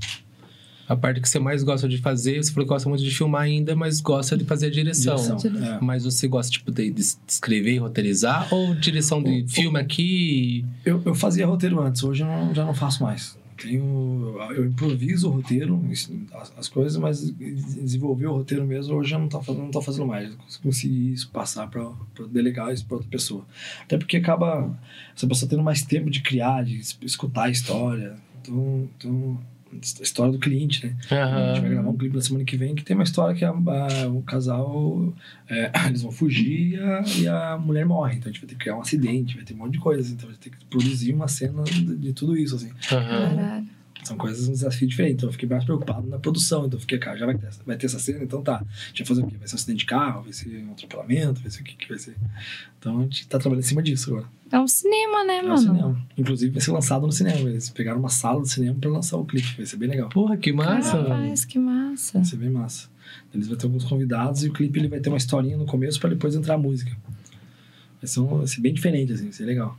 [0.88, 3.42] A parte que você mais gosta de fazer, você falou que gosta muito de filmar
[3.42, 5.16] ainda, mas gosta de fazer a direção.
[5.16, 5.80] direção é.
[5.82, 8.48] Mas você gosta, tipo, de, de escrever e roteirizar?
[8.54, 10.66] Ou direção de o, filme aqui?
[10.86, 13.36] Eu, eu fazia roteiro antes, hoje eu não, já não faço mais.
[13.58, 15.82] Tenho, eu improviso o roteiro,
[16.34, 19.82] as, as coisas, mas desenvolver o roteiro mesmo, hoje eu não estou fazendo, não tô
[19.82, 20.30] fazendo mais.
[20.30, 21.90] Eu consegui isso, passar para
[22.30, 23.46] delegar isso para outra pessoa.
[23.82, 24.78] Até porque acaba
[25.16, 28.16] essa pessoa tendo mais tempo de criar, de escutar a história.
[28.42, 29.40] Então, então
[29.76, 30.96] a história do cliente, né?
[31.12, 31.18] Uhum.
[31.18, 33.46] A gente vai gravar um clipe na semana que vem que tem uma história que
[33.46, 35.14] a, a, o casal
[35.50, 38.16] é, eles vão fugir e a, e a, mulher morre.
[38.16, 40.12] Então a gente vai ter que criar um acidente, vai ter um monte de coisas.
[40.12, 42.70] Então vai ter que produzir uma cena de, de tudo isso, assim.
[42.70, 43.68] Uhum.
[44.06, 45.16] São coisas, um desafio diferente.
[45.16, 46.66] Então eu fiquei mais preocupado na produção.
[46.66, 48.58] Então eu fiquei, cara, já vai ter, vai ter essa cena, então tá.
[48.58, 49.36] A gente vai fazer o quê?
[49.38, 51.90] Vai ser um acidente de carro, vai ser um atropelamento, vai ser o que, que
[51.90, 52.16] vai ser.
[52.80, 54.28] Então a gente tá trabalhando em cima disso agora.
[54.52, 55.50] É um cinema, né, mano?
[55.50, 56.08] É um cinema.
[56.18, 57.50] Inclusive vai ser lançado no cinema.
[57.50, 59.56] Eles pegaram uma sala de cinema pra lançar o clipe.
[59.58, 60.10] Vai ser bem legal.
[60.10, 61.02] Porra, que massa.
[61.02, 62.20] Rapaz, que massa.
[62.20, 62.88] Vai ser bem massa.
[63.34, 66.00] Eles vão ter alguns convidados e o clipe ele vai ter uma historinha no começo
[66.00, 66.96] pra depois entrar a música.
[68.02, 69.78] Vai ser, um, vai ser bem diferente, assim, vai ser legal.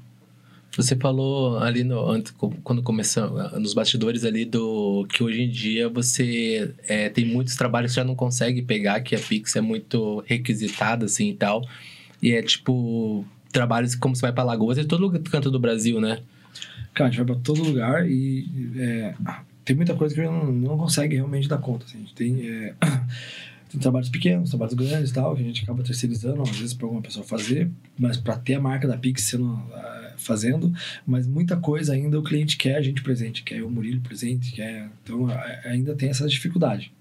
[0.77, 2.23] Você falou ali no,
[2.63, 7.93] quando começou, nos bastidores ali do que hoje em dia você é, tem muitos trabalhos
[7.93, 11.67] que já não consegue pegar, que a Pix é muito requisitada assim e tal.
[12.23, 16.21] E é tipo trabalhos como você vai para Lagoas e todo canto do Brasil, né?
[16.93, 18.47] Cara, a gente vai pra todo lugar e
[18.77, 19.15] é,
[19.65, 21.85] tem muita coisa que a gente não, não consegue realmente dar conta.
[21.85, 21.99] Assim.
[21.99, 22.75] A gente tem, é,
[23.69, 26.87] tem trabalhos pequenos, trabalhos grandes e tal, que a gente acaba terceirizando, às vezes, para
[26.87, 30.73] alguma pessoa fazer, mas para ter a marca da Pix sendo uh, fazendo,
[31.07, 34.89] mas muita coisa ainda o cliente quer a gente presente, quer o Murilo presente, quer.
[35.03, 35.27] Então
[35.65, 36.93] ainda tem essa dificuldade.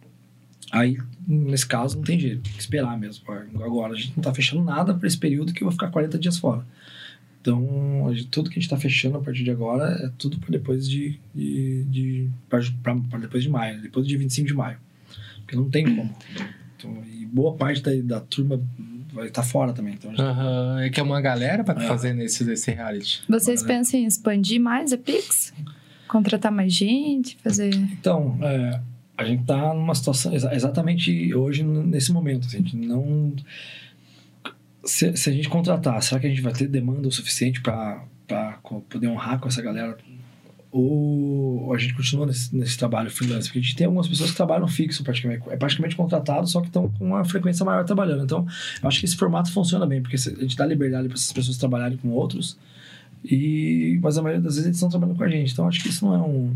[0.71, 0.97] Aí,
[1.27, 3.23] nesse caso, não tem jeito, tem que esperar mesmo.
[3.63, 6.17] Agora, a gente não está fechando nada para esse período que eu vou ficar 40
[6.17, 6.65] dias fora.
[7.39, 10.89] Então, tudo que a gente está fechando a partir de agora é tudo para depois
[10.89, 14.77] de, de, de para depois de maio, depois dia 25 de maio.
[15.45, 16.15] Porque não tem como.
[16.75, 18.59] Então, e boa parte da, da turma
[19.13, 19.93] vai estar tá fora também.
[19.93, 20.79] Então, uhum.
[20.79, 21.87] É que é uma galera para é.
[21.87, 23.23] fazer nesse, nesse reality.
[23.29, 25.53] Vocês pensam em expandir mais a Pix?
[26.07, 27.37] Contratar mais gente?
[27.43, 27.73] Fazer.
[27.73, 28.81] Então, é,
[29.17, 32.47] a gente está numa situação exatamente hoje, nesse momento.
[32.47, 33.33] Assim, a gente não.
[34.83, 38.03] Se, se, a gente contratar, será que a gente vai ter demanda o suficiente para
[38.89, 39.97] poder honrar com essa galera
[40.77, 43.47] ou a gente continua nesse, nesse, trabalho freelance?
[43.47, 46.67] Porque a gente tem algumas pessoas que trabalham fixo praticamente, é praticamente contratado, só que
[46.67, 48.25] estão com uma frequência maior trabalhando.
[48.25, 48.45] Então,
[48.83, 51.57] eu acho que esse formato funciona bem, porque a gente dá liberdade para essas pessoas
[51.57, 52.57] trabalharem com outros,
[53.23, 55.53] e mas a maioria das vezes eles estão trabalhando com a gente.
[55.53, 56.53] Então, acho que isso não é um,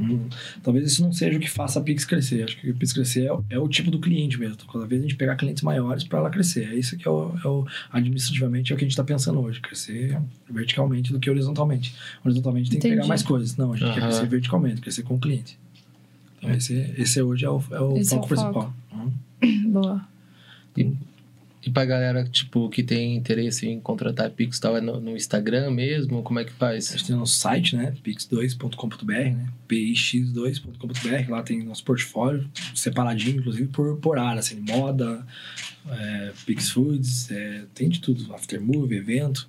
[0.00, 0.28] Hum,
[0.62, 2.44] talvez isso não seja o que faça a Pix crescer.
[2.44, 4.54] Acho que o Pix crescer é, é, o tipo do cliente mesmo.
[4.54, 6.72] Então, cada vez a gente pegar clientes maiores para ela crescer.
[6.72, 9.40] É isso que é o, é o, administrativamente é o que a gente está pensando
[9.40, 9.60] hoje.
[9.60, 11.94] Crescer verticalmente do que horizontalmente.
[12.24, 13.56] Horizontalmente tem que pegar mais coisas.
[13.56, 13.94] Não, a gente uhum.
[13.94, 15.58] quer crescer verticalmente, crescer com o cliente.
[16.38, 18.74] Então, esse, esse hoje é o, é o foco é o principal.
[18.92, 19.70] Uhum.
[19.70, 20.08] Boa.
[20.76, 20.92] E
[21.64, 25.70] e pra galera, tipo, que tem interesse em contratar Pix tal, é no, no, Instagram
[25.70, 26.22] mesmo?
[26.22, 26.90] Como é que faz?
[26.90, 27.94] A gente tem nosso site, né?
[28.04, 29.48] pix2.com.br, né?
[29.66, 31.30] pix2.com.br.
[31.30, 35.26] Lá tem nosso portfólio, separadinho, inclusive, por, por área, assim, moda,
[35.88, 38.34] é, Pix Foods, é, tem de tudo.
[38.34, 39.48] Aftermove, evento.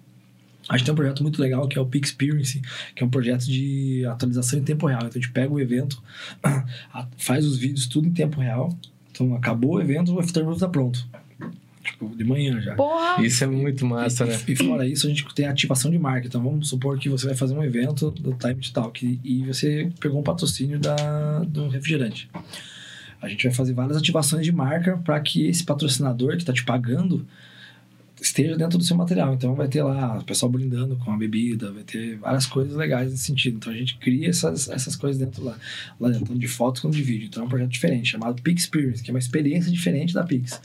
[0.69, 2.61] A gente tem um projeto muito legal que é o Pix Experience,
[2.95, 5.01] que é um projeto de atualização em tempo real.
[5.01, 6.01] Então a gente pega o evento,
[7.17, 8.73] faz os vídeos tudo em tempo real.
[9.11, 11.07] Então acabou o evento, o Aftermove tá pronto
[11.85, 12.75] tipo, de manhã já.
[12.75, 13.23] Porra.
[13.23, 14.39] Isso é muito massa, e, né?
[14.47, 16.27] E fora isso, a gente tem ativação de marca.
[16.27, 19.89] Então, vamos supor que você vai fazer um evento do Time to Talk e você
[19.99, 22.29] pegou um patrocínio da, do refrigerante.
[23.21, 26.63] A gente vai fazer várias ativações de marca para que esse patrocinador que está te
[26.63, 27.25] pagando
[28.21, 29.33] esteja dentro do seu material.
[29.33, 33.11] Então vai ter lá o pessoal brindando com a bebida, vai ter várias coisas legais
[33.11, 33.57] nesse sentido.
[33.57, 35.57] Então a gente cria essas, essas coisas dentro lá,
[35.99, 37.27] lá dentro, tanto de fotos quanto de vídeo.
[37.27, 40.61] Então é um projeto diferente, chamado Pix Experience, que é uma experiência diferente da Pix.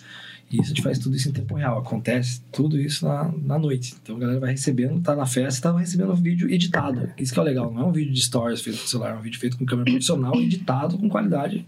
[0.50, 1.78] E a gente faz tudo isso em tempo real.
[1.78, 3.94] Acontece tudo isso na, na noite.
[4.02, 7.08] Então a galera vai recebendo, tá na festa tá recebendo o vídeo editado.
[7.16, 7.72] Isso que é legal.
[7.72, 9.88] Não é um vídeo de stories feito com celular, é um vídeo feito com câmera
[9.88, 11.64] profissional, editado com qualidade.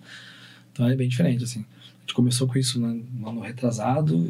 [0.73, 1.61] Então é bem diferente, assim.
[1.61, 4.29] A gente começou com isso no ano retrasado,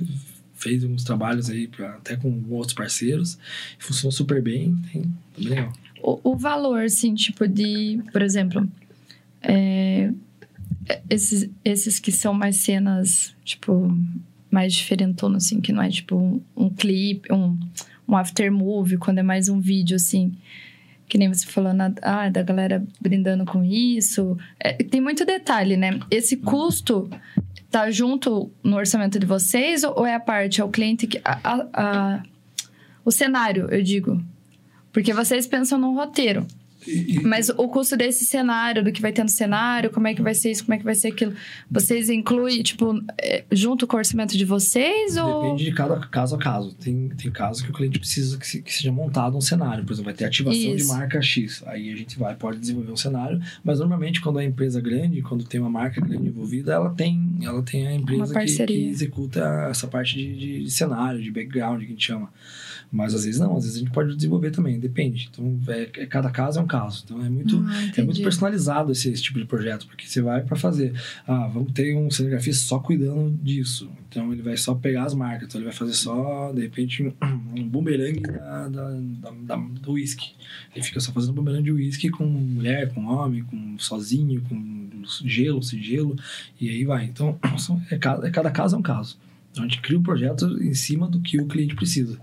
[0.55, 3.39] fez uns trabalhos aí pra, até com outros parceiros.
[3.79, 5.09] Funcionou super bem, tem, tá
[5.39, 5.73] bem legal.
[6.03, 8.03] O, o valor, assim, tipo de...
[8.13, 8.69] Por exemplo,
[9.41, 10.13] é,
[11.09, 13.97] esses, esses que são mais cenas, tipo
[14.53, 17.59] mais diferentona, assim, que não é tipo um, um clipe, um,
[18.07, 20.33] um after movie, quando é mais um vídeo, assim.
[21.09, 24.37] Que nem você falando, ah, da galera brindando com isso.
[24.61, 25.99] É, tem muito detalhe, né?
[26.11, 27.09] Esse custo
[27.71, 31.21] tá junto no orçamento de vocês ou é a parte, é o cliente que.
[31.25, 32.23] A, a, a,
[33.05, 34.23] o cenário, eu digo.
[34.93, 36.47] Porque vocês pensam no roteiro.
[37.23, 40.35] Mas o custo desse cenário, do que vai ter no cenário, como é que vai
[40.35, 41.33] ser isso, como é que vai ser aquilo,
[41.71, 45.17] vocês incluem, tipo, é, junto com o orçamento de vocês?
[45.17, 45.43] Ou...
[45.43, 46.75] Depende de cada caso a caso.
[46.75, 49.85] Tem, tem casos que o cliente precisa que, se, que seja montado um cenário.
[49.85, 50.77] Por exemplo, vai ter ativação isso.
[50.77, 51.63] de marca X.
[51.67, 55.45] Aí a gente vai, pode desenvolver um cenário, mas normalmente quando é empresa grande, quando
[55.45, 59.87] tem uma marca grande envolvida, ela tem, ela tem a empresa que, que, executa essa
[59.87, 62.29] parte de, de, de cenário, de background, que a gente chama.
[62.93, 65.31] Mas às vezes não, às vezes a gente pode desenvolver também, depende.
[65.33, 67.03] Então, é, é cada caso é um caso.
[67.07, 70.43] Então, é muito, ah, é muito personalizado esse, esse, tipo de projeto, porque você vai
[70.43, 70.93] para fazer.
[71.27, 73.91] Ah, vamos ter um cinegrafista só cuidando disso.
[74.11, 75.49] Então, ele vai só pegar as marcas.
[75.49, 77.13] Então, ele vai fazer só, de repente, um,
[77.57, 80.35] um bumerangue da, da, da, da, do whisky.
[80.77, 84.91] Ele fica só fazendo bumerangue de whisky com mulher, com homem, com sozinho, com
[85.25, 86.15] gelo, sem gelo,
[86.61, 87.07] e aí vai.
[87.07, 87.39] Então,
[87.91, 89.17] é cada, é cada caso é um caso.
[89.51, 92.19] Então, a gente cria um projeto em cima do que o cliente precisa.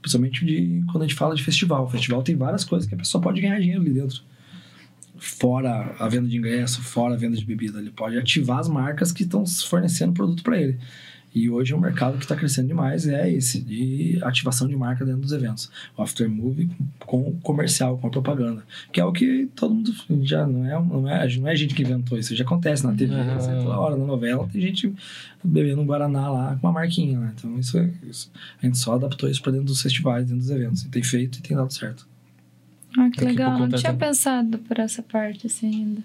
[0.00, 1.84] Principalmente de, quando a gente fala de festival.
[1.84, 4.22] O festival tem várias coisas que a pessoa pode ganhar dinheiro ali dentro.
[5.16, 7.78] Fora a venda de ingresso, fora a venda de bebida.
[7.78, 10.78] Ele pode ativar as marcas que estão fornecendo produto para ele.
[11.34, 15.04] E hoje é um mercado que está crescendo demais, é esse, de ativação de marca
[15.04, 15.70] dentro dos eventos.
[15.96, 18.62] O after movie com comercial, com propaganda.
[18.92, 21.82] Que é o que todo mundo já não é, não é, não é gente que
[21.82, 23.64] inventou isso, já acontece na TV, uhum.
[23.64, 24.92] toda hora, na novela, tem gente
[25.44, 27.32] bebendo um Guaraná lá com uma marquinha, né?
[27.36, 28.30] Então isso, é, isso,
[28.60, 30.82] a gente só adaptou isso para dentro dos festivais, dentro dos eventos.
[30.82, 32.06] E tem feito e tem dado certo.
[32.96, 33.58] Ah, que legal.
[33.58, 36.02] Não tinha pensado por essa parte assim ainda.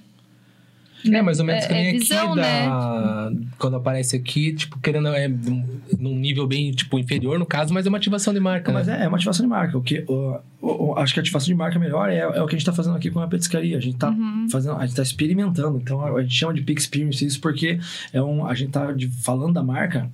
[1.11, 3.30] É, mais ou menos é, também é visão, aqui da...
[3.31, 3.47] né?
[3.57, 5.27] Quando aparece aqui, tipo, querendo é
[5.99, 9.01] num nível bem, tipo, inferior no caso, mas é uma ativação de marca, Mas né?
[9.01, 9.77] é, é uma ativação de marca.
[9.77, 12.55] O que, o, o, acho que a ativação de marca melhor é, é o que
[12.55, 13.77] a gente tá fazendo aqui com a petiscaria.
[13.77, 14.47] A gente tá uhum.
[14.49, 15.77] fazendo, a gente tá experimentando.
[15.77, 17.80] Então, a gente chama de Peak Experience isso porque
[18.11, 20.09] é um, a gente tá de, falando da marca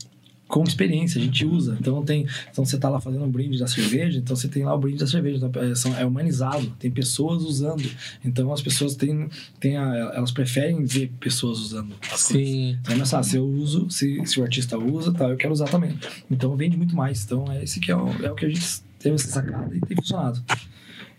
[0.50, 1.78] com experiência, a gente usa.
[1.80, 2.28] Então tem.
[2.52, 4.98] Então você tá lá fazendo um brinde da cerveja, então você tem lá o brinde
[4.98, 5.46] da cerveja.
[5.46, 7.88] Então, é, são, é humanizado, tem pessoas usando.
[8.26, 9.30] Então as pessoas têm.
[9.60, 12.34] têm a, elas preferem ver pessoas usando as Sim.
[12.34, 12.80] coisas.
[12.82, 15.70] Então é mais se eu uso, se, se o artista usa, tá, eu quero usar
[15.70, 15.98] também.
[16.30, 17.24] Então vende muito mais.
[17.24, 19.80] Então é esse que é o, é o que a gente teve essa sacada e
[19.80, 20.44] tem funcionado.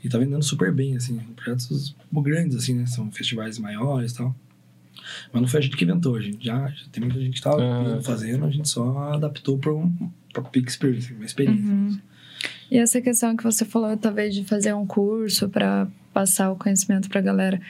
[0.02, 2.86] E tá vendendo super bem, assim, projetos grandes, assim, né?
[2.86, 4.34] São festivais maiores e tal.
[5.32, 7.38] Mas não foi a gente que inventou, a gente já, já tem muita gente que
[7.38, 8.02] estava uhum.
[8.02, 11.64] fazendo, a gente só adaptou para um para Peak Experience, uma experiência.
[11.64, 11.98] Uhum.
[12.70, 17.08] E essa questão que você falou, talvez, de fazer um curso para passar o conhecimento
[17.08, 17.60] para a galera,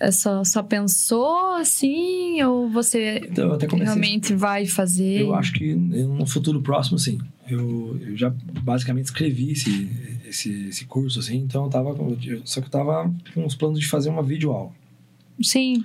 [0.00, 5.20] é só, só pensou assim ou você então, realmente vai fazer?
[5.20, 7.18] Eu acho que no futuro próximo, sim.
[7.46, 8.32] Eu, eu já
[8.62, 9.90] basicamente escrevi esse,
[10.26, 11.90] esse, esse curso, assim, então eu tava.
[12.24, 14.70] Eu, só que eu tava com os planos de fazer uma videoaula.
[15.42, 15.84] Sim.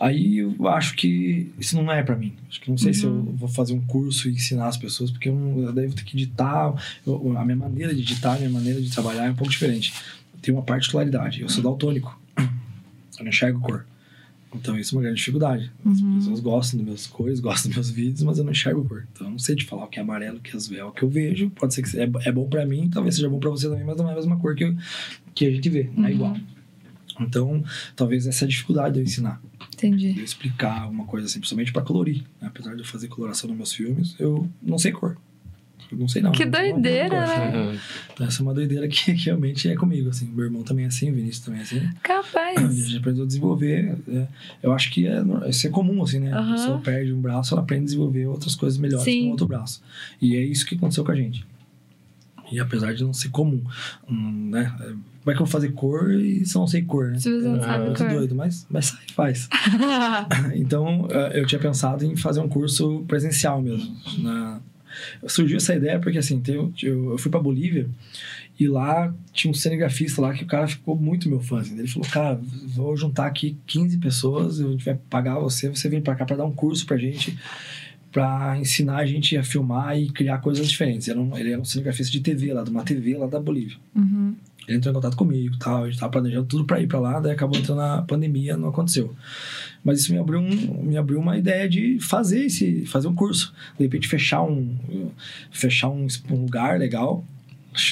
[0.00, 2.32] Aí eu acho que isso não é para mim.
[2.48, 2.94] Acho que não sei uhum.
[2.94, 3.36] se eu uhum.
[3.36, 6.16] vou fazer um curso e ensinar as pessoas, porque eu, não, eu devo ter que
[6.16, 6.72] editar.
[7.04, 9.92] Eu, a minha maneira de editar, a minha maneira de trabalhar é um pouco diferente.
[10.40, 11.40] Tem uma particularidade.
[11.40, 12.18] Eu sou daltônico.
[12.36, 13.84] Eu não enxergo cor.
[14.54, 15.70] Então isso é uma grande dificuldade.
[15.84, 16.14] As uhum.
[16.14, 19.04] pessoas gostam das minhas cores, gostam dos meus vídeos, mas eu não enxergo cor.
[19.12, 20.84] Então eu não sei te falar o que é amarelo, o que é azul, é
[20.84, 21.50] o que eu vejo.
[21.50, 23.96] Pode ser que é, é bom para mim, talvez seja bom para você também, mas
[23.96, 24.76] não é a mesma cor que, eu,
[25.34, 25.90] que a gente vê.
[25.96, 26.14] Não é uhum.
[26.14, 26.36] igual.
[27.20, 27.64] Então,
[27.96, 29.42] talvez essa é a dificuldade de eu ensinar.
[29.78, 30.18] Entendi.
[30.18, 32.22] Eu explicar uma coisa assim, principalmente para colorir.
[32.40, 32.48] Né?
[32.48, 35.16] Apesar de eu fazer coloração nos meus filmes, eu não sei cor.
[35.90, 36.32] Eu não sei não.
[36.32, 37.78] Que doideira, né?
[38.12, 40.26] Então, essa é uma doideira que, que, realmente é comigo, assim.
[40.26, 41.88] Meu irmão também é assim, o Vinícius também é assim.
[42.02, 42.58] Capaz.
[42.58, 43.96] A gente aprendeu a desenvolver.
[44.06, 44.26] É,
[44.62, 46.32] eu acho que é, isso é comum, assim, né?
[46.32, 49.24] A pessoa perde um braço, ela aprende a desenvolver outras coisas melhores Sim.
[49.24, 49.82] com outro braço.
[50.20, 51.46] E é isso que aconteceu com a gente.
[52.50, 53.62] E apesar de não ser comum,
[54.08, 54.74] hum, né?
[55.28, 57.18] Como é que eu vou fazer cor e se eu não sei cor, né?
[57.18, 58.08] Se você não é, sabe cor.
[58.08, 59.46] doido, mas, mas sai, faz.
[60.56, 63.94] então, eh, eu tinha pensado em fazer um curso presencial mesmo.
[64.20, 64.58] Na...
[65.26, 67.90] Surgiu essa ideia porque, assim, eu, eu fui pra Bolívia
[68.58, 71.60] e lá tinha um cinegrafista lá que o cara ficou muito meu fã.
[71.60, 71.78] Assim.
[71.78, 76.14] Ele falou, cara, vou juntar aqui 15 pessoas, eu vai pagar você, você vem pra
[76.14, 77.38] cá pra dar um curso pra gente
[78.10, 81.06] para ensinar a gente a filmar e criar coisas diferentes.
[81.06, 83.38] Ele era um, ele era um cinegrafista de TV lá, de uma TV lá da
[83.38, 83.76] Bolívia.
[83.94, 84.34] Uhum.
[84.68, 87.18] Ele entrou em contato comigo tal, a gente tava planejando tudo para ir para lá,
[87.18, 89.14] daí acabou entrando na pandemia, não aconteceu.
[89.82, 93.54] Mas isso me abriu, um, me abriu uma ideia de fazer esse, fazer um curso.
[93.78, 94.76] De repente fechar um,
[95.50, 97.24] fechar um, um lugar legal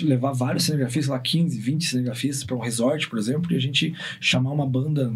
[0.02, 3.94] levar vários cinegrafistas, lá 15, 20 cinegrafistas para um resort, por exemplo, e a gente
[4.20, 5.12] chamar uma banda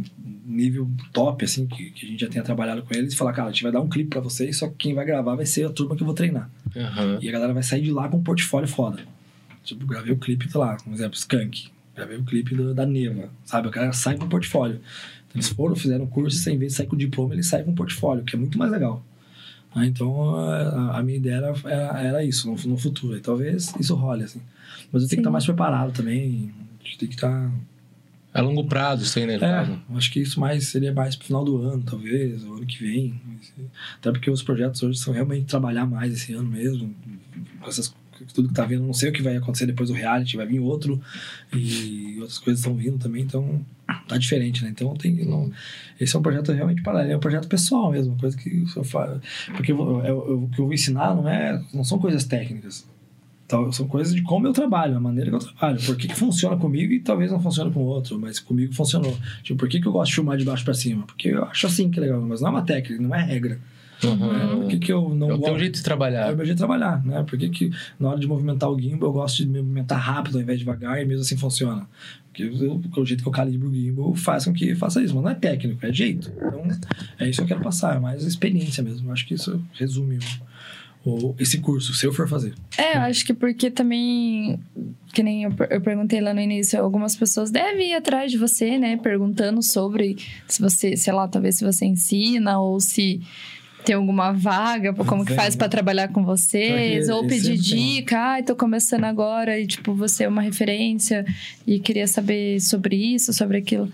[0.46, 3.48] nível top, assim, que, que a gente já tenha trabalhado com eles, e falar, cara,
[3.48, 5.66] a gente vai dar um clipe para vocês, só que quem vai gravar vai ser
[5.66, 6.50] a turma que eu vou treinar.
[6.74, 7.18] Uhum.
[7.20, 9.00] E a galera vai sair de lá com um portfólio foda.
[9.70, 11.68] Tipo, gravei o clipe, sei lá, um exemplo, Skunk.
[11.94, 13.68] Gravei o clipe do, da Neva, sabe?
[13.68, 14.80] O cara sai com um portfólio.
[15.26, 17.42] Então, eles foram, fizeram um curso, e sem vez de sair com o diploma, ele
[17.42, 19.04] sai com um portfólio, que é muito mais legal.
[19.74, 23.16] Ah, então, a, a, minha ideia era, era, era isso, no, no, futuro.
[23.16, 24.40] E talvez isso role, assim.
[24.92, 25.16] Mas eu tenho Sim.
[25.16, 26.52] que estar mais preparado também.
[26.80, 27.50] A gente tem que estar...
[28.32, 29.34] A longo prazo, sem né?
[29.34, 32.78] É, acho que isso mais seria mais pro final do ano, talvez, ou ano que
[32.78, 33.20] vem.
[33.96, 36.94] Até porque os projetos hoje são realmente trabalhar mais esse ano mesmo,
[37.60, 37.92] com essas
[38.32, 40.60] tudo que tá vindo, não sei o que vai acontecer depois do reality, vai vir
[40.60, 41.00] outro
[41.54, 43.64] e outras coisas estão vindo também, então
[44.06, 44.70] tá diferente, né?
[44.70, 45.50] Então tem não,
[46.00, 49.20] esse é um projeto realmente paralelo, é um projeto pessoal mesmo, coisa que eu faço,
[49.56, 52.88] porque eu, eu, eu, o que eu vou ensinar não é, não são coisas técnicas.
[53.50, 55.80] Então, são coisas de como eu trabalho, a maneira que eu trabalho.
[55.84, 59.18] Por que, que funciona comigo e talvez não funcione com outro, mas comigo funcionou.
[59.42, 61.04] Tipo, por que, que eu gosto de filmar de baixo para cima?
[61.04, 63.58] Porque eu acho assim que é legal, mas não é uma técnica, não é regra.
[64.04, 64.32] Uhum.
[64.32, 64.56] Né?
[64.56, 65.30] Por que, que eu não.
[65.30, 66.28] É o teu jeito de trabalhar.
[66.28, 67.22] É o meu jeito de trabalhar, né?
[67.22, 70.42] Por que, que na hora de movimentar o gimbal eu gosto de movimentar rápido ao
[70.42, 71.86] invés de devagar e mesmo assim funciona?
[72.28, 75.24] Porque eu, o jeito que eu calibro o gimbal faz com que faça isso, mas
[75.24, 76.30] não é técnico, é jeito.
[76.36, 76.62] Então,
[77.18, 79.08] é isso que eu quero passar, é mais experiência mesmo.
[79.08, 80.18] Eu acho que isso resume
[81.04, 82.54] o, esse curso, se eu for fazer.
[82.76, 84.60] É, eu acho que porque também,
[85.12, 88.78] que nem eu, eu perguntei lá no início, algumas pessoas devem ir atrás de você,
[88.78, 88.96] né?
[88.96, 90.16] Perguntando sobre
[90.46, 93.20] se você, sei lá, talvez se você ensina ou se
[93.84, 98.44] tem alguma vaga, como que faz para trabalhar com vocês, ou pedir dica, ai, ah,
[98.44, 101.24] tô começando agora e tipo, você é uma referência
[101.66, 103.90] e queria saber sobre isso, sobre aquilo.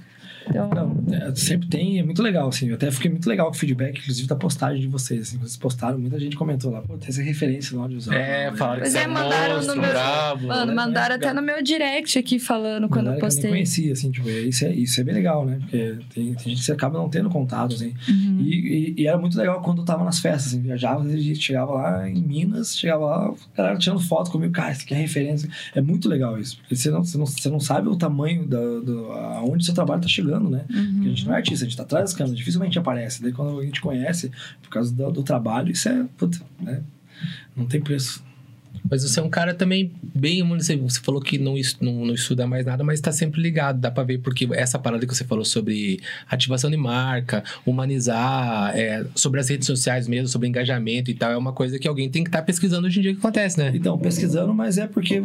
[0.48, 0.70] Então...
[0.70, 2.68] Não, é, sempre tem, é muito legal, assim.
[2.68, 5.22] Eu até fiquei muito legal com o feedback, inclusive, da postagem de vocês.
[5.22, 8.16] Assim, vocês postaram, muita gente comentou lá, pô, tem essa referência no audiovisual.
[8.16, 9.90] É, falaram Pois que é, você mandaram monstro, no meu.
[9.90, 10.46] brabo.
[10.46, 13.44] Mano, mandaram até no meu direct aqui falando quando eu Galera que postei.
[13.44, 15.58] nem conhecia, assim, tipo, isso é, isso é bem legal, né?
[15.60, 17.94] Porque tem, tem gente que você acaba não tendo contato, assim.
[18.08, 18.40] Uhum.
[18.40, 21.40] E, e, e era muito legal quando eu tava nas festas, assim, viajava, a gente
[21.40, 24.98] chegava lá em Minas, chegava lá, a galera tirando foto comigo, cara, isso aqui é
[24.98, 25.48] referência.
[25.74, 28.58] É muito legal isso, porque você não, você não, você não sabe o tamanho da,
[28.58, 30.64] do, aonde seu trabalho tá chegando, né?
[30.66, 33.22] Porque a gente não é artista, a gente tá atrás das câmeras, dificilmente aparece.
[33.22, 34.30] Daí quando a gente conhece,
[34.62, 36.82] por causa do, do trabalho, isso é, puta, né?
[37.56, 38.24] Não tem preço.
[38.88, 40.46] Mas você é um cara também bem.
[40.48, 43.80] Você, você falou que não, não, não estuda mais nada, mas está sempre ligado.
[43.80, 49.04] Dá pra ver, porque essa parada que você falou sobre ativação de marca, humanizar, é,
[49.14, 52.22] sobre as redes sociais mesmo, sobre engajamento e tal, é uma coisa que alguém tem
[52.22, 53.72] que estar pesquisando hoje em dia que acontece, né?
[53.74, 55.22] Então, pesquisando, mas é porque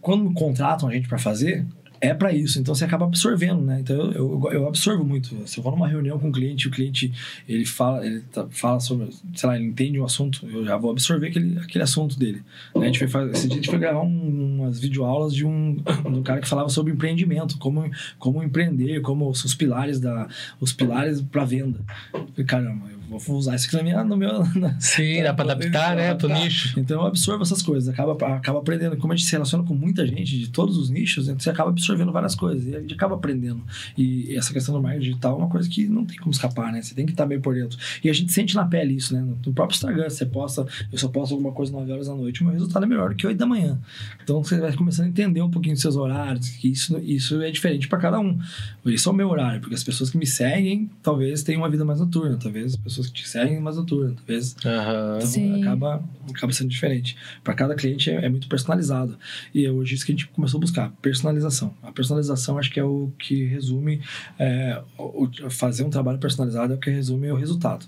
[0.00, 1.64] quando contratam a gente para fazer,
[2.00, 2.58] é para isso.
[2.58, 3.80] Então você acaba absorvendo, né?
[3.80, 5.34] Então eu, eu, eu absorvo muito.
[5.46, 7.12] Se eu vou numa reunião com um cliente, o cliente
[7.48, 10.90] ele fala, ele tá- fala sobre, sei lá, ele entende um assunto, eu já vou
[10.90, 12.42] absorver aquele, aquele assunto dele.
[12.74, 12.82] Né?
[12.82, 15.74] A gente foi fazer, esse dia a gente foi gravar um- umas videoaulas de um,
[15.76, 20.28] de um cara que falava sobre empreendimento, como, como empreender, como os pilares da,
[20.60, 21.78] os pilares para venda.
[22.12, 25.44] Eu falei, caramba, vou usar isso aqui na minha, no meu, na, Sim, dá pra
[25.44, 26.10] adaptar, né?
[26.10, 26.40] Adaptar.
[26.40, 26.78] nicho.
[26.78, 28.96] então eu absorvo essas coisas, acaba, acaba aprendendo.
[28.96, 31.70] Como a gente se relaciona com muita gente de todos os nichos, então você acaba
[31.70, 33.62] absorvendo várias coisas e a gente acaba aprendendo.
[33.96, 36.82] E essa questão do marketing digital é uma coisa que não tem como escapar, né?
[36.82, 37.78] Você tem que estar bem por dentro.
[38.02, 39.20] E a gente sente na pele isso, né?
[39.44, 42.44] No próprio Instagram, você posta, eu só posto alguma coisa 9 horas da noite, o
[42.44, 43.78] meu resultado é melhor do que 8 da manhã.
[44.22, 47.50] Então você vai começando a entender um pouquinho dos seus horários, que isso, isso é
[47.50, 48.38] diferente para cada um.
[48.86, 51.84] Esse é o meu horário, porque as pessoas que me seguem talvez tenham uma vida
[51.84, 55.14] mais noturna, talvez as pessoas que te seguem mais noturna, talvez Aham.
[55.18, 55.60] então Sim.
[55.60, 57.16] acaba, acaba sendo diferente.
[57.44, 59.18] Para cada cliente é, é muito personalizado.
[59.54, 61.74] E é hoje isso que a gente começou a buscar, personalização.
[61.82, 64.00] A personalização acho que é o que resume,
[64.38, 67.86] é, o- fazer um trabalho personalizado é o que resume o resultado.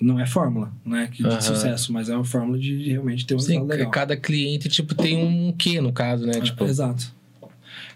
[0.00, 3.34] Não é fórmula, não é que de sucesso, mas é uma fórmula de realmente ter
[3.36, 3.90] um Sim, resultado legal.
[3.90, 6.38] cada cliente, tipo, tem um quê, no caso, né?
[6.38, 7.10] É, Tipo, Exato.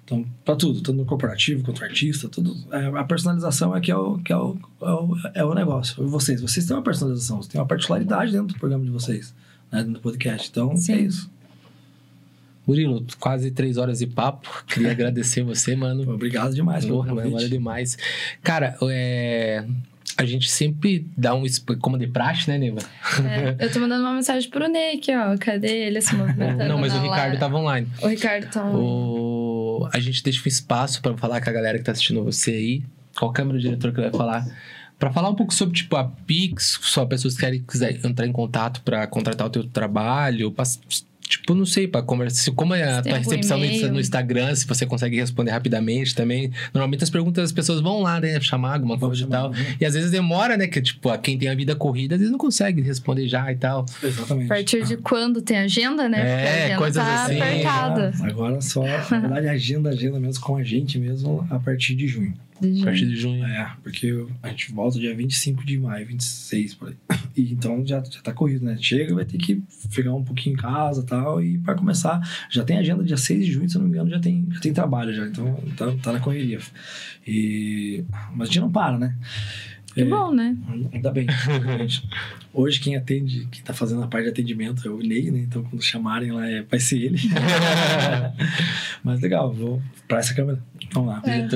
[0.09, 2.57] Então, para tudo, tanto no corporativo quanto no artista, tudo.
[2.73, 6.03] é, a personalização é que é o, que é o, é o, é o negócio.
[6.09, 9.35] Vocês, vocês têm uma personalização, vocês têm uma particularidade dentro do programa de vocês,
[9.71, 10.49] né, dentro do podcast.
[10.49, 10.95] Então, Sim.
[10.95, 11.31] é isso.
[12.67, 14.49] Murilo, quase três horas de papo.
[14.67, 16.07] Queria agradecer você, mano.
[16.07, 17.31] Pô, Obrigado demais Porra, convite.
[17.31, 17.99] valeu demais.
[18.43, 19.67] Cara, é,
[20.19, 21.45] a gente sempre dá um.
[21.81, 22.81] Como de praxe, né, Neva?
[23.25, 25.37] É, eu tô mandando uma mensagem pro Ney aqui, ó.
[25.39, 26.69] Cadê ele se movimentando?
[26.69, 27.39] Não, mas o Ricardo live?
[27.39, 27.87] tava online.
[28.03, 28.85] O Ricardo tá online.
[28.85, 29.38] O...
[29.93, 32.83] A gente deixa um espaço pra falar com a galera que tá assistindo você aí.
[33.17, 34.47] Qual câmera o diretor que vai falar?
[34.99, 38.33] Pra falar um pouco sobre, tipo, a Pix, só pessoas que querem quiser entrar em
[38.33, 40.53] contato pra contratar o teu trabalho.
[41.29, 42.43] Tipo, não sei, pra conversar.
[42.43, 46.51] se- Como é a tem tua recepção no, Instagram, se você consegue responder rapidamente também.
[46.73, 48.41] Normalmente as perguntas as pessoas vão lá, né?
[48.41, 49.51] Chamar alguma coisa e chamar, tal.
[49.51, 49.77] né?
[49.81, 50.67] E às vezes demora, né?
[50.67, 53.57] Que, tipo, a quem tem a vida corrida, às vezes não consegue responder já e
[53.57, 53.85] tal.
[54.03, 54.47] Exatamente.
[54.47, 56.19] A partir de quando tem agenda, né?
[56.19, 58.13] Porque É, a agenda coisas tá assim, apertada.
[58.21, 62.07] Ah, Agora só, na verdade, agenda, agenda mesmo com a gente mesmo a partir de
[62.09, 62.33] junho.
[62.61, 63.45] De A partir de junho.
[63.45, 67.19] É, porque a gente volta dia 25 de maio, 26 por aí.
[67.37, 68.77] E então já, já tá corrido, né?
[68.81, 71.43] Chega, vai ter que ficar um pouquinho em casa e tal.
[71.43, 72.21] E para começar,
[72.51, 74.61] já tem agenda dia 6 de junho, se eu não me engano, já tem, já
[74.61, 75.27] tem trabalho já.
[75.27, 76.59] Então tá, tá na correria.
[77.27, 78.05] E...
[78.35, 79.15] Mas a gente não para, né?
[79.95, 80.57] Que bom, né?
[80.93, 81.27] Ainda bem.
[82.55, 85.41] Hoje quem atende, quem tá fazendo a parte de atendimento é o Ney, né?
[85.41, 87.19] Então quando chamarem lá é, vai ser ele.
[89.03, 90.63] Mas legal, vou pra essa câmera.
[90.93, 91.23] Vamos lá.
[91.25, 91.47] É,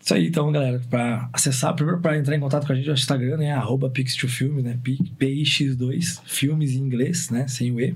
[0.00, 2.94] Isso aí, então, galera, para acessar, primeiro para entrar em contato com a gente, o
[2.94, 3.52] Instagram, né?
[3.52, 4.78] Arroba Pix2Filmes, né?
[4.82, 7.46] Pi- PIX2, filmes em inglês, né?
[7.48, 7.94] Sem o E.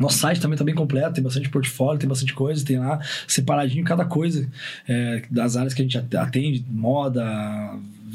[0.00, 3.84] Nosso site também tá bem completo, tem bastante portfólio, tem bastante coisa, tem lá separadinho
[3.84, 4.50] cada coisa
[4.88, 7.22] é, das áreas que a gente at- atende, moda,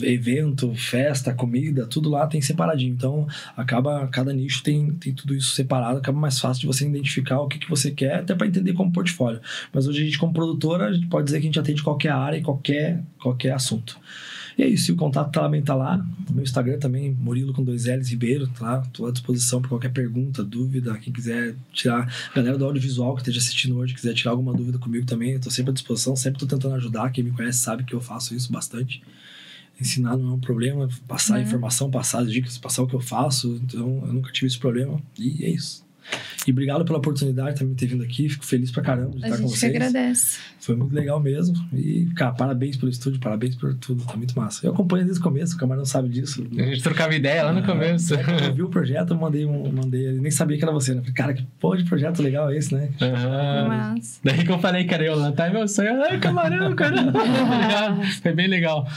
[0.03, 2.93] evento, festa, comida, tudo lá tem separadinho.
[2.93, 7.39] Então, acaba, cada nicho tem, tem tudo isso separado, acaba mais fácil de você identificar
[7.41, 9.41] o que, que você quer, até para entender como portfólio.
[9.73, 12.11] Mas hoje a gente, como produtora, a gente pode dizer que a gente atende qualquer
[12.11, 13.97] área e qualquer, qualquer assunto.
[14.59, 15.97] E é isso, o contato também tá lá.
[16.27, 18.81] No meu Instagram também, Murilo com dois L's Ribeiro, tá.
[18.91, 22.13] Tô à disposição para qualquer pergunta, dúvida, quem quiser tirar.
[22.35, 25.49] Galera do audiovisual que esteja assistindo hoje, quiser tirar alguma dúvida comigo também, eu tô
[25.49, 27.09] sempre à disposição, sempre tô tentando ajudar.
[27.09, 29.01] Quem me conhece sabe que eu faço isso bastante.
[29.79, 31.43] Ensinar não é um problema, passar É.
[31.43, 33.59] informação, passar as dicas, passar o que eu faço.
[33.63, 34.99] Então, eu nunca tive esse problema.
[35.17, 35.87] E é isso.
[36.47, 38.27] E obrigado pela oportunidade também de ter vindo aqui.
[38.27, 39.71] Fico feliz pra caramba de A estar com vocês.
[39.75, 40.39] agradece.
[40.59, 41.53] Foi muito legal mesmo.
[41.71, 44.03] E, cara, parabéns pelo estúdio, parabéns por tudo.
[44.03, 44.65] Tá muito massa.
[44.65, 46.43] Eu acompanho desde o começo, o camarão sabe disso.
[46.57, 48.15] A gente trocava ideia lá no começo.
[48.15, 49.71] É, eu vi o projeto, eu mandei um.
[49.71, 51.01] Mandei, eu nem sabia que era você, né?
[51.01, 52.89] Falei, cara, que porra de projeto legal é esse, né?
[52.99, 53.67] Aham.
[53.67, 54.19] Mas...
[54.23, 56.01] Daí que eu falei, cara, eu lá tá meu sonho.
[56.03, 56.95] Ai, camarão, cara.
[58.23, 58.87] Foi bem legal.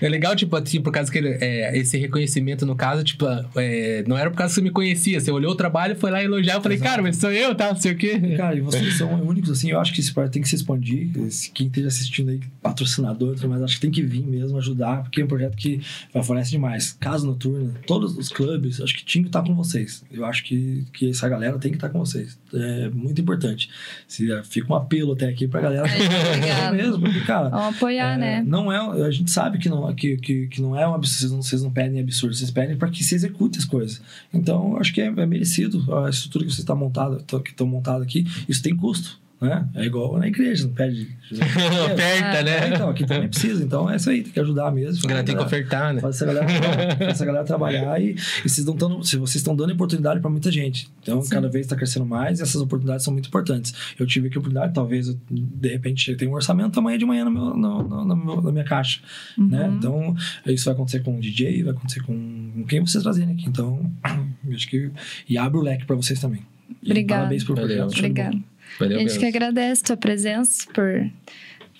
[0.00, 3.24] É legal, tipo, assim, por causa que é, esse reconhecimento, no caso, tipo,
[3.56, 5.20] é, não era por causa que você me conhecia.
[5.20, 6.54] Você olhou o trabalho, foi lá elogiar.
[6.54, 7.68] Eu falei, cara, mas sou eu, tá?
[7.72, 8.20] Não sei o quê.
[8.22, 10.56] E, cara, e vocês são únicos, assim, eu acho que esse projeto tem que se
[10.56, 11.10] expandir.
[11.26, 15.02] Esse- Quem esteja assistindo aí, patrocinador, tudo mais, acho que tem que vir mesmo ajudar,
[15.02, 15.80] porque é um projeto que
[16.12, 16.96] favorece demais.
[17.00, 20.04] Casa Noturna, todos os clubes, acho que tinha que estar com vocês.
[20.12, 22.38] Eu acho que, que essa galera tem que estar com vocês.
[22.54, 23.68] É muito importante.
[24.06, 25.86] Se, fica um apelo até aqui pra galera.
[25.88, 28.44] É, mesmo, porque, cara, Vamos apoiar, é, né?
[28.46, 31.32] Não é, a gente sabe que não, que, que, que não é um absurdo, vocês
[31.32, 34.00] não, vocês não pedem absurdo, vocês pedem para que se execute as coisas.
[34.32, 38.02] Então, acho que é, é merecido a estrutura que vocês estão montado, que estão montado
[38.02, 39.21] aqui, isso tem custo.
[39.42, 39.68] Né?
[39.74, 41.08] É igual na igreja, não pede.
[41.32, 42.02] Oferta,
[42.38, 42.68] É, né?
[42.74, 43.62] então, aqui também precisa.
[43.64, 45.00] Então é isso aí, tem que ajudar mesmo.
[45.04, 46.00] A galera tem que ofertar, né?
[46.00, 46.46] Faz essa galera,
[46.96, 48.14] faz essa galera trabalhar e,
[48.44, 50.88] e vocês não tão, se vocês estão dando oportunidade para muita gente.
[51.02, 53.74] Então, cada vez está crescendo mais e essas oportunidades são muito importantes.
[53.98, 57.04] Eu tive aqui a oportunidade, talvez, eu, de repente, eu tenho um orçamento amanhã de
[57.04, 59.00] manhã no meu, no, no- no na minha caixa.
[59.36, 59.72] Né?
[59.76, 60.14] Então,
[60.46, 63.46] isso vai acontecer com o DJ, vai acontecer com, quem vocês trazerem aqui.
[63.48, 63.90] Então,
[64.46, 64.90] eu acho que.
[65.28, 66.42] E abre o leque para vocês também.
[66.82, 67.20] E Obrigada.
[67.22, 67.76] Parabéns pelo Valeu.
[67.86, 67.98] projeto.
[67.98, 68.38] Obrigada.
[68.82, 69.20] Valeu a gente mesmo.
[69.20, 71.10] que agradece tua presença por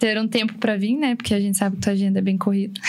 [0.02, 1.14] ter um tempo pra vir, né?
[1.14, 2.80] Porque a gente sabe que tua agenda é bem corrida.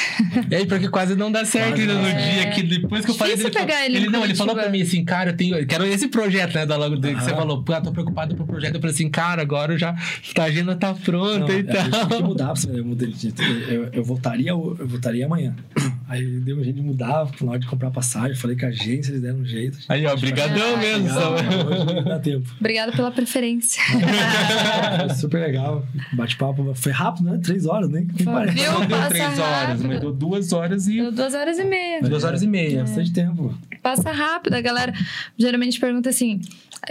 [0.50, 2.10] E aí, porque quase não dá certo ainda no não.
[2.10, 3.52] dia que depois que eu falei dele.
[3.52, 5.56] pegar ele ele não, ele falou pra mim assim, cara, eu tenho.
[5.56, 6.66] eu Quero esse projeto, né?
[6.66, 8.74] Da logo dele, que você falou, pô, eu tô preocupado pro projeto.
[8.74, 9.96] Eu falei assim, cara, agora eu já.
[10.40, 12.24] A agenda tá pronta Não, e gente tem que tal.
[12.24, 13.34] mudar, pra você ver, eu, mudei de-
[13.70, 15.56] eu, eu voltaria, eu voltaria amanhã.
[16.10, 19.12] Aí deu um jeito de mudar, na hora de comprar passagem, falei com a agência,
[19.12, 19.78] eles deram um jeito.
[19.88, 21.10] Aí, ó, brigadão mesmo.
[21.10, 21.74] que.
[21.74, 22.50] Hoje não dá tempo.
[22.60, 23.82] Obrigada pela preferência.
[25.08, 25.86] Foi super legal.
[26.14, 27.40] Bate-papo foi rápido, né?
[27.44, 27.90] Três horas,
[28.26, 28.58] parece.
[28.58, 28.72] Viu?
[28.72, 29.88] Não deu Passa três horas, rápido.
[29.88, 30.98] mas deu duas horas e.
[30.98, 32.02] Deu duas horas e meia.
[32.02, 32.82] Duas horas e É meia.
[32.82, 33.54] bastante tempo.
[33.82, 34.54] Passa rápido.
[34.54, 34.94] A galera
[35.38, 36.40] geralmente pergunta assim.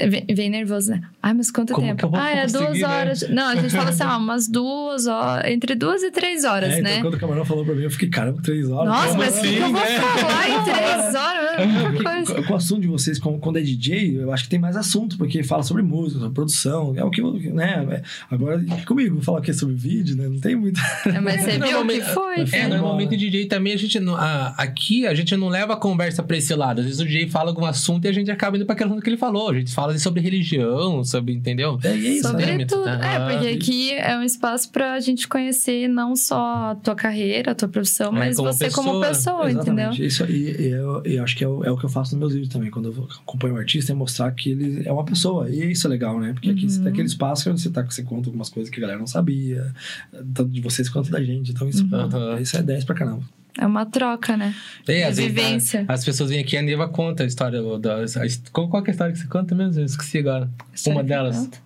[0.08, 1.02] Vem, vem nervoso, né?
[1.22, 2.10] Ai, mas quanto Como tempo?
[2.10, 2.86] que ah, é duas né?
[2.86, 3.28] horas.
[3.28, 5.50] Não, a gente fala assim, ó, umas duas horas.
[5.50, 7.00] Entre duas e três horas, É, então, né?
[7.02, 8.88] quando o camarão falou pra mim, eu fiquei, caramba, três horas.
[8.88, 9.98] Nossa, mas que, que eu assim, vou né?
[9.98, 11.42] falar em três horas?
[11.92, 12.34] Porque coisa.
[12.34, 14.76] com- com o assunto de vocês, com- quando é DJ, eu acho que tem mais
[14.76, 17.86] assunto, porque fala sobre música, sobre produção, é o que, eu- né?
[17.90, 19.52] é- Agora, comigo, falar o quê?
[19.52, 20.26] Sobre vídeo, né?
[20.28, 20.80] Não tem muito.
[21.06, 22.44] É, Mas você viu o que foi?
[22.52, 25.76] É, normalmente o DJ também, a gente não, a- aqui a gente não leva a
[25.76, 26.80] conversa pra esse lado.
[26.80, 29.02] Às vezes o DJ fala algum assunto e a gente acaba indo pra aquele assunto
[29.02, 29.50] que ele falou.
[29.50, 31.78] A gente fala sobre religião, sobre, entendeu?
[31.82, 32.64] É, é isso, Sobre né?
[32.66, 32.88] tudo.
[32.88, 37.54] É, porque aqui é um espaço pra gente conhecer não só a tua carreira, a
[37.54, 39.08] tua profissão, É, mas como você como pessoa.
[39.08, 39.90] pessoa, entendeu?
[39.92, 40.06] Exatamente.
[40.06, 42.20] Isso, e, e eu, eu acho que é o, é o que eu faço nos
[42.20, 42.70] meus vídeos também.
[42.70, 45.48] Quando eu acompanho um artista, é mostrar que ele é uma pessoa.
[45.50, 46.32] E isso é legal, né?
[46.32, 46.68] Porque aqui Uhum.
[46.68, 49.06] você tem aquele espaço onde você, tá, você conta algumas coisas que a galera não
[49.06, 49.72] sabia,
[50.34, 51.50] tanto de vocês quanto da gente.
[51.50, 52.38] Então isso, Uhum.
[52.38, 53.22] isso é 10 pra caramba.
[53.58, 54.54] É uma troca, né?
[54.88, 55.84] É, vezes, vivência.
[55.88, 57.96] a- as pessoas vêm aqui e a Neva conta a história da.
[58.50, 59.80] qual, qual é a história que você conta mesmo?
[59.80, 60.48] Eu esqueci agora.
[60.86, 61.36] Uma delas.
[61.36, 61.58] conta.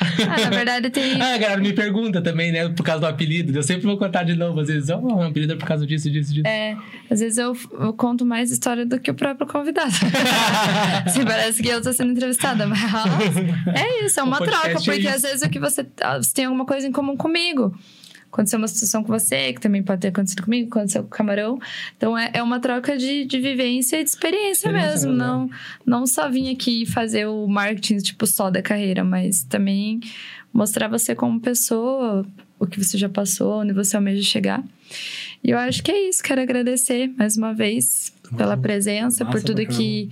[0.00, 1.14] Ah, na verdade tem.
[1.20, 2.68] Ah, a galera me pergunta também, né?
[2.68, 3.56] Por causa do apelido.
[3.56, 4.88] Eu sempre vou contar de novo, às vezes.
[4.90, 6.46] Ó, o apelido é por causa disso, disso, disso.
[6.46, 6.76] É,
[7.10, 9.90] às vezes eu, eu conto mais história do que o próprio convidado.
[11.04, 12.80] Assim, parece que eu tô sendo entrevistada, mas
[13.74, 15.08] é isso, é uma troca, é porque isso.
[15.08, 17.76] às vezes o que você, ah, você tem alguma coisa em comum comigo.
[18.38, 21.58] Aconteceu uma situação com você, que também pode ter acontecido comigo, aconteceu com o camarão.
[21.96, 25.10] Então é, é uma troca de, de vivência e de experiência, Experiência mesmo.
[25.10, 25.50] mesmo, Não,
[25.84, 29.98] não só vim aqui fazer o marketing, tipo, só da carreira, mas também
[30.52, 32.24] mostrar você como pessoa,
[32.60, 34.62] o que você já passou, onde você almeja chegar.
[35.42, 36.22] E eu acho que é isso.
[36.22, 40.10] Quero agradecer mais uma vez pela presença, por Massa tudo pra que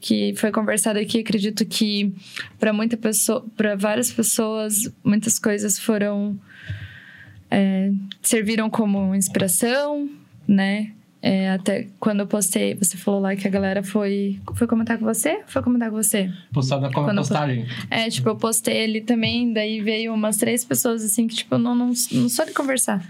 [0.00, 1.20] que foi conversado aqui.
[1.20, 2.12] Acredito que
[2.58, 6.40] para muita pessoa, para várias pessoas, muitas coisas foram
[7.50, 7.90] é,
[8.22, 10.08] serviram como inspiração,
[10.46, 10.92] né?
[11.22, 14.40] É, até quando eu postei, você falou lá que a galera foi.
[14.54, 15.40] Foi comentar com você?
[15.46, 16.30] Foi comentar com você?
[16.88, 17.66] Na Quando eu- postagem.
[17.90, 21.74] É, tipo, eu postei ali também, daí veio umas três pessoas assim que, tipo, não,
[21.74, 23.04] não, não sou de conversar.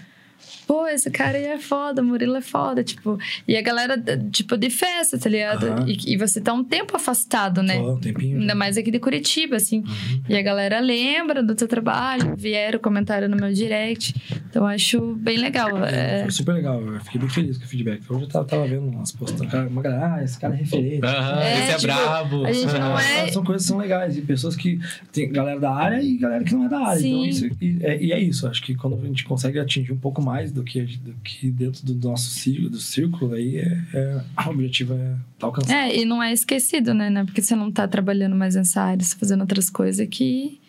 [0.71, 3.19] Pô, esse cara aí é foda, Murilo é foda, tipo.
[3.49, 4.01] E a galera,
[4.31, 5.67] tipo, de festa, tá ligado?
[5.67, 5.85] Aham.
[5.89, 7.75] E, e você tá um tempo afastado, né?
[7.75, 8.39] Só um tempinho.
[8.39, 9.79] Ainda mais aqui de Curitiba, assim.
[9.81, 10.23] Uhum.
[10.29, 14.15] E a galera lembra do teu trabalho, vieram comentário no meu direct.
[14.49, 15.77] Então, eu acho bem legal.
[15.85, 18.03] É, Foi super legal, eu fiquei bem feliz com o feedback.
[18.09, 21.05] Hoje eu tava, tava vendo umas postagens, cara, uma galera, ah, esse cara é referente.
[21.05, 22.45] Aham, É, esse é tipo, brabo.
[22.47, 24.17] a gente não é- São coisas que são legais.
[24.17, 24.79] E pessoas que.
[25.11, 27.01] Tem galera da área e galera que não é da área.
[27.01, 27.29] Então, Sim.
[27.29, 28.47] isso, e, é, e é isso.
[28.47, 31.85] Acho que quando a gente consegue atingir um pouco mais do, que, do que dentro
[31.85, 35.75] do nosso círculo, do círculo aí, é, é, o objetivo é tá alcançado.
[35.75, 37.11] É, e não é esquecido, né?
[37.11, 37.25] né?
[37.25, 40.61] Porque você não tá trabalhando mais nessa área, você tá fazendo outras coisas que,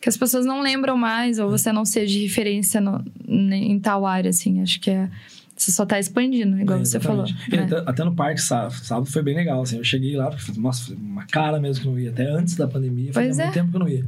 [0.00, 4.06] que as pessoas não lembram mais, ou você não seja de referência no, em tal
[4.06, 4.62] área, assim.
[4.62, 5.10] Acho que é
[5.62, 7.26] você só tá expandindo, igual é, você falou.
[7.50, 7.64] E né?
[7.64, 9.76] até, até, no parque, sábado, sábado foi bem legal, assim.
[9.76, 12.10] Eu cheguei lá, porque, nossa, uma cara mesmo que eu não ia.
[12.10, 13.52] Até antes da pandemia, fazia pois muito é.
[13.52, 14.06] tempo que eu não ia.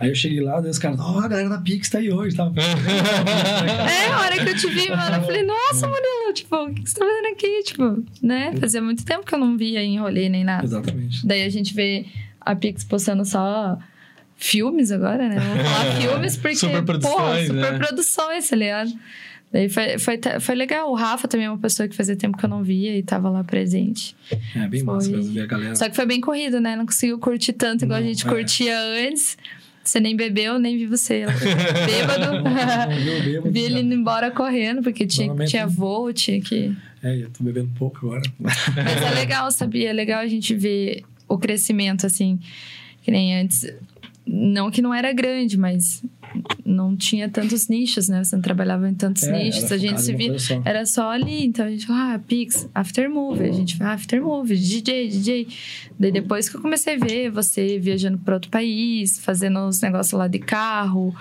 [0.00, 2.10] Aí eu cheguei lá, daí os caras, ó, oh, a galera da Pix tá aí
[2.10, 2.50] hoje, tá?
[2.56, 6.88] é, a hora que eu te vi, mano, eu falei, nossa, Murilo, tipo, o que
[6.88, 7.62] você tá fazendo aqui?
[7.64, 8.54] Tipo, né?
[8.58, 10.64] Fazia muito tempo que eu não via em rolê nem nada.
[10.64, 11.26] Exatamente.
[11.26, 12.06] Daí a gente vê
[12.40, 13.78] a Pix postando só
[14.36, 15.36] filmes agora, né?
[15.38, 18.90] Vamos falar filmes porque, pô, super produções, tá ligado?
[19.54, 20.90] Daí foi, foi, foi legal.
[20.90, 23.30] O Rafa também é uma pessoa que fazia tempo que eu não via e tava
[23.30, 24.16] lá presente.
[24.52, 24.94] É, bem foi...
[24.94, 25.76] massa mesmo ver a galera.
[25.76, 26.74] Só que foi bem corrido, né?
[26.74, 28.28] Não conseguiu curtir tanto igual não, a gente é.
[28.28, 29.38] curtia antes.
[29.84, 31.24] Você nem bebeu, nem vi você.
[31.86, 32.42] Bêbado.
[33.22, 36.76] bêbado vi ele indo embora correndo, porque tinha, tinha voo, tinha que.
[37.00, 38.22] É, eu tô bebendo pouco agora.
[38.40, 38.56] Mas
[39.02, 39.90] é legal, sabia?
[39.90, 42.40] É legal a gente ver o crescimento, assim.
[43.02, 43.72] Que nem antes.
[44.26, 46.02] Não que não era grande, mas
[46.64, 48.22] não tinha tantos nichos, né?
[48.22, 49.70] Você não trabalhava em tantos é, nichos.
[49.70, 50.34] A gente se via.
[50.64, 51.44] Era só ali.
[51.44, 53.48] Então a gente falava, ah, Pix, Aftermovie.
[53.48, 55.48] A gente ah, Aftermovie, DJ, DJ.
[55.98, 60.18] Daí depois que eu comecei a ver você viajando para outro país, fazendo os negócios
[60.18, 61.14] lá de carro,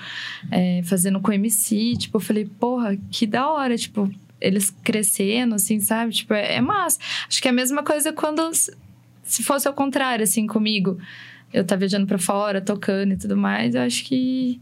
[0.51, 4.09] é, fazendo com MC, tipo, eu falei, porra, que da hora, tipo,
[4.41, 6.11] eles crescendo, assim, sabe?
[6.11, 6.99] Tipo, é, é massa.
[7.27, 8.49] Acho que é a mesma coisa quando.
[9.23, 10.97] Se fosse ao contrário, assim, comigo
[11.53, 14.59] eu tá viajando para fora, tocando e tudo mais, eu acho que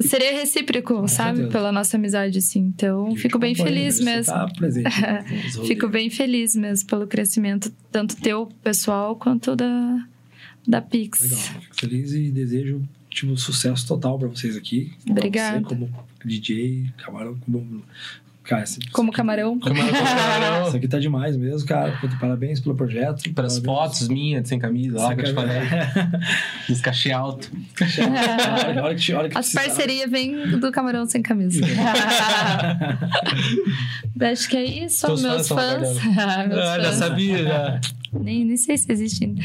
[0.00, 1.48] seria recíproco, sabe?
[1.48, 2.60] Pela nossa amizade, assim.
[2.60, 4.32] Então, fico bem feliz mesmo.
[4.32, 4.90] Tá presente,
[5.66, 10.06] fico bem feliz mesmo pelo crescimento, tanto teu pessoal quanto da,
[10.66, 11.22] da Pix.
[11.22, 14.92] Legal, fico feliz e desejo tipo, sucesso total para vocês aqui.
[15.08, 15.60] Obrigada.
[15.60, 17.82] Você como DJ, Camarão, como
[18.46, 19.58] Cara, como camarão.
[19.60, 20.68] camarão.
[20.68, 21.98] Isso aqui tá demais mesmo, cara.
[22.20, 23.28] Parabéns pelo projeto.
[23.34, 25.58] Pelas fotos minhas, sem camisa, lá que eu te falei.
[26.70, 27.50] Esse cachê alto.
[28.82, 31.60] olha, que, olha que As parcerias vêm do camarão sem camisa.
[34.20, 35.98] Acho que é isso, Teus meus fãs.
[35.98, 36.18] fãs.
[36.18, 37.80] ah, já sabia, já.
[38.12, 39.42] Nem, nem sei se existe ainda.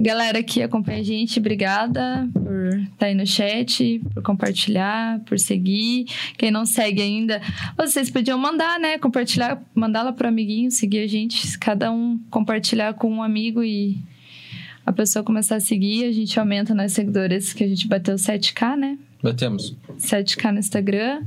[0.00, 5.38] Galera que acompanha a gente, obrigada por estar tá aí no chat, por compartilhar, por
[5.38, 6.06] seguir.
[6.36, 7.40] Quem não segue ainda,
[7.76, 8.98] vocês podiam mandar, né?
[8.98, 11.58] Compartilhar, mandar lá pro amiguinho, seguir a gente.
[11.58, 13.98] Cada um compartilhar com um amigo e
[14.84, 16.04] a pessoa começar a seguir.
[16.04, 18.98] A gente aumenta nas seguidores, que a gente bateu 7K, né?
[19.22, 19.76] Batemos.
[19.98, 21.22] 7K no Instagram.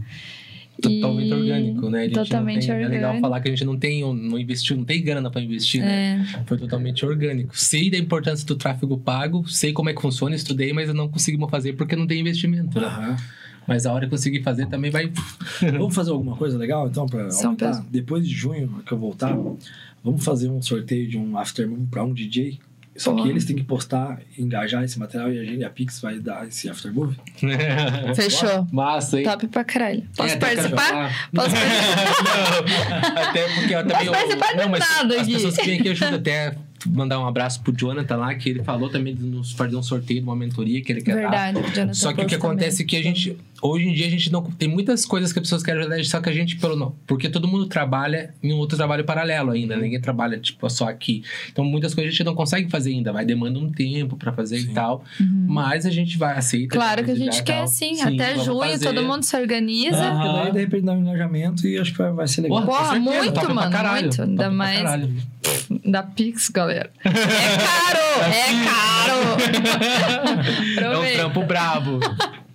[0.81, 1.33] Totalmente e...
[1.33, 2.09] orgânico, né?
[2.09, 2.93] totalmente tem, orgânico.
[2.93, 5.81] É legal falar que a gente não tem, não investiu, não tem grana para investir,
[5.81, 6.25] né?
[6.33, 6.43] É.
[6.45, 7.57] Foi totalmente orgânico.
[7.57, 11.09] Sei da importância do tráfego pago, sei como é que funciona, estudei, mas eu não
[11.09, 12.88] conseguimos fazer porque não tem investimento, né?
[12.88, 13.15] Uhum.
[13.67, 15.11] Mas a hora que conseguir fazer também vai.
[15.59, 17.85] vamos fazer alguma coisa legal, então, para aumentar?
[17.89, 19.38] Depois de junho que eu voltar,
[20.03, 22.59] vamos fazer um sorteio de um afternoon para um DJ
[22.98, 26.19] só que eles têm que postar, engajar esse material e a gente, a Pix vai
[26.19, 27.16] dar esse aftermovie.
[28.16, 28.67] Fechou.
[28.72, 29.24] Massa, hein?
[29.24, 30.03] Top pra caralho.
[30.16, 31.30] Posso é, participar?
[31.34, 33.14] Posso participar?
[33.14, 33.98] não, até porque eu também...
[33.98, 35.34] Posso participar eu, não, mas nada as aqui.
[35.34, 38.90] pessoas que vêm aqui ajudam até mandar um abraço pro Jonathan lá, que ele falou
[38.90, 41.74] também de nos fazer um sorteio de uma mentoria que ele quer Verdade, dar.
[41.74, 42.85] Jonathan Só que o que acontece também.
[42.85, 44.43] é que a gente, hoje em dia, a gente não.
[44.43, 46.95] Tem muitas coisas que as pessoas querem ajudar, só que a gente, pelo não.
[47.05, 49.83] Porque todo mundo trabalha em um outro trabalho paralelo ainda, né?
[49.83, 51.23] ninguém trabalha, tipo, só aqui.
[51.51, 54.59] Então, muitas coisas a gente não consegue fazer ainda, vai demanda um tempo para fazer
[54.59, 54.71] sim.
[54.71, 55.03] e tal.
[55.19, 55.45] Uhum.
[55.49, 56.75] Mas a gente vai, aceita.
[56.75, 57.95] Claro que a gente quer, sim.
[57.95, 58.01] sim.
[58.01, 58.85] Até junho, fazer.
[58.85, 59.97] todo mundo se organiza.
[59.97, 62.65] Ah, porque daí, de repente, dá um engajamento e acho que vai, vai ser legal.
[62.65, 63.91] Porra, Porra muito, mano.
[63.91, 64.21] Muito.
[64.21, 64.83] Ainda mais.
[65.85, 66.91] Da Pix, galera.
[67.03, 67.97] É caro!
[68.27, 69.17] É caro!
[70.79, 71.99] é um trampo brabo.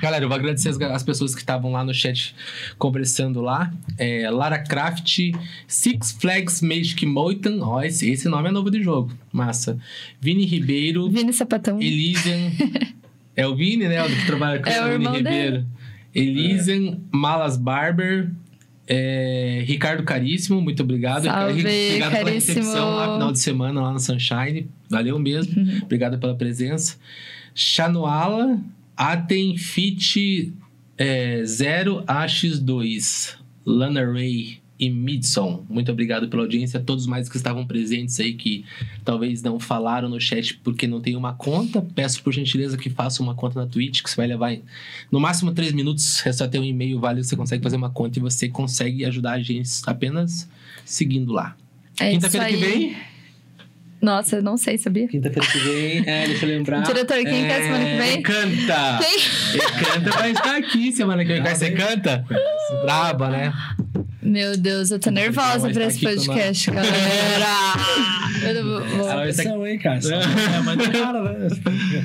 [0.00, 2.34] Galera, eu vou agradecer as, as pessoas que estavam lá no chat
[2.78, 3.72] conversando lá.
[3.98, 5.32] É, Lara Craft,
[5.66, 7.60] Six Flags Magic Mountain.
[7.60, 9.12] Ó, esse, esse nome é novo de jogo.
[9.32, 9.78] Massa.
[10.20, 11.08] Vini Ribeiro.
[11.08, 11.80] Vini Sapatão.
[11.80, 12.50] Elisian.
[13.36, 14.02] é o Vini, né?
[14.02, 15.66] O que trabalha com é o Vini Ribeiro.
[16.14, 16.96] É.
[17.10, 18.30] Malas Barber.
[18.86, 21.24] É, Ricardo Caríssimo, muito obrigado.
[21.24, 22.24] Salve, obrigado caríssimo.
[22.24, 24.68] pela recepção lá final de semana lá no Sunshine.
[24.90, 25.58] Valeu mesmo.
[25.58, 25.80] Uhum.
[25.84, 26.96] Obrigado pela presença.
[27.54, 28.60] Chanuala,
[28.96, 30.52] Aten Fit
[30.96, 35.64] é, 0AX2, Lana Ray e Midson.
[35.68, 36.80] Muito obrigado pela audiência.
[36.80, 38.64] Todos mais que estavam presentes aí, que
[39.04, 41.80] talvez não falaram no chat porque não tem uma conta.
[41.94, 44.56] Peço por gentileza que faça uma conta na Twitch, que você vai levar
[45.10, 46.24] no máximo três minutos.
[46.26, 49.32] É só ter um e-mail válido, você consegue fazer uma conta e você consegue ajudar
[49.32, 50.48] a gente apenas
[50.84, 51.56] seguindo lá.
[51.98, 52.96] É Quinta-feira que vem.
[54.04, 55.08] Nossa, eu não sei, sabia?
[55.08, 56.82] Quinta-feira que vem, é, deixa eu lembrar.
[56.84, 58.22] Diretor, quem que é semana que vem?
[58.22, 58.98] Canta!
[59.00, 59.82] Quem?
[59.82, 61.42] Canta vai estar aqui semana que vem.
[61.42, 62.22] Você canta?
[62.84, 63.52] Braba, né?
[64.24, 66.94] Meu Deus, eu tô nervosa pra estar esse podcast, galera.
[68.64, 69.98] Vou- estar Atenção, hein, cara?
[69.98, 71.48] É, mas cara, né?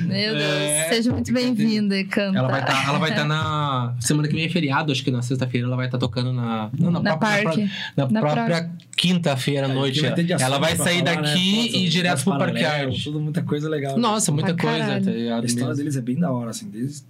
[0.06, 0.88] Meu Deus, É.
[0.90, 2.38] seja muito bem-vinda, canta.
[2.38, 3.94] Ela vai estar ela vai tá na.
[4.00, 6.70] Semana que vem é feriado, acho que na sexta-feira ela vai estar tocando na.
[6.78, 7.70] Não, na, Na própria, parque.
[7.96, 10.00] Na, Na própria quinta-feira à noite.
[10.00, 11.78] Vai Ela vai sair falar, daqui né?
[11.78, 13.04] e ir direto pro Parque Arte.
[13.04, 13.98] Tudo, muita coisa legal.
[13.98, 15.04] Nossa, muita coisa, caralho.
[15.04, 15.42] tá ligado?
[15.42, 16.68] A história deles é bem da hora, assim.
[16.70, 17.02] Desde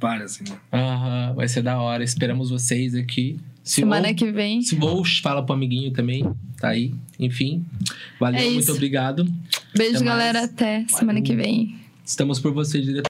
[0.00, 0.56] várias, assim, né?
[0.72, 2.02] Aham, vai ser da hora.
[2.04, 3.38] Esperamos vocês aqui.
[3.66, 4.62] Se Semana ou- que vem.
[4.62, 6.24] Se ou fala pro amiguinho também,
[6.60, 6.94] tá aí.
[7.18, 7.64] Enfim,
[8.20, 9.26] valeu, É muito obrigado.
[9.76, 10.44] Beijo, Até galera.
[10.44, 11.74] Até semana que vem.
[12.04, 13.02] Estamos por você, diretor.